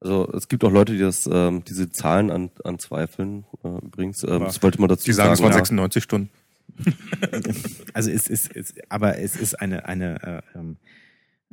Also 0.00 0.30
es 0.34 0.48
gibt 0.48 0.64
auch 0.64 0.70
Leute, 0.70 0.92
die 0.92 0.98
das, 0.98 1.28
ähm, 1.30 1.64
diese 1.64 1.90
Zahlen 1.90 2.30
an, 2.30 2.50
anzweifeln. 2.64 3.44
Äh, 3.64 3.68
übrigens, 3.84 4.22
ähm, 4.24 4.40
das 4.40 4.62
wollte 4.62 4.80
man 4.80 4.88
dazu 4.88 5.04
die 5.04 5.12
sagen, 5.12 5.32
es 5.32 5.40
waren 5.40 5.52
ja. 5.52 5.58
96 5.58 6.02
Stunden. 6.02 6.30
Also 7.92 8.10
es 8.10 8.28
ist, 8.28 8.54
es, 8.54 8.74
aber 8.88 9.18
es 9.18 9.36
ist 9.36 9.54
eine, 9.54 9.86
eine 9.86 10.42
äh, 10.54 10.58
ähm, 10.58 10.76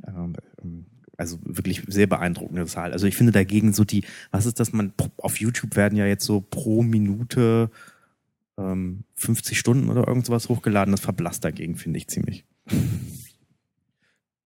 ähm, 0.08 0.36
ähm, 0.62 0.86
also 1.18 1.38
wirklich 1.44 1.84
sehr 1.88 2.08
beeindruckende 2.08 2.66
Zahl. 2.66 2.92
Also 2.92 3.06
ich 3.08 3.16
finde 3.16 3.32
dagegen 3.32 3.72
so 3.74 3.84
die, 3.84 4.04
was 4.32 4.46
ist 4.46 4.60
das, 4.60 4.74
man 4.74 4.94
auf 5.18 5.40
YouTube 5.40 5.76
werden 5.76 5.98
ja 5.98 6.06
jetzt 6.06 6.26
so 6.26 6.42
pro 6.42 6.82
Minute 6.84 7.70
ähm, 8.58 9.04
50 9.16 9.58
Stunden 9.58 9.90
oder 9.90 10.08
irgend 10.08 10.26
sowas 10.26 10.50
hochgeladen. 10.50 10.92
Das 10.92 11.02
verblasst 11.02 11.46
dagegen, 11.46 11.76
finde 11.78 11.98
ich 12.00 12.08
ziemlich. 12.08 12.44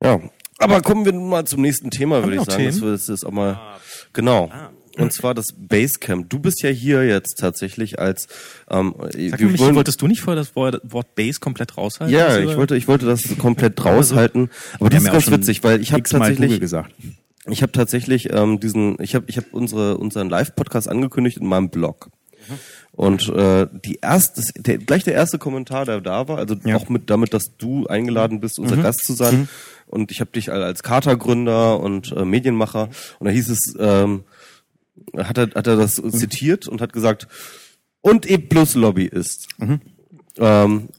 Ja, 0.04 0.20
aber 0.60 0.82
kommen 0.82 1.06
wir 1.06 1.14
nun 1.14 1.30
mal 1.30 1.46
zum 1.46 1.62
nächsten 1.62 1.90
Thema, 1.90 2.24
würde 2.24 2.36
ich 2.36 2.44
sagen. 2.44 2.64
Themen? 2.64 2.82
wir- 2.82 2.92
das 2.92 3.10
ist 3.10 3.26
auch 3.26 3.32
mal 3.32 3.78
genau. 4.14 4.52
Und 4.98 5.14
zwar 5.14 5.34
das 5.34 5.48
Basecamp. 5.56 6.30
Du 6.30 6.40
bist 6.40 6.64
ja 6.64 6.70
hier 6.70 7.06
jetzt 7.06 7.36
tatsächlich 7.40 8.00
als 8.00 8.28
ähm, 8.70 8.96
Sag 9.00 9.14
wir 9.16 9.30
mir, 9.30 9.46
Michi, 9.52 9.60
wollen- 9.60 9.76
wolltest 9.76 10.02
du 10.02 10.08
nicht 10.08 10.22
vorher 10.22 10.42
das 10.42 10.56
Wort, 10.56 10.82
Base 11.16 11.40
komplett 11.40 11.78
raushalten? 11.78 12.14
Ja, 12.16 12.28
Das 12.40 12.50
ich 12.52 12.58
wollte, 12.58 12.76
ich 12.76 12.88
wollte 12.88 13.06
das 13.06 13.24
komplett 13.38 13.84
raushalten. 13.84 14.50
Aber 14.80 14.90
das 14.90 15.04
ist 15.04 15.12
ganz 15.12 15.32
witzig, 15.32 15.64
weil 15.64 15.82
ich 15.82 15.94
habe 15.94 16.04
tatsächlich, 16.04 16.60
gesagt. 16.60 16.92
ich 17.50 17.62
habe 17.62 17.72
tatsächlich 17.72 18.34
ähm, 18.34 18.60
diesen, 18.60 18.98
ich 19.02 19.14
habe, 19.16 19.26
ich 19.28 19.38
habe 19.38 19.48
unsere 19.52 19.98
unseren 19.98 20.30
Live-Podcast 20.30 20.90
angekündigt 20.90 21.38
in 21.38 21.48
meinem 21.48 21.70
Blog. 21.70 22.10
Und 22.94 23.30
äh, 23.30 23.68
die 23.86 24.00
erste, 24.02 24.42
der, 24.60 24.78
gleich 24.80 25.04
der 25.04 25.14
erste 25.14 25.38
Kommentar, 25.38 25.86
der 25.86 26.02
da 26.02 26.28
war, 26.28 26.38
also 26.40 26.56
Ja. 26.66 26.78
auch 26.78 26.90
mit 26.90 27.10
damit, 27.10 27.34
dass 27.34 27.56
du 27.58 27.86
eingeladen 27.88 28.40
bist, 28.40 28.58
unser 28.58 28.78
Gast 28.78 29.06
zu 29.06 29.14
sein. 29.14 29.48
Und 29.86 30.12
ich 30.12 30.20
habe 30.22 30.32
dich 30.32 30.52
als 30.52 30.82
Katergründer 30.82 31.80
und 31.80 32.12
äh, 32.14 32.26
Medienmacher. 32.26 32.90
Und 33.20 33.26
da 33.28 33.32
hieß 33.32 33.50
es, 33.50 33.76
ähm, 33.80 34.24
hat 35.18 35.38
er, 35.38 35.50
hat 35.56 35.68
er 35.68 35.76
das 35.76 35.96
zitiert 35.96 36.68
und 36.68 36.82
hat 36.82 36.94
gesagt, 36.94 37.28
und 38.02 38.30
E 38.30 38.38
plus 38.38 38.76
Lobby 38.76 39.06
ist. 39.06 39.48
Ähm, 40.38 40.90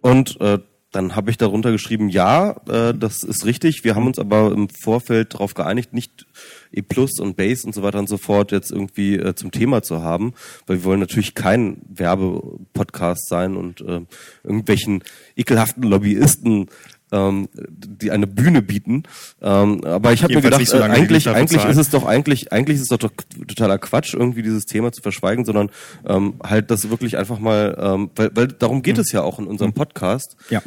Und 0.00 0.40
äh, 0.40 0.58
dann 0.92 1.14
habe 1.14 1.30
ich 1.30 1.38
darunter 1.38 1.70
geschrieben, 1.70 2.08
ja, 2.08 2.56
äh, 2.68 2.94
das 2.94 3.22
ist 3.22 3.44
richtig. 3.44 3.84
Wir 3.84 3.94
haben 3.94 4.06
uns 4.06 4.18
aber 4.18 4.50
im 4.50 4.68
Vorfeld 4.68 5.34
darauf 5.34 5.54
geeinigt, 5.54 5.92
nicht 5.92 6.26
E 6.72 6.82
Plus 6.82 7.20
und 7.20 7.36
Base 7.36 7.66
und 7.66 7.74
so 7.74 7.82
weiter 7.82 7.98
und 7.98 8.08
so 8.08 8.16
fort 8.16 8.50
jetzt 8.50 8.72
irgendwie 8.72 9.16
äh, 9.16 9.34
zum 9.34 9.52
Thema 9.52 9.82
zu 9.82 10.02
haben, 10.02 10.34
weil 10.66 10.78
wir 10.78 10.84
wollen 10.84 11.00
natürlich 11.00 11.34
kein 11.34 11.82
Werbepodcast 11.88 13.28
sein 13.28 13.56
und 13.56 13.82
äh, 13.82 14.00
irgendwelchen 14.42 15.04
ekelhaften 15.36 15.84
Lobbyisten 15.84 16.66
ähm, 17.12 17.48
die 17.54 18.10
eine 18.10 18.26
Bühne 18.26 18.62
bieten. 18.62 19.04
Ähm, 19.40 19.84
aber 19.84 20.12
ich 20.12 20.22
habe 20.22 20.34
mir 20.34 20.40
gedacht, 20.40 20.66
so 20.66 20.78
äh, 20.78 20.82
eigentlich, 20.82 21.28
eigentlich 21.28 21.64
ist 21.64 21.76
es 21.76 21.90
doch 21.90 22.04
eigentlich, 22.06 22.52
eigentlich 22.52 22.76
ist 22.76 22.90
es 22.90 22.98
doch, 22.98 23.10
totaler 23.46 23.78
Quatsch, 23.78 24.14
irgendwie 24.14 24.42
dieses 24.42 24.66
Thema 24.66 24.92
zu 24.92 25.02
verschweigen, 25.02 25.44
sondern 25.44 25.70
ähm, 26.06 26.34
halt 26.42 26.70
das 26.70 26.90
wirklich 26.90 27.16
einfach 27.16 27.38
mal, 27.38 27.76
ähm, 27.80 28.10
weil, 28.16 28.30
weil 28.34 28.48
darum 28.48 28.82
geht 28.82 28.98
es 28.98 29.12
ja 29.12 29.22
auch 29.22 29.38
in 29.38 29.46
unserem 29.46 29.72
Podcast. 29.72 30.36
Ja. 30.50 30.62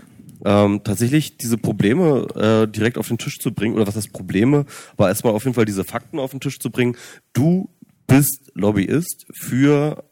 Ähm, 0.46 0.82
tatsächlich 0.84 1.38
diese 1.38 1.58
Probleme 1.58 2.28
äh, 2.36 2.68
direkt 2.70 2.98
auf 2.98 3.08
den 3.08 3.18
Tisch 3.18 3.40
zu 3.40 3.54
bringen, 3.54 3.76
oder 3.76 3.88
was 3.88 3.96
heißt 3.96 4.12
Probleme, 4.12 4.66
aber 4.98 5.08
erstmal 5.08 5.34
auf 5.34 5.46
jeden 5.46 5.56
Fall 5.56 5.66
diese 5.66 5.86
Fakten 5.86 6.20
auf 6.20 6.32
den 6.32 6.42
Tisch 6.42 6.60
zu 6.60 6.70
bringen. 6.70 6.98
Du 7.32 7.70
bist 8.08 8.52
Lobbyist 8.54 9.26
für 9.34 10.04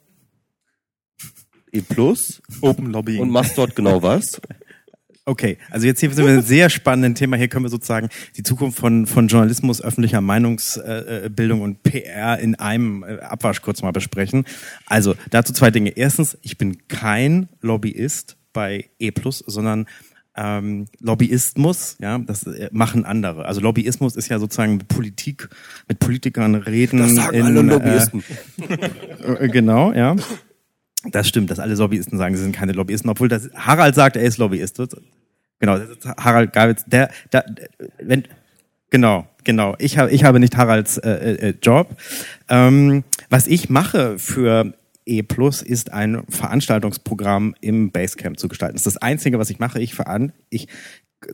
E 1.74 1.82
Plus 1.82 2.42
Open 2.62 2.92
Lobbying. 2.92 3.22
und 3.22 3.30
machst 3.30 3.58
dort 3.58 3.76
genau 3.76 4.02
was. 4.02 4.42
Okay, 5.32 5.58
also 5.70 5.88
jetzt 5.88 6.02
hier 6.02 6.12
sind 6.12 6.26
wir 6.26 6.34
ein 6.34 6.42
sehr 6.42 6.70
spannenden 6.70 7.16
Thema. 7.16 7.38
Hier 7.38 7.48
können 7.48 7.64
wir 7.64 7.70
sozusagen 7.70 8.10
die 8.36 8.44
Zukunft 8.44 8.78
von, 8.78 9.08
von 9.08 9.30
Journalismus, 9.30 9.82
öffentlicher 9.82 10.20
Meinungsbildung 10.20 11.62
und 11.62 11.84
PR 11.84 12.38
in 12.38 12.56
einem 12.56 13.04
äh, 13.04 13.22
Abwasch 13.22 13.62
kurz 13.62 13.82
mal 13.82 13.92
besprechen. 13.92 14.44
Also 14.88 15.16
dazu 15.30 15.54
zwei 15.54 15.72
Dinge. 15.72 15.92
Erstens, 15.92 16.38
ich 16.42 16.58
bin 16.58 16.86
kein 16.90 17.48
Lobbyist 17.62 18.36
bei 18.52 18.90
E+, 19.00 19.14
sondern 19.24 19.86
ähm, 20.36 20.88
Lobbyismus, 21.00 21.96
ja, 22.02 22.18
das 22.18 22.46
äh, 22.46 22.68
machen 22.74 23.06
andere. 23.06 23.46
Also 23.46 23.62
Lobbyismus 23.62 24.18
ist 24.18 24.28
ja 24.28 24.38
sozusagen 24.38 24.76
mit 24.76 24.90
Politik, 24.90 25.48
mit 25.88 26.00
Politikern 26.00 26.56
reden. 26.56 27.00
Das 27.00 27.16
sagen 27.16 27.38
in, 27.38 27.46
alle 27.46 27.62
Lobbyisten. 27.62 28.22
Äh, 29.40 29.48
genau, 29.48 29.94
ja. 29.94 30.18
Das 31.10 31.28
stimmt, 31.28 31.50
dass 31.50 31.60
alle 31.60 31.76
Lobbyisten 31.76 32.18
sagen, 32.18 32.36
sie 32.36 32.44
sind 32.44 32.56
keine 32.56 32.74
Lobbyisten, 32.74 33.10
obwohl 33.10 33.30
das 33.30 33.50
Harald 33.56 33.96
sagt, 33.96 34.18
er 34.18 34.24
ist 34.24 34.38
Lobbyist. 34.38 34.82
Genau, 35.62 35.80
Harald 36.18 36.54
Gabitz, 36.54 36.84
der, 36.88 37.12
der, 37.32 37.46
wenn, 38.00 38.24
genau, 38.90 39.28
genau. 39.44 39.76
Ich 39.78 39.98
habe, 39.98 40.12
ich 40.12 40.24
habe 40.24 40.40
nicht 40.40 40.58
Haralds 40.58 40.98
äh, 40.98 41.10
äh, 41.10 41.54
Job. 41.62 41.96
Ähm, 42.50 43.04
was 43.30 43.46
ich 43.46 43.70
mache 43.70 44.18
für 44.18 44.74
E 45.06 45.22
Plus 45.22 45.62
ist 45.62 45.94
ein 45.94 46.24
Veranstaltungsprogramm 46.30 47.56
im 47.62 47.92
Basecamp 47.92 48.40
zu 48.40 48.48
gestalten. 48.48 48.74
Das 48.74 48.82
ist 48.86 48.96
das 48.96 49.02
Einzige, 49.02 49.38
was 49.38 49.52
ich 49.52 49.60
mache. 49.60 49.80
Ich, 49.80 49.94
veran 49.94 50.34
ich 50.50 50.68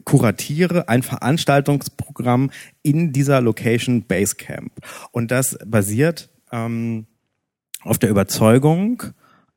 kuratiere 0.03 0.89
ein 0.89 1.03
Veranstaltungsprogramm 1.03 2.51
in 2.83 3.13
dieser 3.13 3.39
Location 3.39 4.03
Basecamp. 4.03 4.73
Und 5.11 5.31
das 5.31 5.57
basiert 5.65 6.29
ähm, 6.51 7.07
auf 7.81 7.97
der 7.97 8.09
Überzeugung 8.09 9.03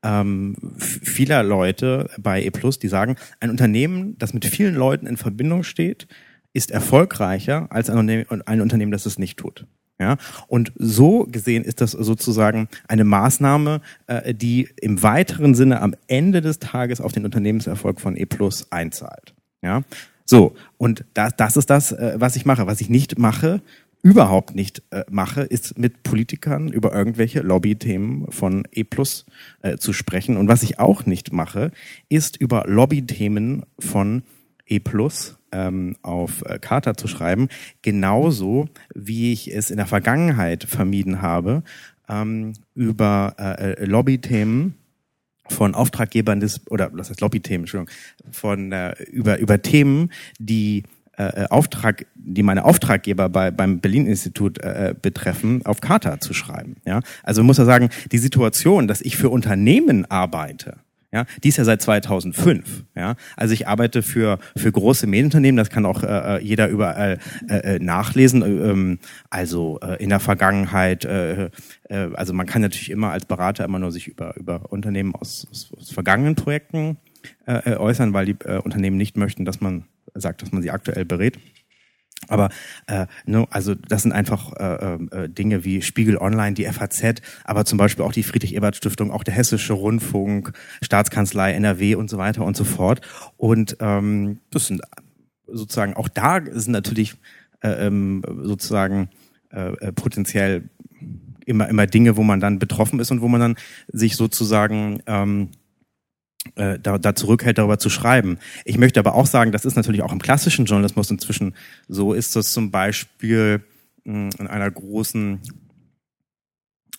ähm, 0.03 0.55
vieler 0.77 1.43
Leute 1.43 2.09
bei 2.19 2.43
E+, 2.43 2.51
die 2.81 2.87
sagen, 2.87 3.15
ein 3.39 3.49
Unternehmen, 3.49 4.17
das 4.17 4.33
mit 4.33 4.45
vielen 4.45 4.75
Leuten 4.75 5.05
in 5.05 5.17
Verbindung 5.17 5.63
steht, 5.63 6.07
ist 6.53 6.71
erfolgreicher 6.71 7.67
als 7.69 7.89
ein 7.89 7.97
Unternehmen, 7.97 8.41
ein 8.45 8.61
Unternehmen 8.61 8.91
das 8.91 9.05
es 9.05 9.17
nicht 9.17 9.37
tut. 9.37 9.65
Ja, 9.99 10.17
und 10.47 10.71
so 10.77 11.27
gesehen 11.29 11.63
ist 11.63 11.79
das 11.79 11.91
sozusagen 11.91 12.67
eine 12.87 13.03
Maßnahme, 13.03 13.81
äh, 14.07 14.33
die 14.33 14.67
im 14.81 15.03
weiteren 15.03 15.53
Sinne 15.53 15.79
am 15.79 15.93
Ende 16.07 16.41
des 16.41 16.57
Tages 16.57 16.99
auf 16.99 17.11
den 17.11 17.23
Unternehmenserfolg 17.23 18.01
von 18.01 18.17
E 18.17 18.25
einzahlt. 18.71 19.35
Ja, 19.61 19.83
so 20.25 20.55
und 20.77 21.05
das, 21.13 21.35
das 21.35 21.55
ist 21.55 21.69
das, 21.69 21.91
äh, 21.91 22.15
was 22.15 22.35
ich 22.35 22.45
mache. 22.45 22.65
Was 22.65 22.81
ich 22.81 22.89
nicht 22.89 23.19
mache, 23.19 23.61
überhaupt 24.01 24.55
nicht 24.55 24.81
äh, 24.91 25.03
mache, 25.09 25.41
ist 25.41 25.77
mit 25.77 26.03
Politikern 26.03 26.69
über 26.69 26.93
irgendwelche 26.93 27.41
Lobbythemen 27.41 28.31
von 28.31 28.67
E 28.71 28.83
Plus 28.83 29.25
äh, 29.61 29.77
zu 29.77 29.93
sprechen. 29.93 30.37
Und 30.37 30.47
was 30.47 30.63
ich 30.63 30.79
auch 30.79 31.05
nicht 31.05 31.31
mache, 31.31 31.71
ist 32.09 32.37
über 32.37 32.65
Lobbythemen 32.67 33.63
von 33.79 34.23
E 34.65 34.79
Plus 34.79 35.37
ähm, 35.51 35.95
auf 36.01 36.43
äh, 36.45 36.59
Charta 36.59 36.95
zu 36.95 37.07
schreiben, 37.07 37.49
genauso 37.81 38.69
wie 38.95 39.33
ich 39.33 39.53
es 39.53 39.69
in 39.69 39.77
der 39.77 39.87
Vergangenheit 39.87 40.63
vermieden 40.63 41.21
habe, 41.21 41.63
ähm, 42.09 42.53
über 42.73 43.35
äh, 43.37 43.73
äh, 43.73 43.85
Lobbythemen 43.85 44.75
von 45.49 45.75
Auftraggebern 45.75 46.39
des 46.39 46.61
oder 46.71 46.89
was 46.93 47.09
heißt 47.09 47.21
Lobbythemen, 47.21 47.63
Entschuldigung, 47.63 47.93
von 48.31 48.71
äh, 48.71 48.93
über 49.03 49.39
über 49.39 49.61
Themen, 49.61 50.11
die 50.39 50.83
äh, 51.17 51.45
Auftrag, 51.49 52.05
die 52.15 52.43
meine 52.43 52.65
Auftraggeber 52.65 53.29
bei, 53.29 53.51
beim 53.51 53.79
Berlin-Institut 53.79 54.59
äh, 54.59 54.95
betreffen, 54.99 55.65
auf 55.65 55.81
Charta 55.81 56.19
zu 56.19 56.33
schreiben. 56.33 56.77
Ja? 56.85 57.01
Also 57.23 57.43
muss 57.43 57.59
er 57.59 57.65
sagen, 57.65 57.89
die 58.11 58.17
Situation, 58.17 58.87
dass 58.87 59.01
ich 59.01 59.17
für 59.17 59.29
Unternehmen 59.29 60.09
arbeite, 60.09 60.77
ja, 61.13 61.25
die 61.43 61.49
ist 61.49 61.57
ja 61.57 61.65
seit 61.65 61.81
2005. 61.81 62.85
Ja, 62.95 63.15
also 63.35 63.53
ich 63.53 63.67
arbeite 63.67 64.01
für 64.01 64.39
für 64.55 64.71
große 64.71 65.07
Medienunternehmen. 65.07 65.57
Das 65.57 65.69
kann 65.69 65.85
auch 65.85 66.03
äh, 66.03 66.41
jeder 66.41 66.69
überall 66.69 67.19
äh, 67.49 67.79
nachlesen. 67.79 68.41
Ähm, 68.43 68.99
also 69.29 69.77
äh, 69.81 70.01
in 70.01 70.07
der 70.07 70.21
Vergangenheit. 70.21 71.03
Äh, 71.03 71.49
äh, 71.89 72.09
also 72.13 72.31
man 72.33 72.45
kann 72.45 72.61
natürlich 72.61 72.89
immer 72.89 73.11
als 73.11 73.25
Berater 73.25 73.65
immer 73.65 73.79
nur 73.79 73.91
sich 73.91 74.07
über 74.07 74.37
über 74.37 74.71
Unternehmen 74.71 75.13
aus, 75.13 75.45
aus, 75.51 75.73
aus 75.77 75.91
vergangenen 75.91 76.35
Projekten 76.35 76.97
äh, 77.45 77.75
äußern, 77.75 78.13
weil 78.13 78.27
die 78.27 78.37
äh, 78.45 78.59
Unternehmen 78.59 78.95
nicht 78.95 79.17
möchten, 79.17 79.43
dass 79.43 79.59
man 79.59 79.83
sagt, 80.13 80.41
dass 80.41 80.51
man 80.51 80.61
sie 80.61 80.71
aktuell 80.71 81.05
berät. 81.05 81.39
Aber 82.27 82.49
äh, 82.87 83.07
ne, 83.25 83.47
also 83.49 83.73
das 83.75 84.03
sind 84.03 84.11
einfach 84.11 84.53
äh, 84.53 84.95
äh, 84.95 85.29
Dinge 85.29 85.63
wie 85.63 85.81
Spiegel 85.81 86.17
Online, 86.17 86.53
die 86.53 86.65
FAZ, 86.65 87.21
aber 87.43 87.65
zum 87.65 87.77
Beispiel 87.77 88.05
auch 88.05 88.13
die 88.13 88.23
Friedrich-Ebert-Stiftung, 88.23 89.11
auch 89.11 89.23
der 89.23 89.33
Hessische 89.33 89.73
Rundfunk, 89.73 90.53
Staatskanzlei 90.83 91.53
NRW 91.53 91.95
und 91.95 92.09
so 92.09 92.17
weiter 92.17 92.45
und 92.45 92.55
so 92.55 92.63
fort. 92.63 93.01
Und 93.37 93.77
ähm, 93.79 94.39
das 94.51 94.67
sind 94.67 94.81
sozusagen 95.47 95.95
auch 95.95 96.07
da 96.07 96.39
sind 96.51 96.71
natürlich 96.71 97.15
äh, 97.61 97.87
ähm, 97.87 98.23
sozusagen 98.43 99.09
äh, 99.51 99.73
äh, 99.73 99.91
potenziell 99.91 100.69
immer 101.45 101.67
immer 101.67 101.87
Dinge, 101.87 102.17
wo 102.17 102.23
man 102.23 102.39
dann 102.39 102.59
betroffen 102.59 102.99
ist 102.99 103.11
und 103.11 103.21
wo 103.21 103.27
man 103.27 103.41
dann 103.41 103.55
sich 103.87 104.15
sozusagen 104.15 105.01
ähm, 105.07 105.49
äh, 106.55 106.79
da, 106.79 106.97
da 106.97 107.15
zurückhält, 107.15 107.57
darüber 107.57 107.77
zu 107.77 107.89
schreiben. 107.89 108.39
Ich 108.65 108.77
möchte 108.77 108.99
aber 108.99 109.15
auch 109.15 109.27
sagen, 109.27 109.51
das 109.51 109.65
ist 109.65 109.75
natürlich 109.75 110.01
auch 110.01 110.11
im 110.11 110.21
klassischen 110.21 110.65
Journalismus 110.65 111.11
inzwischen 111.11 111.55
so. 111.87 112.13
Ist 112.13 112.35
das 112.35 112.51
zum 112.51 112.71
Beispiel 112.71 113.63
mh, 114.03 114.31
in 114.39 114.47
einer 114.47 114.69
großen 114.69 115.39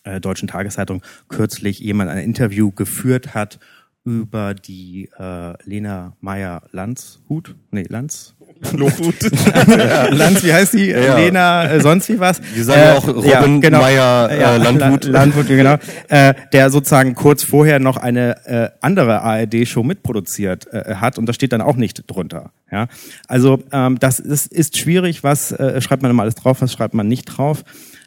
äh, 0.04 0.20
deutschen 0.20 0.48
Tageszeitung 0.48 1.02
kürzlich 1.28 1.80
jemand 1.80 2.10
ein 2.10 2.18
Interview 2.18 2.70
geführt 2.70 3.34
hat 3.34 3.58
über 4.04 4.54
die 4.54 5.10
äh, 5.18 5.54
Lena 5.64 6.16
Meyer 6.20 6.62
Landshut, 6.72 7.54
nee 7.70 7.84
Lanz, 7.88 8.34
Lohut. 8.72 9.14
Lanz, 10.10 10.42
wie 10.44 10.52
heißt 10.52 10.74
die? 10.74 10.86
Ja. 10.86 11.16
Lena, 11.16 11.70
äh, 11.70 11.80
sonst 11.80 12.08
wie 12.08 12.18
was? 12.20 12.40
Wir 12.54 12.64
sagen 12.64 12.80
ja 12.80 12.94
auch 12.94 13.08
Robin 13.08 13.60
Meyer, 13.60 14.30
äh, 14.30 14.40
ja, 14.40 14.56
Landhut. 14.56 15.04
La- 15.04 15.20
Landhut, 15.20 15.48
genau. 15.48 15.76
Äh, 16.08 16.34
der 16.52 16.70
sozusagen 16.70 17.14
kurz 17.14 17.42
vorher 17.42 17.78
noch 17.80 17.96
eine 17.96 18.46
äh, 18.46 18.68
andere 18.80 19.22
ARD-Show 19.22 19.82
mitproduziert 19.82 20.66
äh, 20.72 20.94
hat 20.96 21.18
und 21.18 21.26
das 21.26 21.36
steht 21.36 21.52
dann 21.52 21.60
auch 21.60 21.76
nicht 21.76 22.04
drunter. 22.06 22.52
Ja, 22.70 22.86
also 23.28 23.62
ähm, 23.72 23.98
das 23.98 24.18
ist, 24.18 24.52
ist 24.52 24.78
schwierig. 24.78 25.22
Was 25.22 25.52
äh, 25.52 25.80
schreibt 25.80 26.02
man 26.02 26.10
immer 26.10 26.22
alles 26.22 26.36
drauf? 26.36 26.62
Was 26.62 26.72
schreibt 26.72 26.94
man 26.94 27.08
nicht 27.08 27.24
drauf? 27.24 27.64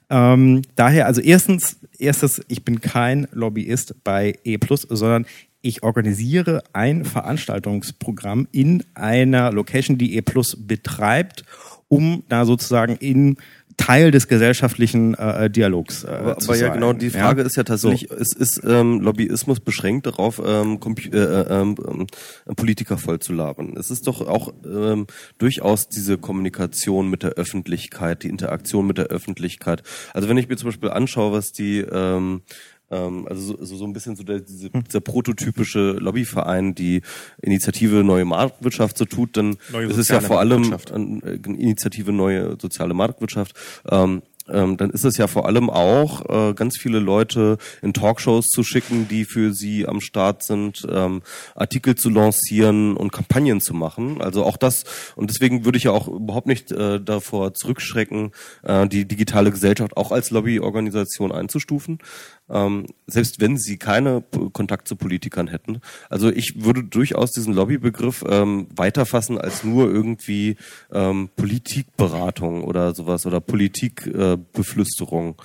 Ähm, 0.10 0.62
daher, 0.76 1.06
also 1.08 1.22
erstens, 1.22 1.78
erstes, 2.00 2.42
ich 2.48 2.64
bin 2.64 2.80
kein 2.82 3.28
Lobbyist 3.32 3.96
bei 4.04 4.36
E+, 4.44 4.58
sondern 4.90 5.26
ich 5.66 5.82
organisiere 5.84 6.64
ein 6.74 7.06
Veranstaltungsprogramm 7.06 8.48
in 8.52 8.84
einer 8.94 9.52
Location, 9.52 9.98
die 9.98 10.16
E 10.16 10.22
Plus 10.22 10.56
betreibt, 10.60 11.44
um 11.88 12.24
da 12.30 12.46
sozusagen 12.46 12.96
in 12.98 13.38
Teil 13.78 14.12
des 14.12 14.28
gesellschaftlichen 14.28 15.16
äh, 15.16 15.50
Dialogs 15.50 16.04
äh, 16.04 16.08
Aber, 16.08 16.38
zu 16.38 16.50
aber 16.50 16.58
ja, 16.58 16.68
sein. 16.68 16.74
genau, 16.76 16.94
die 16.94 17.10
Frage 17.10 17.42
ist 17.42 17.58
ja 17.58 17.64
tatsächlich, 17.64 18.10
es 18.10 18.34
ist 18.34 18.62
ähm, 18.66 19.02
Lobbyismus 19.02 19.60
beschränkt 19.60 20.06
darauf, 20.06 20.42
ähm, 20.46 20.80
Compu 20.80 21.10
äh, 21.10 21.18
äh, 21.18 21.48
ähm, 21.50 21.76
ähm, 21.86 22.56
Politiker 22.56 22.98
voll 22.98 23.20
zu 23.20 23.34
labern. 23.34 23.76
Es 23.78 23.92
ist 23.92 24.08
doch 24.08 24.22
auch 24.22 24.54
ähm, 24.66 25.08
durchaus 25.40 25.90
diese 25.90 26.18
Kommunikation 26.18 27.10
mit 27.10 27.24
der 27.24 27.32
Öffentlichkeit, 27.32 28.24
die 28.24 28.30
Interaktion 28.30 28.88
mit 28.88 28.98
der 28.98 29.08
Öffentlichkeit. 29.08 29.84
Also 30.14 30.30
wenn 30.30 30.38
ich 30.38 30.48
mir 30.48 30.56
zum 30.56 30.70
Beispiel 30.70 30.90
anschaue, 30.90 31.34
was 31.34 31.52
die 31.52 31.80
ähm, 31.80 32.44
ähm, 32.92 33.28
also 33.28 33.58
so, 33.64 33.76
so 33.78 33.86
ein 33.86 33.94
bisschen 33.94 34.16
so 34.16 34.24
der, 34.24 34.40
diese, 34.40 34.70
dieser 34.70 35.02
prototypische 35.02 35.92
Lobbyverein, 35.94 36.76
die 36.76 37.02
Initiative 37.42 38.04
Neue 38.04 38.26
Marktwirtschaft 38.26 38.98
so 38.98 39.06
tut, 39.06 39.38
dann 39.38 39.58
ist 39.88 39.98
es 39.98 40.10
ja 40.10 40.22
vor 40.22 40.40
allem 40.40 40.76
an, 40.92 41.22
äh, 41.24 41.36
Initiative 41.36 42.12
Neue 42.12 42.58
Soziale 42.60 42.94
Marktwirtschaft. 42.94 43.56
Ähm, 43.90 44.22
ähm, 44.48 44.78
dann 44.78 44.92
ist 44.92 45.06
es 45.06 45.18
ja 45.18 45.28
vor 45.28 45.48
allem 45.48 45.70
auch, 45.70 46.30
äh, 46.30 46.54
ganz 46.54 46.78
viele 46.78 47.00
Leute 47.00 47.58
in 47.82 47.94
Talkshows 47.94 48.48
zu 48.48 48.64
schicken, 48.64 49.08
die 49.08 49.26
für 49.26 49.54
sie 49.54 49.88
am 49.88 50.02
Start 50.02 50.44
sind, 50.44 50.86
ähm, 50.90 51.22
Artikel 51.56 51.96
zu 51.96 52.10
lancieren 52.10 52.96
und 52.96 53.12
Kampagnen 53.12 53.60
zu 53.60 53.74
machen. 53.74 54.22
Also 54.22 54.44
auch 54.44 54.58
das, 54.58 54.84
und 55.16 55.30
deswegen 55.30 55.66
würde 55.66 55.78
ich 55.78 55.86
ja 55.86 55.92
auch 55.92 56.08
überhaupt 56.08 56.48
nicht 56.48 56.72
äh, 56.72 57.00
davor 57.02 57.54
zurückschrecken, 57.54 58.32
äh, 58.64 58.88
die 58.88 59.06
digitale 59.08 59.50
Gesellschaft 59.50 59.98
auch 59.98 60.12
als 60.12 60.30
Lobbyorganisation 60.30 61.32
einzustufen. 61.32 62.00
Ähm, 62.48 62.86
selbst 63.08 63.42
wenn 63.42 63.58
sie 63.58 63.78
keine 63.78 64.22
P- 64.22 64.52
Kontakt 64.54 64.88
zu 64.88 64.96
Politikern 64.96 65.48
hätten. 65.48 65.80
Also 66.10 66.30
ich 66.30 66.64
würde 66.64 66.84
durchaus 66.84 67.32
diesen 67.32 67.56
Lobbybegriff 67.56 68.24
ähm, 68.30 68.68
weiterfassen 68.76 69.40
als 69.40 69.64
nur 69.64 69.92
irgendwie 69.92 70.56
ähm, 70.92 71.30
Politikberatung 71.36 72.64
oder 72.64 72.94
sowas 72.94 73.26
oder 73.26 73.42
Politikbeflüsterung. 73.42 75.42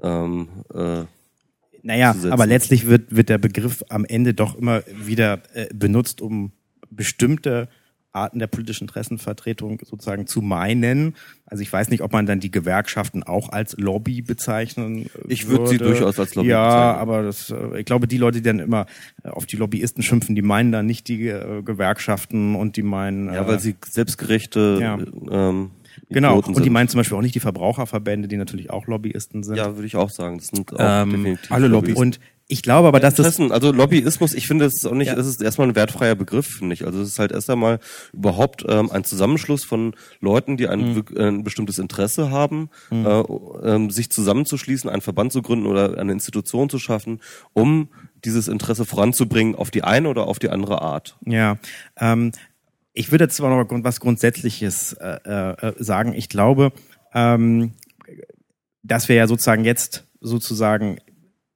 Äh, 0.00 0.06
ähm, 0.06 0.48
äh, 0.72 1.02
Naja, 1.82 2.14
aber 2.30 2.46
letztlich 2.46 2.86
wird, 2.86 3.14
wird 3.14 3.30
der 3.30 3.38
Begriff 3.38 3.82
am 3.88 4.04
Ende 4.04 4.32
doch 4.32 4.56
immer 4.56 4.84
wieder 4.86 5.42
äh, 5.54 5.66
benutzt, 5.74 6.20
um 6.20 6.52
bestimmte 6.88 7.68
Arten 8.14 8.38
der 8.38 8.46
politischen 8.46 8.84
Interessenvertretung 8.84 9.80
sozusagen 9.84 10.26
zu 10.26 10.40
meinen. 10.40 11.14
Also 11.46 11.62
ich 11.62 11.72
weiß 11.72 11.88
nicht, 11.90 12.02
ob 12.02 12.12
man 12.12 12.26
dann 12.26 12.40
die 12.40 12.50
Gewerkschaften 12.50 13.22
auch 13.22 13.50
als 13.50 13.76
Lobby 13.76 14.22
bezeichnen 14.22 15.10
Ich 15.28 15.48
würde 15.48 15.66
sie 15.68 15.78
durchaus 15.78 16.18
als 16.18 16.34
Lobby 16.34 16.48
ja, 16.48 16.66
bezeichnen. 16.66 17.00
aber 17.02 17.22
das, 17.22 17.50
äh, 17.50 17.80
ich 17.80 17.84
glaube, 17.84 18.06
die 18.08 18.18
Leute, 18.18 18.38
die 18.38 18.44
dann 18.44 18.60
immer 18.60 18.86
äh, 19.22 19.28
auf 19.28 19.46
die 19.46 19.56
Lobbyisten 19.56 20.02
schimpfen, 20.02 20.34
die 20.34 20.42
meinen 20.42 20.72
dann 20.72 20.86
nicht 20.86 21.08
die 21.08 21.28
äh, 21.28 21.62
Gewerkschaften 21.62 22.54
und 22.54 22.76
die 22.76 22.82
meinen 22.82 23.32
Ja, 23.32 23.46
weil 23.46 23.58
sie 23.60 23.74
selbstgerechte 23.84 24.78
Ja. 24.80 24.98
ähm, 25.30 25.70
genau 26.08 26.38
und 26.38 26.48
die 26.48 26.54
sind. 26.62 26.72
meinen 26.72 26.88
zum 26.88 26.98
Beispiel 27.00 27.16
auch 27.18 27.22
nicht 27.22 27.34
die 27.34 27.40
Verbraucherverbände, 27.40 28.28
die 28.28 28.36
natürlich 28.36 28.70
auch 28.70 28.86
Lobbyisten 28.86 29.42
sind. 29.42 29.56
Ja, 29.56 29.74
würde 29.74 29.86
ich 29.86 29.96
auch 29.96 30.10
sagen. 30.10 30.38
Das 30.38 30.48
sind 30.48 30.72
auch 30.72 31.02
ähm, 31.02 31.10
definitiv 31.10 31.52
alle 31.52 31.68
Lobbys. 31.68 31.96
Und 31.96 32.20
ich 32.46 32.62
glaube 32.62 32.88
aber, 32.88 33.00
dass 33.00 33.14
das 33.14 33.26
Interessen, 33.26 33.52
also 33.52 33.72
Lobbyismus, 33.72 34.34
ich 34.34 34.46
finde, 34.46 34.66
es 34.66 34.74
ist 34.74 34.86
auch 34.86 34.94
nicht, 34.94 35.08
Ja. 35.08 35.16
es 35.16 35.26
ist 35.26 35.40
erstmal 35.40 35.68
ein 35.68 35.76
wertfreier 35.76 36.14
Begriff, 36.14 36.46
finde 36.46 36.74
ich. 36.74 36.84
Also 36.84 37.00
es 37.00 37.08
ist 37.08 37.18
halt 37.18 37.32
erst 37.32 37.48
einmal 37.48 37.78
überhaupt 38.12 38.64
ähm, 38.68 38.90
ein 38.90 39.02
Zusammenschluss 39.04 39.64
von 39.64 39.94
Leuten, 40.20 40.58
die 40.58 40.68
ein, 40.68 40.92
Mhm. 40.94 41.04
äh, 41.16 41.28
ein 41.28 41.42
bestimmtes 41.44 41.78
Interesse 41.78 42.30
haben, 42.30 42.68
äh, 42.90 42.96
ähm, 42.96 43.88
sich 43.90 44.10
zusammenzuschließen, 44.10 44.90
einen 44.90 45.00
Verband 45.00 45.32
zu 45.32 45.40
gründen 45.40 45.66
oder 45.66 45.96
eine 45.98 46.12
Institution 46.12 46.68
zu 46.68 46.78
schaffen, 46.78 47.20
um 47.54 47.88
dieses 48.24 48.48
Interesse 48.48 48.84
voranzubringen 48.84 49.54
auf 49.54 49.70
die 49.70 49.82
eine 49.84 50.08
oder 50.10 50.26
auf 50.26 50.38
die 50.38 50.50
andere 50.50 50.82
Art. 50.82 51.16
Ja, 51.24 51.56
ähm, 51.98 52.32
ich 52.92 53.10
würde 53.10 53.24
jetzt 53.24 53.36
zwar 53.36 53.50
noch 53.50 53.66
was 53.84 54.00
Grundsätzliches 54.00 54.92
äh, 55.00 55.16
äh, 55.26 55.72
sagen. 55.82 56.12
Ich 56.12 56.28
glaube, 56.28 56.72
ähm, 57.14 57.72
dass 58.82 59.08
wir 59.08 59.16
ja 59.16 59.26
sozusagen 59.26 59.64
jetzt 59.64 60.04
sozusagen 60.20 60.98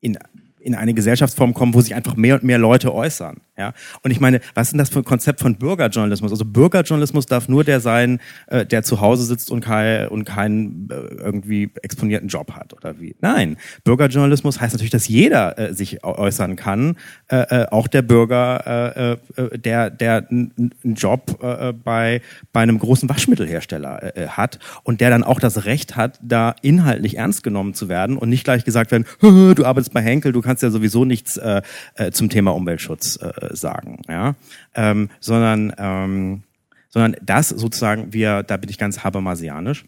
in 0.00 0.18
in 0.60 0.74
eine 0.74 0.94
Gesellschaftsform 0.94 1.54
kommen, 1.54 1.74
wo 1.74 1.80
sich 1.80 1.94
einfach 1.94 2.16
mehr 2.16 2.34
und 2.34 2.44
mehr 2.44 2.58
Leute 2.58 2.94
äußern. 2.94 3.40
Ja? 3.58 3.74
Und 4.02 4.10
ich 4.10 4.20
meine, 4.20 4.40
was 4.54 4.68
ist 4.68 4.72
denn 4.72 4.78
das 4.78 4.88
für 4.88 5.00
ein 5.00 5.04
Konzept 5.04 5.40
von 5.40 5.56
Bürgerjournalismus? 5.56 6.30
Also 6.30 6.44
Bürgerjournalismus 6.44 7.26
darf 7.26 7.48
nur 7.48 7.64
der 7.64 7.80
sein, 7.80 8.20
äh, 8.46 8.64
der 8.64 8.82
zu 8.84 9.00
Hause 9.00 9.24
sitzt 9.24 9.50
und, 9.50 9.60
kein, 9.60 10.08
und 10.08 10.24
keinen 10.24 10.88
äh, 10.90 10.94
irgendwie 10.94 11.70
exponierten 11.82 12.28
Job 12.28 12.52
hat 12.52 12.72
oder 12.72 13.00
wie. 13.00 13.16
Nein, 13.20 13.56
Bürgerjournalismus 13.84 14.60
heißt 14.60 14.74
natürlich, 14.74 14.92
dass 14.92 15.08
jeder 15.08 15.58
äh, 15.58 15.74
sich 15.74 16.04
äu- 16.04 16.16
äußern 16.18 16.56
kann, 16.56 16.96
äh, 17.28 17.36
äh, 17.62 17.66
auch 17.70 17.88
der 17.88 18.02
Bürger, 18.02 19.18
äh, 19.36 19.42
äh, 19.42 19.58
der 19.58 19.90
der 19.90 20.28
einen 20.30 20.72
Job 20.84 21.38
äh, 21.42 21.72
bei 21.72 22.20
bei 22.52 22.60
einem 22.60 22.78
großen 22.78 23.08
Waschmittelhersteller 23.08 24.16
äh, 24.16 24.24
äh, 24.24 24.28
hat 24.28 24.58
und 24.84 25.00
der 25.00 25.10
dann 25.10 25.24
auch 25.24 25.40
das 25.40 25.64
Recht 25.64 25.96
hat, 25.96 26.18
da 26.22 26.54
inhaltlich 26.62 27.16
ernst 27.16 27.42
genommen 27.42 27.74
zu 27.74 27.88
werden 27.88 28.16
und 28.16 28.28
nicht 28.28 28.44
gleich 28.44 28.64
gesagt 28.64 28.90
werden, 28.92 29.04
"Hö, 29.20 29.54
du 29.56 29.64
arbeitest 29.64 29.92
bei 29.92 30.02
Henkel, 30.02 30.32
du 30.32 30.40
kannst 30.42 30.62
ja 30.62 30.70
sowieso 30.70 31.04
nichts 31.04 31.36
äh, 31.36 31.62
äh, 31.94 32.10
zum 32.12 32.28
Thema 32.28 32.52
Umweltschutz 32.54 33.18
äh, 33.20 33.47
sagen, 33.56 34.02
ja, 34.08 34.34
ähm, 34.74 35.10
sondern 35.20 35.72
ähm, 35.78 36.42
sondern 36.88 37.16
das 37.22 37.50
sozusagen 37.50 38.12
wir, 38.12 38.42
da 38.42 38.56
bin 38.56 38.70
ich 38.70 38.78
ganz 38.78 39.04
habermasianisch, 39.04 39.84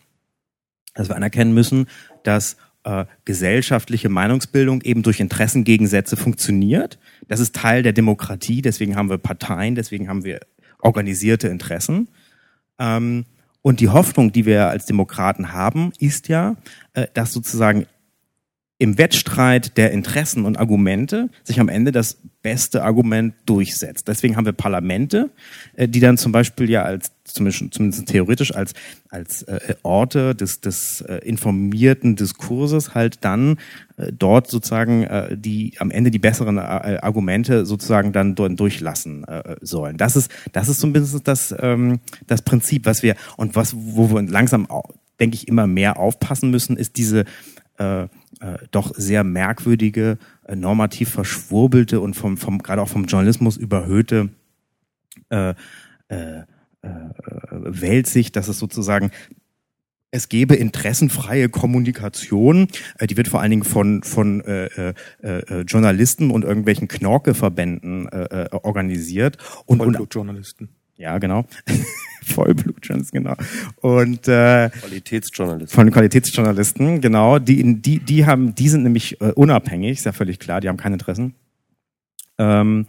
dass 0.94 1.08
wir 1.08 1.16
anerkennen 1.16 1.52
müssen, 1.52 1.86
dass 2.22 2.56
äh, 2.84 3.04
gesellschaftliche 3.24 4.08
Meinungsbildung 4.08 4.82
eben 4.82 5.02
durch 5.02 5.20
Interessengegensätze 5.20 6.16
funktioniert. 6.16 6.98
Das 7.28 7.40
ist 7.40 7.54
Teil 7.54 7.82
der 7.82 7.92
Demokratie, 7.92 8.62
deswegen 8.62 8.96
haben 8.96 9.10
wir 9.10 9.18
Parteien, 9.18 9.74
deswegen 9.74 10.08
haben 10.08 10.24
wir 10.24 10.40
organisierte 10.80 11.48
Interessen. 11.48 12.08
Ähm, 12.78 13.26
und 13.62 13.80
die 13.80 13.90
Hoffnung, 13.90 14.32
die 14.32 14.46
wir 14.46 14.68
als 14.68 14.86
Demokraten 14.86 15.52
haben, 15.52 15.92
ist 15.98 16.28
ja, 16.28 16.56
äh, 16.94 17.06
dass 17.12 17.32
sozusagen 17.32 17.86
im 18.80 18.96
Wettstreit 18.96 19.76
der 19.76 19.90
Interessen 19.92 20.46
und 20.46 20.58
Argumente 20.58 21.28
sich 21.44 21.60
am 21.60 21.68
Ende 21.68 21.92
das 21.92 22.16
beste 22.40 22.82
Argument 22.82 23.34
durchsetzt. 23.44 24.08
Deswegen 24.08 24.36
haben 24.36 24.46
wir 24.46 24.54
Parlamente, 24.54 25.28
äh, 25.76 25.86
die 25.86 26.00
dann 26.00 26.16
zum 26.16 26.32
Beispiel 26.32 26.70
ja 26.70 26.82
als 26.82 27.12
zumindest, 27.24 27.74
zumindest 27.74 28.08
theoretisch 28.08 28.54
als 28.54 28.72
als 29.10 29.42
äh, 29.42 29.74
Orte 29.82 30.34
des 30.34 30.62
des 30.62 31.02
äh, 31.02 31.16
informierten 31.16 32.16
Diskurses 32.16 32.94
halt 32.94 33.22
dann 33.22 33.58
äh, 33.98 34.12
dort 34.18 34.48
sozusagen 34.48 35.04
äh, 35.04 35.36
die 35.36 35.74
am 35.78 35.90
Ende 35.90 36.10
die 36.10 36.18
besseren 36.18 36.56
äh, 36.56 36.60
Argumente 37.02 37.66
sozusagen 37.66 38.12
dann 38.12 38.34
durchlassen 38.34 39.24
äh, 39.24 39.56
sollen. 39.60 39.98
Das 39.98 40.16
ist 40.16 40.30
das 40.52 40.70
ist 40.70 40.82
bisschen 40.94 41.20
das 41.22 41.54
ähm, 41.60 42.00
das 42.26 42.40
Prinzip, 42.40 42.86
was 42.86 43.02
wir 43.02 43.14
und 43.36 43.56
was 43.56 43.74
wo 43.76 44.10
wir 44.10 44.22
langsam 44.22 44.66
denke 45.20 45.34
ich 45.34 45.48
immer 45.48 45.66
mehr 45.66 45.98
aufpassen 45.98 46.50
müssen, 46.50 46.78
ist 46.78 46.96
diese 46.96 47.26
äh, 47.76 48.08
äh, 48.40 48.58
doch 48.70 48.92
sehr 48.96 49.24
merkwürdige, 49.24 50.18
äh, 50.44 50.56
normativ 50.56 51.10
verschwurbelte 51.10 52.00
und 52.00 52.14
vom, 52.14 52.36
vom 52.36 52.58
gerade 52.58 52.82
auch 52.82 52.88
vom 52.88 53.04
Journalismus 53.04 53.56
überhöhte 53.56 54.30
äh, 55.28 55.54
äh, 56.08 56.38
äh, 56.38 56.44
Weltsicht, 57.50 58.36
dass 58.36 58.48
es 58.48 58.58
sozusagen 58.58 59.10
es 60.12 60.28
gäbe 60.28 60.56
interessenfreie 60.56 61.48
Kommunikation, 61.48 62.66
äh, 62.98 63.06
die 63.06 63.16
wird 63.16 63.28
vor 63.28 63.40
allen 63.40 63.50
Dingen 63.50 63.64
von 63.64 64.02
von 64.02 64.40
äh, 64.40 64.66
äh, 64.66 64.94
äh, 65.22 65.60
Journalisten 65.62 66.30
und 66.30 66.44
irgendwelchen 66.44 66.88
Knorke-Verbänden 66.88 68.08
äh, 68.08 68.44
äh, 68.44 68.48
organisiert 68.50 69.36
und, 69.66 69.80
und 69.80 69.94
Vollblutjournalisten. 69.94 70.70
Ja 71.00 71.18
genau 71.18 71.44
Vollblutjournalisten 72.22 73.24
genau 73.24 73.34
und 73.80 74.28
äh, 74.28 74.70
Qualitätsjournalismus. 74.70 75.72
von 75.74 75.90
Qualitätsjournalisten, 75.90 77.00
genau, 77.00 77.38
die, 77.38 77.80
die, 77.80 77.98
die 77.98 78.26
haben, 78.26 78.54
die 78.54 78.68
sind 78.68 78.82
nämlich 78.84 79.20
äh, 79.20 79.32
unabhängig, 79.32 79.92
ist 79.98 80.04
ja 80.04 80.12
völlig 80.12 80.38
klar, 80.38 80.60
die 80.60 80.68
haben 80.68 80.76
keine 80.76 80.94
Interessen. 80.94 81.34
Ähm, 82.38 82.86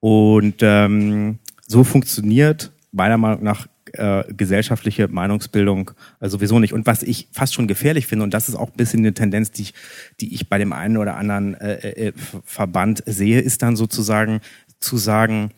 und 0.00 0.56
ähm, 0.60 1.38
so 1.66 1.84
funktioniert 1.84 2.72
meiner 2.92 3.16
Meinung 3.18 3.42
nach 3.42 3.66
äh, 3.92 4.24
gesellschaftliche 4.32 5.08
Meinungsbildung 5.08 5.92
äh, 6.20 6.28
sowieso 6.28 6.58
nicht. 6.58 6.72
Und 6.72 6.86
was 6.86 7.02
ich 7.02 7.28
fast 7.32 7.54
schon 7.54 7.66
gefährlich 7.66 8.06
finde, 8.06 8.24
und 8.24 8.34
das 8.34 8.48
ist 8.48 8.56
auch 8.56 8.68
ein 8.70 8.76
bisschen 8.76 9.00
eine 9.00 9.14
Tendenz, 9.14 9.50
die 9.52 9.62
ich, 9.62 9.74
die 10.20 10.34
ich 10.34 10.48
bei 10.48 10.58
dem 10.58 10.72
einen 10.72 10.96
oder 10.96 11.16
anderen 11.16 11.54
äh, 11.54 11.76
äh, 12.08 12.12
Ver- 12.12 12.42
Verband 12.44 13.02
sehe, 13.06 13.40
ist 13.40 13.62
dann 13.62 13.76
sozusagen 13.76 14.40
zu 14.80 14.96
sagen, 14.98 15.50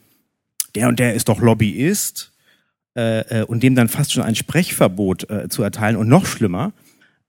der 0.74 0.88
und 0.88 0.98
der 0.98 1.14
ist 1.14 1.28
doch 1.28 1.40
Lobbyist 1.40 2.32
äh, 2.96 3.40
äh, 3.40 3.44
und 3.44 3.62
dem 3.62 3.74
dann 3.74 3.88
fast 3.88 4.12
schon 4.12 4.22
ein 4.22 4.34
Sprechverbot 4.34 5.30
äh, 5.30 5.48
zu 5.48 5.62
erteilen 5.62 5.96
und 5.96 6.08
noch 6.08 6.26
schlimmer, 6.26 6.72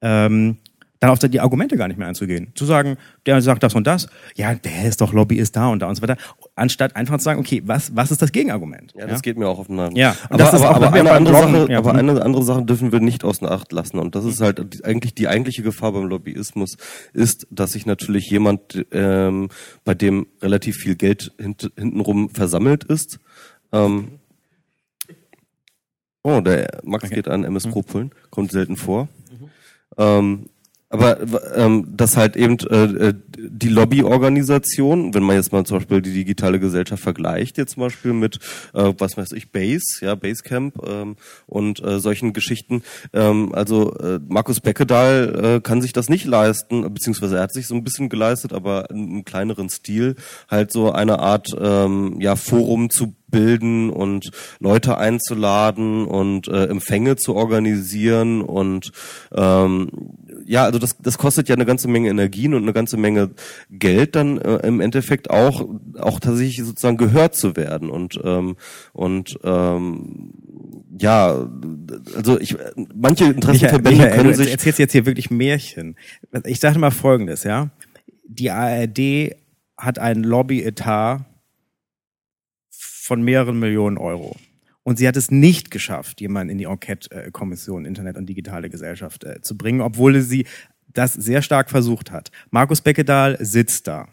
ähm, 0.01 0.57
dann 1.01 1.11
auf 1.11 1.19
die 1.19 1.39
Argumente 1.39 1.77
gar 1.77 1.87
nicht 1.87 1.95
mehr 1.97 2.09
einzugehen. 2.09 2.51
Zu 2.55 2.65
sagen, 2.65 2.97
der 3.25 3.41
sagt 3.41 3.63
das 3.63 3.73
und 3.73 3.87
das, 3.87 4.09
ja, 4.35 4.53
der 4.53 4.83
ist 4.83 4.99
doch 4.99 5.13
Lobbyist 5.13 5.55
da 5.55 5.69
und 5.69 5.79
da 5.79 5.87
und 5.87 5.95
so 5.95 6.01
weiter, 6.01 6.17
anstatt 6.55 6.97
einfach 6.97 7.19
zu 7.19 7.23
sagen, 7.23 7.39
okay, 7.39 7.61
was, 7.65 7.95
was 7.95 8.11
ist 8.11 8.21
das 8.21 8.33
Gegenargument? 8.33 8.93
Ja, 8.97 9.07
das 9.07 9.21
geht 9.21 9.37
mir 9.37 9.47
auch 9.47 9.59
auf 9.59 9.67
den 9.67 9.77
Nerven. 9.77 9.95
Ja, 9.95 10.13
aber, 10.29 10.53
aber, 10.53 10.69
aber 10.75 10.91
bei- 10.91 10.99
eine 10.99 11.11
andere 11.13 11.33
Sache, 11.35 11.71
ja. 11.71 11.77
aber 11.77 11.93
Mhm. 11.93 11.99
eine 11.99 12.21
andere 12.21 12.43
Sache 12.43 12.65
dürfen 12.65 12.91
wir 12.91 12.99
nicht 12.99 13.23
außer 13.23 13.49
Acht 13.49 13.71
lassen. 13.71 13.97
Und 13.97 14.13
das 14.15 14.25
ist 14.25 14.41
halt 14.41 14.73
die, 14.73 14.83
eigentlich 14.83 15.13
die 15.15 15.29
eigentliche 15.29 15.63
Gefahr 15.63 15.93
beim 15.93 16.03
Lobbyismus 16.03 16.75
ist, 17.13 17.47
dass 17.49 17.71
sich 17.71 17.85
natürlich 17.85 18.29
jemand, 18.29 18.85
ähm, 18.91 19.47
bei 19.85 19.93
dem 19.93 20.27
relativ 20.41 20.75
viel 20.75 20.95
Geld 20.97 21.31
hint, 21.39 21.71
hintenrum 21.77 22.29
versammelt 22.29 22.83
ist, 22.83 23.19
ähm, 23.71 24.19
Oh, 26.21 26.41
der 26.41 26.81
Max 26.83 27.05
Okay. 27.05 27.15
geht 27.15 27.27
an 27.27 27.43
MS 27.43 27.67
Pro 27.67 27.81
Pullen, 27.81 28.11
kommt 28.29 28.51
selten 28.51 28.75
vor. 28.75 29.07
Ähm, 29.97 30.49
aber 30.91 31.19
ähm, 31.55 31.85
dass 31.95 32.17
halt 32.17 32.35
eben 32.35 32.57
äh, 32.67 33.09
äh, 33.09 33.13
die 33.37 33.69
Lobbyorganisation, 33.69 35.13
wenn 35.13 35.21
man 35.21 35.35
jetzt 35.35 35.51
mal 35.51 35.63
zum 35.63 35.77
Beispiel 35.77 36.01
die 36.01 36.13
digitale 36.13 36.59
Gesellschaft 36.59 37.03
vergleicht, 37.03 37.59
jetzt 37.59 37.73
zum 37.73 37.81
Beispiel 37.81 38.11
mit, 38.13 38.39
äh, 38.73 38.93
was 38.97 39.15
weiß 39.15 39.33
ich, 39.33 39.51
Base, 39.51 40.03
ja, 40.03 40.15
Basecamp 40.15 40.81
ähm, 40.87 41.15
und 41.45 41.83
äh, 41.83 41.99
solchen 41.99 42.33
Geschichten, 42.33 42.81
ähm, 43.13 43.53
also 43.53 43.93
äh, 43.99 44.19
Markus 44.27 44.61
Beckedahl 44.61 45.57
äh, 45.57 45.61
kann 45.61 45.81
sich 45.83 45.93
das 45.93 46.09
nicht 46.09 46.25
leisten, 46.25 46.91
beziehungsweise 46.91 47.35
er 47.35 47.43
hat 47.43 47.53
sich 47.53 47.67
so 47.67 47.75
ein 47.75 47.83
bisschen 47.83 48.09
geleistet, 48.09 48.51
aber 48.51 48.89
in 48.89 48.97
einem 48.97 49.25
kleineren 49.25 49.69
Stil, 49.69 50.15
halt 50.49 50.71
so 50.71 50.91
eine 50.91 51.19
Art 51.19 51.49
ähm, 51.59 52.19
ja, 52.19 52.35
Forum 52.35 52.89
zu 52.89 53.13
bilden 53.29 53.89
und 53.89 54.31
Leute 54.59 54.97
einzuladen 54.97 56.05
und 56.05 56.47
äh, 56.47 56.65
Empfänge 56.65 57.15
zu 57.15 57.35
organisieren 57.35 58.41
und 58.41 58.91
ähm, 59.33 59.89
ja, 60.45 60.63
also 60.63 60.79
das, 60.79 60.97
das 60.97 61.17
kostet 61.17 61.47
ja 61.47 61.55
eine 61.55 61.65
ganze 61.65 61.87
Menge 61.87 62.09
Energien 62.09 62.53
und 62.53 62.63
eine 62.63 62.73
ganze 62.73 62.97
Menge 62.97 63.31
Geld 63.69 64.15
dann 64.15 64.39
äh, 64.39 64.57
im 64.67 64.81
Endeffekt 64.81 65.29
auch 65.29 65.67
auch 65.99 66.19
tatsächlich 66.19 66.65
sozusagen 66.65 66.97
gehört 66.97 67.35
zu 67.35 67.55
werden 67.55 67.89
und 67.89 68.19
ähm, 68.23 68.55
und 68.93 69.39
ähm, 69.43 70.33
ja, 70.97 71.47
also 72.15 72.39
ich 72.39 72.55
manche 72.95 73.25
Interessenverbände 73.25 74.03
Michael, 74.03 74.17
können 74.17 74.33
sich 74.33 74.51
erzählst 74.51 74.79
jetzt 74.79 74.91
hier 74.91 75.05
wirklich 75.05 75.29
Märchen. 75.29 75.95
Ich 76.45 76.59
sage 76.59 76.79
mal 76.79 76.91
Folgendes, 76.91 77.43
ja. 77.43 77.69
Die 78.27 78.51
ARD 78.51 79.35
hat 79.77 79.97
einen 79.97 80.23
Lobby-Etat 80.23 81.25
von 83.09 83.23
mehreren 83.23 83.57
Millionen 83.57 83.97
Euro. 83.97 84.35
Und 84.83 84.99
sie 84.99 85.07
hat 85.07 85.17
es 85.17 85.31
nicht 85.31 85.71
geschafft, 85.71 86.21
jemanden 86.21 86.51
in 86.51 86.57
die 86.59 86.65
Enquete-Kommission 86.65 87.85
Internet 87.85 88.17
und 88.17 88.27
digitale 88.27 88.69
Gesellschaft 88.69 89.23
äh, 89.23 89.41
zu 89.41 89.57
bringen, 89.57 89.81
obwohl 89.81 90.21
sie 90.21 90.45
das 90.93 91.13
sehr 91.13 91.41
stark 91.41 91.71
versucht 91.71 92.11
hat. 92.11 92.29
Markus 92.51 92.81
Beckedahl 92.81 93.35
sitzt 93.43 93.87
da. 93.87 94.09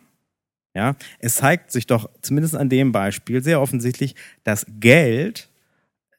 Ja, 0.74 0.97
es 1.18 1.36
zeigt 1.36 1.73
sich 1.73 1.86
doch 1.86 2.09
zumindest 2.23 2.56
an 2.56 2.70
dem 2.70 2.90
Beispiel 2.90 3.43
sehr 3.43 3.60
offensichtlich, 3.60 4.14
dass 4.44 4.64
Geld 4.81 5.51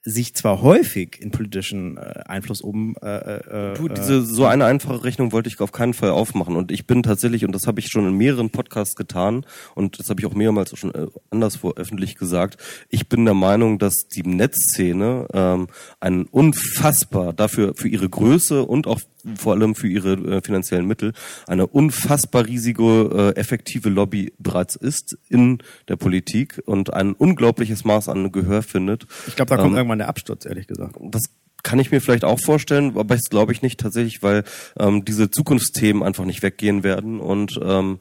sich 0.07 0.33
zwar 0.35 0.61
häufig 0.61 1.21
in 1.21 1.31
politischen 1.31 1.97
äh, 1.97 2.23
Einfluss 2.27 2.63
oben 2.63 2.95
äh, 3.01 3.71
äh, 3.71 3.73
Du, 3.73 3.89
diese 3.89 4.21
so 4.21 4.45
eine 4.45 4.65
einfache 4.65 5.03
Rechnung 5.03 5.33
wollte 5.33 5.49
ich 5.49 5.59
auf 5.59 5.73
keinen 5.73 5.93
Fall 5.93 6.11
aufmachen. 6.11 6.55
Und 6.55 6.71
ich 6.71 6.87
bin 6.87 7.03
tatsächlich, 7.03 7.43
und 7.43 7.51
das 7.53 7.67
habe 7.67 7.81
ich 7.81 7.89
schon 7.89 8.07
in 8.07 8.13
mehreren 8.13 8.49
Podcasts 8.49 8.95
getan, 8.95 9.45
und 9.75 9.99
das 9.99 10.09
habe 10.09 10.21
ich 10.21 10.25
auch 10.25 10.33
mehrmals 10.33 10.77
schon 10.77 10.95
äh, 10.95 11.07
anderswo 11.29 11.71
öffentlich 11.71 12.15
gesagt, 12.15 12.57
ich 12.89 13.09
bin 13.09 13.25
der 13.25 13.33
Meinung, 13.33 13.79
dass 13.79 14.07
die 14.07 14.23
Netzszene 14.23 15.27
ähm, 15.33 15.67
ein 15.99 16.25
unfassbar 16.25 17.33
dafür 17.33 17.73
für 17.75 17.89
ihre 17.89 18.07
Größe 18.07 18.63
und 18.63 18.87
auch 18.87 19.01
vor 19.35 19.53
allem 19.53 19.75
für 19.75 19.87
ihre 19.87 20.13
äh, 20.13 20.41
finanziellen 20.41 20.85
Mittel 20.85 21.13
eine 21.47 21.67
unfassbar 21.67 22.45
riesige, 22.45 23.33
äh, 23.35 23.39
effektive 23.39 23.89
Lobby 23.89 24.33
bereits 24.39 24.75
ist 24.75 25.17
in 25.29 25.59
der 25.87 25.95
Politik 25.95 26.61
und 26.65 26.93
ein 26.93 27.13
unglaubliches 27.13 27.83
Maß 27.85 28.09
an 28.09 28.31
Gehör 28.31 28.61
findet. 28.61 29.05
ich 29.27 29.35
glaube, 29.35 29.49
da 29.49 29.57
kommt 29.57 29.71
Ähm, 29.71 29.77
irgendwann 29.77 29.99
der 29.99 30.09
Absturz, 30.09 30.45
ehrlich 30.45 30.67
gesagt. 30.67 30.95
das 31.01 31.23
kann 31.63 31.79
ich 31.79 31.91
mir 31.91 31.99
vielleicht 31.99 32.23
auch 32.23 32.39
vorstellen, 32.39 32.91
aber 32.97 33.15
das 33.15 33.29
glaube 33.29 33.51
ich 33.51 33.61
nicht 33.61 33.79
tatsächlich, 33.79 34.23
weil 34.23 34.43
ähm, 34.79 35.03
diese 35.03 35.29
Zukunftsthemen 35.29 36.01
einfach 36.01 36.23
nicht 36.23 36.41
weggehen 36.41 36.83
werden 36.83 37.19
und 37.19 37.59
ähm, 37.61 37.99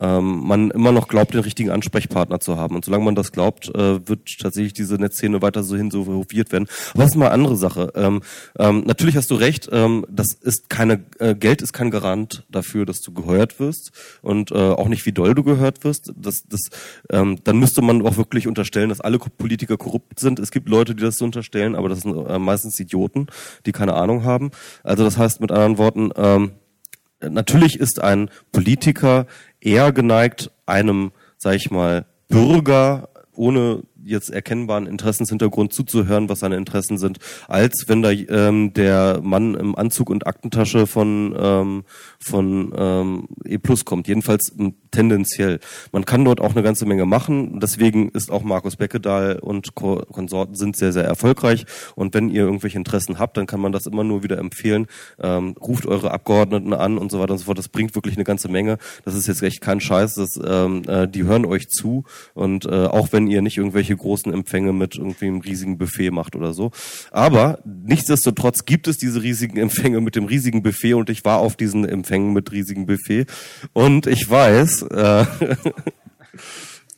ähm, 0.00 0.46
man 0.46 0.70
immer 0.70 0.92
noch 0.92 1.08
glaubt, 1.08 1.34
den 1.34 1.40
richtigen 1.40 1.70
Ansprechpartner 1.70 2.40
zu 2.40 2.56
haben. 2.56 2.74
Und 2.74 2.84
solange 2.84 3.04
man 3.04 3.14
das 3.14 3.32
glaubt, 3.32 3.68
äh, 3.74 4.06
wird 4.08 4.38
tatsächlich 4.38 4.72
diese 4.72 4.96
Netzszene 4.96 5.42
weiter 5.42 5.62
so 5.62 5.76
hin 5.76 5.90
so 5.90 6.06
hofiert 6.06 6.52
werden. 6.52 6.68
Aber 6.94 7.02
das 7.02 7.12
ist 7.12 7.16
mal 7.16 7.26
eine 7.26 7.34
andere 7.34 7.56
Sache. 7.56 7.92
Ähm, 7.94 8.22
ähm, 8.58 8.84
natürlich 8.86 9.16
hast 9.16 9.30
du 9.30 9.34
recht, 9.34 9.68
ähm, 9.72 10.06
das 10.10 10.28
ist 10.40 10.68
keine, 10.68 11.04
äh, 11.18 11.34
Geld 11.34 11.62
ist 11.62 11.72
kein 11.72 11.90
Garant 11.90 12.44
dafür, 12.48 12.86
dass 12.86 13.00
du 13.00 13.12
geheuert 13.12 13.60
wirst 13.60 13.92
und 14.22 14.50
äh, 14.50 14.54
auch 14.54 14.88
nicht, 14.88 15.06
wie 15.06 15.12
doll 15.12 15.34
du 15.34 15.42
gehört 15.42 15.84
wirst. 15.84 16.12
Das, 16.16 16.44
das, 16.48 16.60
ähm, 17.10 17.38
dann 17.44 17.58
müsste 17.58 17.82
man 17.82 18.04
auch 18.06 18.16
wirklich 18.16 18.46
unterstellen, 18.46 18.88
dass 18.88 19.00
alle 19.00 19.18
Politiker 19.18 19.76
korrupt 19.76 20.20
sind. 20.20 20.38
Es 20.38 20.50
gibt 20.50 20.68
Leute, 20.68 20.94
die 20.94 21.02
das 21.02 21.16
so 21.16 21.24
unterstellen, 21.24 21.74
aber 21.74 21.88
das 21.88 22.00
sind 22.00 22.14
äh, 22.14 22.38
meistens 22.38 22.78
Idioten, 22.80 23.26
die 23.66 23.72
keine 23.72 23.94
Ahnung 23.94 24.24
haben. 24.24 24.50
Also 24.82 25.04
das 25.04 25.18
heißt 25.18 25.40
mit 25.40 25.50
anderen 25.50 25.78
Worten, 25.78 26.10
ähm, 26.16 26.52
natürlich 27.20 27.78
ist 27.80 28.00
ein 28.02 28.30
Politiker 28.52 29.26
eher 29.60 29.92
geneigt, 29.92 30.50
einem, 30.66 31.12
sag 31.36 31.56
ich 31.56 31.70
mal, 31.70 32.06
Bürger 32.28 33.08
ohne 33.32 33.82
jetzt 34.04 34.30
erkennbaren 34.30 34.86
Interessenshintergrund 34.86 35.72
zuzuhören, 35.72 36.28
was 36.28 36.40
seine 36.40 36.56
Interessen 36.56 36.98
sind, 36.98 37.18
als 37.46 37.84
wenn 37.86 38.02
da 38.02 38.10
ähm, 38.10 38.72
der 38.72 39.20
Mann 39.22 39.54
im 39.54 39.76
Anzug 39.76 40.10
und 40.10 40.26
Aktentasche 40.26 40.86
von 40.86 41.36
ähm, 41.38 41.84
von 42.20 42.72
ähm, 42.76 43.28
E 43.44 43.58
Plus 43.58 43.84
kommt. 43.84 44.08
Jedenfalls 44.08 44.52
tendenziell. 44.90 45.60
Man 45.92 46.04
kann 46.04 46.24
dort 46.24 46.40
auch 46.40 46.52
eine 46.52 46.62
ganze 46.62 46.84
Menge 46.84 47.06
machen. 47.06 47.60
Deswegen 47.60 48.08
ist 48.10 48.30
auch 48.30 48.42
Markus 48.42 48.76
Beckedahl 48.76 49.38
und 49.38 49.74
Ko 49.74 50.02
Konsorten 50.10 50.54
sind 50.54 50.76
sehr 50.76 50.92
sehr 50.92 51.04
erfolgreich. 51.04 51.64
Und 51.94 52.14
wenn 52.14 52.28
ihr 52.28 52.42
irgendwelche 52.42 52.76
Interessen 52.76 53.18
habt, 53.18 53.36
dann 53.36 53.46
kann 53.46 53.60
man 53.60 53.72
das 53.72 53.86
immer 53.86 54.04
nur 54.04 54.22
wieder 54.22 54.38
empfehlen. 54.38 54.86
Ähm, 55.20 55.54
ruft 55.60 55.86
eure 55.86 56.10
Abgeordneten 56.10 56.74
an 56.74 56.98
und 56.98 57.10
so 57.10 57.20
weiter 57.20 57.32
und 57.32 57.38
so 57.38 57.44
fort. 57.44 57.58
Das 57.58 57.68
bringt 57.68 57.94
wirklich 57.94 58.16
eine 58.16 58.24
ganze 58.24 58.48
Menge. 58.48 58.78
Das 59.04 59.14
ist 59.14 59.28
jetzt 59.28 59.42
echt 59.42 59.60
kein 59.60 59.80
Scheiß. 59.80 60.14
Das, 60.14 60.38
ähm, 60.44 60.82
äh, 60.88 61.06
die 61.06 61.22
hören 61.22 61.46
euch 61.46 61.68
zu 61.68 62.04
und 62.34 62.66
äh, 62.66 62.86
auch 62.86 63.12
wenn 63.12 63.28
ihr 63.28 63.42
nicht 63.42 63.58
irgendwelche 63.58 63.96
großen 63.96 64.32
Empfänge 64.32 64.72
mit 64.72 64.96
irgendwie 64.96 65.26
einem 65.26 65.40
riesigen 65.40 65.78
Buffet 65.78 66.10
macht 66.10 66.34
oder 66.34 66.52
so. 66.52 66.72
Aber 67.12 67.60
nichtsdestotrotz 67.64 68.64
gibt 68.64 68.88
es 68.88 68.98
diese 68.98 69.22
riesigen 69.22 69.56
Empfänge 69.58 70.00
mit 70.00 70.16
dem 70.16 70.24
riesigen 70.24 70.62
Buffet 70.62 70.94
und 70.94 71.10
ich 71.10 71.24
war 71.24 71.38
auf 71.38 71.56
diesen 71.56 71.84
Empfängen 71.84 72.07
mit 72.10 72.52
riesigen 72.52 72.86
Buffet 72.86 73.26
und 73.72 74.06
ich 74.06 74.28
weiß, 74.28 74.82
äh, 74.82 75.26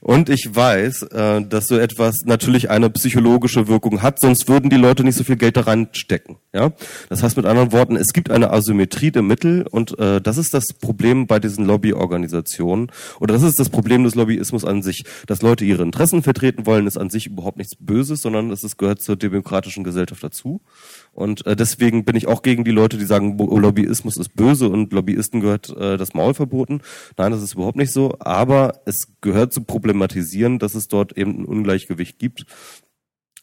Und 0.02 0.30
ich 0.30 0.48
weiß, 0.54 1.02
äh, 1.02 1.42
dass 1.42 1.68
so 1.68 1.76
etwas 1.76 2.24
natürlich 2.24 2.70
eine 2.70 2.88
psychologische 2.88 3.68
Wirkung 3.68 4.00
hat, 4.00 4.18
sonst 4.18 4.48
würden 4.48 4.70
die 4.70 4.76
Leute 4.76 5.04
nicht 5.04 5.16
so 5.16 5.24
viel 5.24 5.36
Geld 5.36 5.58
da 5.58 5.62
reinstecken. 5.62 6.36
Ja? 6.54 6.72
Das 7.10 7.22
heißt 7.22 7.36
mit 7.36 7.44
anderen 7.44 7.70
Worten, 7.72 7.96
es 7.96 8.14
gibt 8.14 8.30
eine 8.30 8.50
Asymmetrie 8.50 9.10
der 9.10 9.20
Mittel 9.20 9.66
und 9.70 9.98
äh, 9.98 10.22
das 10.22 10.38
ist 10.38 10.54
das 10.54 10.72
Problem 10.72 11.26
bei 11.26 11.38
diesen 11.38 11.66
Lobbyorganisationen 11.66 12.90
oder 13.20 13.34
das 13.34 13.42
ist 13.42 13.60
das 13.60 13.68
Problem 13.68 14.02
des 14.04 14.14
Lobbyismus 14.14 14.64
an 14.64 14.82
sich. 14.82 15.04
Dass 15.26 15.42
Leute 15.42 15.66
ihre 15.66 15.82
Interessen 15.82 16.22
vertreten 16.22 16.64
wollen, 16.64 16.86
ist 16.86 16.96
an 16.96 17.10
sich 17.10 17.26
überhaupt 17.26 17.58
nichts 17.58 17.76
Böses, 17.78 18.22
sondern 18.22 18.50
es 18.50 18.76
gehört 18.78 19.02
zur 19.02 19.16
demokratischen 19.16 19.84
Gesellschaft 19.84 20.24
dazu. 20.24 20.62
Und 21.12 21.44
äh, 21.46 21.56
deswegen 21.56 22.04
bin 22.04 22.16
ich 22.16 22.28
auch 22.28 22.42
gegen 22.42 22.64
die 22.64 22.70
Leute, 22.70 22.96
die 22.96 23.04
sagen, 23.04 23.36
Bo- 23.36 23.58
Lobbyismus 23.58 24.16
ist 24.16 24.34
böse 24.34 24.68
und 24.68 24.92
Lobbyisten 24.92 25.40
gehört 25.40 25.68
äh, 25.76 25.96
das 25.96 26.14
Maul 26.14 26.34
verboten. 26.34 26.80
Nein, 27.16 27.32
das 27.32 27.42
ist 27.42 27.54
überhaupt 27.54 27.76
nicht 27.76 27.92
so. 27.92 28.14
Aber 28.20 28.80
es 28.86 29.08
gehört 29.20 29.52
zu 29.52 29.62
problematisieren, 29.62 30.58
dass 30.58 30.74
es 30.74 30.88
dort 30.88 31.16
eben 31.18 31.40
ein 31.40 31.44
Ungleichgewicht 31.44 32.18
gibt. 32.18 32.46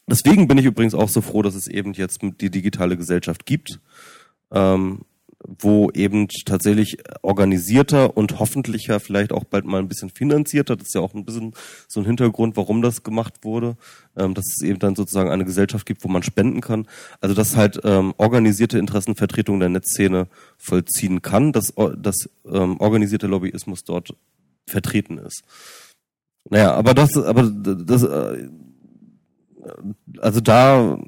Deswegen 0.06 0.48
bin 0.48 0.56
ich 0.58 0.64
übrigens 0.64 0.94
auch 0.94 1.10
so 1.10 1.20
froh, 1.20 1.42
dass 1.42 1.54
es 1.54 1.66
eben 1.66 1.92
jetzt 1.92 2.20
die 2.22 2.50
digitale 2.50 2.96
Gesellschaft 2.96 3.44
gibt, 3.44 3.80
ähm, 4.50 5.02
wo 5.48 5.90
eben 5.92 6.28
tatsächlich 6.44 6.98
organisierter 7.22 8.16
und 8.16 8.38
hoffentlicher, 8.38 9.00
vielleicht 9.00 9.32
auch 9.32 9.44
bald 9.44 9.64
mal 9.64 9.78
ein 9.78 9.88
bisschen 9.88 10.10
finanzierter, 10.10 10.76
das 10.76 10.88
ist 10.88 10.94
ja 10.94 11.00
auch 11.00 11.14
ein 11.14 11.24
bisschen 11.24 11.54
so 11.88 12.00
ein 12.00 12.06
Hintergrund, 12.06 12.56
warum 12.56 12.82
das 12.82 13.02
gemacht 13.02 13.34
wurde, 13.42 13.76
ähm, 14.16 14.34
dass 14.34 14.44
es 14.46 14.62
eben 14.62 14.78
dann 14.78 14.94
sozusagen 14.94 15.30
eine 15.30 15.46
Gesellschaft 15.46 15.86
gibt, 15.86 16.04
wo 16.04 16.08
man 16.08 16.22
spenden 16.22 16.60
kann. 16.60 16.86
Also 17.20 17.34
dass 17.34 17.56
halt 17.56 17.80
ähm, 17.84 18.12
organisierte 18.18 18.78
Interessenvertretung 18.78 19.58
der 19.58 19.70
Netzszene 19.70 20.28
vollziehen 20.58 21.22
kann, 21.22 21.52
dass, 21.52 21.72
dass 21.96 22.28
ähm, 22.44 22.78
organisierte 22.78 23.26
Lobbyismus 23.26 23.84
dort 23.84 24.14
vertreten 24.66 25.16
ist. 25.16 25.42
Naja, 26.50 26.74
aber 26.74 26.94
das, 26.94 27.16
aber 27.16 27.44
das, 27.44 28.02
äh, 28.02 28.48
also 30.20 30.40
da 30.40 30.98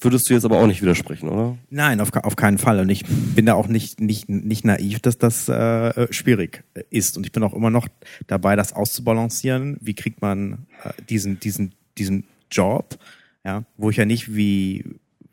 würdest 0.00 0.28
du 0.28 0.34
jetzt 0.34 0.44
aber 0.44 0.58
auch 0.58 0.66
nicht 0.66 0.82
widersprechen, 0.82 1.28
oder? 1.28 1.56
Nein, 1.70 2.00
auf, 2.00 2.12
auf 2.14 2.36
keinen 2.36 2.58
Fall. 2.58 2.80
Und 2.80 2.88
ich 2.88 3.04
bin 3.06 3.46
da 3.46 3.54
auch 3.54 3.68
nicht, 3.68 4.00
nicht, 4.00 4.28
nicht 4.28 4.64
naiv, 4.64 5.00
dass 5.00 5.18
das 5.18 5.48
äh, 5.48 6.12
schwierig 6.12 6.64
ist. 6.90 7.16
Und 7.16 7.26
ich 7.26 7.32
bin 7.32 7.42
auch 7.42 7.54
immer 7.54 7.70
noch 7.70 7.88
dabei, 8.26 8.56
das 8.56 8.72
auszubalancieren. 8.72 9.76
Wie 9.80 9.94
kriegt 9.94 10.22
man 10.22 10.66
äh, 10.84 10.90
diesen, 11.08 11.40
diesen, 11.40 11.74
diesen 11.96 12.24
Job, 12.50 12.98
ja, 13.44 13.64
wo 13.76 13.90
ich 13.90 13.96
ja 13.96 14.04
nicht 14.04 14.34
wie, 14.34 14.84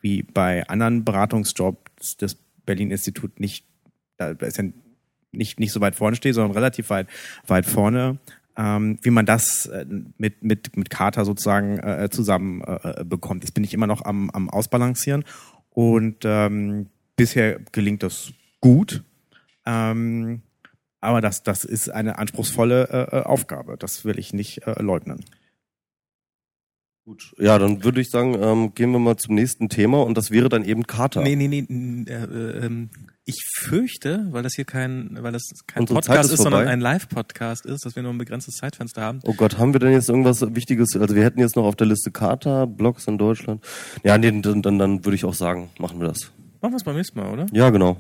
wie 0.02 0.24
bei 0.24 0.68
anderen 0.68 1.04
Beratungsjobs 1.04 2.18
des 2.18 2.38
Berlin-Institut 2.66 3.40
nicht, 3.40 3.66
da 4.18 4.32
ist 4.32 4.58
ja 4.58 4.66
nicht, 5.32 5.60
nicht 5.60 5.72
so 5.72 5.82
weit 5.82 5.96
vorne 5.96 6.16
stehe, 6.16 6.34
sondern 6.34 6.54
relativ 6.54 6.90
weit, 6.90 7.08
weit 7.48 7.66
vorne, 7.66 8.18
ähm, 8.58 9.00
wie 9.02 9.10
man 9.10 9.26
das 9.26 9.66
äh, 9.68 9.86
mit, 10.18 10.44
mit, 10.44 10.76
mit 10.78 10.90
Carter 10.90 11.26
sozusagen 11.26 11.80
äh, 11.80 12.10
zusammen 12.10 12.62
äh, 12.62 13.04
bekommt. 13.04 13.44
Das 13.44 13.52
bin 13.52 13.64
ich 13.64 13.74
immer 13.74 13.88
noch 13.88 14.04
am, 14.04 14.30
am 14.30 14.50
Ausbalancieren. 14.50 15.24
Und 15.70 16.24
ähm, 16.24 16.88
bisher 17.16 17.60
gelingt 17.72 18.04
das 18.04 18.32
gut. 18.62 19.04
Ähm, 19.66 20.42
aber 21.02 21.22
das, 21.22 21.44
das 21.44 21.66
ist 21.66 21.90
eine 21.90 22.18
anspruchsvolle 22.18 22.90
äh, 22.90 23.18
äh, 23.18 23.24
Aufgabe. 23.24 23.78
Das 23.78 24.06
will 24.06 24.18
ich 24.18 24.34
nicht 24.34 24.66
äh, 24.66 24.82
leugnen. 24.82 25.24
Gut. 27.06 27.36
Ja, 27.38 27.60
dann 27.60 27.84
würde 27.84 28.02
ich 28.02 28.10
sagen, 28.10 28.36
ähm, 28.42 28.74
gehen 28.74 28.92
wir 28.92 28.98
mal 28.98 29.18
zum 29.18 29.36
nächsten 29.36 29.70
Thema 29.70 30.02
und 30.02 30.18
das 30.18 30.32
wäre 30.32 30.50
dann 30.50 30.66
eben 30.66 30.88
Kater. 30.88 31.22
Nee, 31.22 31.36
nee, 31.36 31.48
nee. 31.48 32.88
Ich 33.26 33.44
fürchte, 33.56 34.28
weil 34.30 34.44
das 34.44 34.54
hier 34.54 34.66
kein, 34.66 35.18
weil 35.22 35.32
das 35.32 35.44
kein 35.66 35.82
Unsere 35.82 36.00
Podcast 36.00 36.26
ist 36.26 36.34
ist, 36.36 36.44
sondern 36.44 36.68
ein 36.68 36.80
Live-Podcast 36.80 37.66
ist, 37.66 37.86
dass 37.86 37.96
wir 37.96 38.04
nur 38.04 38.14
ein 38.14 38.18
begrenztes 38.20 38.56
Zeitfenster 38.56 39.02
haben. 39.02 39.20
Oh 39.24 39.34
Gott, 39.34 39.58
haben 39.58 39.74
wir 39.74 39.80
denn 39.80 39.92
jetzt 39.92 40.10
irgendwas 40.10 40.42
Wichtiges? 40.56 40.96
Also 40.96 41.16
wir 41.16 41.24
hätten 41.24 41.40
jetzt 41.40 41.56
noch 41.56 41.66
auf 41.66 41.76
der 41.76 41.88
Liste 41.88 42.12
Kater, 42.12 42.68
Blogs 42.68 43.08
in 43.08 43.18
Deutschland. 43.18 43.64
Ja, 44.04 44.18
nee, 44.18 44.32
dann, 44.42 44.62
dann, 44.62 44.78
dann 44.78 45.06
würde 45.06 45.16
ich 45.16 45.26
auch 45.26 45.34
sagen, 45.34 45.70
machen 45.80 46.00
wir 46.00 46.08
das. 46.08 46.32
Machen 46.62 46.74
wir 46.74 46.78
es 46.78 46.84
beim 46.84 46.96
nächsten 46.96 47.20
Mal, 47.20 47.32
oder? 47.32 47.48
Ja, 47.52 47.70
genau. 47.72 47.98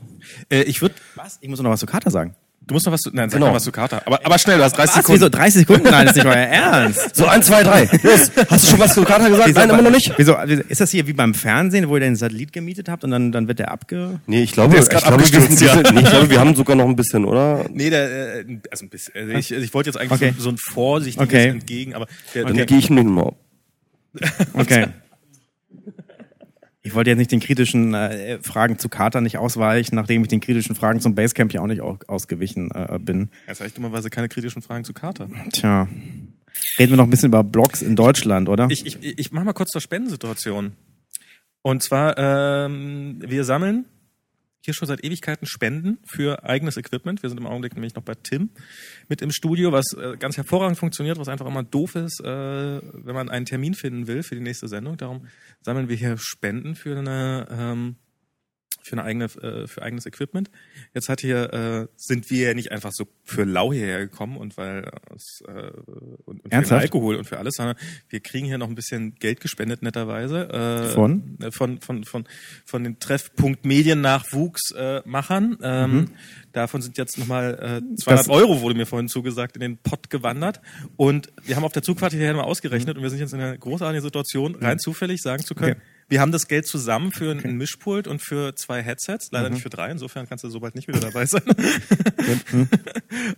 Äh, 0.49 0.63
ich 0.63 0.81
würde, 0.81 0.95
Was? 1.15 1.39
Ich 1.41 1.49
muss 1.49 1.59
noch 1.59 1.71
was 1.71 1.79
zu 1.79 1.85
Carter 1.87 2.11
sagen. 2.11 2.35
Du 2.67 2.73
musst 2.73 2.85
noch 2.85 2.93
was 2.93 3.01
zu, 3.01 3.09
nein, 3.13 3.29
sag 3.29 3.37
Genau. 3.37 3.47
noch 3.47 3.55
was 3.55 3.63
zu 3.63 3.71
Kater. 3.71 4.01
Aber, 4.05 4.19
aber 4.25 4.37
schnell, 4.37 4.57
du 4.57 4.63
hast 4.63 4.73
30 4.77 4.89
Was? 4.89 4.95
Sekunden. 5.05 5.21
Wieso? 5.21 5.29
30 5.29 5.53
Sekunden? 5.61 5.83
Nein, 5.89 6.05
das 6.07 6.15
ist 6.17 6.23
nicht 6.23 6.35
euer 6.35 6.43
Ernst. 6.45 7.15
So, 7.15 7.25
eins, 7.27 7.45
zwei, 7.45 7.63
drei. 7.63 7.89
Los. 8.03 8.31
Hast 8.49 8.63
du 8.65 8.69
schon 8.71 8.79
was 8.79 8.93
zu 8.93 9.03
Kater 9.03 9.29
gesagt? 9.29 9.47
Wieso, 9.49 9.59
Nein, 9.59 9.69
immer 9.69 9.81
noch 9.81 9.91
nicht? 9.91 10.11
Wieso, 10.17 10.35
ist 10.37 10.81
das 10.81 10.91
hier 10.91 11.07
wie 11.07 11.13
beim 11.13 11.33
Fernsehen, 11.33 11.87
wo 11.89 11.95
ihr 11.95 12.01
den 12.01 12.15
Satellit 12.15 12.51
gemietet 12.53 12.89
habt 12.89 13.03
und 13.03 13.11
dann, 13.11 13.31
dann 13.31 13.47
wird 13.47 13.59
der 13.59 13.71
abge... 13.71 14.19
Nee, 14.27 14.43
ich 14.43 14.51
glaube, 14.51 14.77
ich 14.77 14.89
glaube, 14.89 15.23
wir, 15.23 15.67
ja. 15.67 15.91
nee, 15.91 16.01
ich 16.01 16.09
glaube, 16.09 16.29
wir 16.29 16.39
haben 16.41 16.55
sogar 16.55 16.75
noch 16.75 16.85
ein 16.85 16.95
bisschen, 16.95 17.25
oder? 17.25 17.65
Nee, 17.71 17.89
der, 17.89 18.39
äh, 18.39 18.45
also 18.71 18.85
ein 18.85 18.89
bisschen. 18.89 19.13
Also 19.15 19.33
ich, 19.33 19.51
ich 19.51 19.73
wollte 19.73 19.89
jetzt 19.89 19.97
eigentlich 19.97 20.11
Okay. 20.15 20.33
so, 20.37 20.43
so 20.43 20.49
ein 20.51 20.57
vorsichtiges 20.57 21.27
Okay. 21.27 21.47
entgegen, 21.49 21.93
aber 21.95 22.07
der, 22.33 22.45
Dann 22.45 22.55
der, 22.55 22.65
gehe 22.65 22.77
ich 22.77 22.89
nicht 22.89 23.05
mal. 23.05 23.33
Okay. 24.53 24.87
Ich 26.85 26.93
wollte 26.93 27.09
jetzt 27.09 27.17
nicht 27.17 27.31
den 27.31 27.39
kritischen 27.39 27.95
äh, 27.95 28.37
Fragen 28.43 28.77
zu 28.77 28.89
Carter 28.89 29.19
nicht 29.19 29.39
ausweichen, 29.39 29.95
nachdem 29.95 30.21
ich 30.21 30.27
den 30.27 30.39
kritischen 30.39 30.75
Fragen 30.75 30.99
zum 31.01 31.15
Basecamp 31.15 31.51
ja 31.51 31.61
auch 31.61 31.65
nicht 31.67 31.81
au- 31.81 31.97
ausgewichen 32.07 32.69
äh, 32.71 32.99
bin. 33.01 33.29
Habe 33.47 33.65
ich 33.65 33.73
dummerweise 33.73 34.11
keine 34.11 34.29
kritischen 34.29 34.61
Fragen 34.61 34.83
zu 34.83 34.93
Kater. 34.93 35.27
Tja. 35.51 35.87
Reden 36.77 36.91
wir 36.91 36.97
noch 36.97 37.05
ein 37.05 37.09
bisschen 37.09 37.29
über 37.29 37.43
Blogs 37.43 37.81
in 37.81 37.95
Deutschland, 37.95 38.49
oder? 38.49 38.67
Ich, 38.69 38.85
ich, 38.85 39.03
ich 39.03 39.31
mache 39.31 39.45
mal 39.45 39.53
kurz 39.53 39.71
zur 39.71 39.81
Spendensituation. 39.81 40.73
Und 41.63 41.81
zwar, 41.81 42.17
ähm, 42.19 43.17
wir 43.25 43.43
sammeln, 43.45 43.85
hier 44.65 44.73
schon 44.73 44.87
seit 44.87 45.03
Ewigkeiten 45.03 45.45
spenden 45.45 45.99
für 46.05 46.43
eigenes 46.43 46.77
Equipment. 46.77 47.23
Wir 47.23 47.29
sind 47.29 47.39
im 47.39 47.47
Augenblick 47.47 47.73
nämlich 47.73 47.95
noch 47.95 48.03
bei 48.03 48.15
Tim 48.15 48.49
mit 49.07 49.21
im 49.21 49.31
Studio, 49.31 49.71
was 49.71 49.93
äh, 49.93 50.17
ganz 50.17 50.37
hervorragend 50.37 50.77
funktioniert, 50.77 51.17
was 51.17 51.29
einfach 51.29 51.45
immer 51.45 51.63
doof 51.63 51.95
ist, 51.95 52.19
äh, 52.19 52.25
wenn 52.25 53.15
man 53.15 53.29
einen 53.29 53.45
Termin 53.45 53.73
finden 53.73 54.07
will 54.07 54.23
für 54.23 54.35
die 54.35 54.41
nächste 54.41 54.67
Sendung. 54.67 54.97
Darum 54.97 55.27
sammeln 55.61 55.87
wir 55.87 55.95
hier 55.95 56.17
Spenden 56.17 56.75
für 56.75 56.97
eine 56.97 57.47
ähm, 57.49 57.95
für 58.85 58.93
eine 58.93 59.03
eigene 59.03 59.25
äh, 59.25 59.67
für 59.67 59.81
eigenes 59.81 60.05
Equipment. 60.05 60.51
Jetzt 60.93 61.09
hat 61.09 61.21
hier 61.21 61.51
äh, 61.53 61.87
sind 61.95 62.29
wir 62.29 62.49
ja 62.49 62.53
nicht 62.53 62.71
einfach 62.71 62.91
so 62.93 63.07
für 63.23 63.43
lau 63.43 63.73
hierher 63.73 63.99
gekommen 63.99 64.37
und 64.37 64.57
weil 64.57 64.89
es, 65.15 65.41
äh, 65.47 65.71
und, 66.25 66.43
und 66.45 66.67
für? 66.67 66.75
Alkohol 66.77 67.15
und 67.15 67.25
für 67.25 67.39
alles, 67.39 67.55
sondern 67.55 67.75
wir 68.09 68.19
kriegen 68.19 68.45
hier 68.45 68.59
noch 68.59 68.67
ein 68.69 68.75
bisschen 68.75 69.15
Geld 69.15 69.39
gespendet 69.39 69.81
netterweise 69.81 70.49
äh, 70.49 70.93
Von? 70.93 71.37
äh, 71.41 71.51
von 71.51 71.81
von 71.81 72.03
von 72.03 72.27
von 72.63 72.83
den 72.83 72.99
Treffpunkt 72.99 73.65
Mediennachwuchsmachern. 73.65 75.03
Äh, 75.03 75.09
Machern. 75.09 75.57
ähm, 75.63 76.09
Davon 76.51 76.81
sind 76.81 76.97
jetzt 76.97 77.17
nochmal 77.17 77.53
äh, 77.55 77.57
200 77.57 78.05
Mhm. 78.05 78.05
Das- 78.05 78.29
Euro 78.29 78.61
wurde 78.61 78.75
mir 78.75 78.85
vorhin 78.85 79.09
zugesagt 79.09 79.55
in 79.57 79.61
den 79.61 79.77
Pott 79.77 80.09
gewandert 80.09 80.61
und 80.95 81.29
wir 81.43 81.55
haben 81.55 81.63
auf 81.65 81.73
der 81.73 81.81
Zugfahrt 81.83 82.13
hierher 82.13 82.33
mal 82.35 82.43
ausgerechnet 82.43 82.95
und 82.97 83.03
wir 83.03 83.09
sind 83.09 83.19
jetzt 83.19 83.33
in 83.33 83.41
einer 83.41 83.57
großartigen 83.57 84.03
Situation, 84.03 84.55
rein 84.55 84.77
zufällig 84.79 85.21
sagen 85.21 85.43
zu 85.43 85.55
können, 85.55 85.73
Okay. 85.73 85.81
Wir 86.07 86.21
haben 86.21 86.31
das 86.31 86.47
Geld 86.47 86.67
zusammen 86.67 87.11
für 87.11 87.31
ein 87.31 87.57
Mischpult 87.57 88.07
und 88.07 88.21
für 88.21 88.55
zwei 88.55 88.81
Headsets, 88.83 89.31
Mhm. 89.31 89.37
leider 89.37 89.49
nicht 89.49 89.63
für 89.63 89.69
drei, 89.69 89.89
insofern 89.91 90.27
kannst 90.27 90.43
du 90.43 90.49
so 90.49 90.59
bald 90.59 90.75
nicht 90.75 90.87
wieder 90.87 90.99
dabei 90.99 91.25
sein. 91.25 91.41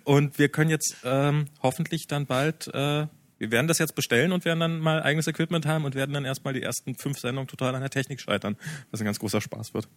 und 0.03 0.37
wir 0.39 0.49
können 0.49 0.69
jetzt 0.69 0.95
ähm, 1.03 1.45
hoffentlich 1.61 2.07
dann 2.07 2.25
bald, 2.25 2.67
äh, 2.73 3.07
wir 3.39 3.51
werden 3.51 3.67
das 3.67 3.77
jetzt 3.77 3.93
bestellen 3.93 4.31
und 4.31 4.45
werden 4.45 4.59
dann 4.59 4.79
mal 4.79 5.03
eigenes 5.03 5.27
Equipment 5.27 5.65
haben 5.67 5.85
und 5.85 5.93
werden 5.95 6.11
dann 6.13 6.25
erstmal 6.25 6.53
die 6.53 6.61
ersten 6.63 6.95
fünf 6.95 7.19
Sendungen 7.19 7.47
total 7.47 7.75
an 7.75 7.81
der 7.81 7.91
Technik 7.91 8.19
scheitern, 8.19 8.57
was 8.91 8.99
ein 8.99 9.05
ganz 9.05 9.19
großer 9.19 9.41
Spaß 9.41 9.73
wird. 9.75 9.87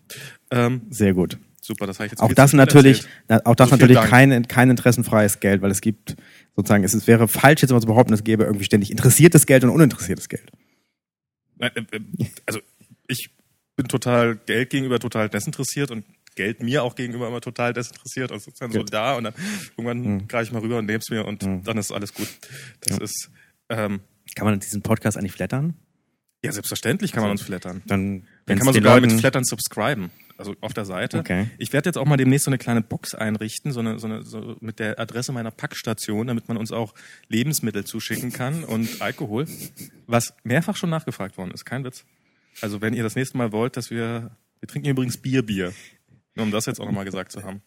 Ähm, 0.50 0.82
Sehr 0.90 1.14
gut. 1.14 1.38
super, 1.62 1.86
das 1.86 1.98
habe 1.98 2.06
ich 2.06 2.12
jetzt 2.12 2.20
Auch 2.20 2.32
das 2.34 2.52
natürlich, 2.52 3.04
na, 3.28 3.40
auch 3.46 3.54
das 3.54 3.70
So, 3.70 3.76
natürlich 3.76 3.98
kein, 4.00 4.46
kein 4.46 4.68
interessenfreies 4.70 5.40
Geld, 5.40 5.62
weil 5.62 5.70
es 5.70 5.80
gibt 5.80 6.16
sozusagen, 6.54 6.84
es 6.84 6.92
ist, 6.92 7.06
wäre 7.06 7.28
falsch 7.28 7.62
jetzt 7.62 7.70
mal 7.70 7.80
zu 7.80 7.86
behaupten, 7.86 8.12
es 8.12 8.24
gäbe 8.24 8.44
irgendwie 8.44 8.64
ständig 8.66 8.90
interessiertes 8.90 9.46
Geld 9.46 9.64
und 9.64 9.70
uninteressiertes 9.70 10.28
Geld. 10.28 10.50
Nein, 11.60 11.70
äh, 11.74 11.96
äh, 11.96 12.26
Also 12.46 12.60
ich 13.08 13.30
bin 13.76 13.86
total 13.88 14.36
Geld 14.36 14.70
gegenüber 14.70 14.98
total 14.98 15.28
desinteressiert 15.28 15.90
und 15.90 16.04
Geld 16.36 16.62
mir 16.62 16.82
auch 16.84 16.94
gegenüber 16.94 17.28
immer 17.28 17.40
total 17.40 17.72
desinteressiert. 17.72 18.32
Also 18.32 18.46
sozusagen 18.46 18.72
so 18.72 18.82
da 18.82 19.16
und 19.16 19.24
dann 19.24 19.34
irgendwann 19.76 20.04
Hm. 20.04 20.28
greife 20.28 20.44
ich 20.44 20.52
mal 20.52 20.60
rüber 20.62 20.78
und 20.78 20.86
nehme 20.86 20.98
es 20.98 21.10
mir 21.10 21.24
und 21.26 21.42
dann 21.42 21.78
ist 21.78 21.92
alles 21.92 22.14
gut. 22.14 22.28
Das 22.80 22.98
ist 22.98 23.30
ähm, 23.68 24.00
Kann 24.34 24.46
man 24.46 24.58
diesen 24.60 24.82
Podcast 24.82 25.16
eigentlich 25.16 25.32
flattern? 25.32 25.74
ja 26.42 26.52
selbstverständlich 26.52 27.12
kann 27.12 27.22
man 27.22 27.32
uns 27.32 27.42
flattern. 27.42 27.82
Dann, 27.86 28.26
Dann 28.46 28.56
kann 28.56 28.64
man 28.64 28.74
sogar 28.74 28.94
Leuten, 28.98 29.12
mit 29.12 29.20
Flattern 29.20 29.44
subscriben. 29.44 30.10
Also 30.40 30.54
auf 30.60 30.72
der 30.74 30.84
Seite. 30.84 31.18
Okay. 31.18 31.48
Ich 31.58 31.72
werde 31.72 31.88
jetzt 31.88 31.96
auch 31.96 32.06
mal 32.06 32.16
demnächst 32.16 32.46
so 32.46 32.50
eine 32.50 32.58
kleine 32.58 32.80
Box 32.82 33.14
einrichten, 33.14 33.72
so 33.72 33.80
eine, 33.80 33.98
so 33.98 34.06
eine 34.06 34.22
so 34.22 34.56
mit 34.60 34.78
der 34.78 34.98
Adresse 34.98 35.32
meiner 35.32 35.50
Packstation, 35.50 36.26
damit 36.26 36.48
man 36.48 36.56
uns 36.56 36.72
auch 36.72 36.94
Lebensmittel 37.28 37.84
zuschicken 37.84 38.32
kann 38.32 38.64
und 38.64 39.00
Alkohol, 39.02 39.46
was 40.06 40.34
mehrfach 40.42 40.76
schon 40.76 40.90
nachgefragt 40.90 41.36
worden 41.38 41.50
ist. 41.52 41.64
Kein 41.64 41.84
Witz. 41.84 42.04
Also 42.60 42.80
wenn 42.80 42.94
ihr 42.94 43.02
das 43.02 43.14
nächste 43.14 43.36
Mal 43.38 43.52
wollt, 43.52 43.76
dass 43.76 43.90
wir, 43.90 44.30
wir 44.60 44.68
trinken 44.68 44.88
übrigens 44.88 45.16
Bier, 45.18 45.44
Bier. 45.44 45.72
Nur 46.34 46.46
um 46.46 46.50
das 46.52 46.66
jetzt 46.66 46.80
auch 46.80 46.86
nochmal 46.86 47.04
gesagt 47.04 47.32
zu 47.32 47.42
haben. 47.44 47.62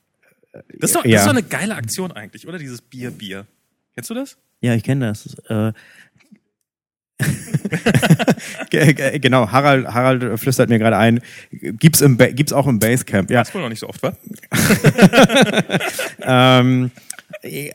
Das 0.52 0.92
ist, 0.92 0.96
doch, 0.96 1.04
das 1.04 1.12
Ja. 1.12 1.20
ist 1.20 1.26
doch 1.26 1.32
eine 1.32 1.44
geile 1.44 1.76
Aktion 1.76 2.12
eigentlich, 2.12 2.48
oder? 2.48 2.58
Dieses 2.58 2.82
Bier, 2.82 3.12
Bier. 3.12 3.48
Kennst 3.96 4.10
du 4.10 4.14
das? 4.14 4.38
Ja, 4.62 4.74
ich 4.76 4.84
kenne 4.84 5.08
das. 5.08 5.36
Äh, 5.50 5.74
genau, 8.70 9.52
Harald, 9.52 9.88
Harald 9.88 10.40
flüstert 10.40 10.70
mir 10.70 10.80
gerade 10.80 10.98
ein, 10.98 11.22
gibt's 11.52 12.02
im 12.02 12.18
ba 12.18 12.28
gibt's 12.28 12.54
auch 12.54 12.68
im 12.68 12.80
Basecamp. 12.80 13.30
Ja, 13.30 13.42
Das 13.42 13.54
wohl 13.54 13.62
noch 13.62 13.70
nicht 13.70 13.80
so 13.80 13.88
oft, 13.88 14.02
wa? 14.04 14.14
ähm, 16.66 16.92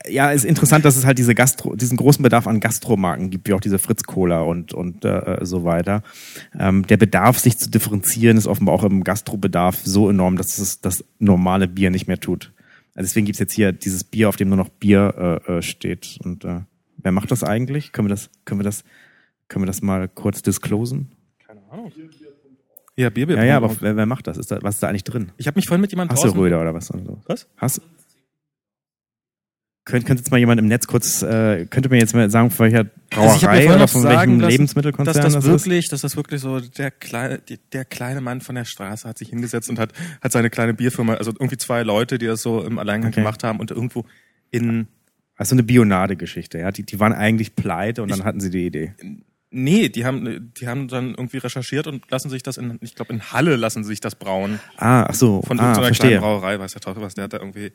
ja, 0.07 0.31
ist 0.31 0.45
interessant, 0.45 0.85
dass 0.85 0.95
es 0.95 1.05
halt 1.05 1.17
diese 1.17 1.35
Gastro, 1.35 1.75
diesen 1.75 1.97
großen 1.97 2.23
Bedarf 2.23 2.47
an 2.47 2.59
Gastromarken 2.59 3.29
gibt, 3.29 3.47
wie 3.47 3.53
auch 3.53 3.61
diese 3.61 3.79
Fritz 3.79 4.03
Cola 4.03 4.41
und 4.41 4.73
und 4.73 5.05
äh, 5.05 5.39
so 5.41 5.63
weiter. 5.63 6.03
Ähm, 6.57 6.85
der 6.87 6.97
Bedarf, 6.97 7.39
sich 7.39 7.57
zu 7.57 7.69
differenzieren, 7.69 8.37
ist 8.37 8.47
offenbar 8.47 8.75
auch 8.75 8.83
im 8.83 9.03
Gastrobedarf 9.03 9.77
so 9.83 10.09
enorm, 10.09 10.37
dass 10.37 10.57
es 10.57 10.81
das 10.81 11.03
normale 11.19 11.67
Bier 11.67 11.89
nicht 11.91 12.07
mehr 12.07 12.19
tut. 12.19 12.51
Also 12.95 13.07
deswegen 13.07 13.25
gibt's 13.25 13.39
jetzt 13.39 13.53
hier 13.53 13.71
dieses 13.71 14.03
Bier, 14.03 14.29
auf 14.29 14.35
dem 14.35 14.49
nur 14.49 14.57
noch 14.57 14.69
Bier 14.69 15.41
äh, 15.47 15.57
äh, 15.57 15.61
steht. 15.61 16.19
Und 16.23 16.45
äh, 16.45 16.61
wer 16.97 17.11
macht 17.11 17.31
das 17.31 17.43
eigentlich? 17.43 17.91
Können 17.91 18.07
wir 18.07 18.15
das, 18.15 18.29
können 18.45 18.59
wir 18.59 18.65
das, 18.65 18.83
können 19.49 19.63
wir 19.63 19.67
das 19.67 19.81
mal 19.81 20.07
kurz 20.07 20.41
disclosen? 20.41 21.11
Keine 21.45 21.61
Ahnung. 21.69 21.91
Ja, 22.95 23.09
Bier, 23.09 23.27
Bier. 23.27 23.37
Ja, 23.37 23.43
ja, 23.43 23.57
aber 23.57 23.75
wer, 23.81 23.95
wer 23.95 24.05
macht 24.05 24.27
das? 24.27 24.37
Ist 24.37 24.51
da? 24.51 24.59
Was 24.61 24.75
ist 24.75 24.83
da 24.83 24.87
eigentlich 24.89 25.03
drin? 25.03 25.31
ich 25.37 25.47
habe 25.47 25.57
mich 25.57 25.65
vorhin 25.67 25.81
mit 25.81 25.91
jemandem 25.91 26.13
Hast 26.15 26.23
du 26.23 26.27
draußen... 26.29 26.39
Röder 26.41 26.61
oder 26.61 26.73
was? 26.73 26.89
Was? 27.27 27.47
Hast 27.57 27.81
Könnt, 29.85 30.05
könnte 30.05 30.21
jetzt 30.21 30.29
mal 30.29 30.37
jemand 30.37 30.59
im 30.59 30.67
Netz 30.67 30.85
kurz, 30.85 31.23
äh, 31.23 31.65
könnte 31.65 31.89
mir 31.89 31.97
jetzt 31.97 32.13
mal 32.13 32.29
sagen, 32.29 32.51
von 32.51 32.65
welcher 32.65 32.91
Also 33.15 33.39
Brauerei 33.39 33.61
vorhin 33.63 33.71
oder 33.71 33.87
von 33.87 34.01
sagen 34.03 34.15
welchem 34.19 34.39
lassen, 34.41 34.51
Lebensmittelkonzern 34.51 35.15
dass 35.15 35.23
das, 35.25 35.33
das, 35.33 35.45
ist? 35.45 35.49
wirklich, 35.49 35.87
dass 35.87 36.01
das 36.01 36.15
wirklich 36.15 36.41
so 36.41 36.59
der 36.59 36.91
kleine, 36.91 37.41
der 37.73 37.85
kleine 37.85 38.21
Mann 38.21 38.41
von 38.41 38.53
der 38.53 38.65
Straße 38.65 39.07
hat 39.09 39.17
sich 39.17 39.29
hingesetzt 39.29 39.67
und 39.67 39.79
hat, 39.79 39.93
hat 40.21 40.31
seine 40.31 40.51
kleine 40.51 40.75
Bierfirma, 40.75 41.15
also 41.15 41.31
irgendwie 41.31 41.57
zwei 41.57 41.81
Leute, 41.81 42.19
die 42.19 42.27
das 42.27 42.43
so 42.43 42.63
im 42.63 42.77
Alleingang 42.77 43.09
Okay. 43.09 43.21
gemacht 43.21 43.43
haben 43.43 43.59
und 43.59 43.71
irgendwo 43.71 44.05
in, 44.51 44.87
Also 45.37 45.55
eine 45.55 45.63
Bionade-Geschichte, 45.63 46.59
ja. 46.59 46.69
Die, 46.71 46.83
die 46.83 46.99
waren 46.99 47.13
eigentlich 47.13 47.55
pleite 47.55 48.03
und 48.03 48.11
dann 48.11 48.19
Ich- 48.19 48.25
hatten 48.25 48.41
sie 48.41 48.51
die 48.51 48.67
Idee. 48.67 48.93
Nee, 49.51 49.89
die 49.89 50.05
haben, 50.05 50.53
die 50.57 50.67
haben 50.67 50.87
dann 50.87 51.11
irgendwie 51.11 51.37
recherchiert 51.37 51.87
und 51.87 52.09
lassen 52.11 52.29
sich 52.29 52.43
das 52.43 52.57
in, 52.57 52.77
ich 52.81 52.95
glaube 52.95 53.13
in 53.13 53.31
Halle 53.31 53.55
lassen 53.55 53.83
sie 53.83 53.89
sich 53.89 54.01
das 54.01 54.15
brauen. 54.15 54.59
Ah, 54.77 55.03
ach 55.03 55.15
so. 55.15 55.41
Von 55.41 55.59
ah, 55.59 55.73
so 55.73 55.81
einer 55.81 55.87
verstehe. 55.87 56.09
kleinen 56.09 56.21
Brauerei, 56.21 56.59
weiß 56.59 56.73
der 56.73 56.81
Teufel 56.81 57.01
was, 57.01 57.15
der 57.15 57.25
hat 57.25 57.33
da 57.33 57.37
irgendwie, 57.37 57.71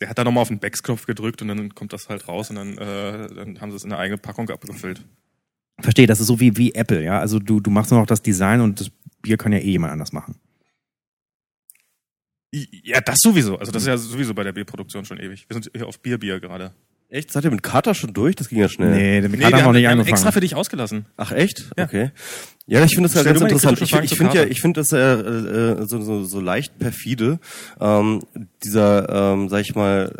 der 0.00 0.08
hat 0.08 0.18
da 0.18 0.24
nochmal 0.24 0.42
auf 0.42 0.48
den 0.48 0.58
Backsknopf 0.58 1.06
gedrückt 1.06 1.42
und 1.42 1.48
dann 1.48 1.74
kommt 1.74 1.92
das 1.92 2.08
halt 2.08 2.28
raus 2.28 2.50
und 2.50 2.56
dann, 2.56 2.78
äh, 2.78 3.34
dann 3.34 3.60
haben 3.60 3.70
sie 3.70 3.76
es 3.76 3.84
in 3.84 3.92
eine 3.92 4.00
eigene 4.00 4.18
Packung 4.18 4.48
abgefüllt. 4.50 5.04
Verstehe, 5.80 6.06
das 6.06 6.20
ist 6.20 6.26
so 6.26 6.40
wie, 6.40 6.56
wie 6.56 6.74
Apple, 6.74 7.02
ja. 7.02 7.18
Also 7.18 7.38
du, 7.38 7.60
du 7.60 7.70
machst 7.70 7.90
nur 7.90 8.00
noch 8.00 8.06
das 8.06 8.22
Design 8.22 8.60
und 8.60 8.80
das 8.80 8.90
Bier 9.22 9.36
kann 9.36 9.52
ja 9.52 9.58
eh 9.58 9.70
jemand 9.70 9.92
anders 9.92 10.12
machen. 10.12 10.36
Ja, 12.52 13.00
das 13.00 13.20
sowieso. 13.20 13.58
Also 13.58 13.70
das 13.70 13.82
ist 13.82 13.88
ja 13.88 13.96
sowieso 13.96 14.34
bei 14.34 14.42
der 14.42 14.52
Bierproduktion 14.52 15.04
schon 15.04 15.18
ewig. 15.18 15.48
Wir 15.48 15.54
sind 15.54 15.70
hier 15.74 15.86
auf 15.86 16.00
Bier, 16.00 16.18
Bier 16.18 16.40
gerade. 16.40 16.74
Echt? 17.10 17.32
Seid 17.32 17.44
ihr 17.44 17.50
mit 17.50 17.62
Kater 17.64 17.94
schon 17.94 18.12
durch? 18.12 18.36
Das 18.36 18.48
ging 18.48 18.58
ja 18.60 18.68
schnell. 18.68 18.90
Nee, 18.90 19.20
der 19.20 19.28
Nee, 19.30 19.36
nee, 19.36 19.38
wir 19.40 19.46
haben 19.46 19.52
noch 19.52 19.62
haben, 19.62 19.72
nicht 19.72 19.82
wir 19.82 19.90
angefangen. 19.90 20.12
extra 20.12 20.30
für 20.30 20.40
dich 20.40 20.54
ausgelassen. 20.54 21.06
Ach 21.16 21.32
echt? 21.32 21.70
Ja. 21.76 21.84
Okay. 21.84 22.10
Ja, 22.66 22.84
ich 22.84 22.94
finde 22.94 23.08
das 23.08 23.14
ja 23.14 23.22
Stell 23.22 23.32
ganz 23.32 23.42
interessant. 23.42 23.80
Ich, 23.82 23.92
ich 23.92 24.16
finde 24.16 24.32
ja, 24.34 24.40
Kater. 24.42 24.50
ich 24.52 24.60
finde 24.60 24.80
das 24.80 24.90
ja 24.92 25.14
äh, 25.14 25.82
äh, 25.82 25.86
so, 25.86 26.00
so, 26.02 26.22
so 26.24 26.40
leicht 26.40 26.78
perfide. 26.78 27.40
Ähm, 27.80 28.22
dieser, 28.62 29.32
ähm, 29.32 29.48
sag 29.48 29.62
ich 29.62 29.74
mal, 29.74 30.14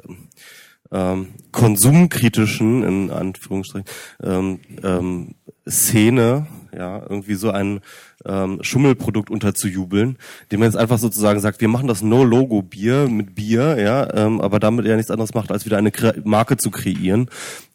ähm, 0.92 1.28
konsumkritischen 1.52 2.82
in 2.82 3.10
Anführungsstrichen 3.10 3.88
ähm, 4.22 4.60
ähm, 4.82 5.34
Szene, 5.68 6.46
ja, 6.76 7.00
irgendwie 7.00 7.34
so 7.34 7.50
ein 7.50 7.80
ähm, 8.24 8.58
Schummelprodukt 8.62 9.30
unterzujubeln, 9.30 10.18
dem 10.50 10.60
man 10.60 10.68
jetzt 10.68 10.76
einfach 10.76 10.98
sozusagen 10.98 11.40
sagt, 11.40 11.60
wir 11.60 11.68
machen 11.68 11.88
das 11.88 12.02
No-Logo-Bier 12.02 13.08
mit 13.08 13.34
Bier, 13.34 13.78
ja, 13.78 14.12
ähm, 14.14 14.40
aber 14.40 14.58
damit 14.58 14.86
ja 14.86 14.96
nichts 14.96 15.10
anderes 15.10 15.34
macht, 15.34 15.50
als 15.50 15.64
wieder 15.64 15.78
eine 15.78 15.90
Kre 15.90 16.14
Marke 16.24 16.56
zu 16.56 16.70
kreieren. 16.70 17.28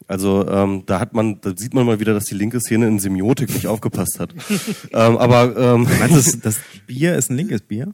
Also 0.08 0.48
ähm, 0.48 0.84
da 0.86 1.00
hat 1.00 1.14
man, 1.14 1.42
da 1.42 1.54
sieht 1.56 1.74
man 1.74 1.86
mal 1.86 2.00
wieder, 2.00 2.14
dass 2.14 2.26
die 2.26 2.36
linke 2.36 2.60
Szene 2.60 2.88
in 2.88 3.00
Semiotik 3.00 3.54
nicht 3.54 3.68
aufgepasst 3.68 4.20
hat. 4.20 4.34
ähm, 4.94 5.18
aber 5.18 5.58
ähm, 5.58 5.88
Meinst 6.00 6.36
du, 6.36 6.40
das, 6.40 6.60
Bier 6.86 7.16
ist 7.16 7.32
ein 7.32 7.38
linkes 7.38 7.62
Bier? 7.62 7.94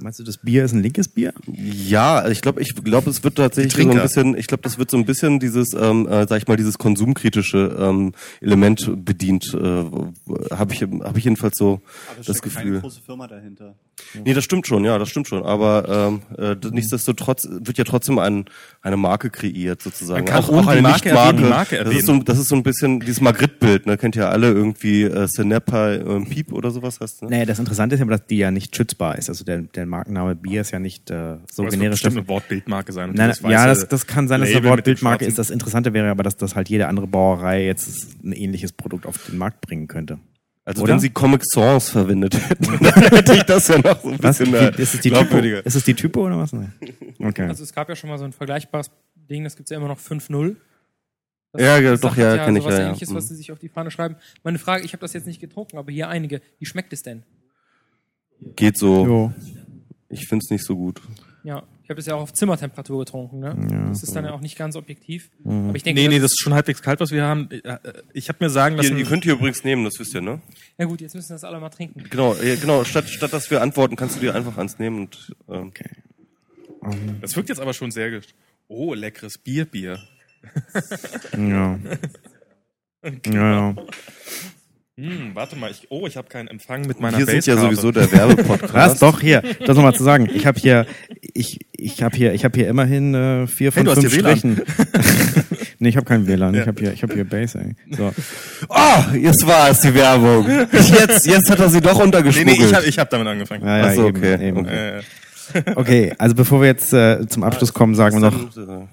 Meinst 0.00 0.20
du, 0.20 0.24
das 0.24 0.38
Bier 0.38 0.64
ist 0.64 0.72
ein 0.72 0.82
linkes 0.82 1.08
Bier? 1.08 1.32
Ja, 1.52 2.28
ich 2.28 2.40
glaube, 2.40 2.62
ich 2.62 2.74
glaube, 2.74 3.10
es 3.10 3.24
wird 3.24 3.36
tatsächlich 3.36 3.84
so 3.84 3.90
ein 3.90 4.00
bisschen, 4.00 4.36
ich 4.36 4.46
glaube, 4.46 4.62
das 4.62 4.78
wird 4.78 4.90
so 4.90 4.96
ein 4.96 5.04
bisschen 5.04 5.40
dieses, 5.40 5.74
ähm, 5.74 6.06
äh, 6.06 6.26
sag 6.28 6.38
ich 6.38 6.46
mal, 6.46 6.56
dieses 6.56 6.78
konsumkritische 6.78 7.76
ähm, 7.78 8.12
Element 8.40 9.04
bedient. 9.04 9.52
Äh, 9.54 9.84
habe 10.54 10.72
ich, 10.72 10.82
habe 10.82 11.18
ich 11.18 11.24
jedenfalls 11.24 11.58
so 11.58 11.80
Aber 12.10 12.20
es 12.20 12.26
das 12.26 12.38
steckt 12.38 12.54
keine 12.54 12.66
Gefühl. 12.66 12.80
große 12.80 13.00
Firma 13.02 13.26
dahinter. 13.26 13.74
Nee, 14.24 14.34
das 14.34 14.44
stimmt 14.44 14.66
schon, 14.66 14.84
ja, 14.84 14.98
das 14.98 15.08
stimmt 15.08 15.28
schon. 15.28 15.42
Aber 15.44 16.20
ähm, 16.36 16.36
äh, 16.38 16.56
nichtsdestotrotz 16.70 17.48
wird 17.50 17.78
ja 17.78 17.84
trotzdem 17.84 18.18
ein, 18.18 18.46
eine 18.82 18.96
Marke 18.96 19.30
kreiert 19.30 19.82
sozusagen. 19.82 20.24
Man 20.24 20.32
kann 20.32 20.44
ohne 20.46 20.76
die 20.76 20.82
Marke 20.82 21.10
erwähnen, 21.10 21.38
die 21.38 21.44
Marke 21.44 21.84
das 21.84 21.94
ist 21.94 22.06
so, 22.06 22.16
das 22.18 22.38
ist 22.38 22.48
so 22.48 22.54
ein 22.56 22.62
bisschen 22.62 23.00
dieses 23.00 23.20
Magritte-Bild. 23.20 23.86
Ne, 23.86 23.96
kennt 23.98 24.16
ja 24.16 24.28
alle 24.30 24.48
irgendwie 24.50 25.02
äh, 25.02 25.26
Senepa 25.28 25.92
äh, 25.92 26.20
Piep 26.24 26.52
oder 26.52 26.70
sowas 26.70 27.00
heißt. 27.00 27.22
Ne? 27.22 27.28
Nee, 27.30 27.44
das 27.46 27.58
Interessante 27.58 27.94
ist 27.94 28.00
ja, 28.00 28.06
dass 28.06 28.26
die 28.26 28.38
ja 28.38 28.50
nicht 28.50 28.74
schützbar 28.74 29.16
ist. 29.18 29.28
Also 29.28 29.44
der, 29.44 29.58
der 29.62 29.86
Markenname 29.86 30.34
Bier 30.34 30.60
ist 30.62 30.70
ja 30.70 30.78
nicht 30.78 31.10
äh, 31.10 31.36
so 31.52 31.62
Aber 31.62 31.70
generisch. 31.70 32.02
bestimmt 32.02 32.16
eine 32.18 32.28
Wortbildmarke 32.28 32.92
sein. 32.92 33.10
und 33.10 33.16
Nein, 33.16 33.30
dieses 33.30 33.50
ja, 33.50 33.66
das, 33.66 33.88
das 33.88 34.06
kann 34.06 34.28
sein, 34.28 34.40
dass 34.40 34.48
Label 34.50 34.62
das 34.62 34.68
Wort 34.70 34.76
mit 34.78 34.86
dem 34.86 34.90
Bildmarke 34.94 35.24
schwarzen- 35.24 35.28
ist. 35.28 35.38
Das 35.38 35.50
Interessante 35.50 35.92
wäre 35.92 36.10
aber, 36.10 36.22
dass 36.22 36.36
das 36.36 36.54
halt 36.56 36.68
jede 36.68 36.88
andere 36.88 37.06
Brauerei 37.06 37.64
jetzt 37.66 38.22
ein 38.24 38.32
ähnliches 38.32 38.72
Produkt 38.72 39.06
auf 39.06 39.18
den 39.28 39.38
Markt 39.38 39.60
bringen 39.60 39.86
könnte. 39.88 40.18
Also 40.68 40.82
Oder? 40.82 40.92
wenn 40.92 41.00
sie 41.00 41.08
Comic 41.08 41.42
Sans 41.46 41.88
verwendet 41.88 42.34
hätten, 42.50 42.64
dann 42.84 42.92
hätte 43.04 43.32
ich 43.34 43.42
das 43.44 43.68
ja 43.68 43.78
noch 43.78 44.02
so 44.02 44.10
ein 44.10 44.22
Was? 44.22 44.36
bisschen 44.38 44.52
Die, 44.52 44.58
äh, 44.58 44.82
ist 44.82 44.94
es 44.94 45.00
die 45.00 45.08
Typo? 45.08 45.14
glaubwürdiger. 45.20 45.64
Ist 45.64 45.74
es 45.76 45.84
die 45.84 45.94
Typo 45.94 46.26
oder 46.26 46.38
was? 46.38 46.52
Nee. 46.52 46.68
Okay. 47.18 47.46
Also 47.48 47.62
es 47.64 47.72
gab 47.72 47.88
ja 47.88 47.96
schon 47.96 48.10
mal 48.10 48.18
so 48.18 48.24
ein 48.24 48.32
vergleichbares 48.32 48.90
Ding, 49.14 49.44
das 49.44 49.56
gibt's 49.56 49.70
ja 49.70 49.78
immer 49.78 49.88
noch 49.88 49.98
5-0. 49.98 50.56
Das 51.52 51.62
Ja, 51.62 51.78
ja, 51.78 51.92
das 51.92 52.00
doch, 52.02 52.10
sagt 52.14 52.18
ja, 52.20 52.44
kenn 52.44 52.56
ich, 52.56 52.64
ja, 52.64 52.70
ja. 52.70 52.86
ähnliches, 52.88 53.14
was 53.14 53.24
Mhm. 53.24 53.28
sie 53.28 53.34
sich 53.36 53.50
auf 53.52 53.58
die 53.58 53.70
Fahne 53.70 53.90
schreiben. 53.90 54.16
Meine 54.44 54.58
Frage, 54.58 54.84
ich 54.84 54.92
habe 54.92 55.00
das 55.00 55.14
jetzt 55.14 55.26
nicht 55.26 55.40
getrunken, 55.40 55.78
aber 55.78 55.90
hier 55.90 56.08
einige. 56.10 56.42
Wie 56.58 56.66
schmeckt 56.66 56.92
es 56.92 57.02
denn? 57.02 57.22
Geht 58.54 58.76
so. 58.76 59.06
Jo. 59.06 59.32
Ich 60.10 60.26
find's 60.28 60.50
nicht 60.50 60.64
so 60.64 60.76
gut. 60.76 61.00
Ja, 61.44 61.62
ich 61.88 61.90
habe 61.90 61.96
das 62.00 62.06
ja 62.06 62.16
auch 62.16 62.20
auf 62.20 62.34
Zimmertemperatur 62.34 62.98
getrunken. 62.98 63.38
Ne? 63.38 63.88
das 63.88 64.02
ist 64.02 64.14
dann 64.14 64.26
ja 64.26 64.32
auch 64.32 64.42
nicht 64.42 64.58
ganz 64.58 64.76
objektiv. 64.76 65.30
Aber 65.42 65.74
ich 65.74 65.82
denke, 65.82 66.02
Nee, 66.02 66.08
nee, 66.08 66.18
das 66.18 66.32
ist 66.32 66.38
schon 66.40 66.52
halbwegs 66.52 66.82
kalt, 66.82 67.00
was 67.00 67.12
wir 67.12 67.24
haben. 67.24 67.50
Äh, 67.50 67.56
äh, 67.66 67.78
Ich 68.12 68.28
habe 68.28 68.44
mir 68.44 68.50
sagen 68.50 68.74
Ihr, 68.76 68.82
lassen, 68.82 68.98
ihr 68.98 69.06
könnt 69.06 69.24
hier 69.24 69.32
übrigens 69.32 69.64
nehmen, 69.64 69.84
das 69.84 69.98
wisst 69.98 70.12
ihr, 70.14 70.20
ne? 70.20 70.42
ja 70.76 70.84
gut, 70.84 71.00
jetzt 71.00 71.14
müssen 71.14 71.30
wir 71.30 71.36
das 71.36 71.44
alle 71.44 71.58
mal 71.58 71.70
trinken. 71.70 72.04
Genau, 72.10 72.34
ja, 72.34 72.56
genau. 72.56 72.84
Statt, 72.84 73.08
statt 73.08 73.32
dass 73.32 73.50
wir 73.50 73.62
antworten, 73.62 73.96
kannst 73.96 74.16
du 74.16 74.20
dir 74.20 74.34
einfach 74.34 74.58
eins 74.58 74.78
nehmen 74.78 74.98
und 75.06 75.34
ähm, 75.48 75.72
das 77.22 77.34
wirkt 77.36 77.48
jetzt 77.48 77.60
aber 77.60 77.72
schon 77.72 77.90
sehr 77.90 78.20
Oh, 78.68 78.92
leckeres 78.92 79.38
Bier, 79.38 79.64
Bier. 79.64 79.98
Ja. 81.38 81.78
Ja, 83.32 83.70
ja. 83.70 83.76
Hm, 85.00 85.30
warte 85.34 85.54
mal, 85.54 85.70
ich, 85.70 85.86
oh, 85.90 86.08
ich 86.08 86.16
habe 86.16 86.28
keinen 86.28 86.48
Empfang 86.48 86.82
mit 86.84 86.98
meiner 87.00 87.18
wir 87.18 87.26
sind 87.26 87.46
ja 87.46 87.56
sowieso 87.56 87.92
der 87.92 88.10
Werbepodcast. 88.12 88.74
Was? 88.74 88.98
Doch, 88.98 89.20
hier, 89.20 89.42
das 89.64 89.76
nochmal 89.76 89.94
zu 89.94 90.02
sagen. 90.02 90.28
Ich 90.34 90.44
habe 90.44 90.58
hier, 90.58 90.86
ich, 91.34 91.60
ich 91.70 92.02
habe 92.02 92.16
hier, 92.16 92.32
ich 92.34 92.44
habe 92.44 92.58
hier 92.58 92.66
immerhin 92.68 93.14
äh, 93.14 93.46
vier 93.46 93.70
von 93.70 93.86
Hey, 93.86 93.94
fünf. 93.94 94.12
Strichen. 94.12 94.60
nee, 95.78 95.90
ich 95.90 95.96
habe 95.96 96.04
kein 96.04 96.26
WLAN. 96.26 96.52
Ich 96.56 96.66
habe 96.66 96.80
hier, 96.80 96.92
ich 96.92 97.02
habe 97.04 97.14
hier 97.14 97.22
Base, 97.24 97.56
ey. 97.60 97.76
So. 97.96 98.12
Oh, 98.68 99.14
jetzt 99.16 99.46
war 99.46 99.70
es 99.70 99.82
die 99.82 99.94
Werbung. 99.94 100.48
Jetzt, 100.72 101.26
jetzt 101.26 101.48
hat 101.48 101.60
er 101.60 101.68
sie 101.68 101.80
doch 101.80 101.96
Nee, 101.98 102.02
untergeschmuggelt. 102.02 102.58
nee, 102.58 102.64
ich 102.66 102.74
habe 102.74 102.86
ich 102.86 102.98
hab 102.98 103.08
damit 103.10 103.28
angefangen. 103.28 103.64
Ja, 103.64 103.78
ja, 103.78 103.84
Ach 103.86 103.94
so, 103.94 104.08
eben, 104.08 104.16
okay. 104.16 104.48
Eben. 104.48 104.66
Äh, 104.66 105.00
Okay, 105.76 106.12
also 106.18 106.34
bevor 106.34 106.60
wir 106.60 106.66
jetzt 106.66 106.92
äh, 106.92 107.26
zum 107.26 107.42
Abschluss 107.42 107.72
kommen, 107.72 107.94
sagen 107.94 108.20
wir 108.20 108.30
noch, 108.30 108.56
Äh, 108.56 108.86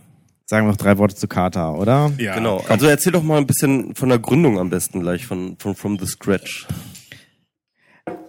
sagen 0.46 0.66
wir 0.68 0.72
noch 0.72 0.78
drei 0.78 0.98
Worte 0.98 1.16
zu 1.16 1.28
Kata, 1.28 1.72
oder? 1.74 2.12
ja, 2.18 2.36
Genau. 2.36 2.64
Also 2.70 2.86
erzähl 2.88 3.12
doch 3.12 3.24
mal 3.24 3.38
ein 3.38 3.48
bisschen 3.48 3.96
von 3.96 4.10
der 4.10 4.20
Gründung 4.20 4.60
am 4.60 4.70
besten 4.70 5.02
gleich, 5.02 5.26
von, 5.26 5.58
von 5.58 5.76
From 5.76 5.98
the 6.00 6.06
Scratch. 6.06 6.68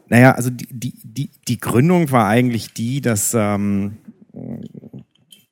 Naja, 0.09 0.33
also 0.33 0.51
die, 0.51 0.69
die, 0.71 0.95
die, 1.03 1.31
die 1.49 1.59
Gründung 1.59 2.11
war 2.13 2.27
eigentlich 2.29 2.73
die, 2.73 3.01
dass, 3.01 3.35
ähm, 3.35 3.97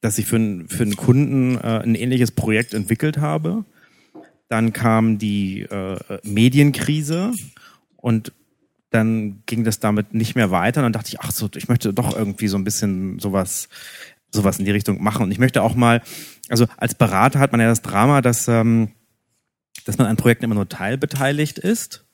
dass 0.01 0.19
ich 0.19 0.27
für, 0.27 0.37
einen- 0.37 0.69
für 0.69 0.85
einen 0.85 0.97
Kunden 0.97 1.57
äh, 1.57 1.81
ein 1.83 1.95
ähnliches 1.97 2.31
Projekt 2.31 2.73
entwickelt 2.73 3.19
habe. 3.19 3.65
Dann 4.49 4.73
kam 4.73 5.19
die 5.19 5.63
äh, 5.63 5.99
Medienkrise 6.23 7.33
und 7.97 8.33
dann 8.91 9.43
ging 9.47 9.65
das 9.65 9.81
damit 9.81 10.15
nicht 10.15 10.37
mehr 10.37 10.53
weiter. 10.53 10.81
Und 10.81 10.85
dann 10.85 10.93
dachte 10.93 11.09
ich, 11.09 11.21
ach 11.21 11.33
so, 11.33 11.49
ich 11.57 11.69
möchte 11.69 11.93
doch 11.93 12.17
irgendwie 12.17 12.47
so 12.47 12.57
ein 12.57 12.63
bisschen 12.63 13.19
sowas, 13.19 13.69
sowas 14.31 14.61
in 14.61 14.67
die 14.67 14.71
Richtung 14.71 15.03
machen. 15.03 15.25
Und 15.25 15.33
ich 15.33 15.39
möchte 15.41 15.63
auch 15.63 15.75
mal, 15.75 16.01
also 16.49 16.67
als 16.77 16.95
Berater 16.95 17.39
hat 17.39 17.53
man 17.53 17.61
ja 17.61 17.69
das 17.69 17.83
Drama, 17.83 18.21
dass, 18.21 18.49
ähm, 18.49 18.91
dass 19.85 19.99
man 19.99 20.07
an 20.07 20.17
Projekten 20.17 20.45
immer 20.45 20.55
nur 20.55 20.69
teilbeteiligt 20.69 21.59
ist 21.59 22.05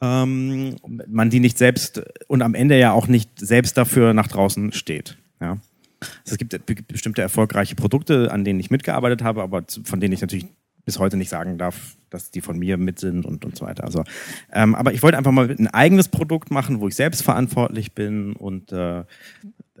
ähm, 0.00 0.76
man 1.06 1.30
die 1.30 1.40
nicht 1.40 1.58
selbst 1.58 2.02
und 2.28 2.42
am 2.42 2.54
Ende 2.54 2.78
ja 2.78 2.92
auch 2.92 3.06
nicht 3.06 3.38
selbst 3.38 3.76
dafür 3.76 4.14
nach 4.14 4.28
draußen 4.28 4.72
steht. 4.72 5.18
Ja. 5.40 5.58
Also 6.00 6.32
es 6.32 6.38
gibt 6.38 6.66
be- 6.66 6.82
bestimmte 6.86 7.22
erfolgreiche 7.22 7.74
Produkte, 7.74 8.30
an 8.32 8.44
denen 8.44 8.60
ich 8.60 8.70
mitgearbeitet 8.70 9.22
habe, 9.22 9.42
aber 9.42 9.64
von 9.84 10.00
denen 10.00 10.14
ich 10.14 10.22
natürlich 10.22 10.46
bis 10.86 10.98
heute 10.98 11.18
nicht 11.18 11.28
sagen 11.28 11.58
darf, 11.58 11.96
dass 12.08 12.30
die 12.30 12.40
von 12.40 12.58
mir 12.58 12.78
mit 12.78 12.98
sind 12.98 13.26
und, 13.26 13.44
und 13.44 13.56
so 13.56 13.66
weiter. 13.66 13.84
Also, 13.84 14.04
ähm, 14.50 14.74
aber 14.74 14.94
ich 14.94 15.02
wollte 15.02 15.18
einfach 15.18 15.30
mal 15.30 15.50
ein 15.50 15.68
eigenes 15.68 16.08
Produkt 16.08 16.50
machen, 16.50 16.80
wo 16.80 16.88
ich 16.88 16.94
selbst 16.94 17.22
verantwortlich 17.22 17.92
bin 17.92 18.32
und 18.32 18.72
äh, 18.72 19.04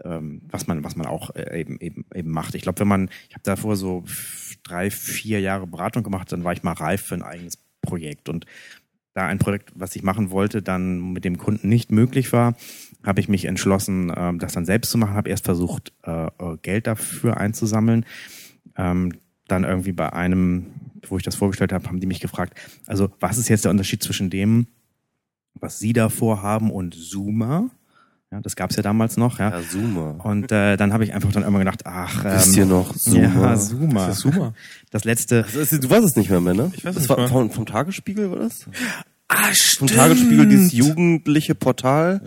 ähm, 0.04 0.42
was 0.48 0.66
man 0.66 0.84
was 0.84 0.96
man 0.96 1.06
auch 1.06 1.34
äh, 1.34 1.60
eben 1.60 1.78
eben 1.80 2.04
eben 2.14 2.30
macht. 2.30 2.54
Ich 2.54 2.62
glaube, 2.62 2.80
wenn 2.80 2.88
man, 2.88 3.10
ich 3.28 3.34
habe 3.34 3.42
davor 3.44 3.76
so 3.76 4.04
drei 4.62 4.90
vier 4.90 5.40
Jahre 5.40 5.66
Beratung 5.66 6.02
gemacht, 6.02 6.30
dann 6.32 6.44
war 6.44 6.52
ich 6.52 6.62
mal 6.62 6.72
reif 6.72 7.02
für 7.02 7.14
ein 7.14 7.22
eigenes 7.22 7.58
Projekt 7.82 8.28
und 8.28 8.46
da 9.14 9.26
ein 9.26 9.38
Projekt, 9.38 9.72
was 9.74 9.96
ich 9.96 10.02
machen 10.02 10.30
wollte, 10.30 10.62
dann 10.62 11.12
mit 11.12 11.24
dem 11.24 11.36
Kunden 11.36 11.68
nicht 11.68 11.90
möglich 11.90 12.32
war, 12.32 12.54
habe 13.04 13.20
ich 13.20 13.28
mich 13.28 13.44
entschlossen, 13.44 14.12
ähm, 14.16 14.38
das 14.38 14.52
dann 14.52 14.64
selbst 14.64 14.90
zu 14.90 14.98
machen. 14.98 15.14
Habe 15.14 15.30
erst 15.30 15.44
versucht, 15.44 15.92
äh, 16.04 16.26
äh, 16.26 16.56
Geld 16.62 16.86
dafür 16.86 17.36
einzusammeln. 17.36 18.06
Ähm, 18.76 19.12
dann 19.48 19.64
irgendwie 19.64 19.92
bei 19.92 20.12
einem, 20.12 20.66
wo 21.08 21.16
ich 21.16 21.24
das 21.24 21.34
vorgestellt 21.34 21.72
habe, 21.72 21.88
haben 21.88 21.98
die 21.98 22.06
mich 22.06 22.20
gefragt, 22.20 22.58
also 22.86 23.10
was 23.18 23.36
ist 23.38 23.48
jetzt 23.48 23.64
der 23.64 23.72
Unterschied 23.72 24.02
zwischen 24.02 24.30
dem, 24.30 24.68
was 25.54 25.80
Sie 25.80 25.92
da 25.92 26.08
vorhaben 26.08 26.70
und 26.70 26.94
Zoomer? 26.94 27.70
Ja, 28.32 28.40
das 28.40 28.54
gab 28.54 28.70
es 28.70 28.76
ja 28.76 28.82
damals 28.84 29.16
noch. 29.16 29.40
Ja. 29.40 29.50
Ja, 29.50 29.60
Zoomer. 29.68 30.14
Und 30.24 30.52
äh, 30.52 30.76
dann 30.76 30.92
habe 30.92 31.02
ich 31.02 31.12
einfach 31.12 31.32
dann 31.32 31.42
immer 31.42 31.58
gedacht, 31.58 31.80
ach, 31.84 32.24
ähm, 32.24 32.32
Wisst 32.34 32.56
ihr 32.56 32.64
noch 32.64 32.94
Zoomer? 32.96 33.18
Ja, 33.50 33.56
Zoomer. 33.56 34.06
das 34.06 34.16
ist 34.18 34.22
super. 34.22 34.52
Das 34.92 35.04
letzte. 35.04 35.42
Das 35.42 35.72
ist, 35.72 35.82
du 35.82 35.90
weißt 35.90 36.04
es 36.04 36.14
nicht 36.14 36.30
mehr, 36.30 36.40
mehr, 36.40 36.54
ne? 36.54 36.70
Ich 36.76 36.84
weiß 36.84 36.90
es 36.94 36.94
das 36.94 37.02
nicht 37.02 37.08
war 37.10 37.16
mehr. 37.18 37.28
vom, 37.28 37.50
vom 37.50 37.66
Tagesspiegel, 37.66 38.30
war 38.30 38.38
das? 38.38 38.66
Ah, 39.26 39.36
Vom 39.78 39.88
Tagesspiegel, 39.88 40.46
dieses 40.46 40.72
jugendliche 40.72 41.54
Portal. 41.56 42.20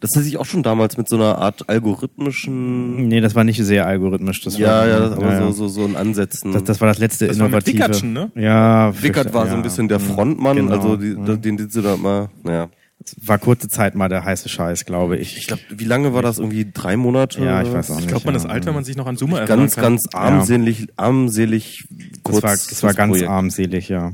Das 0.00 0.10
hat 0.16 0.24
sich 0.24 0.36
auch 0.38 0.44
schon 0.44 0.62
damals 0.64 0.96
mit 0.96 1.08
so 1.08 1.16
einer 1.16 1.38
Art 1.38 1.68
algorithmischen, 1.68 3.08
Nee, 3.08 3.20
das 3.20 3.34
war 3.34 3.44
nicht 3.44 3.62
sehr 3.64 3.86
algorithmisch. 3.86 4.40
Das 4.42 4.58
ja, 4.58 4.68
war, 4.68 4.88
ja, 4.88 5.00
das, 5.00 5.12
aber 5.12 5.32
ja. 5.32 5.40
So, 5.46 5.52
so, 5.52 5.68
so 5.68 5.84
ein 5.84 5.96
Ansätzen. 5.96 6.52
Das, 6.52 6.64
das 6.64 6.80
war 6.80 6.88
das 6.88 6.98
letzte 6.98 7.26
Das 7.28 7.38
war 7.38 7.48
mit 7.48 7.66
innovative. 7.68 8.06
Ne? 8.06 8.30
Ja, 8.36 8.92
Wickert 9.02 9.32
war 9.34 9.46
so 9.46 9.52
ein 9.52 9.58
ja. 9.58 9.62
bisschen 9.62 9.88
der 9.88 9.98
Frontmann, 10.00 10.56
Genau. 10.56 10.72
also 10.72 10.96
die, 10.96 11.14
den, 11.14 11.56
den 11.56 11.68
sie 11.68 11.82
da 11.82 11.96
mal, 11.96 12.28
naja. 12.44 12.68
Es 13.04 13.14
war 13.26 13.38
kurze 13.38 13.68
Zeit 13.68 13.94
mal 13.94 14.08
der 14.08 14.24
heiße 14.24 14.48
Scheiß, 14.48 14.84
glaube 14.84 15.16
ich. 15.16 15.36
Ich 15.38 15.46
glaube, 15.46 15.62
wie 15.70 15.84
lange 15.84 16.12
war 16.14 16.22
das? 16.22 16.38
Irgendwie 16.38 16.68
drei 16.72 16.96
Monate? 16.96 17.42
Ja, 17.42 17.62
ich 17.62 17.72
weiß 17.72 17.90
auch 17.90 17.96
was? 17.96 18.02
Ich 18.02 18.08
glaube, 18.08 18.24
man 18.26 18.34
Ja, 18.34 18.40
ist 18.40 18.46
alt, 18.46 18.66
wenn 18.66 18.74
man 18.74 18.84
sich 18.84 18.96
noch 18.96 19.06
an 19.06 19.16
Zoomer 19.16 19.38
erinnern 19.40 19.58
Ganz, 19.60 19.74
kann. 19.76 19.82
ganz 19.84 20.08
armselig, 20.12 20.88
armselig 20.96 21.86
das 21.88 22.22
kurz. 22.22 22.42
war, 22.42 22.50
das 22.52 22.82
war 22.82 22.94
ganz 22.94 23.12
Projekt. 23.12 23.28
armselig, 23.30 23.88
ja. 23.88 24.12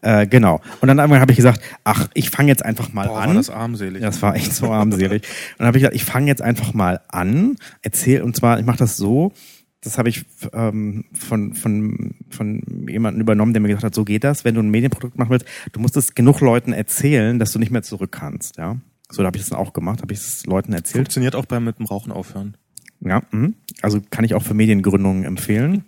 Äh, 0.00 0.26
genau. 0.28 0.60
Und 0.80 0.86
dann 0.88 0.98
irgendwann 0.98 1.20
habe 1.20 1.32
ich 1.32 1.36
gesagt, 1.36 1.60
ach, 1.82 2.08
ich 2.14 2.30
fange 2.30 2.48
jetzt 2.50 2.64
einfach 2.64 2.92
mal 2.92 3.08
Boah, 3.08 3.20
an. 3.22 3.28
war 3.28 3.34
das 3.34 3.50
armselig. 3.50 4.00
Das 4.00 4.22
war 4.22 4.36
echt 4.36 4.54
so 4.54 4.70
armselig. 4.70 5.22
Und 5.22 5.58
dann 5.58 5.66
habe 5.66 5.78
ich 5.78 5.82
gesagt, 5.82 5.96
ich 5.96 6.04
fange 6.04 6.26
jetzt 6.28 6.42
einfach 6.42 6.72
mal 6.72 7.00
an, 7.08 7.56
erzähl 7.82 8.22
und 8.22 8.36
zwar, 8.36 8.60
ich 8.60 8.64
mache 8.66 8.78
das 8.78 8.96
so, 8.96 9.32
das 9.82 9.98
habe 9.98 10.08
ich 10.08 10.24
ähm, 10.52 11.04
von, 11.14 11.54
von, 11.54 12.14
von 12.30 12.86
jemandem 12.88 13.20
übernommen, 13.20 13.52
der 13.52 13.62
mir 13.62 13.68
gesagt 13.68 13.84
hat, 13.84 13.94
so 13.94 14.04
geht 14.04 14.24
das, 14.24 14.44
wenn 14.44 14.54
du 14.54 14.60
ein 14.60 14.70
Medienprodukt 14.70 15.16
machen 15.18 15.30
willst, 15.30 15.46
du 15.72 15.80
musst 15.80 15.96
es 15.96 16.14
genug 16.14 16.40
Leuten 16.40 16.72
erzählen, 16.72 17.38
dass 17.38 17.52
du 17.52 17.58
nicht 17.58 17.70
mehr 17.70 17.82
zurück 17.82 18.12
kannst, 18.12 18.56
ja. 18.58 18.76
So, 19.10 19.22
da 19.22 19.28
habe 19.28 19.38
ich 19.38 19.42
das 19.42 19.50
dann 19.50 19.58
auch 19.58 19.72
gemacht, 19.72 20.02
habe 20.02 20.12
ich 20.12 20.18
es 20.18 20.44
Leuten 20.44 20.72
erzählt. 20.72 20.96
Funktioniert 20.96 21.34
auch 21.34 21.46
beim 21.46 21.64
mit 21.64 21.78
dem 21.78 21.86
Rauchen 21.86 22.12
aufhören. 22.12 22.56
Ja, 23.00 23.22
mhm. 23.30 23.54
also 23.80 24.00
kann 24.10 24.24
ich 24.24 24.34
auch 24.34 24.42
für 24.42 24.54
Mediengründungen 24.54 25.24
empfehlen. 25.24 25.84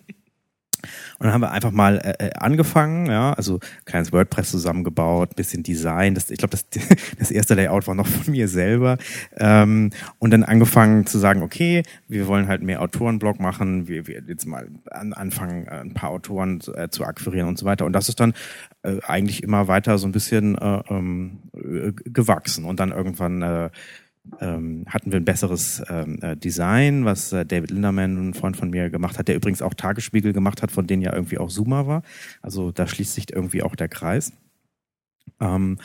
Und 1.18 1.26
dann 1.26 1.32
haben 1.32 1.40
wir 1.42 1.50
einfach 1.50 1.70
mal 1.70 1.98
äh, 1.98 2.26
äh, 2.26 2.32
angefangen, 2.34 3.06
ja, 3.06 3.32
also 3.32 3.60
kleines 3.84 4.12
WordPress 4.12 4.50
zusammengebaut, 4.50 5.36
bisschen 5.36 5.62
Design. 5.62 6.14
Das, 6.14 6.30
ich 6.30 6.38
glaube, 6.38 6.52
das, 6.52 6.66
das 7.18 7.30
erste 7.30 7.54
Layout 7.54 7.86
war 7.86 7.94
noch 7.94 8.06
von 8.06 8.32
mir 8.32 8.48
selber. 8.48 8.98
Ähm, 9.36 9.90
und 10.18 10.30
dann 10.30 10.44
angefangen 10.44 11.06
zu 11.06 11.18
sagen, 11.18 11.42
okay, 11.42 11.82
wir 12.08 12.26
wollen 12.26 12.48
halt 12.48 12.62
mehr 12.62 12.82
Autorenblog 12.82 13.40
machen, 13.40 13.88
wir, 13.88 14.06
wir 14.06 14.22
jetzt 14.26 14.46
mal 14.46 14.68
an, 14.90 15.12
anfangen, 15.12 15.66
äh, 15.66 15.80
ein 15.80 15.94
paar 15.94 16.10
Autoren 16.10 16.60
zu, 16.60 16.74
äh, 16.74 16.90
zu 16.90 17.04
akquirieren 17.04 17.48
und 17.48 17.58
so 17.58 17.66
weiter. 17.66 17.84
Und 17.86 17.92
das 17.92 18.08
ist 18.08 18.20
dann 18.20 18.34
äh, 18.82 18.96
eigentlich 19.06 19.42
immer 19.42 19.68
weiter 19.68 19.98
so 19.98 20.06
ein 20.06 20.12
bisschen 20.12 20.56
äh, 20.56 20.82
ähm, 20.88 21.38
äh, 21.54 21.92
gewachsen. 21.92 22.64
Und 22.64 22.80
dann 22.80 22.92
irgendwann 22.92 23.42
äh, 23.42 23.70
ähm, 24.40 24.84
hatten 24.88 25.12
wir 25.12 25.20
ein 25.20 25.24
besseres 25.24 25.82
ähm, 25.88 26.18
äh, 26.22 26.36
Design, 26.36 27.04
was 27.04 27.32
äh, 27.32 27.44
David 27.44 27.70
Linderman, 27.70 28.30
ein 28.30 28.34
Freund 28.34 28.56
von 28.56 28.70
mir, 28.70 28.90
gemacht 28.90 29.18
hat, 29.18 29.28
der 29.28 29.36
übrigens 29.36 29.62
auch 29.62 29.74
Tagesspiegel 29.74 30.32
gemacht 30.32 30.62
hat, 30.62 30.70
von 30.70 30.86
denen 30.86 31.02
ja 31.02 31.12
irgendwie 31.12 31.38
auch 31.38 31.48
Zoomer 31.48 31.86
war. 31.86 32.02
Also 32.42 32.70
da 32.70 32.86
schließt 32.86 33.14
sich 33.14 33.32
irgendwie 33.32 33.62
auch 33.62 33.76
der 33.76 33.88
Kreis. 33.88 34.32
Ähm, 35.40 35.78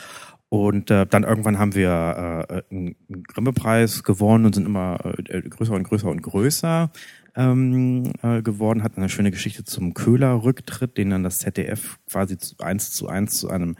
und 0.49 0.91
äh, 0.91 1.05
dann 1.05 1.23
irgendwann 1.23 1.59
haben 1.59 1.75
wir 1.75 2.45
äh, 2.49 2.61
einen 2.71 2.95
einen 3.09 3.23
Grimme-Preis 3.23 4.03
gewonnen 4.03 4.45
und 4.45 4.55
sind 4.55 4.65
immer 4.65 4.99
äh, 5.03 5.41
größer 5.41 5.73
und 5.73 5.83
größer 5.83 6.07
und 6.07 6.21
größer 6.21 6.91
ähm, 7.35 8.13
äh, 8.21 8.41
geworden. 8.41 8.83
Hatten 8.83 9.01
eine 9.01 9.09
schöne 9.09 9.31
Geschichte 9.31 9.63
zum 9.63 9.93
Köhler-Rücktritt, 9.93 10.97
den 10.97 11.09
dann 11.09 11.23
das 11.23 11.39
ZDF 11.39 11.99
quasi 12.09 12.37
eins 12.59 12.91
zu 12.91 13.07
eins 13.09 13.37
zu 13.37 13.49
einem 13.49 13.75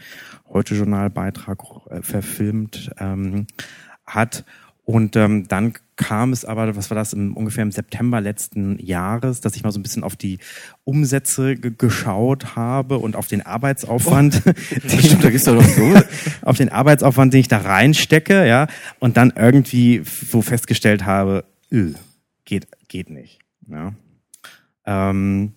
Heute-Journal-Beitrag 0.49 1.63
äh, 1.89 2.01
verfilmt 2.01 2.91
ähm, 2.97 3.47
hat. 4.05 4.45
Und 4.85 5.15
ähm, 5.15 5.47
dann 5.47 5.73
kam 5.95 6.31
es 6.31 6.45
aber, 6.45 6.75
was 6.75 6.91
war 6.91 6.95
das, 6.95 7.13
im, 7.13 7.35
ungefähr 7.35 7.63
im 7.63 7.71
September 7.71 8.21
letzten 8.21 8.77
Jahres, 8.79 9.41
dass 9.41 9.55
ich 9.55 9.63
mal 9.63 9.71
so 9.71 9.79
ein 9.79 9.83
bisschen 9.83 10.03
auf 10.03 10.15
die 10.15 10.39
Umsätze 10.83 11.55
ge 11.55 11.71
geschaut 11.75 12.55
habe 12.55 12.99
und 12.99 13.15
auf 13.15 13.27
den 13.27 13.41
Arbeitsaufwand, 13.41 14.35
Stimmt, 14.87 15.23
da 15.23 15.29
gehst 15.29 15.47
du 15.47 15.55
doch 15.55 15.63
so. 15.63 15.93
auf 16.43 16.57
den 16.57 16.69
Arbeitsaufwand, 16.69 17.33
den 17.33 17.41
ich 17.41 17.47
da 17.47 17.57
reinstecke, 17.57 18.47
ja, 18.47 18.67
und 18.99 19.17
dann 19.17 19.33
irgendwie 19.35 20.03
so 20.03 20.41
festgestellt 20.41 21.05
habe, 21.05 21.45
öh, 21.71 21.93
geht, 22.43 22.67
geht 22.87 23.09
nicht. 23.09 23.39
Ja. 23.67 23.93
Ähm, 24.85 25.53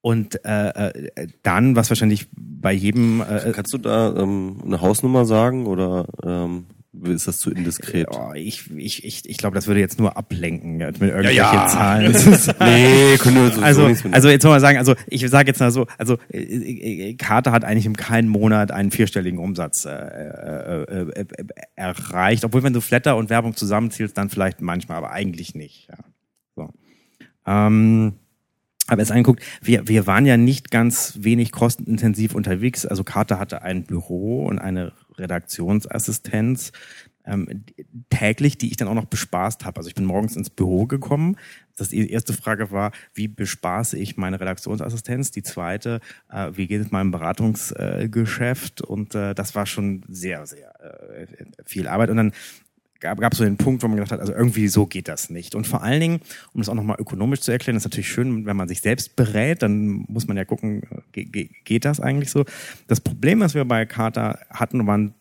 und 0.00 0.44
äh, 0.44 0.68
äh, 0.68 1.28
dann, 1.42 1.76
was 1.76 1.90
wahrscheinlich 1.90 2.28
bei 2.32 2.72
jedem 2.72 3.22
äh, 3.22 3.52
Kannst 3.54 3.72
du 3.72 3.78
da 3.78 4.14
ähm, 4.16 4.60
eine 4.64 4.80
Hausnummer 4.80 5.24
sagen 5.24 5.66
oder 5.66 6.06
ähm, 6.22 6.66
ist 7.02 7.26
das 7.26 7.38
zu 7.38 7.50
indiskret? 7.50 8.06
Oh, 8.10 8.32
ich 8.34 8.70
ich, 8.76 9.04
ich, 9.04 9.28
ich 9.28 9.36
glaube, 9.36 9.54
das 9.54 9.66
würde 9.66 9.80
jetzt 9.80 9.98
nur 9.98 10.16
ablenken 10.16 10.80
ja, 10.80 10.86
mit 10.88 11.00
irgendwelchen 11.02 11.36
ja. 11.36 11.66
Zahlen. 11.66 12.12
Das 12.12 12.26
ist, 12.26 12.54
Nee, 12.60 13.16
können 13.18 13.36
wir 13.36 13.50
so, 13.50 13.60
also, 13.60 13.82
so 13.94 14.04
mit- 14.04 14.14
also 14.14 14.28
jetzt 14.28 14.44
man 14.44 14.60
sagen, 14.60 14.78
also 14.78 14.94
ich 15.08 15.28
sage 15.28 15.48
jetzt 15.48 15.60
mal 15.60 15.70
so, 15.70 15.86
also 15.98 16.18
äh, 16.32 16.38
äh, 17.10 17.14
Carter 17.14 17.52
hat 17.52 17.64
eigentlich 17.64 17.86
in 17.86 17.96
keinem 17.96 18.28
Monat 18.30 18.70
einen 18.70 18.90
vierstelligen 18.90 19.38
Umsatz 19.38 19.84
äh, 19.84 19.90
äh, 19.90 20.82
äh, 20.82 21.10
äh, 21.20 21.26
erreicht, 21.74 22.44
obwohl 22.44 22.62
wenn 22.62 22.72
du 22.72 22.80
Flatter 22.80 23.16
und 23.16 23.30
Werbung 23.30 23.56
zusammenzählst, 23.56 24.16
dann 24.16 24.30
vielleicht 24.30 24.60
manchmal, 24.60 24.98
aber 24.98 25.10
eigentlich 25.10 25.54
nicht. 25.54 25.88
Ja. 25.88 25.96
So. 26.54 26.70
Ähm, 27.46 28.14
aber 28.86 29.00
jetzt 29.00 29.12
angeguckt, 29.12 29.42
wir, 29.62 29.88
wir 29.88 30.06
waren 30.06 30.26
ja 30.26 30.36
nicht 30.36 30.70
ganz 30.70 31.14
wenig 31.20 31.52
kostenintensiv 31.52 32.34
unterwegs. 32.34 32.84
Also 32.84 33.02
Carter 33.02 33.38
hatte 33.38 33.62
ein 33.62 33.84
Büro 33.84 34.44
und 34.44 34.58
eine 34.58 34.92
Redaktionsassistenz 35.18 36.72
ähm, 37.26 37.64
täglich, 38.10 38.58
die 38.58 38.70
ich 38.70 38.76
dann 38.76 38.88
auch 38.88 38.94
noch 38.94 39.06
bespaßt 39.06 39.64
habe. 39.64 39.78
Also 39.78 39.88
ich 39.88 39.94
bin 39.94 40.04
morgens 40.04 40.36
ins 40.36 40.50
Büro 40.50 40.86
gekommen. 40.86 41.36
Das 41.76 41.88
die 41.88 42.10
erste 42.10 42.32
Frage 42.32 42.70
war, 42.70 42.92
wie 43.14 43.28
bespaße 43.28 43.98
ich 43.98 44.16
meine 44.16 44.40
Redaktionsassistenz? 44.40 45.30
Die 45.30 45.42
zweite, 45.42 46.00
äh, 46.30 46.50
wie 46.54 46.66
geht 46.66 46.82
es 46.82 46.90
meinem 46.90 47.10
Beratungsgeschäft? 47.10 48.82
und 48.82 49.14
äh, 49.14 49.34
das 49.34 49.54
war 49.54 49.66
schon 49.66 50.04
sehr, 50.08 50.46
sehr 50.46 50.72
äh, 50.80 51.26
viel 51.64 51.88
Arbeit. 51.88 52.10
Und 52.10 52.16
dann 52.16 52.32
gab 53.04 53.20
gab 53.20 53.34
so 53.34 53.44
den 53.44 53.58
Punkt, 53.58 53.82
wo 53.82 53.88
man 53.88 53.96
gedacht 53.96 54.12
hat, 54.12 54.20
also 54.20 54.32
irgendwie 54.32 54.66
so 54.66 54.86
geht 54.86 55.08
das 55.08 55.28
nicht. 55.28 55.54
Und 55.54 55.66
vor 55.66 55.82
allen 55.82 56.00
Dingen, 56.00 56.20
um 56.54 56.60
das 56.62 56.70
auch 56.70 56.74
nochmal 56.74 56.96
ökonomisch 56.98 57.40
zu 57.40 57.52
erklären, 57.52 57.76
ist 57.76 57.84
natürlich 57.84 58.08
schön, 58.08 58.46
wenn 58.46 58.56
man 58.56 58.66
sich 58.66 58.80
selbst 58.80 59.14
berät, 59.14 59.62
dann 59.62 60.06
muss 60.08 60.26
man 60.26 60.38
ja 60.38 60.44
gucken, 60.46 60.82
ge 61.12 61.24
ge 61.24 61.50
geht 61.64 61.84
das 61.84 62.00
eigentlich 62.00 62.30
so? 62.30 62.44
Das 62.88 63.02
Problem, 63.02 63.40
was 63.40 63.54
wir 63.54 63.66
bei 63.66 63.84
Carter 63.84 64.40
hatten, 64.48 64.86
waren 64.86 65.14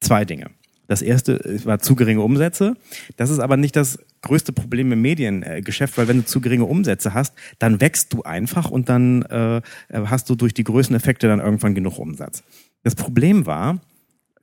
zwei 0.00 0.24
Dinge. 0.24 0.50
Das 0.86 1.02
erste 1.02 1.40
war 1.64 1.80
zu 1.80 1.96
geringe 1.96 2.20
Umsätze. 2.20 2.76
Das 3.16 3.30
ist 3.30 3.40
aber 3.40 3.56
nicht 3.56 3.74
das 3.74 3.98
größte 4.22 4.52
Problem 4.52 4.92
im 4.92 5.02
Mediengeschäft, 5.02 5.98
weil 5.98 6.06
wenn 6.06 6.18
du 6.18 6.24
zu 6.24 6.40
geringe 6.40 6.64
Umsätze 6.64 7.12
hast, 7.12 7.34
dann 7.58 7.80
wächst 7.80 8.12
du 8.12 8.22
einfach 8.22 8.70
und 8.70 8.88
dann 8.88 9.22
äh, 9.22 9.62
hast 9.90 10.30
du 10.30 10.36
durch 10.36 10.54
die 10.54 10.62
Größeneffekte 10.62 11.26
dann 11.26 11.40
irgendwann 11.40 11.74
genug 11.74 11.98
Umsatz. 11.98 12.44
Das 12.84 12.94
Problem 12.94 13.46
war, 13.46 13.80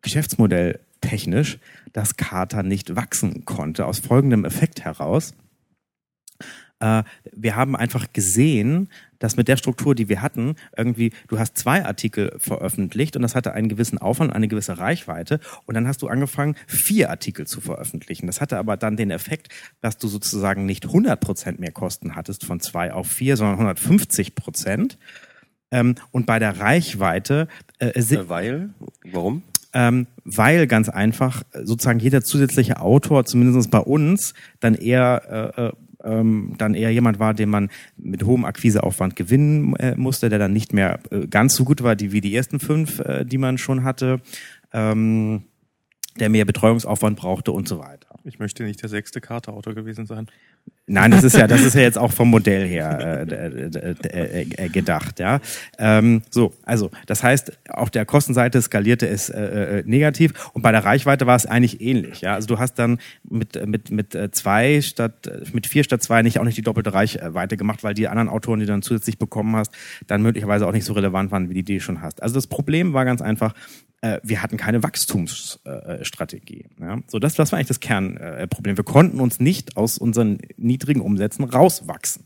Geschäftsmodell 0.02 0.82
technisch, 1.00 1.60
dass 1.94 2.18
Carter 2.18 2.64
nicht 2.64 2.96
wachsen 2.96 3.46
konnte, 3.46 3.86
aus 3.86 4.00
folgendem 4.00 4.46
Effekt 4.46 4.84
heraus. 4.84 5.34
Äh, 6.80 7.04
wir 7.32 7.56
haben 7.56 7.76
einfach 7.76 8.12
gesehen, 8.14 8.90
dass 9.20 9.38
mit 9.38 9.48
der 9.48 9.56
Struktur, 9.58 9.96
die 9.96 10.10
wir 10.10 10.22
hatten, 10.22 10.56
irgendwie, 10.76 11.14
du 11.30 11.40
hast 11.40 11.58
zwei 11.58 11.86
Artikel 11.86 12.34
veröffentlicht 12.38 13.16
und 13.16 13.22
das 13.22 13.36
hatte 13.36 13.54
einen 13.54 13.70
gewissen 13.70 13.98
Aufwand, 14.00 14.34
eine 14.34 14.50
gewisse 14.50 14.78
Reichweite 14.80 15.40
und 15.66 15.76
dann 15.76 15.88
hast 15.88 16.02
du 16.02 16.08
angefangen, 16.10 16.56
vier 16.68 17.10
Artikel 17.10 17.48
zu 17.48 17.62
veröffentlichen. 17.62 18.28
Das 18.28 18.42
hatte 18.42 18.58
aber 18.58 18.76
dann 18.76 18.98
den 18.98 19.12
Effekt, 19.12 19.48
dass 19.80 19.98
du 19.98 20.08
sozusagen 20.10 20.66
nicht 20.66 20.86
100 20.88 21.20
Prozent 21.22 21.60
mehr 21.60 21.72
Kosten 21.72 22.16
hattest 22.16 22.44
von 22.46 22.60
zwei 22.60 22.92
auf 22.92 23.08
vier, 23.08 23.38
sondern 23.38 23.56
150 23.60 24.36
Prozent. 24.36 24.98
Ähm, 25.72 25.96
und 26.12 26.26
bei 26.26 26.38
der 26.40 26.60
Reichweite 26.60 27.48
äh, 27.80 28.02
si- 28.02 28.16
Äh, 28.16 28.28
Weil? 28.30 28.70
Warum? 29.06 29.44
Ähm, 29.74 30.08
weil 30.24 30.68
ganz 30.68 30.90
einfach 30.90 31.44
äh, 31.52 31.66
sozusagen 31.66 32.00
jeder 32.00 32.22
zusätzliche 32.22 32.80
Autor, 32.80 33.26
zumindest 33.26 33.72
bei 33.72 33.80
uns, 33.80 34.34
dann 34.60 34.76
eher 34.76 35.54
äh, 35.58 35.68
äh, 35.68 35.72
ähm, 36.04 36.56
dann 36.58 36.74
eher 36.74 36.92
jemand 36.92 37.20
war, 37.20 37.34
den 37.34 37.50
man 37.50 37.70
mit 37.98 38.24
hohem 38.24 38.46
Akquiseaufwand 38.46 39.16
gewinnen 39.16 39.76
äh, 39.78 39.96
musste, 39.96 40.30
der 40.30 40.40
dann 40.40 40.54
nicht 40.54 40.74
mehr 40.74 41.00
äh, 41.12 41.28
ganz 41.28 41.56
so 41.56 41.64
gut 41.64 41.82
war 41.82 41.96
die, 41.96 42.12
wie 42.12 42.22
die 42.22 42.36
ersten 42.36 42.60
fünf, 42.60 43.00
äh, 43.00 43.26
die 43.26 43.38
man 43.38 43.58
schon 43.58 43.84
hatte, 43.84 44.20
ähm, 44.74 45.44
der 46.20 46.30
mehr 46.30 46.46
Betreuungsaufwand 46.46 47.18
brauchte 47.18 47.52
und 47.52 47.68
so 47.68 47.80
weiter. 47.80 48.13
Ich 48.26 48.40
möchte 48.40 48.64
nicht 48.64 48.82
der 48.82 48.90
sechste 48.90 49.20
Carter-Autor 49.20 49.74
gewesen 49.74 50.06
sein. 50.06 50.28
Nein, 50.86 51.12
das 51.12 51.24
ist 51.24 51.36
ja, 51.38 51.48
das 51.48 51.62
ist 51.62 51.76
ja 51.76 51.82
jetzt 51.82 51.98
auch 51.98 52.12
vom 52.12 52.30
Modell 52.30 52.68
her 52.68 53.26
äh, 53.30 53.66
äh, 53.66 54.42
äh, 54.42 54.70
gedacht, 54.70 55.20
ja. 55.20 55.40
Ähm, 55.78 56.24
so, 56.30 56.54
also 56.64 56.92
das 57.06 57.24
heißt, 57.24 57.58
auf 57.70 57.90
der 57.90 58.06
Kostenseite 58.06 58.62
skalierte 58.62 59.08
es 59.08 59.30
äh, 59.30 59.42
äh, 59.80 59.84
negativ 59.86 60.34
und 60.54 60.62
bei 60.62 60.74
der 60.74 60.84
Reichweite 60.84 61.26
war 61.26 61.38
es 61.38 61.46
eigentlich 61.46 61.80
ähnlich, 61.80 62.22
ja. 62.22 62.34
Also 62.34 62.48
du 62.48 62.60
hast 62.60 62.76
dann 62.80 63.00
mit 63.30 63.66
mit 63.66 63.92
mit 63.92 64.14
äh, 64.14 64.32
zwei 64.32 64.82
statt 64.82 65.30
mit 65.54 65.68
vier 65.68 65.86
statt 65.86 66.04
zwei 66.04 66.22
nicht 66.22 66.40
auch 66.40 66.44
nicht 66.44 66.58
die 66.58 66.64
doppelte 66.64 66.94
Reichweite 66.94 67.56
gemacht, 67.56 67.84
weil 67.84 67.94
die 67.94 68.10
anderen 68.10 68.28
Autoren, 68.28 68.60
die 68.60 68.66
du 68.66 68.74
dann 68.74 68.82
zusätzlich 68.82 69.18
bekommen 69.18 69.56
hast, 69.56 69.72
dann 70.08 70.22
möglicherweise 70.22 70.68
auch 70.68 70.74
nicht 70.74 70.86
so 70.86 70.94
relevant 70.94 71.32
waren, 71.32 71.50
wie 71.50 71.54
die, 71.54 71.64
die 71.64 71.76
du 71.76 71.82
schon 71.82 72.02
hast. 72.02 72.22
Also 72.22 72.36
das 72.36 72.48
Problem 72.48 72.92
war 72.94 73.06
ganz 73.06 73.22
einfach, 73.22 73.54
äh, 74.04 74.20
wir 74.22 74.44
hatten 74.44 74.58
keine 74.58 74.84
Wachstumsstrategie. 74.84 76.66
Ja? 76.80 77.00
So, 77.08 77.20
das, 77.20 77.36
das 77.36 77.52
war 77.52 77.58
eigentlich 77.58 77.70
das 77.70 77.80
Kernproblem. 77.80 78.76
Wir 78.76 78.84
konnten 78.84 79.20
uns 79.22 79.40
nicht 79.40 79.78
aus 79.78 79.98
unseren 79.98 80.40
niedrigen 80.58 81.00
Umsätzen 81.00 81.46
rauswachsen. 81.46 82.26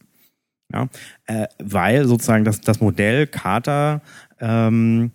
Ja? 0.74 0.90
Äh, 1.28 1.48
weil 1.60 2.06
sozusagen 2.06 2.46
das, 2.46 2.62
das 2.62 2.82
Modell 2.82 3.28
Carter, 3.28 4.02
ähm, 4.40 5.12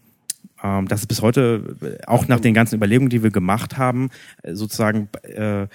ähm, 0.62 0.86
das 0.86 1.00
ist 1.00 1.08
bis 1.08 1.20
heute, 1.20 1.76
äh, 1.82 2.06
auch 2.06 2.28
nach 2.28 2.38
den 2.38 2.54
ganzen 2.54 2.76
Überlegungen, 2.76 3.10
die 3.10 3.24
wir 3.24 3.32
gemacht 3.32 3.76
haben, 3.76 4.10
äh, 4.44 4.54
sozusagen 4.54 5.08
äh, 5.22 5.66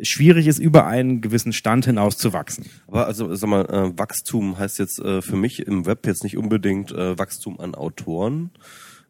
schwierig 0.00 0.48
ist, 0.48 0.58
über 0.58 0.86
einen 0.86 1.20
gewissen 1.20 1.52
Stand 1.52 1.84
hinaus 1.84 2.18
zu 2.18 2.32
wachsen. 2.32 2.66
Aber 2.88 3.06
also 3.06 3.32
sag 3.36 3.48
mal, 3.48 3.66
äh, 3.66 3.96
Wachstum 3.96 4.58
heißt 4.58 4.80
jetzt 4.80 4.98
äh, 4.98 5.22
für 5.22 5.36
mich 5.36 5.64
im 5.64 5.86
Web 5.86 6.08
jetzt 6.08 6.24
nicht 6.24 6.36
unbedingt 6.36 6.90
äh, 6.90 7.16
Wachstum 7.16 7.60
an 7.60 7.76
Autoren, 7.76 8.50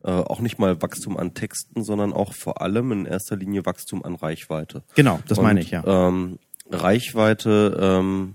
äh, 0.05 0.11
auch 0.11 0.41
nicht 0.41 0.59
mal 0.59 0.81
Wachstum 0.83 1.17
an 1.17 1.35
Texten, 1.35 1.83
sondern 1.83 2.13
auch 2.13 2.35
vor 2.35 2.61
allem 2.61 2.93
in 2.93 3.07
erster 3.07 3.37
Linie 3.37 3.65
Wachstum 3.65 4.05
an 4.05 4.15
Reichweite. 4.15 4.83
Genau, 4.95 5.21
das 5.27 5.39
Und, 5.39 5.45
meine 5.45 5.61
ich, 5.61 5.71
ja. 5.71 5.83
Ähm, 5.87 6.39
Reichweite, 6.71 7.79
ähm, 7.81 8.35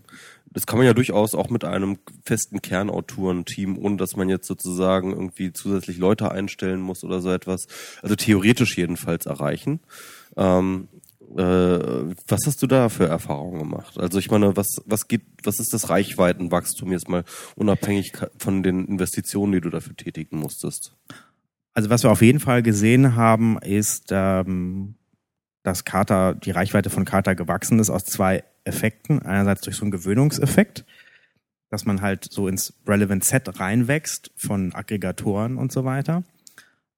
das 0.51 0.65
kann 0.65 0.79
man 0.79 0.87
ja 0.87 0.93
durchaus 0.93 1.35
auch 1.35 1.49
mit 1.49 1.63
einem 1.63 1.99
festen 2.25 2.61
Kernautorenteam, 2.61 3.77
ohne 3.77 3.97
dass 3.97 4.15
man 4.15 4.29
jetzt 4.29 4.47
sozusagen 4.47 5.11
irgendwie 5.11 5.53
zusätzlich 5.53 5.99
Leute 5.99 6.31
einstellen 6.31 6.81
muss 6.81 7.03
oder 7.03 7.21
so 7.21 7.31
etwas, 7.31 7.67
also 8.01 8.15
theoretisch 8.15 8.75
jedenfalls 8.75 9.27
erreichen. 9.27 9.79
Ähm, 10.35 10.87
äh, 11.37 12.13
was 12.27 12.39
hast 12.47 12.63
du 12.63 12.67
da 12.67 12.89
für 12.89 13.05
Erfahrungen 13.05 13.59
gemacht? 13.59 13.99
Also 13.99 14.17
ich 14.17 14.31
meine, 14.31 14.57
was, 14.57 14.81
was 14.85 15.07
geht, 15.07 15.21
was 15.43 15.59
ist 15.59 15.73
das 15.73 15.89
Reichweitenwachstum 15.89 16.91
jetzt 16.91 17.09
mal 17.09 17.23
unabhängig 17.55 18.13
von 18.39 18.63
den 18.63 18.85
Investitionen, 18.85 19.53
die 19.53 19.61
du 19.61 19.69
dafür 19.69 19.95
tätigen 19.95 20.39
musstest? 20.39 20.93
Also 21.73 21.89
was 21.89 22.03
wir 22.03 22.11
auf 22.11 22.21
jeden 22.21 22.39
Fall 22.39 22.63
gesehen 22.63 23.15
haben, 23.15 23.57
ist, 23.59 24.07
ähm, 24.11 24.95
dass 25.63 25.85
Carter, 25.85 26.35
die 26.35 26.51
Reichweite 26.51 26.89
von 26.89 27.05
Carter 27.05 27.35
gewachsen 27.35 27.79
ist 27.79 27.89
aus 27.89 28.05
zwei 28.05 28.43
Effekten. 28.63 29.21
Einerseits 29.21 29.61
durch 29.61 29.75
so 29.75 29.83
einen 29.83 29.91
Gewöhnungseffekt, 29.91 30.85
dass 31.69 31.85
man 31.85 32.01
halt 32.01 32.25
so 32.29 32.47
ins 32.47 32.73
Relevant 32.87 33.23
Set 33.23 33.59
reinwächst 33.59 34.31
von 34.35 34.73
Aggregatoren 34.73 35.57
und 35.57 35.71
so 35.71 35.85
weiter. 35.85 36.23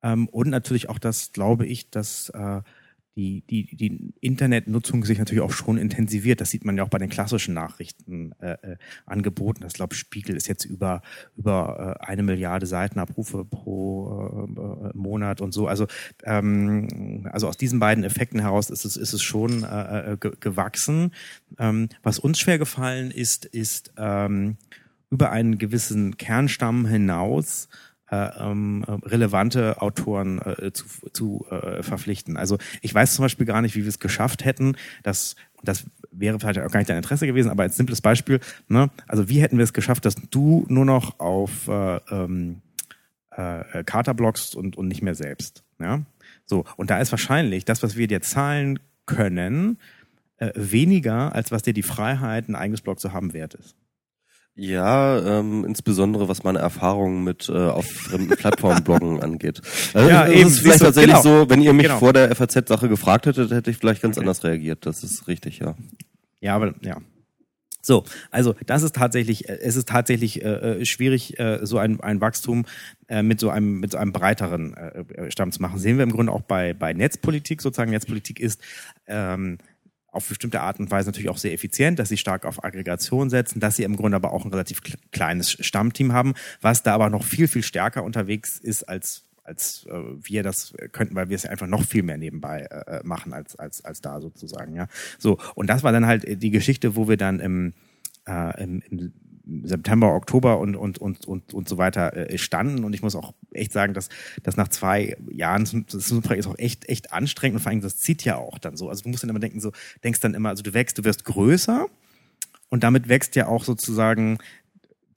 Ähm, 0.04 0.28
und 0.30 0.50
natürlich 0.50 0.90
auch 0.90 1.00
das, 1.00 1.32
glaube 1.34 1.66
ich, 1.66 1.90
dass 1.90 2.30
äh, 2.30 2.62
die, 3.16 3.44
die, 3.50 3.76
die 3.76 4.14
Internetnutzung 4.22 5.04
sich 5.04 5.20
natürlich 5.20 5.44
auch 5.44 5.52
schon 5.52 5.78
intensiviert. 5.78 6.40
Das 6.40 6.50
sieht 6.50 6.64
man 6.64 6.78
ja 6.78 6.84
auch 6.84 6.90
bei 6.90 6.98
den 6.98 7.10
klassischen 7.10 7.54
Nachrichtenangeboten. 7.54 8.42
Äh, 8.42 8.72
äh, 8.72 8.78
Angeboten. 9.06 9.62
das 9.62 9.74
glaube 9.74 9.96
Spiegel 9.96 10.36
ist 10.36 10.48
jetzt 10.48 10.66
über 10.66 11.02
über 11.36 11.98
äh, 12.02 12.06
eine 12.06 12.24
Milliarde 12.24 12.66
Seitenabrufe 12.66 13.44
pro 13.44 14.48
äh, 14.48 14.88
äh, 14.88 14.92
Monat 14.94 15.42
und 15.42 15.54
so. 15.54 15.68
Also 15.68 15.88
ähm, 16.24 17.28
also 17.32 17.48
aus 17.48 17.58
diesen 17.58 17.80
beiden 17.80 18.04
Effekten 18.04 18.40
heraus 18.40 18.70
ist 18.70 18.86
es 18.86 18.96
ist 18.96 19.14
es 19.14 19.22
schon 19.22 19.64
äh, 19.64 20.14
äh, 20.14 20.18
ge 20.18 20.32
gewachsen. 20.40 21.12
Ähm, 21.60 21.90
was 22.04 22.20
uns 22.20 22.40
schwer 22.40 22.58
gefallen 22.58 23.12
ist 23.12 23.46
ist 23.46 23.94
ähm, 23.98 24.58
über 25.10 25.32
einen 25.32 25.58
gewissen 25.58 26.18
Kernstamm 26.18 26.86
hinaus 26.86 27.68
ähm, 28.12 28.84
äh, 28.88 28.92
relevante 29.08 29.82
Autoren 29.82 30.40
äh, 30.40 30.72
zu, 30.74 30.86
zu 31.14 31.46
äh, 31.50 31.82
verpflichten. 31.82 32.38
Also 32.38 32.58
ich 32.82 32.94
weiß 32.94 33.16
zum 33.16 33.24
Beispiel 33.24 33.46
gar 33.46 33.62
nicht, 33.62 33.76
wie 33.76 33.82
wir 33.82 33.90
es 33.90 34.00
geschafft 34.00 34.46
hätten, 34.46 34.76
dass 35.04 35.36
das 35.64 35.86
wäre 36.12 36.40
vielleicht 36.40 36.60
auch 36.60 36.72
gar 36.72 36.80
nicht 36.80 36.90
dein 36.90 36.98
Interesse 36.98 37.28
gewesen, 37.28 37.50
aber 37.50 37.64
als 37.64 37.78
simples 37.78 38.02
Beispiel, 38.02 38.40
ne, 38.68 38.90
also 39.08 39.30
wie 39.30 39.42
hätten 39.42 39.58
wir 39.58 39.64
es 39.64 39.74
geschafft, 39.74 40.06
dass 40.06 40.16
du 40.16 40.66
nur 40.68 40.86
noch 40.86 41.20
auf 41.20 41.68
äh, 41.68 41.98
ähm, 42.10 42.62
äh, 43.32 43.84
Kater 43.84 44.14
bloggst 44.14 44.56
und, 44.56 44.76
und 44.76 44.88
nicht 44.88 45.02
mehr 45.02 45.16
selbst. 45.16 45.64
Ja? 45.80 46.02
So, 46.46 46.66
und 46.78 46.90
da 46.90 47.00
ist 47.00 47.12
wahrscheinlich 47.12 47.66
das, 47.66 47.84
was 47.84 47.96
wir 47.96 48.08
dir 48.08 48.22
zahlen 48.22 48.80
können, 49.06 49.78
äh, 50.38 50.52
weniger, 50.56 51.34
als 51.34 51.52
was 51.52 51.62
dir 51.62 51.74
die 51.74 51.84
Freiheit, 51.84 52.50
ein 52.50 52.56
eigenes 52.56 52.82
Blog 52.82 53.00
zu 53.00 53.14
haben, 53.14 53.34
wert 53.34 53.54
ist. 53.54 53.76
Ja, 54.56 55.40
ähm, 55.40 55.64
insbesondere 55.66 56.28
was 56.28 56.44
meine 56.44 56.60
Erfahrungen 56.60 57.24
mit 57.24 57.48
äh, 57.50 57.54
auf 57.54 57.86
fremden 57.86 58.36
Plattformen 58.36 58.84
bloggen 58.84 59.20
angeht. 59.24 59.62
Also, 59.94 60.10
Ja, 60.10 60.26
das 60.26 60.34
eben, 60.36 60.50
ist 60.50 60.60
vielleicht 60.60 60.82
du, 60.82 60.86
tatsächlich 60.86 61.16
genau. 61.22 61.42
so, 61.42 61.50
wenn 61.50 61.62
ihr 61.62 61.74
mich 61.74 61.86
Genau. 61.88 62.00
vor 62.00 62.14
der 62.14 62.36
FAZ-Sache 62.36 62.90
gefragt 62.90 63.26
hättet, 63.26 63.52
hätte 63.52 63.72
ich 63.72 63.78
vielleicht 63.78 64.02
ganz 64.02 64.18
Okay. 64.18 64.26
anders 64.26 64.44
reagiert. 64.44 64.86
Das 64.86 65.04
ist 65.04 65.28
richtig, 65.28 65.60
ja. 65.60 65.76
Ja, 66.42 66.56
aber 66.56 66.74
ja. 66.82 66.98
So, 67.84 68.04
also 68.30 68.54
das 68.68 68.84
ist 68.84 68.94
tatsächlich, 68.96 69.50
äh, 69.50 69.58
es 69.62 69.76
ist 69.76 69.88
tatsächlich 69.88 70.44
äh, 70.44 70.82
äh, 70.82 70.86
schwierig, 70.86 71.40
äh, 71.40 71.60
so 71.64 71.80
ein, 71.80 72.00
ein 72.02 72.22
Wachstum 72.22 72.66
äh, 73.08 73.24
mit 73.24 73.40
so 73.40 73.50
einem 73.50 73.80
mit 73.80 73.92
so 73.92 73.98
einem 73.98 74.12
breiteren 74.12 74.76
äh, 74.76 75.00
äh, 75.14 75.32
Stamm 75.32 75.52
zu 75.52 75.62
machen. 75.64 75.80
Sehen 75.80 75.98
wir 75.98 76.04
im 76.04 76.12
Grunde 76.12 76.32
auch 76.32 76.42
bei 76.42 76.74
bei 76.76 76.94
Netzpolitik 76.94 77.60
sozusagen. 77.62 77.90
Netzpolitik 77.90 78.40
ist 78.40 78.62
ähm, 79.08 79.58
auf 80.12 80.28
bestimmte 80.28 80.62
Art 80.62 80.80
und 80.80 80.92
Weise 80.92 81.10
natürlich 81.10 81.30
auch 81.30 81.38
sehr 81.38 81.54
effizient, 81.54 81.98
dass 81.98 82.10
sie 82.10 82.18
stark 82.18 82.46
auf 82.46 82.64
Aggregation 82.64 83.30
setzen, 83.30 83.60
dass 83.60 83.78
sie 83.78 83.84
im 83.84 83.96
Grunde 83.96 84.18
aber 84.18 84.34
auch 84.34 84.46
ein 84.46 84.52
relativ 84.52 84.80
kle- 84.80 84.98
kleines 85.12 85.52
Stammteam 85.52 86.14
haben, 86.14 86.34
was 86.62 86.84
da 86.84 86.94
aber 86.94 87.10
noch 87.10 87.24
viel 87.24 87.48
viel 87.48 87.64
stärker 87.64 88.04
unterwegs 88.04 88.60
ist 88.60 88.84
als 88.84 89.24
als 89.44 89.88
äh, 89.90 89.92
wir 90.22 90.44
das 90.44 90.74
könnten, 90.92 91.16
weil 91.16 91.30
wir 91.30 91.36
es 91.36 91.46
einfach 91.46 91.68
noch 91.68 91.84
viel 91.84 92.04
mehr 92.04 92.18
nebenbei 92.18 92.62
äh, 92.62 93.02
machen 93.04 93.34
als 93.34 93.56
als 93.56 93.84
als 93.84 94.02
da 94.02 94.22
sozusagen, 94.22 94.76
ja. 94.76 94.88
So 95.18 95.40
und 95.56 95.68
das 95.68 95.82
war 95.84 95.92
dann 95.92 96.06
halt 96.06 96.44
die 96.44 96.52
Geschichte, 96.52 96.96
wo 96.96 97.08
wir 97.08 97.18
dann 97.18 97.40
im 97.40 97.74
äh, 98.28 98.64
im, 98.64 98.84
im 98.90 99.14
September, 99.64 100.14
Oktober 100.14 100.60
und 100.60 100.76
und 100.76 100.98
und 100.98 101.28
und 101.28 101.54
und 101.54 101.68
so 101.68 101.78
weiter 101.78 102.16
äh, 102.16 102.38
standen 102.38 102.84
und 102.84 102.94
ich 102.94 103.02
muss 103.02 103.16
auch 103.16 103.34
echt 103.52 103.74
sagen, 103.74 103.94
dass 103.94 104.10
dass 104.44 104.58
nach 104.58 104.68
zwei 104.70 105.18
Jahren 105.30 105.64
das 105.64 106.12
ist 106.12 106.48
auch 106.48 106.58
echt 106.58 106.88
echt 106.90 107.14
anstrengend 107.14 107.58
und 107.58 107.64
vor 107.64 107.72
allem 107.72 107.82
das 107.82 107.98
zieht 107.98 108.24
ja 108.24 108.38
auch 108.38 108.58
dann 108.60 108.78
so. 108.78 108.90
Also 108.90 109.04
du 109.04 109.10
musst 109.10 109.24
dann 109.24 109.30
immer 109.30 109.40
denken 109.40 109.60
so, 109.60 109.72
denkst 110.04 110.20
dann 110.20 110.34
immer, 110.34 110.50
also 110.50 110.64
du 110.64 110.74
wächst, 110.74 110.98
du 110.98 111.04
wirst 111.04 111.26
größer 111.26 111.88
und 112.70 112.84
damit 112.84 113.10
wächst 113.10 113.36
ja 113.36 113.48
auch 113.48 113.64
sozusagen 113.64 114.38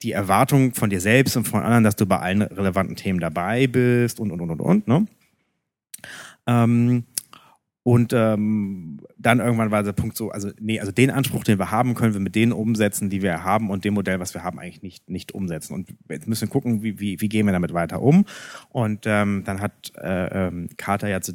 die 0.01 0.11
Erwartung 0.11 0.73
von 0.73 0.89
dir 0.89 1.01
selbst 1.01 1.37
und 1.37 1.47
von 1.47 1.61
anderen, 1.61 1.83
dass 1.83 1.95
du 1.95 2.05
bei 2.05 2.19
allen 2.19 2.41
relevanten 2.41 2.95
Themen 2.95 3.19
dabei 3.19 3.67
bist 3.67 4.19
und 4.19 4.31
und 4.31 4.41
und 4.41 4.51
und 4.51 4.61
und. 4.61 4.87
Ne? 4.87 5.07
Ähm, 6.47 7.05
und 7.87 8.13
ähm, 8.13 8.97
dann 9.15 9.39
irgendwann 9.39 9.69
war 9.69 9.83
der 9.83 9.93
Punkt 9.93 10.17
so, 10.17 10.31
also 10.31 10.49
nee, 10.59 10.79
also 10.79 10.91
den 10.91 11.11
Anspruch, 11.11 11.43
den 11.43 11.59
wir 11.59 11.69
haben, 11.69 11.93
können 11.93 12.13
wir 12.13 12.19
mit 12.19 12.33
denen 12.33 12.51
umsetzen, 12.51 13.11
die 13.11 13.21
wir 13.21 13.43
haben 13.43 13.69
und 13.69 13.85
dem 13.85 13.93
Modell, 13.93 14.19
was 14.19 14.33
wir 14.33 14.43
haben, 14.43 14.57
eigentlich 14.57 14.81
nicht 14.81 15.07
nicht 15.07 15.33
umsetzen. 15.33 15.75
Und 15.75 15.93
jetzt 16.09 16.27
müssen 16.27 16.47
wir 16.47 16.51
gucken, 16.51 16.81
wie 16.81 16.99
wie, 16.99 17.21
wie 17.21 17.29
gehen 17.29 17.45
wir 17.45 17.53
damit 17.53 17.75
weiter 17.75 18.01
um. 18.01 18.25
Und 18.69 19.05
ähm, 19.05 19.43
dann 19.45 19.61
hat 19.61 19.93
äh, 20.01 20.47
ähm, 20.47 20.69
Carter 20.77 21.09
ja 21.09 21.21
zu 21.21 21.33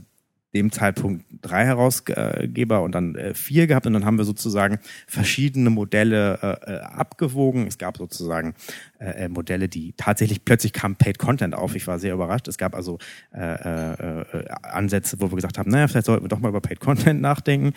dem 0.55 0.73
Zeitpunkt 0.73 1.25
drei 1.43 1.65
Herausgeber 1.65 2.83
und 2.83 2.95
dann 2.95 3.15
äh, 3.15 3.35
vier 3.35 3.67
gehabt 3.67 3.87
und 3.87 3.93
dann 3.93 4.05
haben 4.05 4.19
wir 4.19 4.25
sozusagen 4.25 4.79
verschiedene 5.07 5.71
Modelle 5.71 6.39
äh, 6.43 6.73
äh, 6.73 6.81
abgewogen. 6.81 7.67
Es 7.67 7.79
gab 7.79 7.97
sozusagen 7.97 8.55
äh, 8.99 9.25
äh, 9.25 9.29
Modelle, 9.29 9.69
die 9.69 9.95
tatsächlich 9.97 10.45
plötzlich 10.45 10.73
kam 10.73 10.97
Paid 10.97 11.19
Content 11.19 11.55
auf. 11.55 11.77
Ich 11.77 11.87
war 11.87 11.99
sehr 11.99 12.15
überrascht. 12.15 12.49
Es 12.49 12.59
gab 12.59 12.75
also 12.75 12.99
äh, 13.33 13.41
äh, 13.43 14.49
Ansätze, 14.63 15.21
wo 15.21 15.31
wir 15.31 15.37
gesagt 15.37 15.59
haben, 15.59 15.71
naja, 15.71 15.87
vielleicht 15.87 16.07
sollten 16.07 16.25
wir 16.25 16.29
doch 16.29 16.41
mal 16.41 16.49
über 16.49 16.61
Paid 16.61 16.81
Content 16.81 17.21
nachdenken. 17.21 17.73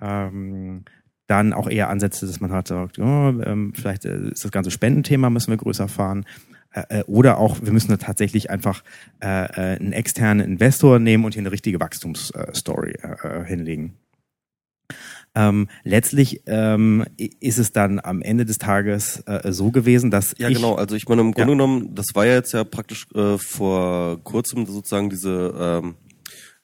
Ähm, 0.00 0.84
dann 1.26 1.52
auch 1.52 1.68
eher 1.68 1.88
Ansätze, 1.88 2.26
dass 2.26 2.40
man 2.40 2.50
sagt, 2.50 2.98
oh, 2.98 3.02
ähm, 3.02 3.72
vielleicht 3.74 4.04
ist 4.04 4.44
das 4.44 4.50
ganze 4.52 4.70
Spendenthema 4.70 5.30
müssen 5.30 5.50
wir 5.50 5.56
größer 5.56 5.88
fahren. 5.88 6.24
Äh, 6.72 7.00
äh, 7.00 7.04
oder 7.04 7.38
auch, 7.38 7.58
wir 7.62 7.72
müssen 7.72 7.90
da 7.90 7.96
tatsächlich 7.96 8.50
einfach 8.50 8.82
äh, 9.22 9.26
äh, 9.26 9.78
einen 9.78 9.92
externen 9.92 10.46
Investor 10.46 10.98
nehmen 10.98 11.24
und 11.24 11.34
hier 11.34 11.42
eine 11.42 11.52
richtige 11.52 11.80
Wachstumsstory 11.80 12.94
äh, 13.02 13.44
hinlegen. 13.44 13.94
Ähm, 15.34 15.68
letztlich 15.82 16.42
ähm, 16.46 17.04
ist 17.16 17.58
es 17.58 17.72
dann 17.72 18.00
am 18.00 18.20
Ende 18.20 18.44
des 18.44 18.58
Tages 18.58 19.20
äh, 19.26 19.50
so 19.52 19.70
gewesen, 19.70 20.10
dass 20.10 20.34
Ja, 20.36 20.48
ich, 20.48 20.56
genau. 20.56 20.74
Also 20.74 20.94
ich 20.94 21.08
meine, 21.08 21.22
im 21.22 21.32
Grunde 21.32 21.52
Ja. 21.52 21.56
genommen, 21.56 21.94
das 21.94 22.08
war 22.14 22.26
ja 22.26 22.34
jetzt 22.34 22.52
ja 22.52 22.64
praktisch 22.64 23.06
äh, 23.14 23.38
vor 23.38 24.22
kurzem 24.24 24.66
sozusagen 24.66 25.08
diese 25.08 25.54
ähm, 25.58 25.94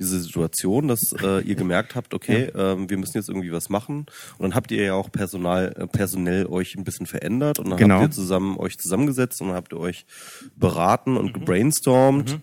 diese 0.00 0.20
Situation, 0.20 0.86
dass 0.88 1.12
äh, 1.22 1.40
ihr 1.42 1.56
gemerkt 1.56 1.94
habt, 1.96 2.14
okay, 2.14 2.52
ähm, 2.54 2.88
wir 2.88 2.96
müssen 2.98 3.16
jetzt 3.16 3.28
irgendwie 3.28 3.52
was 3.52 3.68
machen. 3.68 4.06
Und 4.38 4.42
dann 4.42 4.54
habt 4.54 4.70
ihr 4.70 4.82
ja 4.84 4.94
auch 4.94 5.10
personal, 5.10 5.74
äh, 5.76 5.86
personell 5.86 6.46
euch 6.46 6.76
ein 6.76 6.84
bisschen 6.84 7.06
verändert 7.06 7.58
und 7.58 7.70
dann 7.70 7.78
Genau. 7.78 7.96
habt 7.96 8.12
ihr 8.12 8.16
zusammen 8.16 8.56
euch 8.58 8.78
zusammengesetzt 8.78 9.40
und 9.40 9.48
dann 9.48 9.56
habt 9.56 9.72
ihr 9.72 9.80
euch 9.80 10.06
beraten 10.54 11.16
und 11.16 11.32
gebrainstormt. 11.34 12.38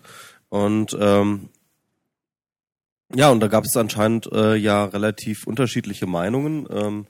Und 0.50 0.96
ähm, 1.00 1.48
ja, 3.14 3.30
und 3.30 3.40
da 3.40 3.46
gab 3.48 3.64
es 3.64 3.76
anscheinend 3.76 4.30
äh, 4.32 4.56
ja 4.56 4.84
relativ 4.84 5.46
unterschiedliche 5.46 6.06
Meinungen. 6.06 6.66
Ähm, 6.70 7.06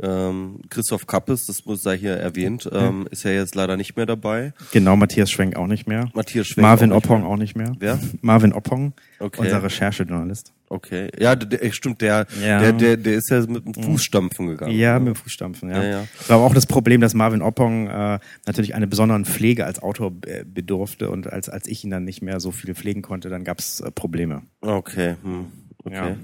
ähm, 0.00 0.60
Christoph 0.70 1.06
Kappes, 1.06 1.46
das 1.46 1.64
muss 1.66 1.82
sei 1.82 1.98
hier 1.98 2.14
erwähnt, 2.14 2.68
ähm, 2.72 3.06
ist 3.10 3.24
ja 3.24 3.30
jetzt 3.32 3.54
leider 3.54 3.76
nicht 3.76 3.96
mehr 3.96 4.06
dabei. 4.06 4.52
genau 4.72 4.96
Matthias 4.96 5.30
Schwenk 5.30 5.56
auch 5.56 5.66
nicht 5.66 5.86
mehr, 5.86 6.08
Matthias 6.14 6.46
Schwenk 6.48 6.62
Marvin 6.62 6.92
auch 6.92 6.96
Oppong 6.96 7.20
mehr. 7.22 7.28
auch 7.30 7.36
nicht 7.36 7.56
mehr. 7.56 7.72
Wer? 7.78 7.98
Marvin 8.22 8.52
Oppong, 8.52 8.92
Okay. 9.20 9.40
unser 9.42 9.62
Recherchejournalist. 9.62 10.52
Okay. 10.68 11.08
Ja, 11.18 11.36
der, 11.36 11.70
stimmt, 11.72 12.00
der, 12.00 12.26
Ja. 12.42 12.58
der, 12.60 12.72
der, 12.72 12.96
der 12.96 13.14
ist 13.14 13.28
ja 13.30 13.40
mit 13.46 13.66
dem 13.66 13.74
Fußstampfen 13.74 14.46
gegangen. 14.48 14.72
Ja, 14.74 14.94
ne? 14.94 15.00
mit 15.00 15.14
dem 15.14 15.16
Fußstampfen, 15.16 15.68
ja. 15.70 15.82
Ja, 15.82 15.88
ja. 15.90 16.04
Das 16.18 16.30
war 16.30 16.36
aber 16.38 16.46
auch 16.46 16.54
das 16.54 16.66
Problem, 16.66 17.00
dass 17.02 17.12
Marvin 17.12 17.42
Oppong 17.42 17.88
äh, 17.88 18.18
natürlich 18.46 18.74
einer 18.74 18.86
besonderen 18.86 19.26
Pflege 19.26 19.66
als 19.66 19.82
Autor 19.82 20.10
bedurfte 20.46 21.10
und 21.10 21.30
als, 21.30 21.50
als 21.50 21.66
ich 21.68 21.84
ihn 21.84 21.90
dann 21.90 22.04
nicht 22.04 22.22
mehr 22.22 22.40
so 22.40 22.50
viel 22.52 22.74
pflegen 22.74 23.02
konnte, 23.02 23.28
dann 23.28 23.44
gab 23.44 23.58
es 23.58 23.80
äh, 23.80 23.90
Probleme. 23.90 24.42
Okay. 24.62 25.16
Hm. 25.22 25.46
Okay. 25.84 25.94
Ja. 25.96 26.16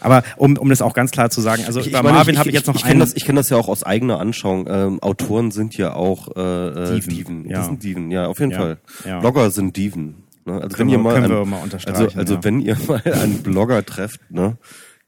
Aber 0.00 0.22
um, 0.36 0.56
um 0.56 0.68
das 0.70 0.82
auch 0.82 0.92
ganz 0.94 1.10
klar 1.10 1.30
zu 1.30 1.40
sagen, 1.40 1.62
also 1.66 1.80
Ich, 1.80 1.86
ich 1.86 1.92
bei 1.92 2.02
meine, 2.02 2.16
Marvin 2.16 2.34
ich, 2.34 2.38
habe 2.40 2.48
ich 2.48 2.54
jetzt 2.54 2.66
noch 2.66 2.74
ich 2.74 2.82
kenne 2.82 2.92
einen. 2.92 3.00
das, 3.00 3.14
ich 3.14 3.24
kenn 3.24 3.36
das 3.36 3.48
ja 3.48 3.56
auch 3.56 3.68
aus 3.68 3.82
eigener 3.84 4.18
Anschauung. 4.18 4.66
Ähm, 4.68 5.00
Autoren 5.02 5.50
sind 5.50 5.76
ja 5.76 5.94
auch 5.94 6.34
äh, 6.36 6.40
äh, 6.40 6.94
Dieven, 6.94 7.10
Dieven. 7.14 7.48
ja. 7.48 7.60
Die 7.60 7.64
sind 7.66 7.82
Dieven, 7.82 8.10
ja, 8.10 8.26
auf 8.26 8.40
jeden 8.40 8.52
Ja, 8.52 8.58
Fall. 8.58 8.78
ja. 9.04 9.20
Blogger 9.20 9.50
sind 9.50 9.76
Dieven. 9.76 10.24
Ne? 10.46 10.54
Also 10.60 10.76
Können 10.76 10.90
wenn 10.90 10.98
ihr 10.98 10.98
mal, 10.98 11.28
wir 11.28 11.44
mal 11.44 11.60
also, 11.86 12.08
also 12.18 12.34
ja. 12.34 12.44
wenn 12.44 12.60
ihr 12.60 12.76
mal 12.86 13.02
einen 13.04 13.42
Blogger 13.42 13.84
trefft, 13.86 14.20
ne, 14.30 14.56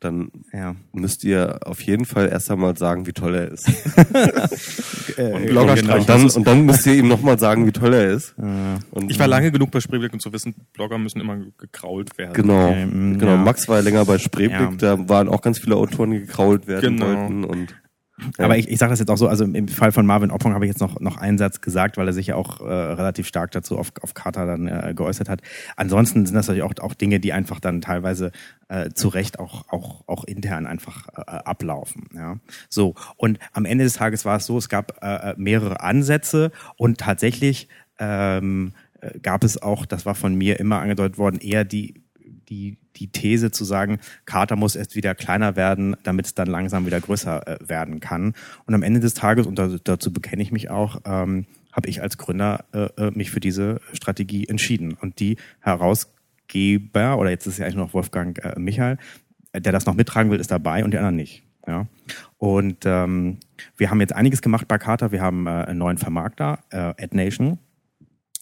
dann 0.00 0.30
ja. 0.52 0.76
müsst 0.92 1.24
ihr 1.24 1.60
auf 1.64 1.80
jeden 1.82 2.04
Fall 2.04 2.28
erst 2.28 2.50
einmal 2.50 2.76
sagen, 2.76 3.06
wie 3.06 3.12
toll 3.12 3.34
er 3.34 3.50
ist. 3.50 3.66
Äh, 5.16 5.32
Und, 5.32 5.46
Blogger 5.46 5.74
genau. 5.76 5.96
und, 5.96 6.08
dann, 6.08 6.28
und 6.28 6.46
dann 6.46 6.66
müsst 6.66 6.84
ihr 6.86 6.94
ihm 6.94 7.08
nochmal 7.08 7.38
sagen, 7.38 7.66
wie 7.66 7.72
toll 7.72 7.94
er 7.94 8.10
ist. 8.10 8.34
Und 8.36 9.10
Ich 9.10 9.18
war 9.18 9.26
lange 9.26 9.50
genug 9.50 9.70
bei 9.70 9.80
Spreeblick, 9.80 10.12
um 10.12 10.20
zu 10.20 10.30
wissen, 10.32 10.54
Blogger 10.74 10.98
müssen 10.98 11.20
immer 11.20 11.38
gekrault 11.56 12.18
werden. 12.18 12.34
Genau, 12.34 12.68
Okay, 12.68 12.84
mm, 12.84 13.18
genau. 13.18 13.30
ja. 13.32 13.36
Max 13.38 13.66
war 13.68 13.76
ja 13.76 13.82
länger 13.82 14.04
bei 14.04 14.18
Spreeblick, 14.18 14.82
Ja. 14.82 14.96
da 14.96 15.08
waren 15.08 15.28
auch 15.30 15.40
ganz 15.40 15.58
viele 15.58 15.76
Autoren, 15.76 16.10
die 16.10 16.20
gekrault 16.20 16.66
werden 16.66 16.98
Genau. 16.98 17.06
wollten 17.06 17.44
und 17.44 17.74
Aber 18.38 18.56
ich, 18.56 18.68
ich 18.68 18.78
sage 18.78 18.90
das 18.90 18.98
jetzt 18.98 19.10
auch 19.10 19.16
so, 19.18 19.28
also 19.28 19.44
im- 19.44 19.68
Fall 19.68 19.92
von 19.92 20.06
Marvin 20.06 20.30
Oppong 20.30 20.54
habe 20.54 20.64
ich 20.64 20.70
jetzt 20.70 20.80
noch, 20.80 21.00
noch 21.00 21.18
einen 21.18 21.36
Satz 21.36 21.60
gesagt, 21.60 21.96
weil 21.96 22.06
er 22.06 22.12
sich 22.12 22.28
ja 22.28 22.36
auch 22.36 22.60
äh, 22.60 22.64
relativ 22.64 23.26
stark 23.26 23.50
dazu 23.50 23.76
auf, 23.78 23.92
auf 24.00 24.14
Carter 24.14 24.46
dann 24.46 24.66
äh, 24.66 24.94
geäußert 24.96 25.28
hat. 25.28 25.42
Ansonsten 25.76 26.24
sind 26.24 26.34
das 26.34 26.46
natürlich 26.46 26.62
auch, 26.62 26.72
auch 26.80 26.94
Dinge, 26.94 27.20
die 27.20 27.32
einfach 27.32 27.60
dann 27.60 27.80
teilweise 27.80 28.32
äh, 28.68 28.90
zu 28.90 29.08
Recht 29.08 29.38
auch, 29.38 29.68
auch, 29.68 30.04
auch 30.06 30.24
intern 30.24 30.66
einfach 30.66 31.08
äh, 31.14 31.20
ablaufen. 31.20 32.08
Ja? 32.14 32.38
So, 32.70 32.94
und 33.16 33.38
am 33.52 33.64
Ende 33.66 33.84
des 33.84 33.94
Tages 33.94 34.24
war 34.24 34.38
es 34.38 34.46
so, 34.46 34.56
es 34.56 34.68
gab 34.68 35.02
äh, 35.02 35.34
mehrere 35.36 35.80
Ansätze 35.80 36.52
und 36.76 36.98
tatsächlich 36.98 37.68
ähm, 37.98 38.72
äh, 39.00 39.18
gab 39.20 39.44
es 39.44 39.60
auch, 39.60 39.84
das 39.84 40.06
war 40.06 40.14
von 40.14 40.34
mir 40.34 40.58
immer 40.58 40.80
angedeutet 40.80 41.18
worden, 41.18 41.38
eher 41.40 41.64
die 41.64 42.02
die, 42.48 42.78
die 42.96 43.08
These 43.08 43.50
zu 43.50 43.64
sagen, 43.64 43.98
Carter 44.24 44.56
muss 44.56 44.76
erst 44.76 44.94
wieder 44.94 45.14
kleiner 45.14 45.56
werden, 45.56 45.96
damit 46.02 46.26
es 46.26 46.34
dann 46.34 46.48
langsam 46.48 46.86
wieder 46.86 47.00
größer 47.00 47.46
äh, 47.46 47.68
werden 47.68 48.00
kann. 48.00 48.34
Und 48.66 48.74
am 48.74 48.82
Ende 48.82 49.00
des 49.00 49.14
Tages, 49.14 49.46
und 49.46 49.58
da, 49.58 49.76
dazu 49.82 50.12
bekenne 50.12 50.42
ich 50.42 50.52
mich 50.52 50.70
auch, 50.70 51.00
ähm, 51.04 51.46
habe 51.72 51.88
ich 51.88 52.02
als 52.02 52.16
Gründer 52.18 52.64
äh, 52.72 52.88
äh, 52.96 53.10
mich 53.10 53.30
für 53.30 53.40
diese 53.40 53.80
Strategie 53.92 54.48
entschieden. 54.48 54.94
Und 54.94 55.20
die 55.20 55.36
Herausgeber, 55.60 57.18
oder 57.18 57.30
jetzt 57.30 57.46
ist 57.46 57.54
es 57.54 57.58
ja 57.58 57.66
eigentlich 57.66 57.76
noch 57.76 57.94
Wolfgang 57.94 58.42
äh, 58.42 58.58
Michael, 58.58 58.98
äh, 59.52 59.60
der 59.60 59.72
das 59.72 59.86
noch 59.86 59.94
mittragen 59.94 60.30
will, 60.30 60.40
ist 60.40 60.50
dabei 60.50 60.84
und 60.84 60.92
die 60.92 60.98
anderen 60.98 61.16
nicht. 61.16 61.42
Ja. 61.66 61.86
Und 62.38 62.84
ähm, 62.84 63.38
wir 63.76 63.90
haben 63.90 64.00
jetzt 64.00 64.14
einiges 64.14 64.40
gemacht 64.40 64.68
bei 64.68 64.78
Carter. 64.78 65.12
Wir 65.12 65.20
haben 65.20 65.46
äh, 65.46 65.50
einen 65.50 65.78
neuen 65.78 65.98
Vermarkter, 65.98 66.60
äh, 66.70 66.94
AdNation. 67.02 67.58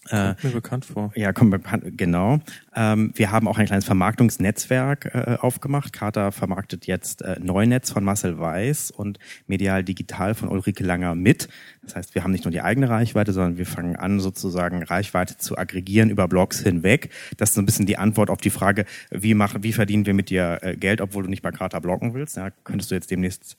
Äh, 0.09 0.35
Kommt 0.35 0.43
mir 0.43 0.51
bekannt 0.51 0.85
vor. 0.85 1.11
ja, 1.15 1.33
kommt 1.33 1.51
bekannt, 1.51 1.83
genau. 1.97 2.39
Ähm, 2.75 3.11
wir 3.15 3.31
haben 3.31 3.47
auch 3.47 3.57
ein 3.57 3.65
kleines 3.65 3.85
Vermarktungsnetzwerk 3.85 5.05
äh, 5.13 5.37
aufgemacht. 5.39 5.93
Carter 5.93 6.31
vermarktet 6.31 6.85
jetzt 6.85 7.21
äh, 7.23 7.37
Neunetz 7.39 7.91
von 7.91 8.03
Marcel 8.03 8.37
Weiß 8.37 8.91
und 8.91 9.17
Medial 9.47 9.83
Digital 9.83 10.35
von 10.35 10.49
Ulrike 10.49 10.83
Langer 10.83 11.15
mit. 11.15 11.49
Das 11.81 11.95
heißt, 11.95 12.15
wir 12.15 12.23
haben 12.23 12.31
nicht 12.31 12.45
nur 12.45 12.51
die 12.51 12.61
eigene 12.61 12.89
Reichweite, 12.89 13.33
sondern 13.33 13.57
wir 13.57 13.65
fangen 13.65 13.95
an, 13.95 14.19
sozusagen 14.19 14.83
Reichweite 14.83 15.37
zu 15.37 15.57
aggregieren 15.57 16.09
über 16.09 16.27
Blogs 16.27 16.59
hinweg. 16.59 17.09
Das 17.37 17.49
ist 17.49 17.55
so 17.55 17.61
ein 17.61 17.65
bisschen 17.65 17.85
die 17.85 17.97
Antwort 17.97 18.29
auf 18.29 18.41
die 18.41 18.49
Frage, 18.51 18.85
wie 19.09 19.33
machen, 19.33 19.63
wie 19.63 19.73
verdienen 19.73 20.05
wir 20.05 20.13
mit 20.13 20.29
dir 20.29 20.59
äh, 20.61 20.75
Geld, 20.75 21.01
obwohl 21.01 21.23
du 21.23 21.29
nicht 21.29 21.41
bei 21.41 21.51
Carter 21.51 21.81
bloggen 21.81 22.13
willst. 22.13 22.37
Ja, 22.37 22.51
könntest 22.63 22.91
du 22.91 22.95
jetzt 22.95 23.09
demnächst 23.09 23.57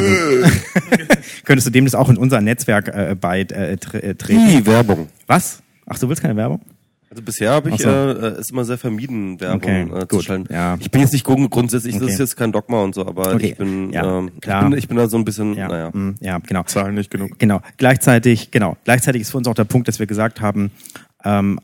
du, 0.00 0.50
könntest 1.44 1.66
du 1.66 1.70
demnächst 1.70 1.96
auch 1.96 2.08
in 2.08 2.16
unser 2.16 2.40
Netzwerk 2.40 2.88
äh, 2.88 3.16
bei 3.20 3.40
äh, 3.40 3.76
tre 3.76 4.02
äh, 4.02 4.14
treten. 4.14 4.48
die 4.48 4.66
Werbung. 4.66 5.08
Was? 5.26 5.62
Ach, 5.86 5.98
du 5.98 6.08
willst 6.08 6.22
keine 6.22 6.36
Werbung? 6.36 6.60
Also 7.10 7.22
bisher 7.22 7.50
habe 7.50 7.68
ich 7.68 7.82
so. 7.82 7.90
äh, 7.90 8.38
es 8.40 8.50
immer 8.50 8.64
sehr 8.64 8.78
vermieden, 8.78 9.38
Werbung 9.38 9.56
Okay, 9.62 9.82
äh, 9.82 10.00
zu 10.00 10.06
gut, 10.16 10.24
schalten. 10.24 10.46
ja. 10.50 10.76
Ich 10.80 10.90
bin 10.90 11.02
jetzt 11.02 11.12
nicht 11.12 11.24
grund- 11.26 11.50
grundsätzlich, 11.50 11.92
das 11.94 12.04
Okay. 12.04 12.12
ist 12.14 12.18
jetzt 12.20 12.36
kein 12.38 12.52
Dogma 12.52 12.82
und 12.82 12.94
so, 12.94 13.06
aber 13.06 13.34
Okay, 13.34 13.48
ich 13.50 13.56
bin, 13.58 13.90
ja, 13.92 14.18
ähm, 14.18 14.30
klar. 14.40 14.62
ich 14.62 14.68
bin, 14.70 14.78
ich 14.78 14.88
bin 14.88 14.96
da 14.96 15.06
so 15.08 15.18
ein 15.18 15.24
bisschen, 15.26 15.54
Ja, 15.54 15.68
naja. 15.68 15.90
mm, 15.92 16.14
ja, 16.20 16.38
genau. 16.38 16.62
Zahlen 16.62 16.94
nicht 16.94 17.10
genug. 17.10 17.38
Genau. 17.38 17.60
Gleichzeitig, 17.76 18.50
genau. 18.50 18.78
Gleichzeitig 18.84 19.20
ist 19.22 19.30
für 19.30 19.36
uns 19.36 19.46
auch 19.46 19.54
der 19.54 19.64
Punkt, 19.64 19.88
dass 19.88 19.98
wir 19.98 20.06
gesagt 20.06 20.40
haben, 20.40 20.70
ähm, 21.22 21.60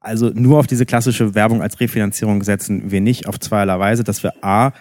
also 0.00 0.30
nur 0.30 0.58
auf 0.60 0.66
diese 0.66 0.86
klassische 0.86 1.34
Werbung 1.34 1.60
als 1.60 1.78
Refinanzierung 1.80 2.42
setzen 2.42 2.90
wir 2.90 3.00
nicht 3.02 3.26
auf 3.26 3.38
zweierlei 3.40 3.78
Weise, 3.78 4.04
dass 4.04 4.22
wir 4.22 4.32
A, 4.42 4.72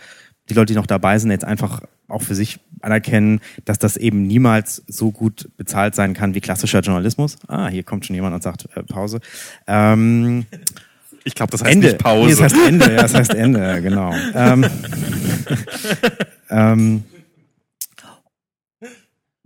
die 0.49 0.53
Leute, 0.53 0.67
die 0.71 0.75
noch 0.79 0.85
dabei 0.87 1.17
sind, 1.19 1.31
jetzt 1.31 1.43
einfach 1.43 1.81
auch 2.07 2.21
für 2.21 2.35
sich 2.35 2.59
anerkennen, 2.81 3.39
dass 3.65 3.79
das 3.79 3.97
eben 3.97 4.27
niemals 4.27 4.83
so 4.87 5.11
gut 5.11 5.49
bezahlt 5.57 5.95
sein 5.95 6.13
kann 6.13 6.35
wie 6.35 6.41
klassischer 6.41 6.81
Journalismus. 6.81 7.37
Ah, 7.47 7.67
hier 7.67 7.83
kommt 7.83 8.05
schon 8.05 8.15
jemand 8.15 8.35
und 8.35 8.43
sagt 8.43 8.67
äh, 8.75 8.83
Pause. 8.83 9.19
Ähm, 9.67 10.45
Ich 11.27 11.33
glaube, 11.33 11.51
das 11.51 11.63
heißt 11.63 11.73
Ende. 11.73 11.87
nicht 11.87 11.97
Pause. 11.97 12.27
Nee, 12.27 12.31
das 12.35 12.41
heißt 12.53 12.67
Ende, 12.67 12.85
ja, 12.91 13.01
das 13.01 13.13
heißt 13.15 13.33
Ende, 13.33 13.81
genau. 13.81 14.13
ähm, 14.35 14.65
ähm, 16.51 17.03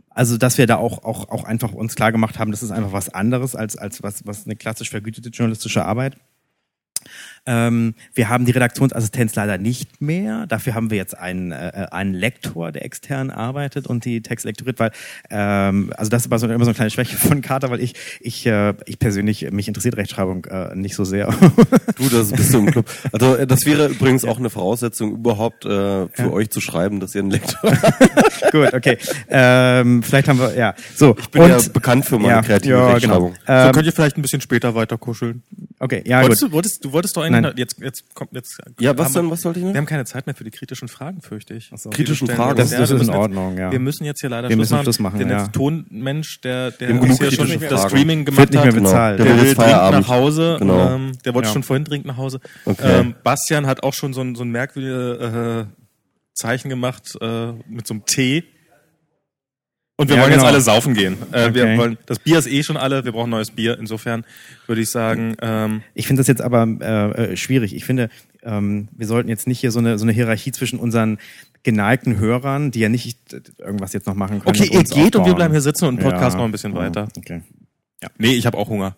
also, 0.09 0.37
dass 0.37 0.57
wir 0.57 0.67
da 0.67 0.75
auch, 0.75 1.05
auch, 1.05 1.29
auch 1.29 1.45
einfach 1.45 1.71
uns 1.71 1.95
klar 1.95 2.11
gemacht 2.11 2.37
haben, 2.37 2.51
das 2.51 2.63
ist 2.63 2.71
einfach 2.71 2.91
was 2.91 3.07
anderes 3.07 3.55
als, 3.55 3.77
als 3.77 4.03
was, 4.03 4.27
was 4.27 4.45
eine 4.45 4.57
klassisch 4.57 4.89
vergütete 4.89 5.29
journalistische 5.29 5.85
Arbeit. 5.85 6.17
Ähm, 7.45 7.95
wir 8.13 8.29
haben 8.29 8.45
die 8.45 8.51
Redaktionsassistenz 8.51 9.35
leider 9.35 9.57
nicht 9.57 10.01
mehr. 10.01 10.45
Dafür 10.47 10.75
haben 10.75 10.89
wir 10.89 10.97
jetzt 10.97 11.17
einen, 11.17 11.51
äh, 11.51 11.87
einen 11.91 12.13
Lektor, 12.13 12.71
der 12.71 12.85
extern 12.85 13.29
arbeitet 13.29 13.87
und 13.87 14.05
die 14.05 14.21
Texte 14.21 14.47
lektoriert, 14.47 14.79
weil 14.79 14.91
ähm, 15.29 15.91
also 15.97 16.09
das 16.09 16.29
war 16.29 16.39
so, 16.39 16.47
immer 16.47 16.65
so 16.65 16.69
eine 16.69 16.75
kleine 16.75 16.91
Schwäche 16.91 17.17
von 17.17 17.41
Carter, 17.41 17.69
weil 17.69 17.81
ich 17.81 17.93
ich 18.19 18.45
äh, 18.45 18.73
ich 18.85 18.99
persönlich 18.99 19.49
mich 19.51 19.67
interessiert 19.67 19.97
Rechtschreibung 19.97 20.45
äh, 20.45 20.75
nicht 20.75 20.95
so 20.95 21.03
sehr. 21.03 21.33
Du, 21.95 22.09
das 22.09 22.31
bist 22.31 22.53
du 22.53 22.59
im 22.59 22.71
Club. 22.71 22.85
Also 23.11 23.35
äh, 23.35 23.47
das 23.47 23.65
wäre 23.65 23.87
übrigens 23.89 24.25
auch 24.25 24.37
eine 24.37 24.49
Voraussetzung 24.49 25.11
überhaupt 25.11 25.65
äh, 25.65 26.07
für 26.09 26.31
euch 26.31 26.49
zu 26.49 26.61
schreiben, 26.61 26.99
dass 26.99 27.15
ihr 27.15 27.21
einen 27.21 27.31
Lektor 27.31 27.59
Gut, 28.51 28.73
okay. 28.73 28.97
Ähm, 29.29 30.01
vielleicht 30.03 30.27
haben 30.27 30.39
wir 30.39 30.55
ja 30.55 30.73
so. 30.95 31.15
Ich 31.19 31.29
bin 31.29 31.47
ja 31.47 31.59
bekannt 31.71 32.05
für 32.05 32.19
meine 32.19 32.41
kreative 32.41 32.93
Rechtschreibung. 32.93 33.33
so 33.33 33.51
Ähm, 33.51 33.71
könnt 33.71 33.85
ihr 33.85 33.91
vielleicht 33.91 34.17
ein 34.17 34.21
bisschen 34.21 34.41
später 34.41 34.75
weiter 34.75 34.97
kuscheln. 34.97 35.43
okay, 35.79 36.01
ja 36.05 36.21
wolltest, 36.21 36.41
gut. 36.41 36.49
du, 36.49 36.53
wolltest, 36.53 36.85
du 36.85 36.91
wolltest 36.91 37.17
doch 37.17 37.23
Nein. 37.31 37.43
noch, 37.43 37.57
jetzt 37.57 37.77
jetzt 37.81 38.13
kommt 38.15 38.33
jetzt 38.33 38.57
Ja, 38.79 38.97
was 38.97 39.13
denn? 39.13 39.29
Was 39.29 39.41
sollte 39.41 39.59
ich 39.59 39.65
noch? 39.65 39.73
Wir 39.73 39.77
haben 39.79 39.85
keine 39.85 40.05
Zeit 40.05 40.25
mehr 40.25 40.35
für 40.35 40.43
die 40.43 40.51
kritischen 40.51 40.87
Fragen, 40.87 41.21
fürchte 41.21 41.53
ich. 41.53 41.71
so. 41.75 41.89
Die 41.89 41.95
Kritischen 41.95 42.27
Fragen. 42.27 42.57
Das- 42.57 42.69
das 42.71 42.91
ist 42.91 43.01
in 43.03 43.09
Ordnung, 43.09 43.57
ja. 43.57 43.71
Wir 43.71 43.79
müssen 43.79 44.03
jetzt 44.05 44.21
hier 44.21 44.29
leider 44.29 44.49
Wir 44.49 44.55
Schluss 44.55 44.63
müssen 44.69 44.73
machen. 44.75 44.83
Schluss 44.83 44.99
machen, 44.99 45.19
Den 45.19 45.29
ja. 45.29 45.47
Tonmensch, 45.47 46.41
der 46.41 46.71
der 46.71 46.91
uns 47.01 47.17
hier 47.19 47.31
schon 47.31 47.45
kritische 47.47 47.67
das 47.69 47.81
Fragen. 47.81 47.89
Streaming 47.89 48.25
gemacht 48.25 48.39
Wird 48.39 48.49
nicht 48.51 48.63
mehr 48.63 48.73
hat, 48.73 48.83
bezahlt. 48.83 49.19
der, 49.19 49.25
Der 49.25 49.37
will 49.37 49.45
jetzt 49.45 49.55
Feierabend. 49.55 50.01
nach 50.01 50.07
Hause. 50.09 50.55
Genau. 50.59 50.95
Ähm, 50.95 51.11
der 51.25 51.33
wollte 51.33 51.47
Ja. 51.47 51.53
schon 51.53 51.63
vorhin 51.63 51.83
dringend 51.85 52.07
nach 52.07 52.17
Hause. 52.17 52.39
Okay. 52.65 52.99
Ähm, 53.01 53.15
Bastian 53.23 53.67
hat 53.67 53.83
auch 53.83 53.93
schon 53.93 54.13
so 54.13 54.21
ein, 54.21 54.35
so 54.35 54.43
ein 54.43 54.49
merkwürdiges 54.51 55.19
äh, 55.19 55.65
Zeichen 56.33 56.69
gemacht 56.69 57.17
äh, 57.21 57.51
mit 57.67 57.85
so 57.87 57.93
einem 57.95 58.05
T. 58.05 58.43
Und 59.99 60.07
wir 60.07 60.15
Ja, 60.15 60.21
wollen 60.21 60.31
genau. 60.31 60.43
jetzt 60.43 60.53
alle 60.53 60.61
saufen 60.61 60.93
gehen. 60.93 61.17
Äh, 61.33 61.53
Wir 61.53 61.63
Okay. 61.63 61.77
wollen, 61.77 61.97
das 62.05 62.19
Bier 62.19 62.39
ist 62.39 62.47
eh 62.47 62.63
schon 62.63 62.77
alle, 62.77 63.03
wir 63.03 63.11
brauchen 63.11 63.29
neues 63.31 63.51
Bier. 63.51 63.77
Insofern 63.77 64.23
würde 64.65 64.81
ich 64.81 64.89
sagen, 64.89 65.35
ähm, 65.41 65.81
Ich 65.93 66.07
finde 66.07 66.21
das 66.21 66.27
jetzt 66.27 66.41
aber 66.41 66.65
äh, 66.79 67.33
äh, 67.33 67.35
schwierig. 67.37 67.75
Ich 67.75 67.83
finde, 67.83 68.09
ähm, 68.41 68.87
wir 68.95 69.07
sollten 69.07 69.27
jetzt 69.27 69.45
nicht 69.45 69.59
hier 69.59 69.71
so 69.71 69.79
eine 69.79 69.97
so 69.99 70.05
eine 70.05 70.13
Hierarchie 70.13 70.53
zwischen 70.53 70.79
unseren 70.79 71.17
geneigten 71.63 72.17
Hörern, 72.17 72.71
die 72.71 72.79
ja 72.79 72.87
nicht 72.87 73.17
irgendwas 73.59 73.91
jetzt 73.91 74.07
noch 74.07 74.15
machen 74.15 74.39
können. 74.39 74.55
okay, 74.55 74.69
ihr 74.71 74.83
geht 74.83 74.93
und 74.95 74.95
wir 74.95 75.19
aufbauen. 75.19 75.35
bleiben 75.35 75.53
hier 75.53 75.59
sitzen 75.61 75.85
und 75.89 75.99
Podcast 75.99 76.35
Ja. 76.35 76.37
noch 76.37 76.45
ein 76.45 76.51
bisschen 76.53 76.73
weiter. 76.75 77.09
Okay. 77.17 77.41
Nee, 78.17 78.35
ich 78.35 78.45
habe 78.45 78.57
auch 78.57 78.69
Hunger. 78.69 78.95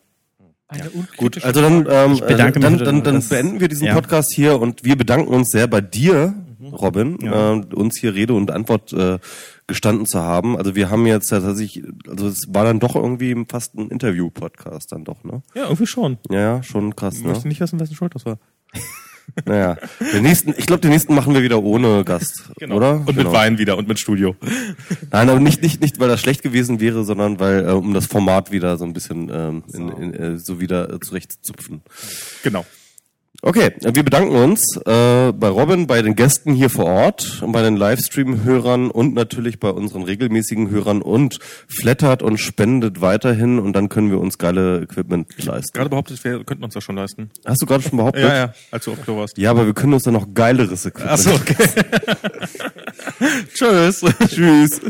Eine 0.67 0.89
Gut, 1.17 1.43
also 1.43 1.61
dann, 1.61 1.87
ähm, 1.89 2.11
Ich 2.13 2.21
bedanke 2.21 2.59
äh, 2.59 2.61
dann, 2.61 2.77
dann, 2.77 3.03
dann 3.03 3.15
das- 3.15 3.29
beenden 3.29 3.59
wir 3.59 3.67
diesen 3.69 3.87
ja. 3.87 3.95
Podcast 3.95 4.31
hier 4.35 4.61
und 4.61 4.83
wir 4.85 4.95
bedanken 4.95 5.33
uns 5.33 5.49
sehr 5.49 5.65
bei 5.65 5.81
dir, 5.81 6.35
Robin, 6.71 7.17
Ja. 7.23 7.53
äh, 7.55 7.61
uns 7.73 7.99
hier 7.99 8.13
Rede 8.13 8.35
und 8.35 8.51
Antwort 8.51 8.93
äh, 8.93 9.17
gestanden 9.67 10.05
zu 10.05 10.19
haben. 10.19 10.57
Also 10.57 10.75
wir 10.75 10.89
haben 10.89 11.05
jetzt 11.05 11.27
tatsächlich, 11.27 11.83
also 12.07 12.27
es 12.27 12.41
war 12.49 12.63
dann 12.63 12.79
doch 12.79 12.95
irgendwie 12.95 13.45
fast 13.47 13.75
ein 13.75 13.89
Interview-Podcast 13.89 14.91
dann 14.91 15.03
doch, 15.03 15.23
ne? 15.23 15.41
Ja, 15.55 15.63
irgendwie 15.63 15.87
schon. 15.87 16.17
Ja, 16.29 16.39
ja, 16.39 16.63
schon 16.63 16.95
krass, 16.95 17.15
Ich 17.17 17.23
ne? 17.23 17.29
möchte 17.29 17.47
nicht 17.47 17.61
wissen, 17.61 17.79
wessen 17.79 17.95
Schuld 17.95 18.15
das 18.15 18.25
war. 18.25 18.37
Naja, 19.45 19.77
den 20.13 20.23
nächsten, 20.23 20.53
ich 20.57 20.65
glaube, 20.65 20.81
den 20.81 20.91
nächsten 20.91 21.15
machen 21.15 21.33
wir 21.33 21.41
wieder 21.41 21.63
ohne 21.63 22.03
Gast, 22.03 22.49
oder? 22.69 22.95
Und 22.95 23.05
mit 23.05 23.15
Genau. 23.15 23.31
Wein 23.31 23.57
wieder 23.59 23.77
und 23.77 23.87
mit 23.87 23.97
Studio. 23.97 24.35
Nein, 25.11 25.29
aber 25.29 25.39
nicht, 25.39 25.61
nicht, 25.61 25.79
nicht, 25.79 25.99
weil 26.01 26.09
das 26.09 26.19
schlecht 26.19 26.43
gewesen 26.43 26.81
wäre, 26.81 27.05
sondern 27.05 27.39
weil, 27.39 27.65
äh, 27.65 27.71
um 27.71 27.93
das 27.93 28.07
Format 28.07 28.51
wieder 28.51 28.77
so 28.77 28.83
ein 28.83 28.91
bisschen 28.91 29.31
ähm, 29.33 29.63
in, 29.71 29.89
in, 29.89 30.13
äh, 30.13 30.37
so 30.37 30.59
wieder 30.59 30.91
äh, 30.91 30.99
zurechtzupfen. 30.99 31.81
Genau. 32.43 32.65
Okay, 33.43 33.71
wir 33.81 34.03
bedanken 34.03 34.35
uns 34.35 34.77
äh, 34.85 35.31
bei 35.31 35.47
Robin, 35.47 35.87
bei 35.87 36.03
den 36.03 36.13
Gästen 36.15 36.53
hier 36.53 36.69
vor 36.69 36.85
Ort, 36.85 37.41
und 37.41 37.51
bei 37.51 37.63
den 37.63 37.75
Livestream-Hörern 37.75 38.91
und 38.91 39.15
natürlich 39.15 39.59
bei 39.59 39.71
unseren 39.71 40.03
regelmäßigen 40.03 40.69
Hörern 40.69 41.01
und 41.01 41.39
flattert 41.67 42.21
und 42.21 42.37
spendet 42.37 43.01
weiterhin 43.01 43.57
und 43.57 43.73
dann 43.73 43.89
können 43.89 44.11
wir 44.11 44.19
uns 44.19 44.37
geile 44.37 44.83
Equipment 44.83 45.43
leisten. 45.43 45.75
Gerade 45.75 45.89
behauptet, 45.89 46.23
wir 46.23 46.43
könnten 46.43 46.63
uns 46.63 46.75
das 46.75 46.83
schon 46.83 46.95
leisten. 46.95 47.31
Hast 47.43 47.61
du 47.63 47.65
gerade 47.65 47.81
schon 47.81 47.97
behauptet? 47.97 48.23
Ja, 48.23 48.35
ja, 48.35 48.53
als 48.69 48.85
du 48.85 48.91
auf 48.91 49.01
Klo 49.01 49.17
warst. 49.17 49.35
Ja, 49.39 49.49
aber 49.49 49.65
wir 49.65 49.73
können 49.73 49.93
uns 49.93 50.03
dann 50.03 50.13
noch 50.13 50.31
geileres 50.35 50.85
Equipment. 50.85 51.11
Achso, 51.11 51.31
okay. 51.31 51.55
Tschüss. 53.55 54.05
Tschüss. 54.27 54.81